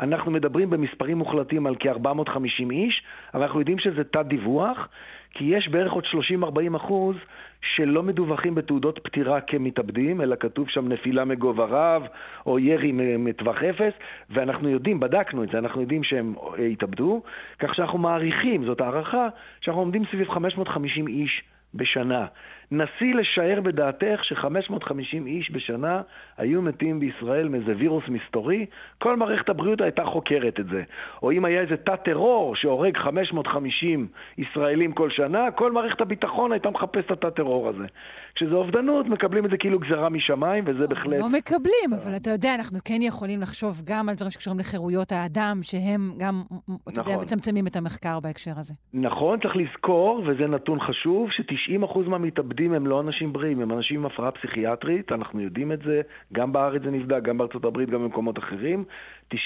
אנחנו 0.00 0.30
מדברים 0.30 0.70
במספרים 0.70 1.18
מוחלטים 1.18 1.66
על 1.66 1.74
כ-450 1.80 2.70
איש, 2.70 3.02
אבל 3.34 3.42
אנחנו 3.42 3.60
יודעים 3.60 3.78
שזה 3.78 4.04
תת-דיווח, 4.04 4.88
כי 5.34 5.44
יש 5.44 5.68
בערך 5.68 5.92
עוד 5.92 6.04
30-40 6.74 6.76
אחוז 6.76 7.16
שלא 7.62 8.02
מדווחים 8.02 8.54
בתעודות 8.54 8.98
פטירה 8.98 9.40
כמתאבדים, 9.40 10.20
אלא 10.20 10.36
כתוב 10.40 10.68
שם 10.68 10.88
נפילה 10.88 11.24
מגובה 11.24 11.64
רב, 11.64 12.02
או 12.46 12.58
ירי 12.58 12.92
מטווח 13.18 13.62
אפס, 13.62 13.92
ואנחנו 14.30 14.68
יודעים, 14.68 15.00
בדקנו 15.00 15.44
את 15.44 15.48
זה, 15.48 15.58
אנחנו 15.58 15.80
יודעים 15.80 16.04
שהם 16.04 16.34
אה, 16.58 16.64
התאבדו, 16.64 17.22
כך 17.58 17.74
שאנחנו 17.74 17.98
מעריכים, 17.98 18.64
זאת 18.64 18.80
הערכה, 18.80 19.28
שאנחנו 19.60 19.80
עומדים 19.82 20.02
סביב 20.10 20.30
550 20.30 21.08
איש 21.08 21.42
בשנה. 21.74 22.26
נסי 22.72 23.12
לשער 23.14 23.60
בדעתך 23.60 24.20
ש-550 24.22 25.26
איש 25.26 25.50
בשנה 25.50 26.02
היו 26.38 26.62
מתים 26.62 27.00
בישראל 27.00 27.48
מאיזה 27.48 27.74
וירוס 27.76 28.04
מסתורי, 28.08 28.66
כל 28.98 29.16
מערכת 29.16 29.48
הבריאות 29.48 29.80
הייתה 29.80 30.04
חוקרת 30.04 30.60
את 30.60 30.66
זה. 30.66 30.82
או 31.22 31.32
אם 31.32 31.44
היה 31.44 31.60
איזה 31.60 31.76
תא 31.76 31.96
טרור 31.96 32.56
שהורג 32.56 32.96
550 32.96 34.06
ישראלים 34.38 34.92
כל 34.92 35.10
שנה, 35.10 35.50
כל 35.50 35.72
מערכת 35.72 36.00
הביטחון 36.00 36.52
הייתה 36.52 36.70
מחפשת 36.70 37.06
את 37.06 37.10
התא 37.10 37.30
טרור 37.30 37.68
הזה. 37.68 37.86
כשזה 38.34 38.54
אובדנות, 38.54 39.06
מקבלים 39.06 39.44
את 39.44 39.50
זה 39.50 39.56
כאילו 39.56 39.78
גזרה 39.78 40.08
משמיים, 40.08 40.64
וזה 40.66 40.86
בהחלט... 40.86 41.20
לא 41.20 41.28
מקבלים, 41.28 41.90
אבל 42.04 42.16
אתה 42.16 42.30
יודע, 42.30 42.54
אנחנו 42.54 42.78
כן 42.84 43.02
יכולים 43.02 43.40
לחשוב 43.40 43.82
גם 43.88 44.08
על 44.08 44.14
דברים 44.14 44.30
שקשורים 44.30 44.58
לחירויות 44.60 45.12
האדם, 45.12 45.58
שהם 45.62 46.00
גם, 46.18 46.34
אתה 46.88 47.00
יודע, 47.00 47.12
נכון. 47.12 47.22
מצמצמים 47.22 47.66
את 47.66 47.76
המחקר 47.76 48.20
בהקשר 48.20 48.50
הזה. 48.56 48.74
נכון, 48.94 49.40
צריך 49.40 49.56
לזכור, 49.56 50.24
וזה 50.26 50.46
נתון 50.46 50.80
חשוב, 50.80 51.30
ש-90% 51.30 51.98
מהמתאבדים 51.98 52.72
הם 52.72 52.86
לא 52.86 53.00
אנשים 53.00 53.32
בריאים, 53.32 53.60
הם 53.60 53.72
אנשים 53.72 54.00
עם 54.00 54.06
הפרעה 54.06 54.30
פסיכיאטרית, 54.30 55.12
אנחנו 55.12 55.40
יודעים 55.40 55.72
את 55.72 55.78
זה, 55.84 56.00
גם 56.32 56.52
בארץ 56.52 56.82
זה 56.84 56.90
נבדק, 56.90 57.22
גם 57.22 57.38
בארצות 57.38 57.64
הברית, 57.64 57.90
גם 57.90 58.02
במקומות 58.02 58.38
אחרים. 58.38 58.84
90% 59.34 59.36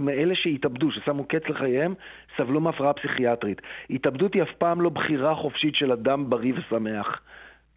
מאלה 0.00 0.34
שהתאבדו, 0.34 0.90
ששמו 0.90 1.24
קץ 1.24 1.42
לחייהם, 1.48 1.94
סבלו 2.36 2.60
מהפרעה 2.60 2.92
פסיכיאטרית. 2.92 3.62
התאבדות 3.90 4.34
היא 4.34 4.42
אף 4.42 4.52
פעם 4.58 4.80
לא 4.80 4.90
בחירה 4.90 5.34
חופשית 5.34 5.74
של 5.74 5.92
אדם 5.92 6.30
בריא 6.30 6.52
ושמח. 6.56 7.20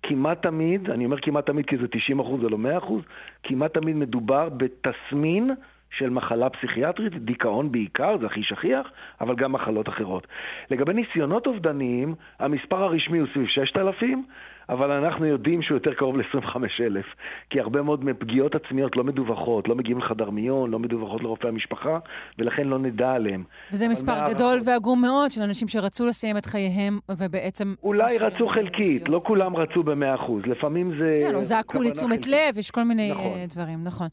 כמעט 0.04 0.42
תמיד, 0.42 0.90
אני 0.90 1.06
אומר 1.06 1.20
כמעט 1.20 1.46
תמיד 1.46 1.66
כי 1.66 1.78
זה 1.78 1.88
90 1.88 2.20
אחוז, 2.20 2.42
זה 2.42 2.50
לא 2.50 2.58
100 2.58 2.78
אחוז, 2.78 3.02
כמעט 3.44 3.74
תמיד 3.74 3.96
מדובר 3.96 4.50
בתסמין 4.50 5.52
של 5.92 6.10
מחלה 6.10 6.50
פסיכיאטרית, 6.50 7.14
דיכאון 7.14 7.72
בעיקר, 7.72 8.18
זה 8.18 8.26
הכי 8.26 8.44
שכיח, 8.44 8.92
אבל 9.22 9.36
גם 9.36 9.52
מחלות 9.52 9.90
אחרות. 9.90 10.28
לגבי 10.72 10.94
ניסיונות 10.94 11.48
אובדניים, 11.48 12.16
המספר 12.40 12.84
הרשמי 12.84 13.20
הוא 13.20 13.28
סביב 13.34 13.48
6,000, 13.48 14.26
אבל 14.70 14.92
אנחנו 14.92 15.26
יודעים 15.26 15.62
שהוא 15.62 15.76
יותר 15.76 15.94
קרוב 15.94 16.18
ל-25,000, 16.18 17.06
כי 17.50 17.60
הרבה 17.60 17.82
מאוד 17.82 18.06
מפגיעות 18.06 18.56
עצמיות 18.56 18.98
לא 18.98 19.04
מדווחות, 19.04 19.68
לא 19.68 19.76
מגיעים 19.76 19.98
לחדר 19.98 20.30
מיון, 20.30 20.72
לא 20.72 20.80
מדווחות 20.80 21.22
לרופא 21.24 21.48
המשפחה, 21.48 22.00
ולכן 22.40 22.68
לא 22.68 22.80
נדע 22.80 23.12
עליהם. 23.12 23.44
וזה 23.72 23.88
מספר 23.88 24.20
גדול 24.30 24.60
ועגום 24.66 25.02
מאוד 25.02 25.32
של 25.32 25.42
אנשים 25.42 25.68
שרצו 25.68 26.06
לסיים 26.06 26.38
את 26.38 26.46
חייהם, 26.46 27.00
ובעצם... 27.18 27.74
אולי 27.84 28.18
רצו 28.18 28.48
חלקית, 28.48 29.10
לא 29.10 29.20
כולם 29.20 29.56
רצו 29.56 29.84
ב-100%, 29.84 30.32
לפעמים 30.46 30.92
זה... 31.00 31.18
כן, 31.20 31.36
או 31.36 31.44
זעקו 31.44 31.84
לתשומת. 31.84 32.28
לב, 32.28 32.58
יש 32.58 32.72
כל 32.72 32.84
מיני 32.84 33.12
נכון. 33.12 33.26
אה, 33.26 33.46
דברים, 33.50 33.84
נכון. 33.84 34.08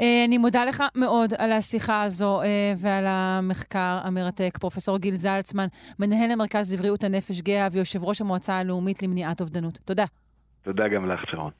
אה, 0.00 0.24
אני 0.28 0.38
מודה 0.38 0.64
לך 0.64 0.84
מאוד 0.96 1.34
על 1.38 1.52
השיחה 1.52 2.02
הזו 2.02 2.42
אה, 2.42 2.46
ועל 2.78 3.04
המחקר 3.06 3.98
המרתק. 4.04 4.58
פרופ' 4.60 4.88
גיל 4.98 5.14
זלצמן, 5.14 5.66
מנהל 5.98 6.30
המרכז 6.30 6.74
לבריאות 6.74 7.04
הנפש 7.04 7.40
גאה 7.40 7.68
ויושב 7.72 8.04
ראש 8.04 8.20
המועצה 8.20 8.58
הלאומית 8.58 9.02
למניעת 9.02 9.40
אובדנות. 9.40 9.78
תודה. 9.84 10.04
תודה 10.62 10.88
גם 10.88 11.06
לך, 11.10 11.20
שרון. 11.30 11.50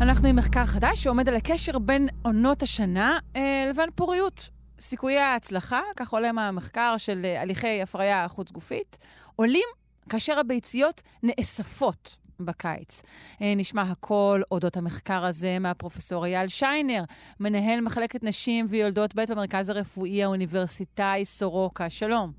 אנחנו 0.00 0.28
עם 0.28 0.36
מחקר 0.36 0.64
חדש 0.64 1.02
שעומד 1.04 1.28
על 1.28 1.36
הקשר 1.36 1.78
בין 1.78 2.08
עונות 2.22 2.62
השנה 2.62 3.18
אה, 3.36 3.66
לבין 3.70 3.90
פוריות. 3.94 4.50
סיכויי 4.78 5.18
ההצלחה, 5.18 5.80
כך 5.96 6.12
עולה 6.12 6.32
מהמחקר 6.32 6.94
של 6.96 7.20
אה, 7.24 7.42
הליכי 7.42 7.82
הפריה 7.82 8.28
חוץ-גופית, 8.28 8.98
עולים 9.36 9.68
כאשר 10.08 10.38
הביציות 10.38 11.02
נאספות 11.22 12.18
בקיץ. 12.40 13.02
אה, 13.42 13.52
נשמע 13.56 13.82
הכל 13.82 14.40
אודות 14.50 14.76
המחקר 14.76 15.24
הזה 15.24 15.56
מהפרופסור 15.60 16.24
אייל 16.26 16.48
שיינר, 16.48 17.02
מנהל 17.40 17.80
מחלקת 17.80 18.24
נשים 18.24 18.66
ויולדות 18.68 19.14
ב' 19.14 19.20
במרכז 19.32 19.68
הרפואי 19.70 20.24
האוניברסיטאי 20.24 21.24
סורוקה. 21.24 21.90
שלום. 21.90 22.30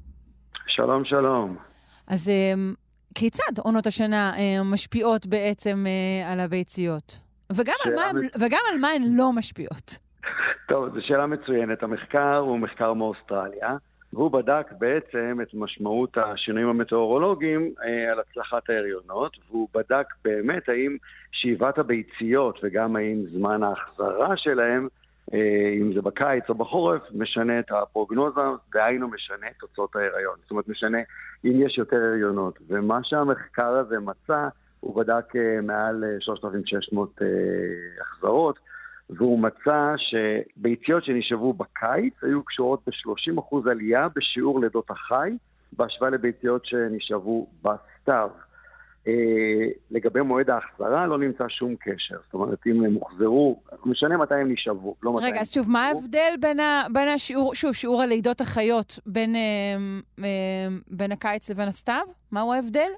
שלום, 0.68 1.06
שלום. 1.06 1.58
אז 2.08 2.30
אה, 2.30 2.54
כיצד 3.16 3.60
עונות 3.60 3.88
השנה 3.88 4.34
אה, 4.38 4.64
משפיעות 4.64 5.26
בעצם 5.26 5.86
על 6.32 6.40
הביציות? 6.40 7.20
וגם 7.52 7.76
על, 7.86 7.96
מה, 7.96 8.20
מצ- 8.22 8.32
וגם 8.42 8.60
על 8.74 8.80
מה 8.82 8.88
הן 8.90 9.04
לא 9.16 9.32
משפיעות. 9.34 9.98
טוב, 10.68 10.86
זו 10.94 11.00
שאלה 11.08 11.26
מצוינת. 11.26 11.84
המחקר 11.84 12.36
הוא 12.38 12.60
מחקר 12.60 12.94
מאוסטרליה, 12.94 13.70
והוא 14.14 14.32
בדק 14.32 14.72
בעצם 14.80 15.40
את 15.42 15.54
משמעות 15.54 16.18
השינויים 16.18 16.70
המטאורולוגיים 16.70 17.74
אה, 17.84 18.12
על 18.12 18.20
הצלחת 18.20 18.70
ההריונות, 18.70 19.38
והוא 19.50 19.68
בדק 19.74 20.06
באמת 20.24 20.70
האם 20.70 20.98
שאיבת 21.32 21.78
הביציות 21.78 22.60
וגם 22.64 22.96
האם 22.96 23.24
זמן 23.32 23.64
ההחזרה 23.64 24.38
שלהם, 24.38 24.88
אה, 25.34 25.74
אם 25.82 25.94
זה 25.94 26.02
בקיץ 26.02 26.44
או 26.50 26.56
בחורף, 26.56 27.02
משנה 27.14 27.60
את 27.60 27.72
הפרוגנוזה, 27.72 28.42
דהיינו 28.74 29.08
משנה 29.08 29.48
את 29.48 29.56
תוצאות 29.60 29.96
ההיריון. 29.96 30.36
זאת 30.42 30.52
אומרת, 30.52 30.68
משנה 30.68 30.98
אם 31.46 31.62
יש 31.62 31.78
יותר 31.78 31.98
הריונות. 31.98 32.60
ומה 32.68 33.00
שהמחקר 33.04 33.70
הזה 33.70 34.00
מצא, 34.00 34.48
הוא 34.80 34.96
בדק 34.96 35.36
אה, 35.36 35.62
מעל 35.62 36.04
אה, 36.04 36.10
3,600 36.20 37.22
אה, 37.22 37.28
החזרות, 38.02 38.60
והוא 39.10 39.40
מצא 39.40 39.94
שביציות 39.98 41.06
שנשאבו 41.06 41.54
בקיץ 41.54 42.14
היו 42.22 42.44
קשורות 42.44 42.82
ב-30% 42.88 43.72
עלייה 43.72 44.08
בשיעור 44.16 44.60
לידות 44.60 44.92
החי, 44.92 45.38
בהשוואה 45.74 46.10
לביציות 46.10 46.66
שנשאבו 46.66 47.48
בסתיו. 47.62 48.30
אה, 49.08 49.14
לגבי 49.92 50.22
מועד 50.22 50.50
ההחזרה 50.50 51.08
לא 51.08 51.18
נמצא 51.18 51.44
שום 51.50 51.76
קשר. 51.76 52.16
זאת 52.26 52.34
אומרת, 52.34 52.60
אם 52.68 52.84
הם 52.86 52.94
הוחזרו, 52.94 53.60
משנה 53.86 54.18
מתי 54.18 54.36
הם 54.36 54.52
נשאבו, 54.52 54.96
לא 55.04 55.14
מתי 55.14 55.26
רגע, 55.26 55.42
אז 55.42 55.54
שוב, 55.54 55.72
מה 55.72 55.88
ההבדל 55.88 56.34
בין, 56.40 56.60
ה, 56.60 56.84
בין 56.94 57.08
השיעור, 57.08 57.56
שוב, 57.56 57.74
שיעור 57.74 58.02
הלידות 58.02 58.42
החיות 58.42 59.00
בין, 59.06 59.36
אה, 59.36 59.42
אה, 60.24 60.68
בין 60.88 61.12
הקיץ 61.12 61.50
לבין 61.50 61.68
הסתיו? 61.68 62.04
מהו 62.32 62.54
ההבדל? 62.54 62.90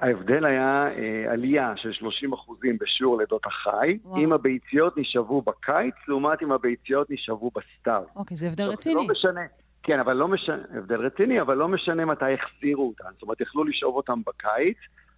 ההבדל 0.00 0.44
היה 0.44 0.88
אה, 0.88 1.32
עלייה 1.32 1.72
של 1.76 1.92
30 1.92 2.32
אחוזים 2.32 2.78
בשיעור 2.80 3.18
לידות 3.18 3.46
החי, 3.46 3.98
וואו. 4.04 4.24
אם 4.24 4.32
הביציות 4.32 4.98
נשאבו 4.98 5.42
בקיץ, 5.42 5.94
לעומת 6.08 6.42
אם 6.42 6.52
הביציות 6.52 7.10
נשאבו 7.10 7.50
בסתיו. 7.54 8.02
אוקיי, 8.16 8.36
זה 8.36 8.46
הבדל 8.46 8.64
טוב, 8.64 8.72
רציני. 8.72 8.94
לא 8.94 9.12
משנה. 9.12 9.40
כן, 9.82 10.00
אבל 10.00 10.12
לא 10.12 10.28
משנה, 10.28 10.62
הבדל 10.74 11.06
רציני, 11.06 11.40
אבל 11.40 11.56
לא 11.56 11.68
משנה 11.68 12.04
מתי 12.04 12.24
החזירו 12.34 12.88
אותם. 12.88 13.04
זאת 13.12 13.22
אומרת, 13.22 13.40
יכלו 13.40 13.64
לשאוב 13.64 13.96
אותם 13.96 14.20
בקיץ 14.26 14.76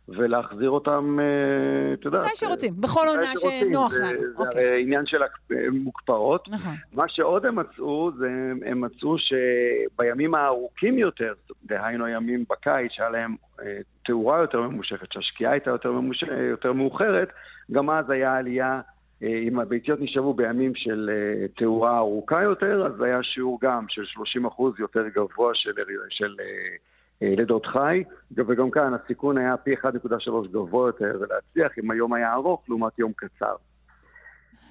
ולהחזיר 0.08 0.70
אותם, 0.70 1.18
אה, 1.20 1.94
אתה 1.94 2.06
יודע... 2.06 2.18
מתי 2.18 2.28
שרוצים, 2.34 2.72
בכל 2.80 3.06
עונה. 3.08 3.32
שנוח 3.36 3.92
לנו. 4.00 4.20
זה 4.20 4.26
אוקיי. 4.36 4.68
הרי 4.68 4.82
עניין 4.82 5.06
של 5.06 5.18
המוקפאות. 5.50 6.48
נכון. 6.48 6.74
מה 6.92 7.04
שעוד 7.08 7.46
הם 7.46 7.56
מצאו, 7.56 8.10
זה 8.18 8.28
הם 8.66 8.80
מצאו 8.80 9.16
שבימים 9.18 10.34
הארוכים 10.34 10.98
יותר, 10.98 11.32
דהיינו 11.64 12.04
הימים 12.04 12.44
בקיץ, 12.50 12.92
שהיה 12.92 13.10
להם 13.10 13.36
אה, 13.62 13.78
תאורה 14.04 14.40
יותר 14.40 14.60
ממושכת, 14.60 15.12
שהשקיעה 15.12 15.52
הייתה 15.52 15.70
יותר, 15.70 15.92
ממוש... 15.92 16.24
יותר 16.50 16.72
מאוחרת, 16.72 17.28
גם 17.72 17.90
אז 17.90 18.10
היה 18.10 18.36
עלייה, 18.36 18.80
אה, 19.22 19.38
אם 19.48 19.58
הביציות 19.58 20.00
נשאבו 20.00 20.34
בימים 20.34 20.74
של 20.74 21.10
אה, 21.12 21.48
תאורה 21.48 21.98
ארוכה 21.98 22.42
יותר, 22.42 22.86
אז 22.86 23.00
היה 23.00 23.22
שיעור 23.22 23.58
גם 23.62 23.84
של 23.88 24.02
30% 24.02 24.62
יותר 24.78 25.08
גבוה 25.08 25.50
של, 25.54 25.72
של 26.10 26.36
אה, 26.40 26.44
אה, 26.44 26.76
לידות 27.22 27.66
חי, 27.66 28.04
וגם 28.36 28.70
כאן 28.70 28.94
הסיכון 28.94 29.38
היה 29.38 29.56
פי 29.56 29.74
1.3 29.74 30.48
גבוה 30.52 30.88
יותר 30.88 31.20
להצליח 31.30 31.78
אם 31.78 31.90
היום 31.90 32.14
היה 32.14 32.34
ארוך 32.34 32.64
לעומת 32.68 32.98
יום 32.98 33.12
קצר. 33.16 33.54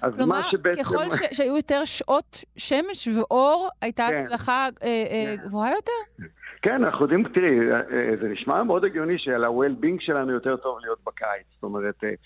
אז 0.02 0.16
כלומר, 0.16 0.36
מה 0.36 0.48
שבעצם... 0.50 0.82
ככל 0.82 1.10
ש, 1.10 1.36
שהיו 1.36 1.56
יותר 1.56 1.84
שעות 1.84 2.44
שמש 2.56 3.08
ואור, 3.08 3.68
הייתה 3.82 4.06
כן. 4.10 4.16
הצלחה 4.16 4.68
אה, 4.82 4.88
אה, 4.88 5.34
גבוהה 5.44 5.70
יותר? 5.70 6.26
כן, 6.62 6.84
אנחנו 6.84 7.04
יודעים, 7.04 7.28
תראי, 7.34 7.70
אה, 7.70 7.76
אה, 7.76 8.16
זה 8.20 8.28
נשמע 8.28 8.62
מאוד 8.62 8.84
הגיוני 8.84 9.18
שעל 9.18 9.44
ה-well-being 9.44 9.96
שלנו 10.00 10.32
יותר 10.32 10.56
טוב 10.56 10.78
להיות 10.80 10.98
בקיץ. 11.06 11.46
זאת 11.54 11.62
אומרת, 11.62 12.04
אה, 12.04 12.08
אה, 12.08 12.14
אה, 12.14 12.16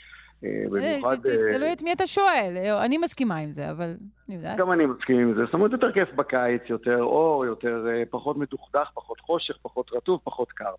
במיוחד... 0.70 1.16
ת- 1.16 1.28
אה, 1.28 1.34
תלוי 1.50 1.72
את 1.72 1.82
מי 1.82 1.92
אתה 1.92 2.06
שואל. 2.06 2.54
אה, 2.56 2.84
אני 2.84 2.98
מסכימה 2.98 3.36
עם 3.36 3.50
זה, 3.50 3.70
אבל 3.70 3.94
אני 4.28 4.36
יודעת. 4.36 4.58
גם 4.58 4.72
אני 4.72 4.86
מסכים 4.86 5.18
עם 5.18 5.34
זה. 5.34 5.44
זאת 5.44 5.54
אומרת, 5.54 5.72
יותר 5.72 5.92
כיף 5.92 6.08
בקיץ, 6.16 6.62
יותר 6.68 7.02
אור, 7.02 7.44
יותר, 7.46 7.86
אה, 7.90 8.02
פחות 8.10 8.36
מדוכדך, 8.36 8.90
פחות 8.94 9.20
חושך, 9.20 9.54
פחות 9.62 9.90
רטוב, 9.92 10.20
פחות 10.24 10.52
קר. 10.52 10.72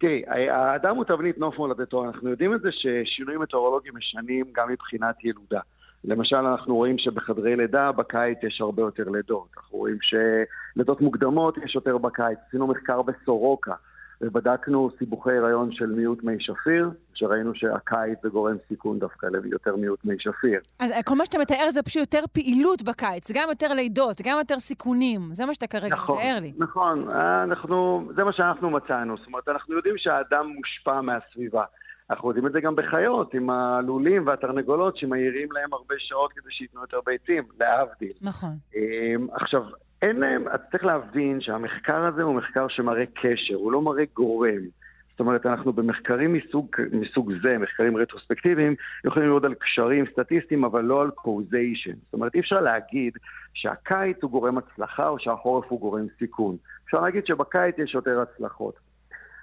תראי, 0.00 0.22
האדם 0.50 0.96
הוא 0.96 1.04
תבנית 1.04 1.38
נוף 1.38 1.58
מולדתו. 1.58 2.04
אנחנו 2.04 2.30
יודעים 2.30 2.54
את 2.54 2.60
זה 2.60 2.68
ששינויים 2.72 3.40
מטאורולוגיים 3.40 3.94
משנים 3.96 4.46
גם 4.52 4.68
מבחינת 4.70 5.24
ילודה. 5.24 5.60
למשל, 6.04 6.36
אנחנו 6.36 6.76
רואים 6.76 6.98
שבחדרי 6.98 7.56
לידה 7.56 7.92
בקיץ 7.92 8.38
יש 8.42 8.60
הרבה 8.60 8.82
יותר 8.82 9.08
לידות. 9.08 9.48
אנחנו 9.56 9.78
רואים 9.78 9.96
שלידות 10.02 11.00
מוקדמות 11.00 11.58
יש 11.64 11.74
יותר 11.74 11.98
בקיץ. 11.98 12.38
עשינו 12.48 12.66
מחקר 12.66 13.02
בסורוקה, 13.02 13.74
ובדקנו 14.22 14.90
סיבוכי 14.98 15.30
הריון 15.30 15.72
של 15.72 15.86
מיעוט 15.86 16.24
מי 16.24 16.36
שפיר, 16.38 16.90
שראינו 17.14 17.54
שהקיץ 17.54 18.18
זה 18.22 18.28
גורם 18.28 18.56
סיכון 18.68 18.98
דווקא 18.98 19.26
ליותר 19.26 19.76
מיעוט 19.76 20.04
מי 20.04 20.14
שפיר. 20.18 20.60
אז 20.78 20.90
אה, 20.92 21.02
כל 21.02 21.14
מה 21.14 21.24
שאתה 21.24 21.38
מתאר 21.38 21.70
זה 21.70 21.82
פשוט 21.82 22.00
יותר 22.00 22.26
פעילות 22.32 22.82
בקיץ, 22.82 23.30
גם 23.34 23.48
יותר 23.48 23.74
לידות, 23.74 24.16
גם 24.24 24.38
יותר 24.38 24.58
סיכונים. 24.58 25.20
זה 25.32 25.46
מה 25.46 25.54
שאתה 25.54 25.66
כרגע 25.66 25.96
נכון, 25.96 26.18
מתאר 26.18 26.38
לי. 26.40 26.52
נכון, 26.58 27.08
אנחנו, 27.42 28.08
זה 28.16 28.24
מה 28.24 28.32
שאנחנו 28.32 28.70
מצאנו. 28.70 29.16
זאת 29.16 29.26
אומרת, 29.26 29.48
אנחנו 29.48 29.74
יודעים 29.74 29.94
שהאדם 29.98 30.46
מושפע 30.46 31.00
מהסביבה. 31.00 31.64
אנחנו 32.12 32.28
יודעים 32.28 32.46
את 32.46 32.52
זה 32.52 32.60
גם 32.60 32.76
בחיות, 32.76 33.34
עם 33.34 33.50
הלולים 33.50 34.26
והתרנגולות 34.26 34.96
שמעירים 34.96 35.52
להם 35.52 35.72
הרבה 35.72 35.94
שעות 35.98 36.32
כדי 36.32 36.50
שייתנו 36.50 36.80
יותר 36.80 36.98
ביצים, 37.06 37.42
להבדיל. 37.60 38.12
נכון. 38.22 38.50
אמ, 38.76 39.26
עכשיו, 39.32 39.62
אין 40.02 40.16
להם, 40.16 40.48
אז 40.48 40.60
צריך 40.70 40.84
להבין 40.84 41.40
שהמחקר 41.40 42.04
הזה 42.04 42.22
הוא 42.22 42.34
מחקר 42.34 42.66
שמראה 42.68 43.04
קשר, 43.06 43.54
הוא 43.54 43.72
לא 43.72 43.82
מראה 43.82 44.04
גורם. 44.14 44.62
זאת 45.10 45.20
אומרת, 45.20 45.46
אנחנו 45.46 45.72
במחקרים 45.72 46.32
מסוג, 46.32 46.66
מסוג 46.92 47.32
זה, 47.42 47.58
מחקרים 47.58 47.96
רטרוספקטיביים, 47.96 48.74
יכולים 49.04 49.28
לראות 49.28 49.44
על 49.44 49.54
קשרים 49.54 50.04
סטטיסטיים, 50.12 50.64
אבל 50.64 50.84
לא 50.84 51.02
על 51.02 51.10
causation. 51.18 51.96
זאת 52.04 52.12
אומרת, 52.12 52.34
אי 52.34 52.40
אפשר 52.40 52.60
להגיד 52.60 53.12
שהקיץ 53.54 54.16
הוא 54.22 54.30
גורם 54.30 54.58
הצלחה 54.58 55.08
או 55.08 55.18
שהחורף 55.18 55.64
הוא 55.68 55.80
גורם 55.80 56.06
סיכון. 56.18 56.56
אפשר 56.84 57.00
להגיד 57.00 57.26
שבקיץ 57.26 57.78
יש 57.78 57.94
יותר 57.94 58.20
הצלחות. 58.20 58.91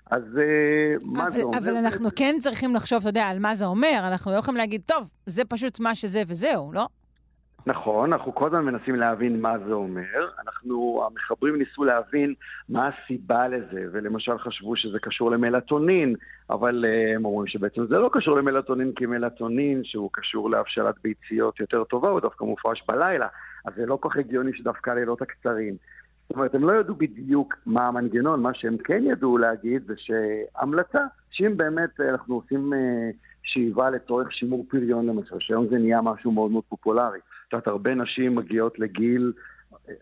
אז 0.10 0.24
אה, 0.38 0.96
מה 1.06 1.24
אבל, 1.24 1.30
זה 1.32 1.44
אומר? 1.44 1.58
אבל 1.58 1.76
אנחנו 1.78 2.10
כן 2.16 2.36
צריכים 2.40 2.76
לחשוב, 2.76 3.00
אתה 3.00 3.10
יודע, 3.10 3.28
על 3.28 3.40
מה 3.40 3.56
זה 3.56 3.66
אומר. 3.66 4.00
אנחנו 4.08 4.32
לא 4.32 4.38
יכולים 4.38 4.58
להגיד, 4.58 4.82
טוב, 4.88 5.10
זה 5.26 5.46
פשוט 5.46 5.80
מה 5.80 5.96
שזה 5.96 6.22
וזהו, 6.28 6.72
לא? 6.74 6.88
נכון, 7.66 8.14
אנחנו 8.14 8.36
כל 8.36 8.46
הזמן 8.46 8.66
מנסים 8.66 8.96
להבין 8.96 9.42
מה 9.42 9.60
זה 9.68 9.74
אומר. 9.74 10.30
אנחנו, 10.44 11.04
המחברים 11.06 11.58
ניסו 11.58 11.84
להבין 11.84 12.34
מה 12.70 12.90
הסיבה 12.90 13.48
לזה, 13.48 13.86
ולמשל 13.92 14.38
חשבו 14.38 14.76
שזה 14.76 15.00
קשור 15.00 15.32
למלטונין, 15.32 16.16
אבל 16.50 16.86
uh, 16.86 17.16
הם 17.16 17.26
אומרים 17.26 17.48
שבעצם 17.48 17.86
זה 17.86 17.96
לא 17.96 18.10
קשור 18.14 18.38
למלטונין, 18.38 18.92
כי 18.96 19.06
מלטונין, 19.06 19.82
שהוא 19.84 20.10
קשור 20.14 20.50
להבשלת 20.50 20.96
ביציות 21.04 21.60
יותר 21.60 21.84
טובה, 21.84 22.10
הוא 22.10 22.20
דווקא 22.20 22.44
מופרש 22.44 22.84
בלילה, 22.88 23.28
אז 23.66 23.74
זה 23.76 23.86
לא 23.86 23.98
כל 24.02 24.10
כך 24.10 24.18
הגיוני 24.18 24.52
שדווקא 24.54 24.90
הלילות 24.90 25.22
הקצרים. 25.22 25.76
זאת 26.30 26.36
אומרת, 26.36 26.56
הם 26.56 26.64
לא 26.64 26.80
ידעו 26.80 26.96
בדיוק 26.96 27.56
מה 27.66 27.88
המנגנון, 27.88 28.42
מה 28.42 28.54
שהם 28.54 28.78
כן 28.78 29.04
ידעו 29.04 29.38
להגיד 29.38 29.82
זה 29.88 29.94
שהמלצה, 29.98 31.06
שאם 31.32 31.58
באמת 31.58 32.02
אה, 32.02 32.10
אנחנו 32.10 32.36
עושים 32.36 32.74
אה, 32.74 33.10
שאיבה 33.44 33.90
לצורך 33.90 34.34
שימור 34.34 34.66
פריון 34.70 35.06
למשל, 35.06 35.36
שהיום 35.40 35.68
זה 35.68 35.78
נהיה 35.78 36.02
משהו 36.02 36.32
מאוד 36.32 36.52
מאוד 36.52 36.64
פופולרי. 36.70 37.20
את 37.48 37.54
יודעת, 37.54 37.68
הרבה 37.68 37.96
נשים 37.96 38.36
מגיעות 38.36 38.80
לגיל, 38.80 39.34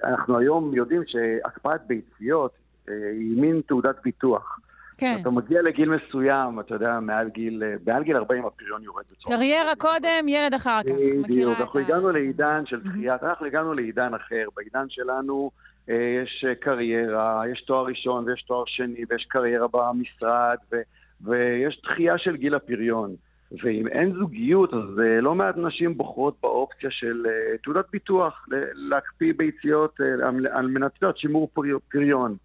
אנחנו 0.03 0.37
היום 0.37 0.73
יודעים 0.73 1.01
שהקפאת 1.07 1.81
ביציות 1.87 2.51
אה, 2.89 2.93
היא 3.11 3.41
מין 3.41 3.61
תעודת 3.67 3.95
ביטוח. 4.03 4.59
כן. 4.97 5.17
אתה 5.21 5.29
מגיע 5.29 5.61
לגיל 5.61 5.89
מסוים, 5.89 6.59
אתה 6.59 6.75
יודע, 6.75 6.99
מעל 6.99 7.29
גיל, 7.29 7.63
אה, 7.63 7.75
מעל 7.85 8.03
גיל 8.03 8.17
40 8.17 8.45
הפריון 8.45 8.83
יורד 8.83 9.03
בצורה 9.11 9.37
קריירה 9.37 9.75
קודם, 9.75 10.27
ילד 10.27 10.53
אחר 10.53 10.79
כך. 10.83 10.93
בדיוק, 11.23 11.59
אנחנו. 11.59 11.79
הגענו 11.79 12.09
לעידן 12.09 12.63
של 12.65 12.81
דחיית, 12.81 13.23
אנחנו 13.23 13.45
הגענו 13.45 13.73
לעידן 13.73 14.13
אחר. 14.13 14.47
בעידן 14.55 14.85
שלנו 14.89 15.51
אה, 15.53 15.66
יש 15.87 16.45
אה, 16.47 16.55
קריירה, 16.55 17.43
יש 17.51 17.61
תואר 17.61 17.85
ראשון 17.85 18.23
ויש 18.25 18.41
תואר 18.43 18.63
שני 18.67 19.05
ויש 19.09 19.25
קריירה 19.29 19.67
במשרד 19.73 20.57
ו, 20.71 20.75
ויש 21.21 21.81
דחייה 21.83 22.17
של 22.17 22.35
גיל 22.35 22.55
הפריון. 22.55 23.15
ואם 23.63 23.87
אין 23.87 24.13
זוגיות, 24.13 24.73
אז 24.73 24.99
אה, 24.99 25.21
לא 25.21 25.35
מעט 25.35 25.57
נשים 25.57 25.97
בוחרות 25.97 26.35
באופציה 26.41 26.91
של 26.91 27.25
אה, 27.29 27.57
תעודת 27.63 27.85
ביטוח, 27.91 28.45
להקפיא 28.73 29.33
ביציות 29.37 30.01
אה, 30.01 30.27
על- 30.51 30.67
מנת, 30.67 30.91
שימור 31.15 31.49
פרי- 31.53 31.79
פריון. 31.91 32.35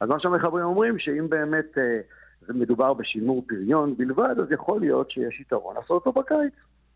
אז 0.00 0.08
מה 0.08 0.20
שהמחברים 0.20 0.64
אומרים, 0.64 0.98
שאם 0.98 1.28
באמת 1.28 1.78
אה, 1.78 2.00
מדובר 2.54 2.94
בשימור 2.94 3.44
פריון 3.48 3.94
בלבד, 3.96 4.34
אז 4.40 4.52
יכול 4.52 4.80
להיות 4.80 5.10
שיש 5.10 5.40
יתרון 5.40 5.76
לעשות 5.76 6.06
אותו 6.06 6.20
בקיץ. 6.20 6.52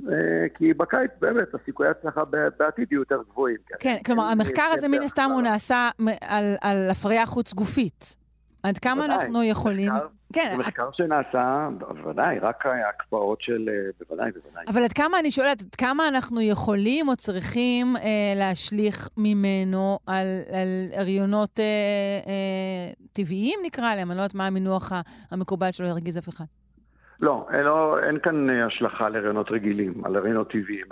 אה, 0.09 0.49
כי 0.55 0.75
בקיץ 0.75 1.11
באמת 1.21 1.55
הסיכויי 1.55 1.91
הצלחה 1.91 2.25
בעתיד 2.59 2.93
יהיו 2.93 3.01
יותר 3.01 3.23
גבוהים. 3.31 3.57
כן, 3.79 3.97
כלומר, 4.07 4.23
אין, 4.23 4.41
המחקר 4.41 4.71
הזה 4.73 4.89
מן 4.89 5.03
הסתם 5.03 5.31
הוא 5.33 5.43
נעשה 5.43 5.91
על, 6.21 6.55
על 6.61 6.91
הפריה 6.91 7.27
חוץ 7.27 7.55
גופית. 7.55 8.17
עד 8.63 8.79
כמה 8.79 8.95
בוודאי, 8.95 9.17
אנחנו 9.17 9.43
יכולים... 9.43 9.93
כן, 10.33 10.49
זה 10.53 10.59
מחקר 10.59 10.89
שנעשה, 10.93 11.69
בוודאי, 11.79 12.39
רק 12.39 12.67
ההקפאות 12.67 13.41
של... 13.41 13.69
אה, 13.69 13.91
בוודאי, 14.01 14.31
בוודאי. 14.33 14.65
אבל 14.69 14.83
עד 14.83 14.93
כמה, 14.93 15.19
אני 15.19 15.31
שואלת, 15.31 15.61
עד 15.61 15.75
כמה 15.75 16.09
אנחנו 16.09 16.41
יכולים 16.41 17.09
או 17.09 17.17
צריכים 17.17 17.97
אה, 17.97 18.03
להשליך 18.37 19.09
ממנו 19.17 19.99
על, 20.07 20.27
על 20.53 20.99
הריונות 21.01 21.61
אה, 21.61 21.65
אה, 22.27 22.93
טבעיים, 23.13 23.61
נקרא 23.65 23.95
להם? 23.95 24.11
אני 24.11 24.19
לא 24.19 24.23
יודעת 24.23 24.35
מה 24.35 24.47
המינוח 24.47 24.93
המקובל 25.31 25.73
שלא 25.73 25.87
ירגיז 25.87 26.19
אף 26.19 26.29
אחד. 26.29 26.45
לא, 27.25 27.47
אין, 27.53 27.61
לא, 27.61 27.99
אין 27.99 28.19
כאן 28.19 28.51
אה, 28.51 28.67
השלכה 28.67 29.09
להריונות 29.09 29.51
רגילים, 29.51 30.05
על 30.05 30.17
הריונות 30.17 30.51
טבעיים. 30.51 30.87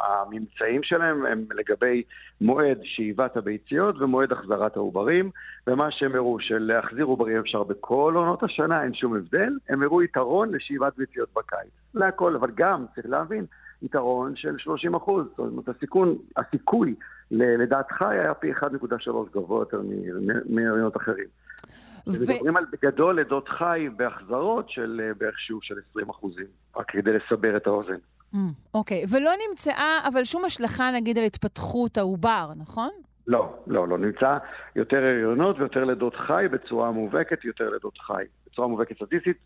הממצאים 0.00 0.82
שלהם 0.82 1.26
הם 1.26 1.44
לגבי 1.54 2.02
מועד 2.40 2.78
שאיבת 2.82 3.36
הביציות 3.36 4.00
ומועד 4.00 4.32
החזרת 4.32 4.76
העוברים, 4.76 5.30
ומה 5.66 5.90
שהם 5.90 6.14
הראו 6.14 6.40
של 6.40 6.58
להחזיר 6.58 7.04
עוברים 7.04 7.38
אפשר 7.38 7.62
בכל 7.62 8.12
עונות 8.16 8.42
השנה, 8.42 8.82
אין 8.82 8.94
שום 8.94 9.16
הבדל, 9.16 9.52
הם 9.68 9.82
הראו 9.82 10.02
יתרון 10.02 10.54
לשאיבת 10.54 10.96
ביציות 10.96 11.28
בקיץ. 11.36 11.70
להכל, 11.94 12.34
אבל 12.34 12.50
גם, 12.54 12.84
צריך 12.94 13.06
להבין, 13.06 13.44
יתרון 13.82 14.36
של 14.36 14.58
30 14.58 14.94
אחוז. 14.94 15.26
זאת 15.26 15.38
אומרת, 15.38 15.68
הסיכון, 15.68 16.16
הסיכוי 16.36 16.94
ללידת 17.30 17.92
חי 17.92 18.18
היה 18.18 18.34
פי 18.34 18.52
1.3 18.52 18.66
גבוה 19.34 19.60
יותר 19.60 19.80
מהריונות 20.48 20.96
אחרים. 20.96 21.26
מדברים 22.06 22.56
על 22.56 22.64
בגדול 22.72 23.16
לידות 23.16 23.48
חי 23.48 23.88
בהחזרות 23.96 24.70
של 24.70 25.00
אה, 25.04 25.14
בערך 25.18 25.38
שיעור 25.38 25.62
של 25.62 25.74
20 25.90 26.08
אחוזים, 26.10 26.46
רק 26.76 26.90
כדי 26.90 27.10
לסבר 27.12 27.56
את 27.56 27.66
האוזן. 27.66 27.98
Mm, 28.34 28.38
אוקיי, 28.74 29.04
ולא 29.10 29.30
נמצאה, 29.50 29.98
אבל 30.08 30.24
שום 30.24 30.44
השלכה, 30.44 30.90
נגיד, 30.90 31.18
על 31.18 31.24
התפתחות 31.24 31.98
העובר, 31.98 32.48
נכון? 32.56 32.90
לא, 33.26 33.54
לא, 33.66 33.88
לא. 33.88 33.98
נמצא 33.98 34.38
יותר 34.76 34.96
הריונות 34.96 35.56
ויותר 35.58 35.84
לידות 35.84 36.14
חי 36.16 36.46
בצורה 36.52 36.90
מובהקת, 36.90 37.44
יותר 37.44 37.70
לידות 37.70 37.98
חי. 37.98 38.24
בצורה 38.56 38.68
מובהקת 38.68 38.96
סטטיסטית, 38.96 39.36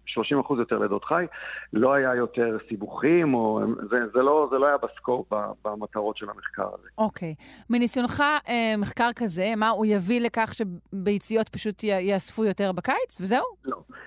30% 0.51 0.59
יותר 0.59 0.79
לידות 0.79 1.05
חי. 1.05 1.25
לא 1.73 1.93
היה 1.93 2.15
יותר 2.15 2.57
סיבוכים, 2.69 3.35
או... 3.35 3.61
זה, 3.91 3.97
זה, 4.15 4.23
לא, 4.23 4.49
זה 4.51 4.59
לא 4.59 4.67
היה 4.67 4.77
בסקופ, 4.77 5.35
ב- 5.35 5.51
במטרות 5.65 6.17
של 6.17 6.27
המחקר 6.31 6.69
הזה. 6.79 6.89
אוקיי. 6.99 7.35
מניסיונך, 7.71 8.21
אה, 8.21 8.75
מחקר 8.79 9.09
כזה, 9.17 9.45
מה, 9.57 9.69
הוא 9.69 9.87
יביא 9.87 10.21
לכך 10.21 10.53
שביציות 10.55 11.49
פשוט 11.49 11.85
יאספו 11.85 12.45
יותר 12.45 12.73
בקיץ, 12.73 13.21
וזהו? 13.21 13.45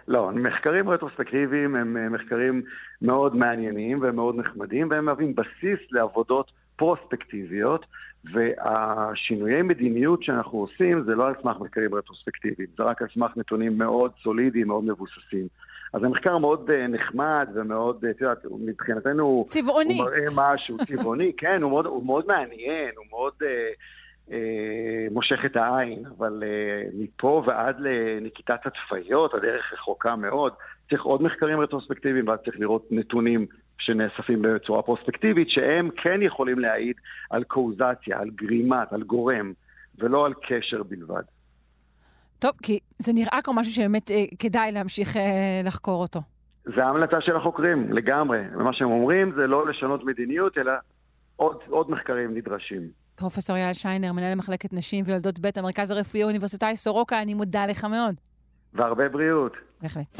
לא, 0.07 0.31
מחקרים 0.31 0.89
רטרוספקטיביים 0.89 1.75
הם 1.75 1.97
אה, 1.97 2.09
מחקרים 2.09 2.61
מאוד 3.01 3.35
מעניינים 3.35 3.99
ומאוד 4.01 4.35
נחמדים, 4.35 4.87
והם 4.91 5.05
מהווים 5.05 5.35
בסיס 5.35 5.79
לעבודות 5.91 6.51
פרוספקטיביות, 6.75 7.85
והשינויי 8.31 9.61
מדיניות 9.61 10.23
שאנחנו 10.23 10.59
עושים 10.59 11.03
זה 11.05 11.15
לא 11.15 11.27
על 11.27 11.33
סמך 11.41 11.57
מחקרים 11.59 11.95
רטרוספקטיביים, 11.95 12.69
זה 12.77 12.83
רק 12.83 13.01
על 13.01 13.07
סמך 13.13 13.37
נתונים 13.37 13.77
מאוד 13.77 14.11
סולידיים, 14.23 14.67
מאוד 14.67 14.83
מבוססים. 14.83 15.47
אז 15.93 16.01
זה 16.01 16.07
מחקר 16.07 16.37
מאוד 16.37 16.69
אה, 16.71 16.87
נחמד 16.87 17.47
ומאוד, 17.53 18.05
אה, 18.05 18.11
את 18.11 18.21
יודעת, 18.21 18.45
מבחינתנו... 18.59 19.43
צבעוני. 19.47 19.99
הוא 19.99 20.05
מראה 20.05 20.53
משהו 20.53 20.77
צבעוני, 20.77 21.31
כן, 21.41 21.61
הוא 21.61 21.71
מאוד, 21.71 21.85
הוא 21.85 22.05
מאוד 22.05 22.27
מעניין, 22.27 22.91
הוא 22.97 23.05
מאוד 23.09 23.33
אה, 23.43 23.71
מושך 25.11 25.45
את 25.45 25.55
העין, 25.55 26.03
אבל 26.17 26.43
אה, 26.45 26.89
מפה 26.93 27.43
ועד 27.47 27.75
לנקיטת 27.79 28.59
התוויות, 28.65 29.33
הדרך 29.33 29.73
רחוקה 29.73 30.15
מאוד. 30.15 30.53
צריך 30.89 31.03
עוד 31.03 31.21
מחקרים 31.21 31.59
רטרוספקטיביים, 31.59 32.27
ואז 32.27 32.39
צריך 32.45 32.59
לראות 32.59 32.87
נתונים 32.91 33.45
שנאספים 33.77 34.41
בצורה 34.41 34.81
פרוספקטיבית, 34.81 35.49
שהם 35.49 35.89
כן 35.89 36.21
יכולים 36.21 36.59
להעיד 36.59 36.95
על 37.29 37.43
קאוזציה, 37.43 38.19
על 38.19 38.29
גרימת, 38.29 38.93
על 38.93 39.03
גורם, 39.03 39.53
ולא 39.99 40.25
על 40.25 40.33
קשר 40.33 40.83
בלבד. 40.83 41.23
טוב, 42.39 42.51
כי 42.63 42.79
זה 42.99 43.13
נראה 43.13 43.39
כמו 43.43 43.53
משהו 43.53 43.71
שבאמת 43.71 44.11
אה, 44.11 44.23
כדאי 44.39 44.71
להמשיך 44.71 45.17
אה, 45.17 45.61
לחקור 45.65 46.01
אותו. 46.01 46.19
זה 46.63 46.85
ההמלצה 46.85 47.21
של 47.21 47.35
החוקרים, 47.35 47.93
לגמרי. 47.93 48.39
ומה 48.55 48.73
שהם 48.73 48.91
אומרים 48.91 49.31
זה 49.35 49.47
לא 49.47 49.67
לשנות 49.67 50.03
מדיניות, 50.03 50.57
אלא 50.57 50.71
עוד, 51.35 51.57
עוד 51.69 51.91
מחקרים 51.91 52.37
נדרשים. 52.37 53.02
פרופסור 53.15 53.57
יעל 53.57 53.73
שיינר, 53.73 54.11
מנהל 54.13 54.35
מחלקת 54.35 54.73
נשים 54.73 55.05
ויולדות 55.07 55.39
ב', 55.39 55.49
המרכז 55.55 55.91
הרפואי 55.91 56.23
האוניברסיטאי 56.23 56.75
סורוקה, 56.75 57.21
אני 57.21 57.33
מודה 57.33 57.65
לך 57.65 57.85
מאוד. 57.85 58.15
והרבה 58.73 59.09
בריאות. 59.09 59.53
בהחלט. 59.81 60.17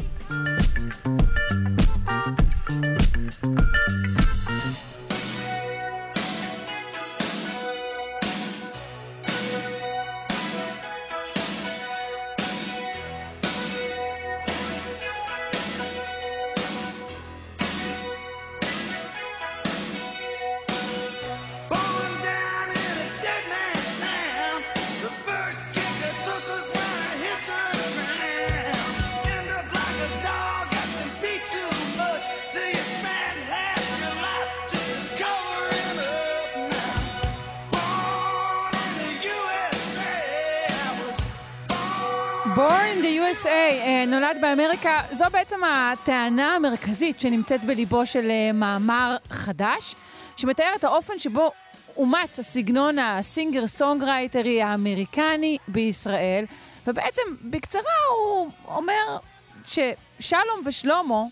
USA, 43.34 43.48
אה, 43.48 44.04
נולד 44.06 44.36
באמריקה, 44.40 45.00
זו 45.12 45.24
בעצם 45.32 45.64
הטענה 45.64 46.56
המרכזית 46.56 47.20
שנמצאת 47.20 47.64
בליבו 47.64 48.06
של 48.06 48.30
אה, 48.30 48.52
מאמר 48.52 49.16
חדש, 49.30 49.94
שמתאר 50.36 50.72
את 50.76 50.84
האופן 50.84 51.18
שבו 51.18 51.50
אומץ 51.96 52.38
הסגנון 52.38 52.98
ה 52.98 53.08
singer 53.08 53.66
songwriterי 53.66 54.62
האמריקני 54.62 55.58
בישראל, 55.68 56.44
ובעצם 56.86 57.22
בקצרה 57.42 57.92
הוא 58.10 58.50
אומר 58.66 59.18
ששלום 59.64 60.60
ושלמה 60.66 61.22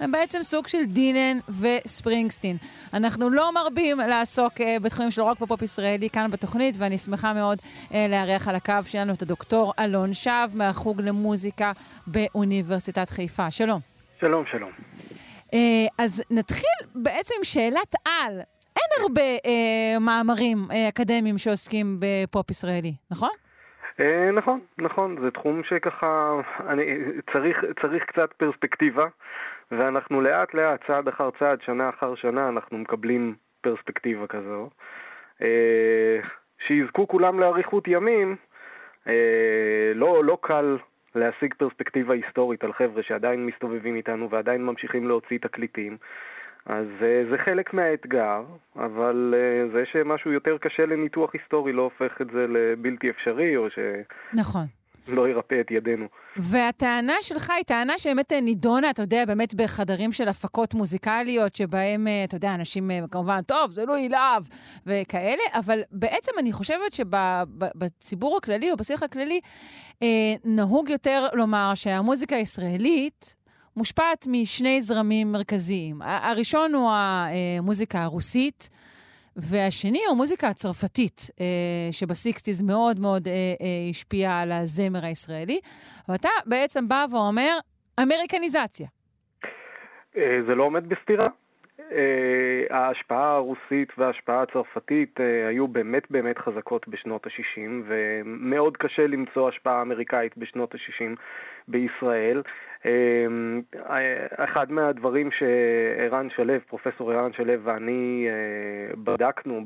הם 0.00 0.12
בעצם 0.12 0.42
סוג 0.42 0.66
של 0.68 0.84
דילן 0.84 1.38
וספרינגסטין. 1.48 2.56
אנחנו 2.94 3.30
לא 3.30 3.54
מרבים 3.54 3.96
לעסוק 4.08 4.60
אה, 4.60 4.76
בתחומים 4.84 5.10
של 5.10 5.22
רוק 5.22 5.42
ופופ 5.42 5.62
ישראלי 5.62 6.10
כאן 6.10 6.30
בתוכנית, 6.30 6.74
ואני 6.78 6.98
שמחה 6.98 7.32
מאוד 7.34 7.58
אה, 7.94 8.06
לארח 8.10 8.48
על 8.48 8.54
הקו 8.54 8.82
שלנו 8.84 9.12
את 9.12 9.22
הדוקטור 9.22 9.72
אלון 9.78 10.14
שב 10.14 10.48
מהחוג 10.54 11.00
למוזיקה 11.02 11.72
באוניברסיטת 12.06 13.10
חיפה. 13.10 13.50
שלום. 13.50 13.80
שלום, 14.20 14.44
שלום. 14.50 14.70
אה, 15.54 15.86
אז 15.98 16.22
נתחיל 16.30 16.88
בעצם 16.94 17.34
עם 17.38 17.44
שאלת 17.44 17.94
על. 18.06 18.40
אין 18.76 19.02
הרבה 19.02 19.28
אה, 19.46 19.98
מאמרים 20.00 20.58
אה, 20.72 20.88
אקדמיים 20.88 21.38
שעוסקים 21.38 21.86
בפופ 22.00 22.50
ישראלי, 22.50 22.92
נכון? 23.10 23.30
אה, 24.00 24.30
נכון, 24.32 24.60
נכון, 24.78 25.16
זה 25.22 25.30
תחום 25.30 25.62
שככה, 25.68 26.40
אני, 26.68 26.82
צריך, 27.32 27.56
צריך 27.82 28.02
קצת 28.04 28.32
פרספקטיבה, 28.36 29.06
ואנחנו 29.70 30.20
לאט 30.20 30.54
לאט, 30.54 30.86
צעד 30.86 31.08
אחר 31.08 31.30
צעד, 31.38 31.62
שנה 31.62 31.88
אחר 31.88 32.14
שנה, 32.14 32.48
אנחנו 32.48 32.78
מקבלים 32.78 33.34
פרספקטיבה 33.60 34.26
כזו. 34.26 34.70
אה, 35.42 36.18
שיזכו 36.66 37.08
כולם 37.08 37.40
לאריכות 37.40 37.88
ימים, 37.88 38.36
אה, 39.08 39.92
לא, 39.94 40.24
לא 40.24 40.38
קל 40.40 40.78
להשיג 41.14 41.54
פרספקטיבה 41.54 42.14
היסטורית 42.14 42.64
על 42.64 42.72
חבר'ה 42.72 43.02
שעדיין 43.02 43.46
מסתובבים 43.46 43.96
איתנו 43.96 44.30
ועדיין 44.30 44.64
ממשיכים 44.64 45.08
להוציא 45.08 45.38
תקליטים. 45.38 45.96
אז 46.66 46.86
אה, 47.02 47.22
זה 47.30 47.38
חלק 47.38 47.74
מהאתגר, 47.74 48.42
אבל 48.76 49.34
זה 49.72 49.82
שמשהו 49.92 50.32
יותר 50.32 50.58
קשה 50.58 50.86
לניתוח 50.86 51.30
היסטורי 51.34 51.72
לא 51.72 51.82
הופך 51.82 52.20
את 52.20 52.26
זה 52.32 52.46
לבלתי 52.48 53.10
אפשרי, 53.10 53.56
או 53.56 53.66
נכון. 54.34 54.66
שלא 55.06 55.28
ירפא 55.28 55.60
את 55.60 55.70
ידינו. 55.70 56.06
והטענה 56.36 57.14
שלך 57.22 57.50
היא 57.50 57.64
טענה 57.64 57.98
שבאמת 57.98 58.32
אה, 58.32 58.40
נידונה, 58.40 58.90
אתה 58.90 59.02
יודע, 59.02 59.24
באמת 59.24 59.54
בחדרים 59.54 60.12
של 60.12 60.28
הפקות 60.28 60.74
מוזיקליות, 60.74 61.56
שבהם, 61.56 62.08
אה, 62.08 62.24
אתה 62.24 62.36
יודע, 62.36 62.54
אנשים 62.54 62.90
אה, 62.90 63.00
כמובן, 63.10 63.42
טוב, 63.42 63.70
זה 63.70 63.84
לא 63.84 63.98
ילהב 63.98 64.42
וכאלה, 64.86 65.42
אבל 65.52 65.82
בעצם 65.90 66.32
אני 66.38 66.52
חושבת 66.52 66.92
שבציבור 66.92 68.36
הכללי 68.36 68.70
או 68.72 68.76
בשיח 68.76 69.02
הכללי, 69.02 69.40
נהוג 70.44 70.88
יותר 70.88 71.26
לומר 71.32 71.72
שהמוזיקה 71.74 72.36
הישראלית 72.36 73.36
מושפעת 73.76 74.26
משני 74.30 74.82
זרמים 74.82 75.32
מרכזיים. 75.32 76.02
הראשון 76.02 76.74
הוא 76.74 76.90
המוזיקה 76.92 78.02
הרוסית, 78.02 78.70
והשני 79.36 79.98
הוא 80.06 80.14
המוזיקה 80.14 80.48
הצרפתית, 80.48 81.18
אה, 81.40 81.92
שבסיקסטיז 81.92 82.62
מאוד 82.62 83.00
מאוד 83.00 83.28
אה, 83.28 83.32
אה, 83.32 83.90
השפיעה 83.90 84.42
על 84.42 84.52
הזמר 84.52 85.04
הישראלי. 85.04 85.60
ואתה 86.08 86.28
בעצם 86.46 86.88
בא 86.88 87.04
ואומר, 87.10 87.58
אמריקניזציה. 88.02 88.88
אה, 90.16 90.38
זה 90.46 90.54
לא 90.54 90.64
עומד 90.64 90.88
בסתירה. 90.88 91.28
אה, 91.92 92.76
ההשפעה 92.76 93.34
הרוסית 93.34 93.92
וההשפעה 93.98 94.42
הצרפתית 94.42 95.20
אה, 95.20 95.48
היו 95.48 95.68
באמת 95.68 96.10
באמת 96.10 96.38
חזקות 96.38 96.88
בשנות 96.88 97.26
ה-60, 97.26 97.70
ומאוד 97.86 98.76
קשה 98.76 99.06
למצוא 99.06 99.48
השפעה 99.48 99.82
אמריקאית 99.82 100.38
בשנות 100.38 100.74
ה-60 100.74 101.16
בישראל. 101.68 102.42
אה, 102.86 104.26
אחד 104.44 104.72
מהדברים 104.72 105.30
שערן 105.30 106.28
שלו, 106.30 106.54
פרופסור 106.68 107.12
ערן 107.12 107.32
שלו 107.32 107.62
ואני 107.62 108.28
אה, 108.28 108.94
בדקנו 108.96 109.64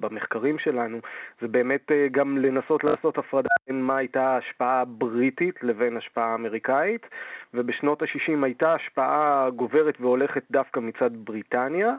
במחקרים 0.00 0.58
שלנו, 0.58 0.98
זה 1.40 1.48
באמת 1.48 1.92
אה, 1.92 2.06
גם 2.10 2.38
לנסות 2.38 2.84
לעשות 2.84 3.18
הפרדה 3.18 3.48
בין 3.66 3.82
מה 3.82 3.96
הייתה 3.96 4.22
ההשפעה 4.22 4.80
הבריטית 4.80 5.62
לבין 5.62 5.96
השפעה 5.96 6.34
אמריקאית, 6.34 7.06
ובשנות 7.54 8.02
ה-60 8.02 8.44
הייתה 8.44 8.74
השפעה 8.74 9.50
גוברת 9.56 10.00
והולכת 10.00 10.42
דווקא 10.50 10.80
מצד 10.80 11.10
בריטניה, 11.14 11.94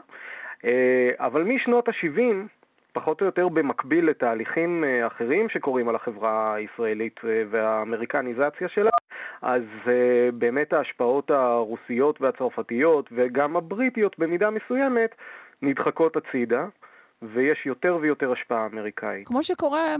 אה, 0.64 1.10
אבל 1.18 1.42
משנות 1.42 1.88
ה-70, 1.88 2.61
פחות 2.92 3.20
או 3.20 3.26
יותר 3.26 3.48
במקביל 3.48 4.06
לתהליכים 4.10 4.84
אה, 4.84 5.06
אחרים 5.06 5.48
שקורים 5.48 5.88
על 5.88 5.94
החברה 5.94 6.54
הישראלית 6.54 7.20
אה, 7.24 7.42
והאמריקניזציה 7.50 8.68
שלה, 8.68 8.90
אז 9.42 9.62
אה, 9.86 10.28
באמת 10.34 10.72
ההשפעות 10.72 11.30
הרוסיות 11.30 12.20
והצרפתיות 12.20 13.08
וגם 13.12 13.56
הבריטיות 13.56 14.18
במידה 14.18 14.50
מסוימת 14.50 15.14
נדחקות 15.62 16.16
הצידה, 16.16 16.66
ויש 17.22 17.66
יותר 17.66 17.98
ויותר 18.02 18.32
השפעה 18.32 18.66
אמריקאית. 18.66 19.26
כמו 19.26 19.42
שקורה 19.42 19.96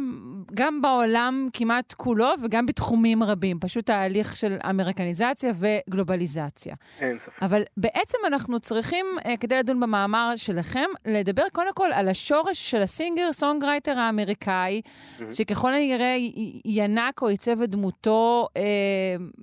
גם 0.55 0.83
בעולם 0.83 1.49
כמעט 1.53 1.93
כולו 1.93 2.29
וגם 2.45 2.67
בתחומים 2.67 3.23
רבים, 3.23 3.61
פשוט 3.61 3.87
תהליך 3.87 4.37
של 4.37 4.57
אמריקניזציה 4.71 5.53
וגלובליזציה. 5.61 6.75
אין 7.01 7.19
ספק. 7.19 7.43
אבל 7.43 7.63
בעצם 7.77 8.19
אנחנו 8.27 8.61
צריכים, 8.61 9.07
אה, 9.27 9.37
כדי 9.37 9.59
לדון 9.59 9.81
במאמר 9.81 10.33
שלכם, 10.37 10.87
לדבר 11.07 11.43
קודם 11.53 11.73
כל 11.75 11.89
על 11.93 12.09
השורש 12.09 12.71
של 12.71 12.83
ה 12.83 12.90
singer 12.90 13.33
songwriter 13.33 13.99
האמריקאי, 13.99 14.81
שככל 15.33 15.75
הנראה 15.75 16.17
ינק 16.65 17.23
או 17.23 17.29
עיצב 17.29 17.63
את 17.63 17.71
דמותו 17.71 18.49
אה, 18.57 18.63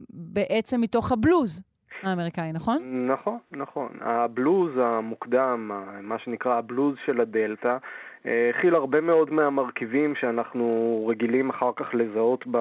בעצם 0.10 0.82
מתוך 0.82 1.12
הבלוז 1.12 1.62
האמריקאי, 2.04 2.52
נכון? 2.54 3.08
נכון, 3.08 3.38
נכון. 3.52 3.90
הבלוז 4.02 4.72
המוקדם, 4.78 5.72
מה 6.02 6.20
שנקרא 6.20 6.58
הבלוז 6.58 6.96
של 7.06 7.22
הדלתא, 7.22 7.78
הכיל 8.26 8.76
הרבה 8.76 9.02
מאוד 9.02 9.34
מהמרכיבים 9.34 10.16
שאנחנו 10.16 11.06
רגילים 11.10 11.50
אחר 11.50 11.72
כך 11.76 11.90
לזהות 11.94 12.44
ב... 12.52 12.58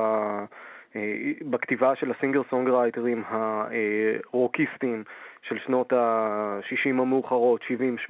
אה, 0.96 1.32
בכתיבה 1.50 1.96
של 1.96 2.10
ה 2.10 2.15
singer 2.15 2.40
songwriter 2.50 3.12
ים 3.12 3.24
הרוקיסטים 3.28 5.04
של 5.42 5.58
שנות 5.66 5.92
ה-60 5.92 6.88
המאוחרות, 6.88 7.60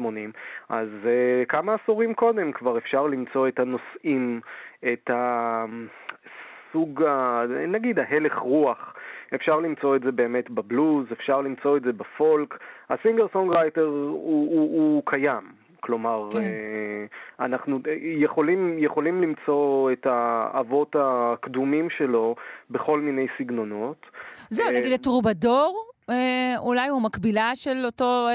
70-80. 0.01 0.03
אז 0.69 0.89
אה, 1.07 1.45
כמה 1.49 1.75
עשורים 1.75 2.15
קודם 2.15 2.53
כבר 2.53 2.79
אפשר 2.79 3.07
למצוא 3.07 3.49
את 3.49 3.59
הנושאים, 3.59 4.41
את 4.93 5.11
הסוג. 6.75 7.05
נגיד 7.69 7.99
ההלך 7.99 8.39
רוח. 8.39 8.95
אפשר 9.35 9.61
למצוא 9.61 9.97
את 9.97 10.03
זה 10.03 10.13
באמת 10.13 10.51
בבלוז, 10.51 11.07
אפשר 11.13 11.41
למצוא 11.41 11.77
את 11.77 11.83
זה 11.83 11.93
בפולק. 11.93 12.59
ה 12.91 12.96
singer 12.96 13.27
songwriter 13.33 13.85
הוא, 13.85 14.11
הוא, 14.51 14.79
הוא 14.79 15.03
קיים. 15.07 15.59
כלומר, 15.81 16.29
כן. 16.33 16.39
אה, 16.39 17.45
אנחנו 17.45 17.79
אה, 17.87 17.95
יכולים, 18.01 18.77
יכולים 18.79 19.23
למצוא 19.23 19.93
את 19.93 20.07
האבות 20.07 20.97
הקדומים 20.99 21.91
שלו 21.91 22.35
בכל 22.71 23.01
מיני 23.01 23.27
סגנונות. 23.39 24.07
זהו, 24.51 24.67
אה, 24.67 24.73
נגיד 24.73 24.93
הטרובדור, 24.93 25.85
אה, 26.11 26.55
אולי 26.59 26.89
הוא 26.89 27.03
מקבילה 27.03 27.51
של 27.55 27.85
אותו, 27.85 28.29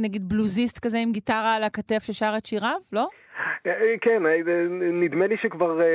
נגיד 0.00 0.28
בלוזיסט 0.28 0.78
כזה 0.78 0.98
עם 0.98 1.12
גיטרה 1.12 1.54
על 1.54 1.64
הכתף 1.64 2.02
ששר 2.02 2.34
את 2.38 2.46
שיריו, 2.46 2.80
לא? 2.92 3.08
אה, 3.66 3.94
כן, 4.00 4.26
אה, 4.26 4.36
נדמה 4.92 5.26
לי 5.26 5.36
שכבר 5.36 5.80
אה, 5.80 5.86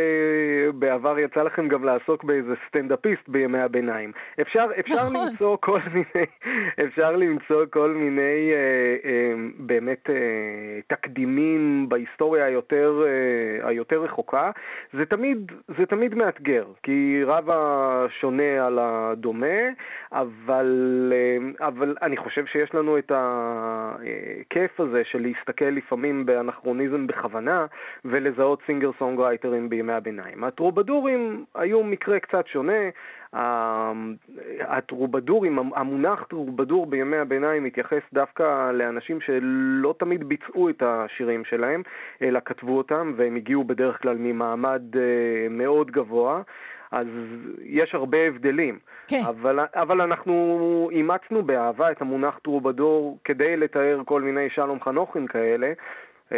בעבר 0.73 1.19
יצא 1.19 1.43
לכם 1.43 1.67
גם 1.67 1.83
לעסוק 1.83 2.23
באיזה 2.23 2.53
סטנדאפיסט 2.67 3.29
בימי 3.29 3.59
הביניים. 3.59 4.11
אפשר, 4.41 4.65
אפשר 4.79 4.95
נכון. 4.95 5.27
למצוא 5.27 5.57
כל 5.59 5.79
מיני, 5.93 6.25
אפשר 6.85 7.15
למצוא 7.15 7.65
כל 7.69 7.91
מיני 7.91 8.51
אה, 8.53 9.09
אה, 9.09 9.18
באמת 9.80 10.10
אה, 10.10 10.15
תקדימים 10.88 11.89
בהיסטוריה 11.89 12.45
היותר, 12.45 13.03
אה, 13.06 13.68
היותר 13.68 14.01
רחוקה. 14.01 14.51
זה 14.93 15.06
תמיד, 15.06 15.51
זה 15.77 15.85
תמיד 15.85 16.15
מאתגר, 16.15 16.65
כי 16.84 17.22
רב 17.26 17.49
השונה 17.49 18.65
על 18.65 18.80
הדומה, 18.81 19.60
אבל, 20.11 21.14
אה, 21.15 21.68
אבל 21.68 21.95
אני 22.01 22.18
חושב 22.18 22.45
שיש 22.45 22.76
לנו 22.76 22.97
את 22.97 23.11
הכיף 23.15 24.80
הזה 24.80 25.01
של 25.03 25.22
להסתכל 25.22 25.65
לפעמים 25.65 26.26
באנכרוניזם 26.26 27.07
בכוונה 27.07 27.65
ולזהות 28.06 28.60
סינגר 28.65 28.91
סונגרייטרים 28.99 29.69
בימי 29.69 29.93
הביניים. 29.93 30.43
הטרובדורים 30.43 31.45
היו 31.56 31.84
מקרה 31.84 32.19
קצת 32.19 32.47
שונה. 32.47 32.89
הטרובדורים, 34.60 35.60
המונח 35.76 36.23
טרובדור 36.30 36.85
בימי 36.85 37.18
הביניים 37.18 37.64
מתייחס 37.64 38.01
דווקא 38.14 38.72
לאנשים 38.72 39.22
שלא 39.22 39.95
תמיד 39.99 40.23
ביצעו 40.23 40.69
את 40.69 40.84
השירים 40.85 41.45
שלהם, 41.45 41.84
אלא 42.22 42.39
כתבו 42.45 42.77
אותם, 42.77 43.14
והם 43.18 43.35
הגיעו 43.35 43.64
בדרך 43.64 44.01
כלל 44.01 44.15
ממעמד 44.19 44.81
אה, 44.95 45.47
מאוד 45.49 45.91
גבוה. 45.91 46.41
אז 46.91 47.07
יש 47.64 47.95
הרבה 47.95 48.18
הבדלים. 48.18 48.80
כן. 49.07 49.22
אבל, 49.27 49.60
אבל 49.76 50.01
אנחנו 50.01 50.89
אימצנו 50.91 51.43
באהבה 51.43 51.91
את 51.91 52.01
המונח 52.01 52.39
טרובדור 52.43 53.18
כדי 53.23 53.57
לתאר 53.57 54.01
כל 54.06 54.22
מיני 54.22 54.49
שלום 54.49 54.81
חנוכין 54.81 55.27
כאלה. 55.27 55.73
אה, 56.31 56.38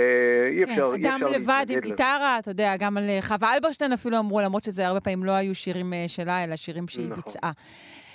אי 0.52 0.66
כן, 0.66 0.72
אפשר, 0.72 0.92
אי 0.96 1.02
אדם 1.02 1.14
אפשר 1.14 1.28
לבד 1.28 1.66
עם. 1.70 1.80
גיטרה, 1.80 2.40
אתה 2.40 2.52
יודע, 2.52 2.78
גם 2.78 2.98
על 2.98 3.10
אה, 3.10 3.20
חווה 3.22 3.54
אלברשטיין 3.56 3.94
אפילו 3.94 4.20
אמרו, 4.20 4.42
למרות 4.42 4.64
שזה 4.64 4.88
הרבה 4.88 5.02
פעמים 5.02 5.24
לא 5.24 5.32
היו 5.32 5.56
שירים 5.56 5.94
אה, 5.94 6.04
שלה, 6.08 6.44
אלא 6.44 6.56
שירים 6.56 6.88
שהיא 6.88 7.06
נכון. 7.06 7.16
ביצעה. 7.16 7.52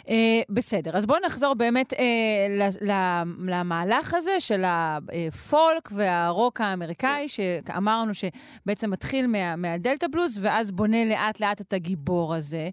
Uh, 0.06 0.08
בסדר, 0.50 0.96
אז 0.96 1.06
בואו 1.06 1.18
נחזור 1.26 1.54
באמת 1.54 1.92
uh, 1.92 1.96
למהלך 3.48 4.14
הזה 4.14 4.40
של 4.40 4.62
הפולק 4.64 5.88
והרוק 5.96 6.60
האמריקאי, 6.60 7.28
שאמרנו 7.28 8.12
שבעצם 8.14 8.90
מתחיל 8.90 9.26
מה, 9.26 9.56
מהדלתא 9.56 10.06
בלוז, 10.12 10.44
ואז 10.44 10.72
בונה 10.72 11.04
לאט-לאט 11.04 11.60
את 11.60 11.72
הגיבור 11.72 12.34
הזה. 12.34 12.68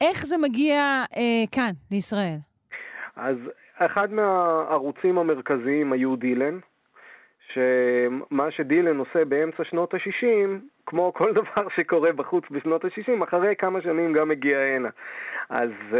איך 0.00 0.26
זה 0.26 0.38
מגיע 0.38 1.04
uh, 1.12 1.16
כאן, 1.52 1.70
לישראל? 1.90 2.38
אז 3.16 3.36
אחד 3.76 4.12
מהערוצים 4.12 5.18
המרכזיים 5.18 5.92
היו 5.92 6.16
דילן, 6.16 6.58
שמה 7.54 8.50
שדילן 8.50 8.98
עושה 8.98 9.24
באמצע 9.24 9.64
שנות 9.64 9.94
ה-60, 9.94 10.48
כמו 10.86 11.12
כל 11.14 11.32
דבר 11.40 11.68
שקורה 11.76 12.12
בחוץ 12.12 12.44
בשנות 12.50 12.84
ה-60, 12.84 13.24
אחרי 13.24 13.54
כמה 13.58 13.82
שנים 13.82 14.12
גם 14.12 14.28
מגיע 14.28 14.58
הנה. 14.58 14.88
אז 15.50 15.70
אה, 15.92 15.98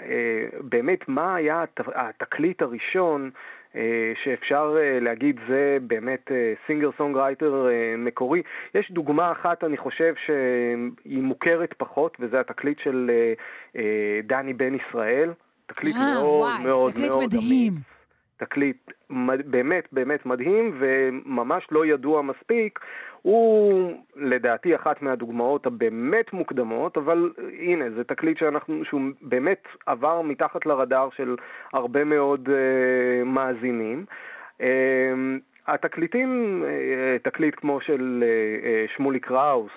אה, 0.00 0.46
באמת, 0.60 1.08
מה 1.08 1.34
היה 1.34 1.62
הת- 1.62 1.80
התקליט 1.94 2.62
הראשון 2.62 3.30
אה, 3.76 3.82
שאפשר 4.24 4.76
אה, 4.80 4.98
להגיד 5.00 5.40
זה 5.48 5.78
באמת 5.80 6.30
singer 6.66 6.90
songwriter 6.98 7.68
אה, 7.68 7.94
מקורי? 7.98 8.42
יש 8.74 8.90
דוגמה 8.90 9.32
אחת, 9.32 9.64
אני 9.64 9.76
חושב, 9.76 10.14
שהיא 10.26 11.22
מוכרת 11.22 11.74
פחות, 11.78 12.16
וזה 12.20 12.40
התקליט 12.40 12.78
של 12.78 13.10
אה, 13.12 13.32
אה, 13.76 14.20
דני 14.24 14.52
בן 14.52 14.74
ישראל. 14.74 15.30
תקליט 15.66 15.96
אה, 15.96 16.14
מאוד 16.14 16.40
וואי, 16.40 16.62
זה 16.62 16.68
מאוד 16.68 16.92
תקליט 16.92 17.10
מאוד 17.10 17.24
מדהים. 17.24 17.72
תקליט 18.36 18.90
באמת 19.44 19.84
באמת 19.92 20.26
מדהים 20.26 20.76
וממש 20.78 21.66
לא 21.70 21.86
ידוע 21.86 22.22
מספיק. 22.22 22.78
הוא 23.22 23.92
לדעתי 24.16 24.74
אחת 24.74 25.02
מהדוגמאות 25.02 25.66
הבאמת 25.66 26.32
מוקדמות, 26.32 26.96
אבל 26.96 27.32
הנה, 27.58 27.90
זה 27.90 28.04
תקליט 28.04 28.38
שאנחנו, 28.38 28.84
שהוא 28.84 29.00
באמת 29.22 29.62
עבר 29.86 30.22
מתחת 30.22 30.66
לרדאר 30.66 31.08
של 31.16 31.36
הרבה 31.72 32.04
מאוד 32.04 32.48
uh, 32.48 33.24
מאזינים. 33.24 34.04
Uh, 34.60 34.64
התקליטים, 35.66 36.62
uh, 36.64 37.22
תקליט 37.22 37.54
כמו 37.54 37.80
של 37.80 38.24
uh, 38.24 38.96
שמולי 38.96 39.20
קראוס, 39.20 39.72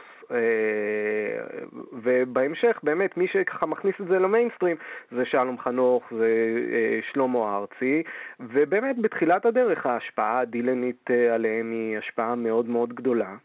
ובהמשך 2.04 2.80
באמת 2.84 3.18
מי 3.18 3.28
שככה 3.28 3.66
מכניס 3.66 3.96
את 4.02 4.08
זה 4.08 4.20
למיינסטרים 4.20 4.76
זה 5.12 5.26
שלום 5.26 5.58
חנוך, 5.60 6.04
זה 6.12 6.28
אה, 6.74 7.00
שלמה 7.14 7.58
ארצי, 7.58 8.04
ובאמת 8.40 9.02
בתחילת 9.02 9.46
הדרך 9.46 9.86
ההשפעה 9.86 10.40
הדילנית 10.40 11.06
אה, 11.12 11.34
עליהם 11.36 11.72
היא 11.72 11.98
השפעה 11.98 12.36
מאוד 12.36 12.70
מאוד 12.70 12.94
גדולה. 12.94 13.36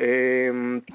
אה, 0.00 0.06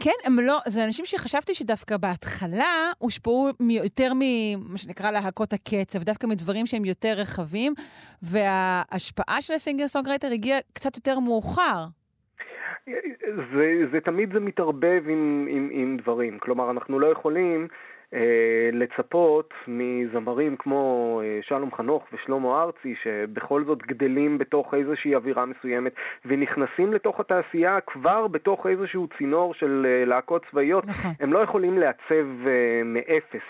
כן, 0.04 0.12
הם 0.26 0.40
לא, 0.40 0.60
זה 0.68 0.86
אנשים 0.86 1.06
שחשבתי 1.06 1.54
שדווקא 1.54 1.98
בהתחלה 1.98 2.92
הושפעו 2.98 3.50
יותר 3.70 4.12
ממה 4.16 4.78
שנקרא 4.78 5.12
להקות 5.12 5.54
הקצב, 5.54 6.04
דווקא 6.04 6.28
מדברים 6.28 6.66
שהם 6.66 6.86
יותר 6.86 7.14
רחבים, 7.18 7.74
וההשפעה 8.22 9.42
של 9.42 9.54
ה 9.54 9.59
singer 9.59 9.88
songwriter 9.88 10.32
הגיעה 10.32 10.60
קצת 10.74 10.96
יותר 10.96 11.20
מאוחר. 11.20 11.86
זה, 13.54 13.86
זה 13.92 14.00
תמיד 14.00 14.34
זה 14.34 14.40
מתערבב 14.40 15.04
עם, 15.08 15.48
עם, 15.50 15.70
עם 15.72 15.98
דברים. 15.98 16.40
כלומר, 16.40 16.72
אנחנו 16.72 17.00
לא 17.00 17.08
יכולים 17.08 17.68
אה, 18.14 18.70
לצפות 18.74 19.54
מזמרים 19.68 20.56
כמו 20.58 21.22
אה, 21.24 21.40
שלום 21.42 21.72
חנוך 21.72 22.08
ושלמה 22.14 22.64
ארצי, 22.64 22.96
שבכל 23.04 23.64
זאת 23.64 23.80
גדלים 23.84 24.38
בתוך 24.38 24.74
איזושהי 24.74 25.16
אווירה 25.16 25.46
מסוימת, 25.46 25.92
ונכנסים 26.26 26.94
לתוך 26.94 27.20
התעשייה 27.20 27.80
כבר 27.88 28.28
בתוך 28.28 28.68
איזשהו 28.68 29.08
צינור 29.18 29.54
של 29.54 29.86
אה, 29.90 30.06
להקות 30.06 30.46
צבאיות, 30.52 30.88
נכון. 30.88 31.12
הם 31.20 31.34
לא 31.34 31.40
יכולים 31.40 31.78
לעצב 31.78 32.48
אה, 32.48 32.82
מאפס. 32.86 33.48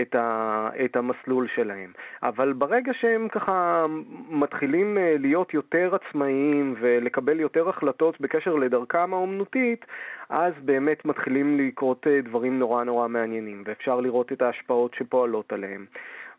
את, 0.00 0.14
ה, 0.14 0.68
את 0.84 0.96
המסלול 0.96 1.48
שלהם. 1.54 1.92
אבל 2.22 2.52
ברגע 2.52 2.92
שהם 3.00 3.28
ככה 3.28 3.86
מתחילים 4.30 4.98
אה, 4.98 5.16
להיות 5.18 5.54
יותר 5.54 5.94
עצמאיים 5.94 6.74
ולקבל 6.80 7.40
יותר 7.40 7.68
החלטות 7.68 8.20
בקשר 8.20 8.54
לדרכם 8.54 9.14
האומנותית, 9.14 9.84
אז 10.28 10.52
באמת 10.64 11.04
מתחילים 11.04 11.58
לקרות 11.60 12.06
אה, 12.06 12.20
דברים 12.20 12.58
נורא 12.58 12.84
נורא 12.84 13.08
מעניינים, 13.08 13.62
ואפשר 13.66 14.00
לראות 14.00 14.32
את 14.32 14.42
ההשפעות 14.42 14.94
שפועלות 14.94 15.52
עליהם. 15.52 15.86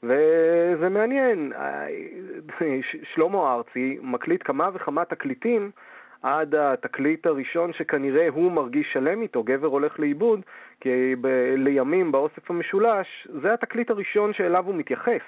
וזה 0.04 0.90
מעניין, 0.90 1.54
אה, 1.56 1.88
שלמה 3.04 3.54
ארצי 3.54 3.98
מקליט 4.02 4.42
כמה 4.46 4.70
וכמה 4.74 5.06
תקליטים 5.06 5.72
עד 6.24 6.56
התקליט 6.56 7.26
הראשון 7.26 7.74
שכנראה 7.74 8.28
הוא 8.30 8.52
מרגיש 8.52 8.88
שלם 8.94 9.22
איתו, 9.22 9.44
גבר 9.44 9.68
הולך 9.68 10.00
לאיבוד, 10.00 10.40
כי 10.82 11.16
ב- 11.22 11.54
לימים 11.58 12.12
באוסף 12.12 12.52
המשולש, 12.52 13.08
זה 13.42 13.54
התקליט 13.54 13.90
הראשון 13.90 14.34
שאליו 14.34 14.66
הוא 14.66 14.76
מתייחס. 14.76 15.22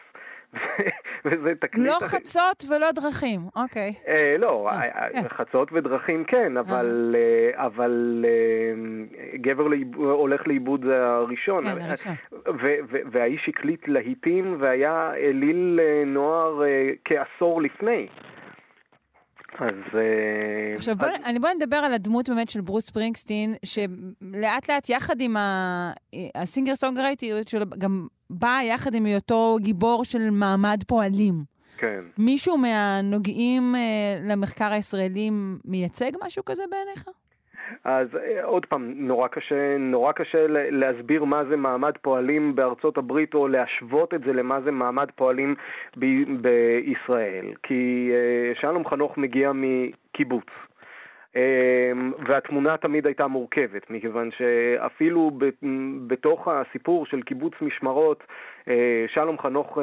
וזה 1.25 1.53
תקליט... 1.59 1.87
לא 1.87 1.97
חצות 2.01 2.63
ולא 2.69 2.91
דרכים, 2.91 3.39
אוקיי. 3.55 3.91
אה, 4.07 4.35
לא, 4.39 4.69
אה, 4.69 5.29
חצות 5.29 5.69
ודרכים 5.73 6.23
כן, 6.23 6.57
אבל, 6.57 7.15
אה, 7.17 7.65
אבל 7.65 8.25
אה, 8.27 8.73
גבר 9.37 9.67
לאיב- 9.67 9.95
הולך 9.95 10.47
לאיבוד 10.47 10.83
זה 10.85 11.05
הראשון. 11.07 11.63
כן, 11.65 11.81
הראשון. 11.81 12.13
ו- 12.33 12.75
ו- 12.91 13.01
והאיש 13.11 13.49
הקליט 13.49 13.87
להיטים 13.87 14.55
והיה 14.59 15.13
אליל 15.13 15.79
אה, 15.83 16.03
נוער 16.05 16.63
אה, 16.63 16.89
כעשור 17.05 17.61
לפני. 17.61 18.07
אז... 19.59 19.97
אה, 19.97 20.73
עכשיו 20.75 20.95
בוא, 20.95 21.07
אני, 21.25 21.39
בוא 21.39 21.49
נדבר 21.49 21.75
על 21.75 21.93
הדמות 21.93 22.29
באמת 22.29 22.49
של 22.49 22.61
ברוס 22.61 22.85
ספרינגסטין, 22.85 23.55
שלאט 23.65 24.69
לאט 24.69 24.89
יחד 24.89 25.21
עם 25.21 25.37
ה- 25.37 25.91
הסינגר 26.35 26.75
סונגרייטיות 26.75 27.47
שלו, 27.47 27.65
גם 27.77 28.07
באה 28.29 28.63
יחד 28.63 28.93
עם 28.95 29.05
היותו 29.05 29.57
גיבור 29.61 30.05
של 30.05 30.29
מעמד 30.29 30.83
פועלים. 30.87 31.43
כן. 31.77 32.03
מישהו 32.17 32.57
מהנוגעים 32.57 33.75
אה, 33.75 34.19
למחקר 34.23 34.71
הישראלי 34.71 35.29
מייצג 35.65 36.11
משהו 36.25 36.45
כזה 36.45 36.63
בעיניך? 36.71 37.05
אז 37.83 38.07
אה, 38.15 38.43
עוד 38.43 38.65
פעם, 38.65 38.93
נורא 38.95 39.27
קשה, 39.27 39.77
נורא 39.77 40.11
קשה 40.11 40.45
להסביר 40.47 41.23
מה 41.23 41.45
זה 41.45 41.57
מעמד 41.57 41.93
פועלים 42.01 42.55
בארצות 42.55 42.97
הברית 42.97 43.33
או 43.33 43.47
להשוות 43.47 44.13
את 44.13 44.23
זה 44.23 44.33
למה 44.33 44.61
זה 44.61 44.71
מעמד 44.71 45.07
פועלים 45.15 45.55
ב- 45.97 46.41
בישראל. 46.41 47.45
כי 47.63 48.11
אה, 48.13 48.55
שלום 48.61 48.85
חנוך 48.85 49.17
מגיע 49.17 49.51
מקיבוץ. 49.53 50.45
אה, 51.35 51.91
והתמונה 52.27 52.77
תמיד 52.77 53.05
הייתה 53.05 53.27
מורכבת, 53.27 53.89
מכיוון 53.89 54.29
שאפילו 54.37 55.31
בתוך 56.07 56.47
הסיפור 56.47 57.05
של 57.05 57.21
קיבוץ 57.21 57.53
משמרות, 57.61 58.23
שלום 59.07 59.39
חנוך, 59.39 59.77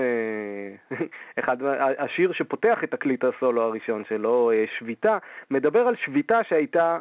אחד, 1.39 1.57
השיר 1.99 2.33
שפותח 2.33 2.85
את 2.85 2.91
תקליט 2.91 3.25
הסולו 3.25 3.63
הראשון 3.63 4.03
שלו, 4.09 4.51
שביתה, 4.79 5.19
מדבר 5.51 5.81
על 5.81 5.95
שביתה 5.97 6.41
שהייתה 6.49 6.99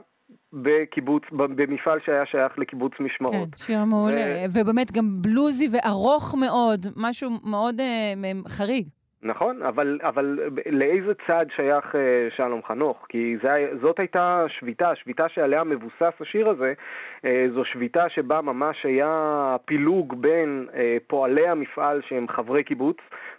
בקיבוץ, 0.62 1.24
במפעל 1.32 2.00
שהיה 2.06 2.26
שייך 2.26 2.60
לקיבוץ 2.60 2.92
משמרות. 3.00 3.50
כן, 3.56 3.58
שיר 3.58 3.86
מעולה, 3.86 4.46
ובאמת 4.54 4.92
גם 4.92 5.04
בלוזי 5.22 5.68
וארוך 5.72 6.36
מאוד, 6.40 6.80
משהו 6.96 7.30
מאוד 7.44 7.80
אה, 7.80 8.32
חריג. 8.48 8.88
נכון, 9.22 9.62
אבל, 9.62 10.00
אבל 10.04 10.40
לאיזה 10.70 11.12
צד 11.28 11.46
שייך 11.56 11.96
אה, 11.96 12.28
שלום 12.36 12.62
חנוך? 12.68 13.06
כי 13.10 13.38
זה, 13.44 13.68
זאת 13.82 14.00
הייתה 14.00 14.46
שביתה, 14.60 14.92
השביתה 14.92 15.30
שעליה 15.30 15.64
מבוסס 15.64 16.14
השיר 16.22 16.50
הזה, 16.50 16.74
אה, 17.26 17.46
זו 17.54 17.66
שביתה 17.66 18.10
שבה 18.10 18.42
ממש 18.42 18.86
היה 18.86 19.56
פילוג 19.66 20.22
בין 20.22 20.68
אה, 20.74 20.98
פועלי 21.08 21.48
המפעל 21.48 22.02
שהם 22.08 22.28
חברי 22.28 22.64
קיבוץ, 22.64 22.98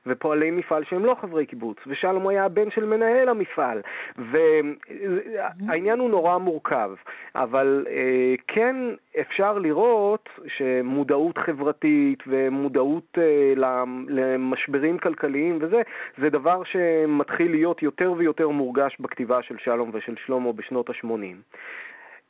ופועלי 0.09 0.51
מפעל 0.51 0.85
שהם 0.85 1.05
לא 1.05 1.17
חברי 1.21 1.47
קיבוץ, 1.47 1.77
ושלום 1.87 2.29
היה 2.29 2.45
הבן 2.45 2.71
של 2.71 2.85
מנהל 2.85 3.29
המפעל, 3.29 3.81
והעניין 4.19 5.99
הוא 5.99 6.11
נורא 6.11 6.39
מורכב, 6.39 6.91
אבל 7.35 7.87
אה, 7.91 8.35
כן 8.47 8.77
אפשר 9.21 9.59
לראות 9.59 10.29
שמודעות 10.47 11.39
חברתית 11.39 12.19
ומודעות 12.27 13.19
אה, 13.19 13.53
למ- 13.57 14.07
למשברים 14.09 14.99
כלכליים 14.99 15.59
וזה, 15.61 15.83
זה 16.19 16.31
דבר 16.31 16.63
שמתחיל 16.65 17.51
להיות 17.51 17.83
יותר 17.83 18.13
ויותר 18.17 18.49
מורגש 18.49 18.97
בכתיבה 19.01 19.43
של 19.43 19.57
שלום 19.59 19.91
ושל 19.93 20.15
שלמה 20.27 20.53
בשנות 20.53 20.91
ה-80. 20.91 21.09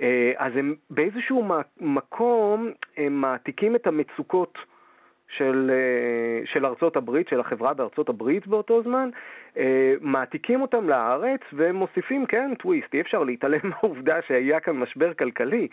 אה, 0.01 0.33
אז 0.37 0.53
הם 0.57 0.75
באיזשהו 0.91 1.45
מקום 1.81 2.71
הם 2.97 3.21
מעתיקים 3.21 3.77
את 3.77 3.87
המצוקות 3.87 4.59
של, 5.37 5.71
אה, 5.75 6.47
של 6.53 6.67
ארצות 6.67 6.97
הברית, 6.97 7.29
של 7.29 7.41
החברה 7.41 7.75
בארצות 7.75 8.09
הברית 8.09 8.47
באותו 8.47 8.83
זמן, 8.83 9.11
אה, 9.57 9.63
מעתיקים 10.01 10.63
אותם 10.63 10.89
לארץ 10.89 11.41
ומוסיפים, 11.53 12.27
כן, 12.27 12.51
טוויסט, 12.59 12.95
אי 12.95 13.01
אפשר 13.01 13.23
להתעלם 13.25 13.61
מהעובדה 13.71 14.15
שהיה 14.29 14.61
כאן 14.61 14.73
משבר 14.77 15.15
כלכלי. 15.15 15.69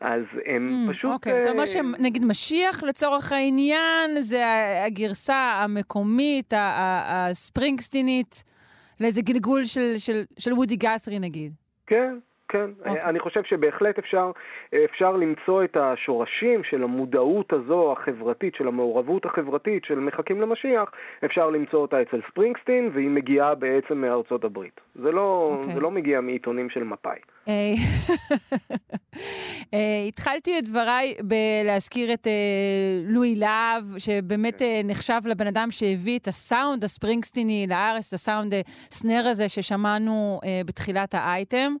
אז 0.00 0.22
הם 0.46 0.66
פשוט... 0.90 1.12
אוקיי, 1.12 1.42
אתה 1.42 1.50
אומר 1.50 1.60
אה, 1.60 1.66
שנגיד 1.66 2.24
משיח 2.24 2.84
לצורך 2.84 3.32
העניין, 3.32 4.10
זה 4.20 4.42
הגרסה 4.86 5.52
המקומית, 5.64 6.52
הספרינגסטינית, 6.56 8.44
לאיזה 9.00 9.22
גלגול 9.22 9.64
של- 9.64 9.98
של- 9.98 10.24
של 10.38 10.52
וודי 10.52 10.76
גת'רי 10.76 11.18
נגיד. 11.18 11.52
כן, 11.86 12.14
כן. 12.48 12.70
אוקיי. 12.86 13.02
אני 13.02 13.18
חושב 13.18 13.42
שבהחלט 13.44 13.98
אפשר, 13.98 14.30
אפשר 14.84 15.16
למצוא 15.16 15.64
את 15.64 15.76
השורשים 15.76 16.64
של 16.64 16.82
המודעות 16.82 17.52
הזו 17.52 17.92
החברתית, 17.92 18.54
של 18.54 18.68
המעורבות 18.68 19.24
החברתית 19.24 19.84
של 19.84 19.98
מחכים 19.98 20.40
למשיח, 20.40 20.90
אפשר 21.24 21.50
למצוא 21.50 21.78
אותה 21.78 22.02
אצל 22.02 22.20
ספרינגסטין, 22.30 22.90
והיא 22.94 23.10
מגיעה 23.10 23.54
בעצם 23.54 23.98
מארצות 23.98 24.44
הברית. 24.44 24.80
זה 24.94 25.12
לא, 25.12 25.56
אוקיי. 25.56 25.74
זה 25.74 25.80
לא 25.80 25.90
מגיע 25.90 26.20
מעיתונים 26.20 26.70
של 26.70 26.84
מפא"י. 26.84 27.18
אה, 27.48 27.52
אה, 29.74 30.04
התחלתי 30.08 30.58
את 30.58 30.64
דבריי 30.64 31.14
בלהזכיר 31.20 32.12
את 32.14 32.26
אה, 32.26 32.32
לואי 33.04 33.34
להב, 33.36 33.84
שבאמת 33.98 34.58
כן. 34.58 34.64
אה, 34.64 34.80
נחשב 34.84 35.20
לבן 35.24 35.46
אדם 35.46 35.68
שהביא 35.70 36.18
את 36.18 36.28
הסאונד 36.28 36.84
הספרינגסטיני 36.84 37.66
לארץ, 37.68 38.08
את 38.08 38.12
הסאונד 38.12 38.54
אה, 38.54 38.60
סנר 38.90 39.22
הזה 39.26 39.48
ששמענו 39.48 40.40
אה, 40.44 40.60
בתחילת 40.66 41.14
האייטם. 41.14 41.74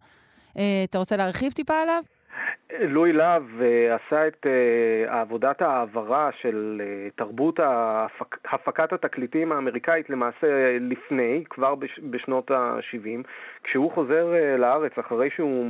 אה, 0.58 0.84
אתה 0.90 0.98
רוצה 0.98 1.16
להרחיב 1.16 1.52
טיפה 1.52 1.74
עליו? 1.82 2.02
לואי 2.80 3.12
להב 3.12 3.42
אה, 3.60 3.96
עשה 3.96 4.26
את 4.26 4.46
אה, 4.46 5.20
עבודת 5.20 5.62
ההעברה 5.62 6.30
של 6.40 6.82
תרבות 7.16 7.58
ההפק, 7.58 8.36
הפקת 8.52 8.92
התקליטים 8.92 9.52
האמריקאית 9.52 10.10
למעשה 10.10 10.78
לפני, 10.80 11.44
כבר 11.50 11.74
בש, 11.74 12.00
בשנות 12.10 12.50
ה-70. 12.50 13.26
כשהוא 13.62 13.92
חוזר 13.92 14.34
לארץ 14.58 14.92
אחרי 14.98 15.30
שהוא 15.30 15.66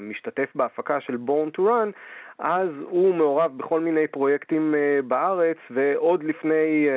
משתתף 0.00 0.48
בהפקה 0.54 1.00
של 1.00 1.14
Born 1.26 1.58
to 1.58 1.60
Run, 1.60 1.92
אז 2.38 2.68
הוא 2.82 3.14
מעורב 3.14 3.58
בכל 3.58 3.80
מיני 3.80 4.06
פרויקטים 4.06 4.74
בארץ, 5.04 5.56
ועוד 5.70 6.24
לפני, 6.24 6.88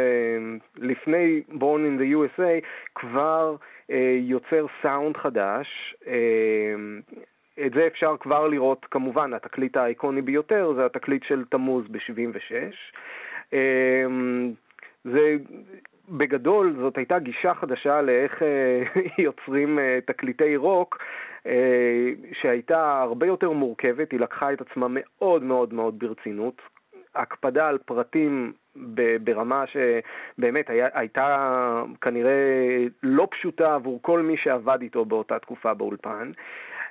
לפני 0.78 1.42
Born 1.50 1.82
in 1.88 2.02
the 2.02 2.16
USA 2.16 2.66
כבר 2.96 3.56
יוצר 4.20 4.66
סאונד 4.82 5.18
חדש. 5.18 5.96
אה, 6.08 6.76
את 7.66 7.74
זה 7.74 7.88
אפשר 7.88 8.16
כבר 8.20 8.48
לראות, 8.48 8.86
כמובן, 8.92 9.34
התקליט 9.34 9.78
האיקוני 9.78 10.22
ביותר 10.22 10.74
זה 10.76 10.86
התקליט 10.86 11.24
של 11.24 11.44
תמוז 11.50 11.86
ב-76. 11.88 13.56
זה, 15.04 15.38
בגדול, 16.10 16.76
זאת 16.80 16.98
הייתה 16.98 17.20
גישה 17.20 17.54
חדשה 17.54 18.02
לאיך 18.02 18.44
אה, 18.44 18.84
יוצרים 19.26 19.80
אה, 19.80 20.00
תקליטי 20.06 20.56
רוק, 20.56 20.98
אה, 21.46 22.12
שהייתה 22.42 23.02
הרבה 23.02 23.28
יותר 23.28 23.52
מורכבת, 23.52 24.12
היא 24.12 24.20
לקחה 24.20 24.54
את 24.54 24.62
עצמה 24.62 24.88
מאוד 24.90 25.44
מאוד 25.44 25.74
מאוד 25.74 26.00
ברצינות. 26.00 26.62
הקפדה 27.16 27.68
על 27.68 27.78
פרטים 27.78 28.54
ברמה 29.24 29.64
שבאמת 29.68 30.70
היה, 30.70 30.88
הייתה 30.94 31.84
כנראה 32.02 32.32
לא 33.04 33.28
פשוטה 33.32 33.74
עבור 33.74 34.00
כל 34.02 34.22
מי 34.22 34.38
שעבד 34.38 34.82
איתו 34.82 35.06
באותה 35.06 35.40
תקופה 35.40 35.74
באולפן. 35.74 36.32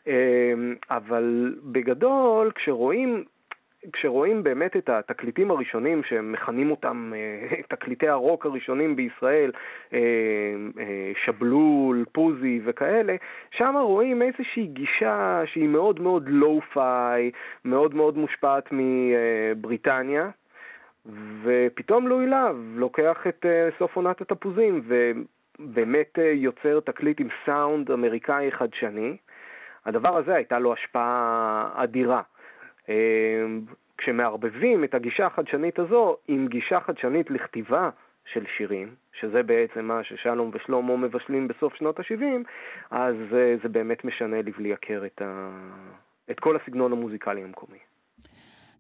אמ, 0.06 0.74
אבל 0.90 1.54
בגדול, 1.62 2.52
כשרואים 2.54 3.24
כשרואים 3.92 4.42
באמת 4.42 4.76
את 4.76 4.88
התקליטים 4.88 5.50
הראשונים, 5.50 6.02
שהם 6.04 6.32
מכנים 6.32 6.70
אותם 6.70 7.12
אה, 7.14 7.56
תקליטי 7.76 8.08
הרוק 8.08 8.46
הראשונים 8.46 8.96
בישראל, 8.96 9.50
אה, 9.92 9.98
אה, 10.78 11.12
שבלול, 11.24 12.04
פוזי 12.12 12.60
וכאלה, 12.64 13.16
שם 13.50 13.74
רואים 13.82 14.22
איזושהי 14.22 14.66
גישה 14.66 15.42
שהיא 15.46 15.68
מאוד 15.68 16.00
מאוד 16.00 16.28
לואו-פיי, 16.28 17.30
מאוד 17.64 17.94
מאוד 17.94 18.18
מושפעת 18.18 18.68
מבריטניה. 18.72 20.30
ופתאום 21.42 22.08
לואי 22.08 22.26
להב 22.26 22.56
לוקח 22.74 23.26
את 23.28 23.46
סוף 23.78 23.96
עונת 23.96 24.20
התפוזים 24.20 24.82
ובאמת 24.86 26.18
יוצר 26.32 26.80
תקליט 26.80 27.20
עם 27.20 27.28
סאונד 27.46 27.90
אמריקאי 27.90 28.52
חדשני. 28.52 29.16
הדבר 29.86 30.16
הזה 30.16 30.34
הייתה 30.34 30.58
לו 30.58 30.72
השפעה 30.72 31.70
אדירה. 31.74 32.22
אה, 32.88 32.94
כשמערבבים 33.98 34.84
את 34.84 34.94
הגישה 34.94 35.26
החדשנית 35.26 35.78
הזו 35.78 36.16
עם 36.28 36.46
גישה 36.48 36.80
חדשנית 36.80 37.30
לכתיבה 37.30 37.90
של 38.32 38.44
שירים, 38.56 38.94
שזה 39.12 39.42
בעצם 39.42 39.84
מה 39.84 40.04
ששלום 40.04 40.50
ושלמה 40.54 40.96
מבשלים 40.96 41.48
בסוף 41.48 41.74
שנות 41.74 41.98
ה-70, 41.98 42.22
אז 42.90 43.16
אה, 43.32 43.54
זה 43.62 43.68
באמת 43.68 44.04
משנה 44.04 44.42
לבלי 44.42 44.72
הכר 44.72 45.06
את, 45.06 45.22
ה... 45.22 45.50
את 46.30 46.40
כל 46.40 46.56
הסגנון 46.56 46.92
המוזיקלי 46.92 47.42
המקומי. 47.42 47.78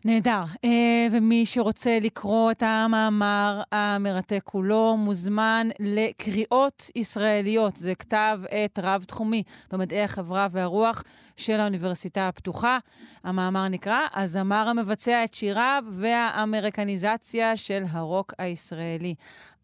נהדר. 0.04 0.40
אה, 0.64 1.06
ומי 1.12 1.46
שרוצה 1.46 1.98
לקרוא 2.00 2.50
את 2.50 2.62
המאמר 2.66 3.62
המרתק 3.72 4.40
כולו, 4.44 4.96
מוזמן 4.96 5.68
לקריאות 5.80 6.90
ישראליות. 6.96 7.76
זה 7.76 7.94
כתב 7.94 8.40
עת 8.50 8.78
רב-תחומי 8.82 9.42
במדעי 9.72 10.02
החברה 10.02 10.46
והרוח 10.50 11.04
של 11.36 11.60
האוניברסיטה 11.60 12.28
הפתוחה. 12.28 12.78
המאמר 13.24 13.68
נקרא 13.68 14.00
"הזמר 14.14 14.68
המבצע 14.68 15.24
את 15.24 15.34
שיריו 15.34 15.84
והאמריקניזציה 15.90 17.56
של 17.56 17.82
הרוק 17.90 18.34
הישראלי". 18.38 19.14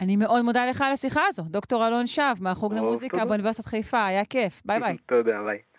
אני 0.00 0.16
מאוד 0.16 0.42
מודה 0.42 0.66
לך 0.66 0.82
על 0.82 0.92
השיחה 0.92 1.20
הזו, 1.28 1.42
דוקטור 1.42 1.86
אלון 1.86 2.06
שב, 2.06 2.34
מהחוג 2.40 2.74
למוזיקה. 2.74 3.24
באוניברסיטת 3.24 3.66
חיפה. 3.66 4.04
היה 4.04 4.24
כיף. 4.24 4.62
ביי 4.64 4.80
ביי. 4.84 4.96
תודה, 5.06 5.42
ביי. 5.46 5.73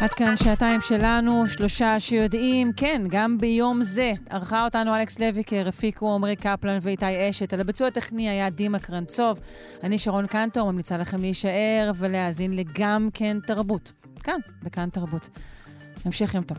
עד 0.00 0.10
כאן 0.10 0.36
שעתיים 0.36 0.80
שלנו, 0.80 1.46
שלושה 1.46 2.00
שיודעים, 2.00 2.72
כן, 2.76 3.02
גם 3.08 3.38
ביום 3.38 3.82
זה. 3.82 4.12
ערכה 4.30 4.64
אותנו 4.64 4.96
אלכס 4.96 5.18
לויקר, 5.18 5.68
הפיקו 5.68 6.14
עמרי 6.14 6.36
קפלן 6.36 6.78
ואיתי 6.82 7.30
אשת. 7.30 7.52
על 7.52 7.60
הביצוע 7.60 7.88
הטכני 7.88 8.28
היה 8.28 8.50
דימה 8.50 8.78
קרנצוב. 8.78 9.40
אני 9.82 9.98
שרון 9.98 10.26
קנטור, 10.26 10.70
ממליצה 10.70 10.98
לכם 10.98 11.20
להישאר 11.20 11.92
ולהאזין 11.96 12.56
לגם 12.56 13.08
כן 13.14 13.36
תרבות. 13.46 13.92
כאן, 14.22 14.38
בכאן 14.62 14.88
תרבות. 14.90 15.28
המשך 16.04 16.34
יום 16.34 16.44
טוב. 16.44 16.58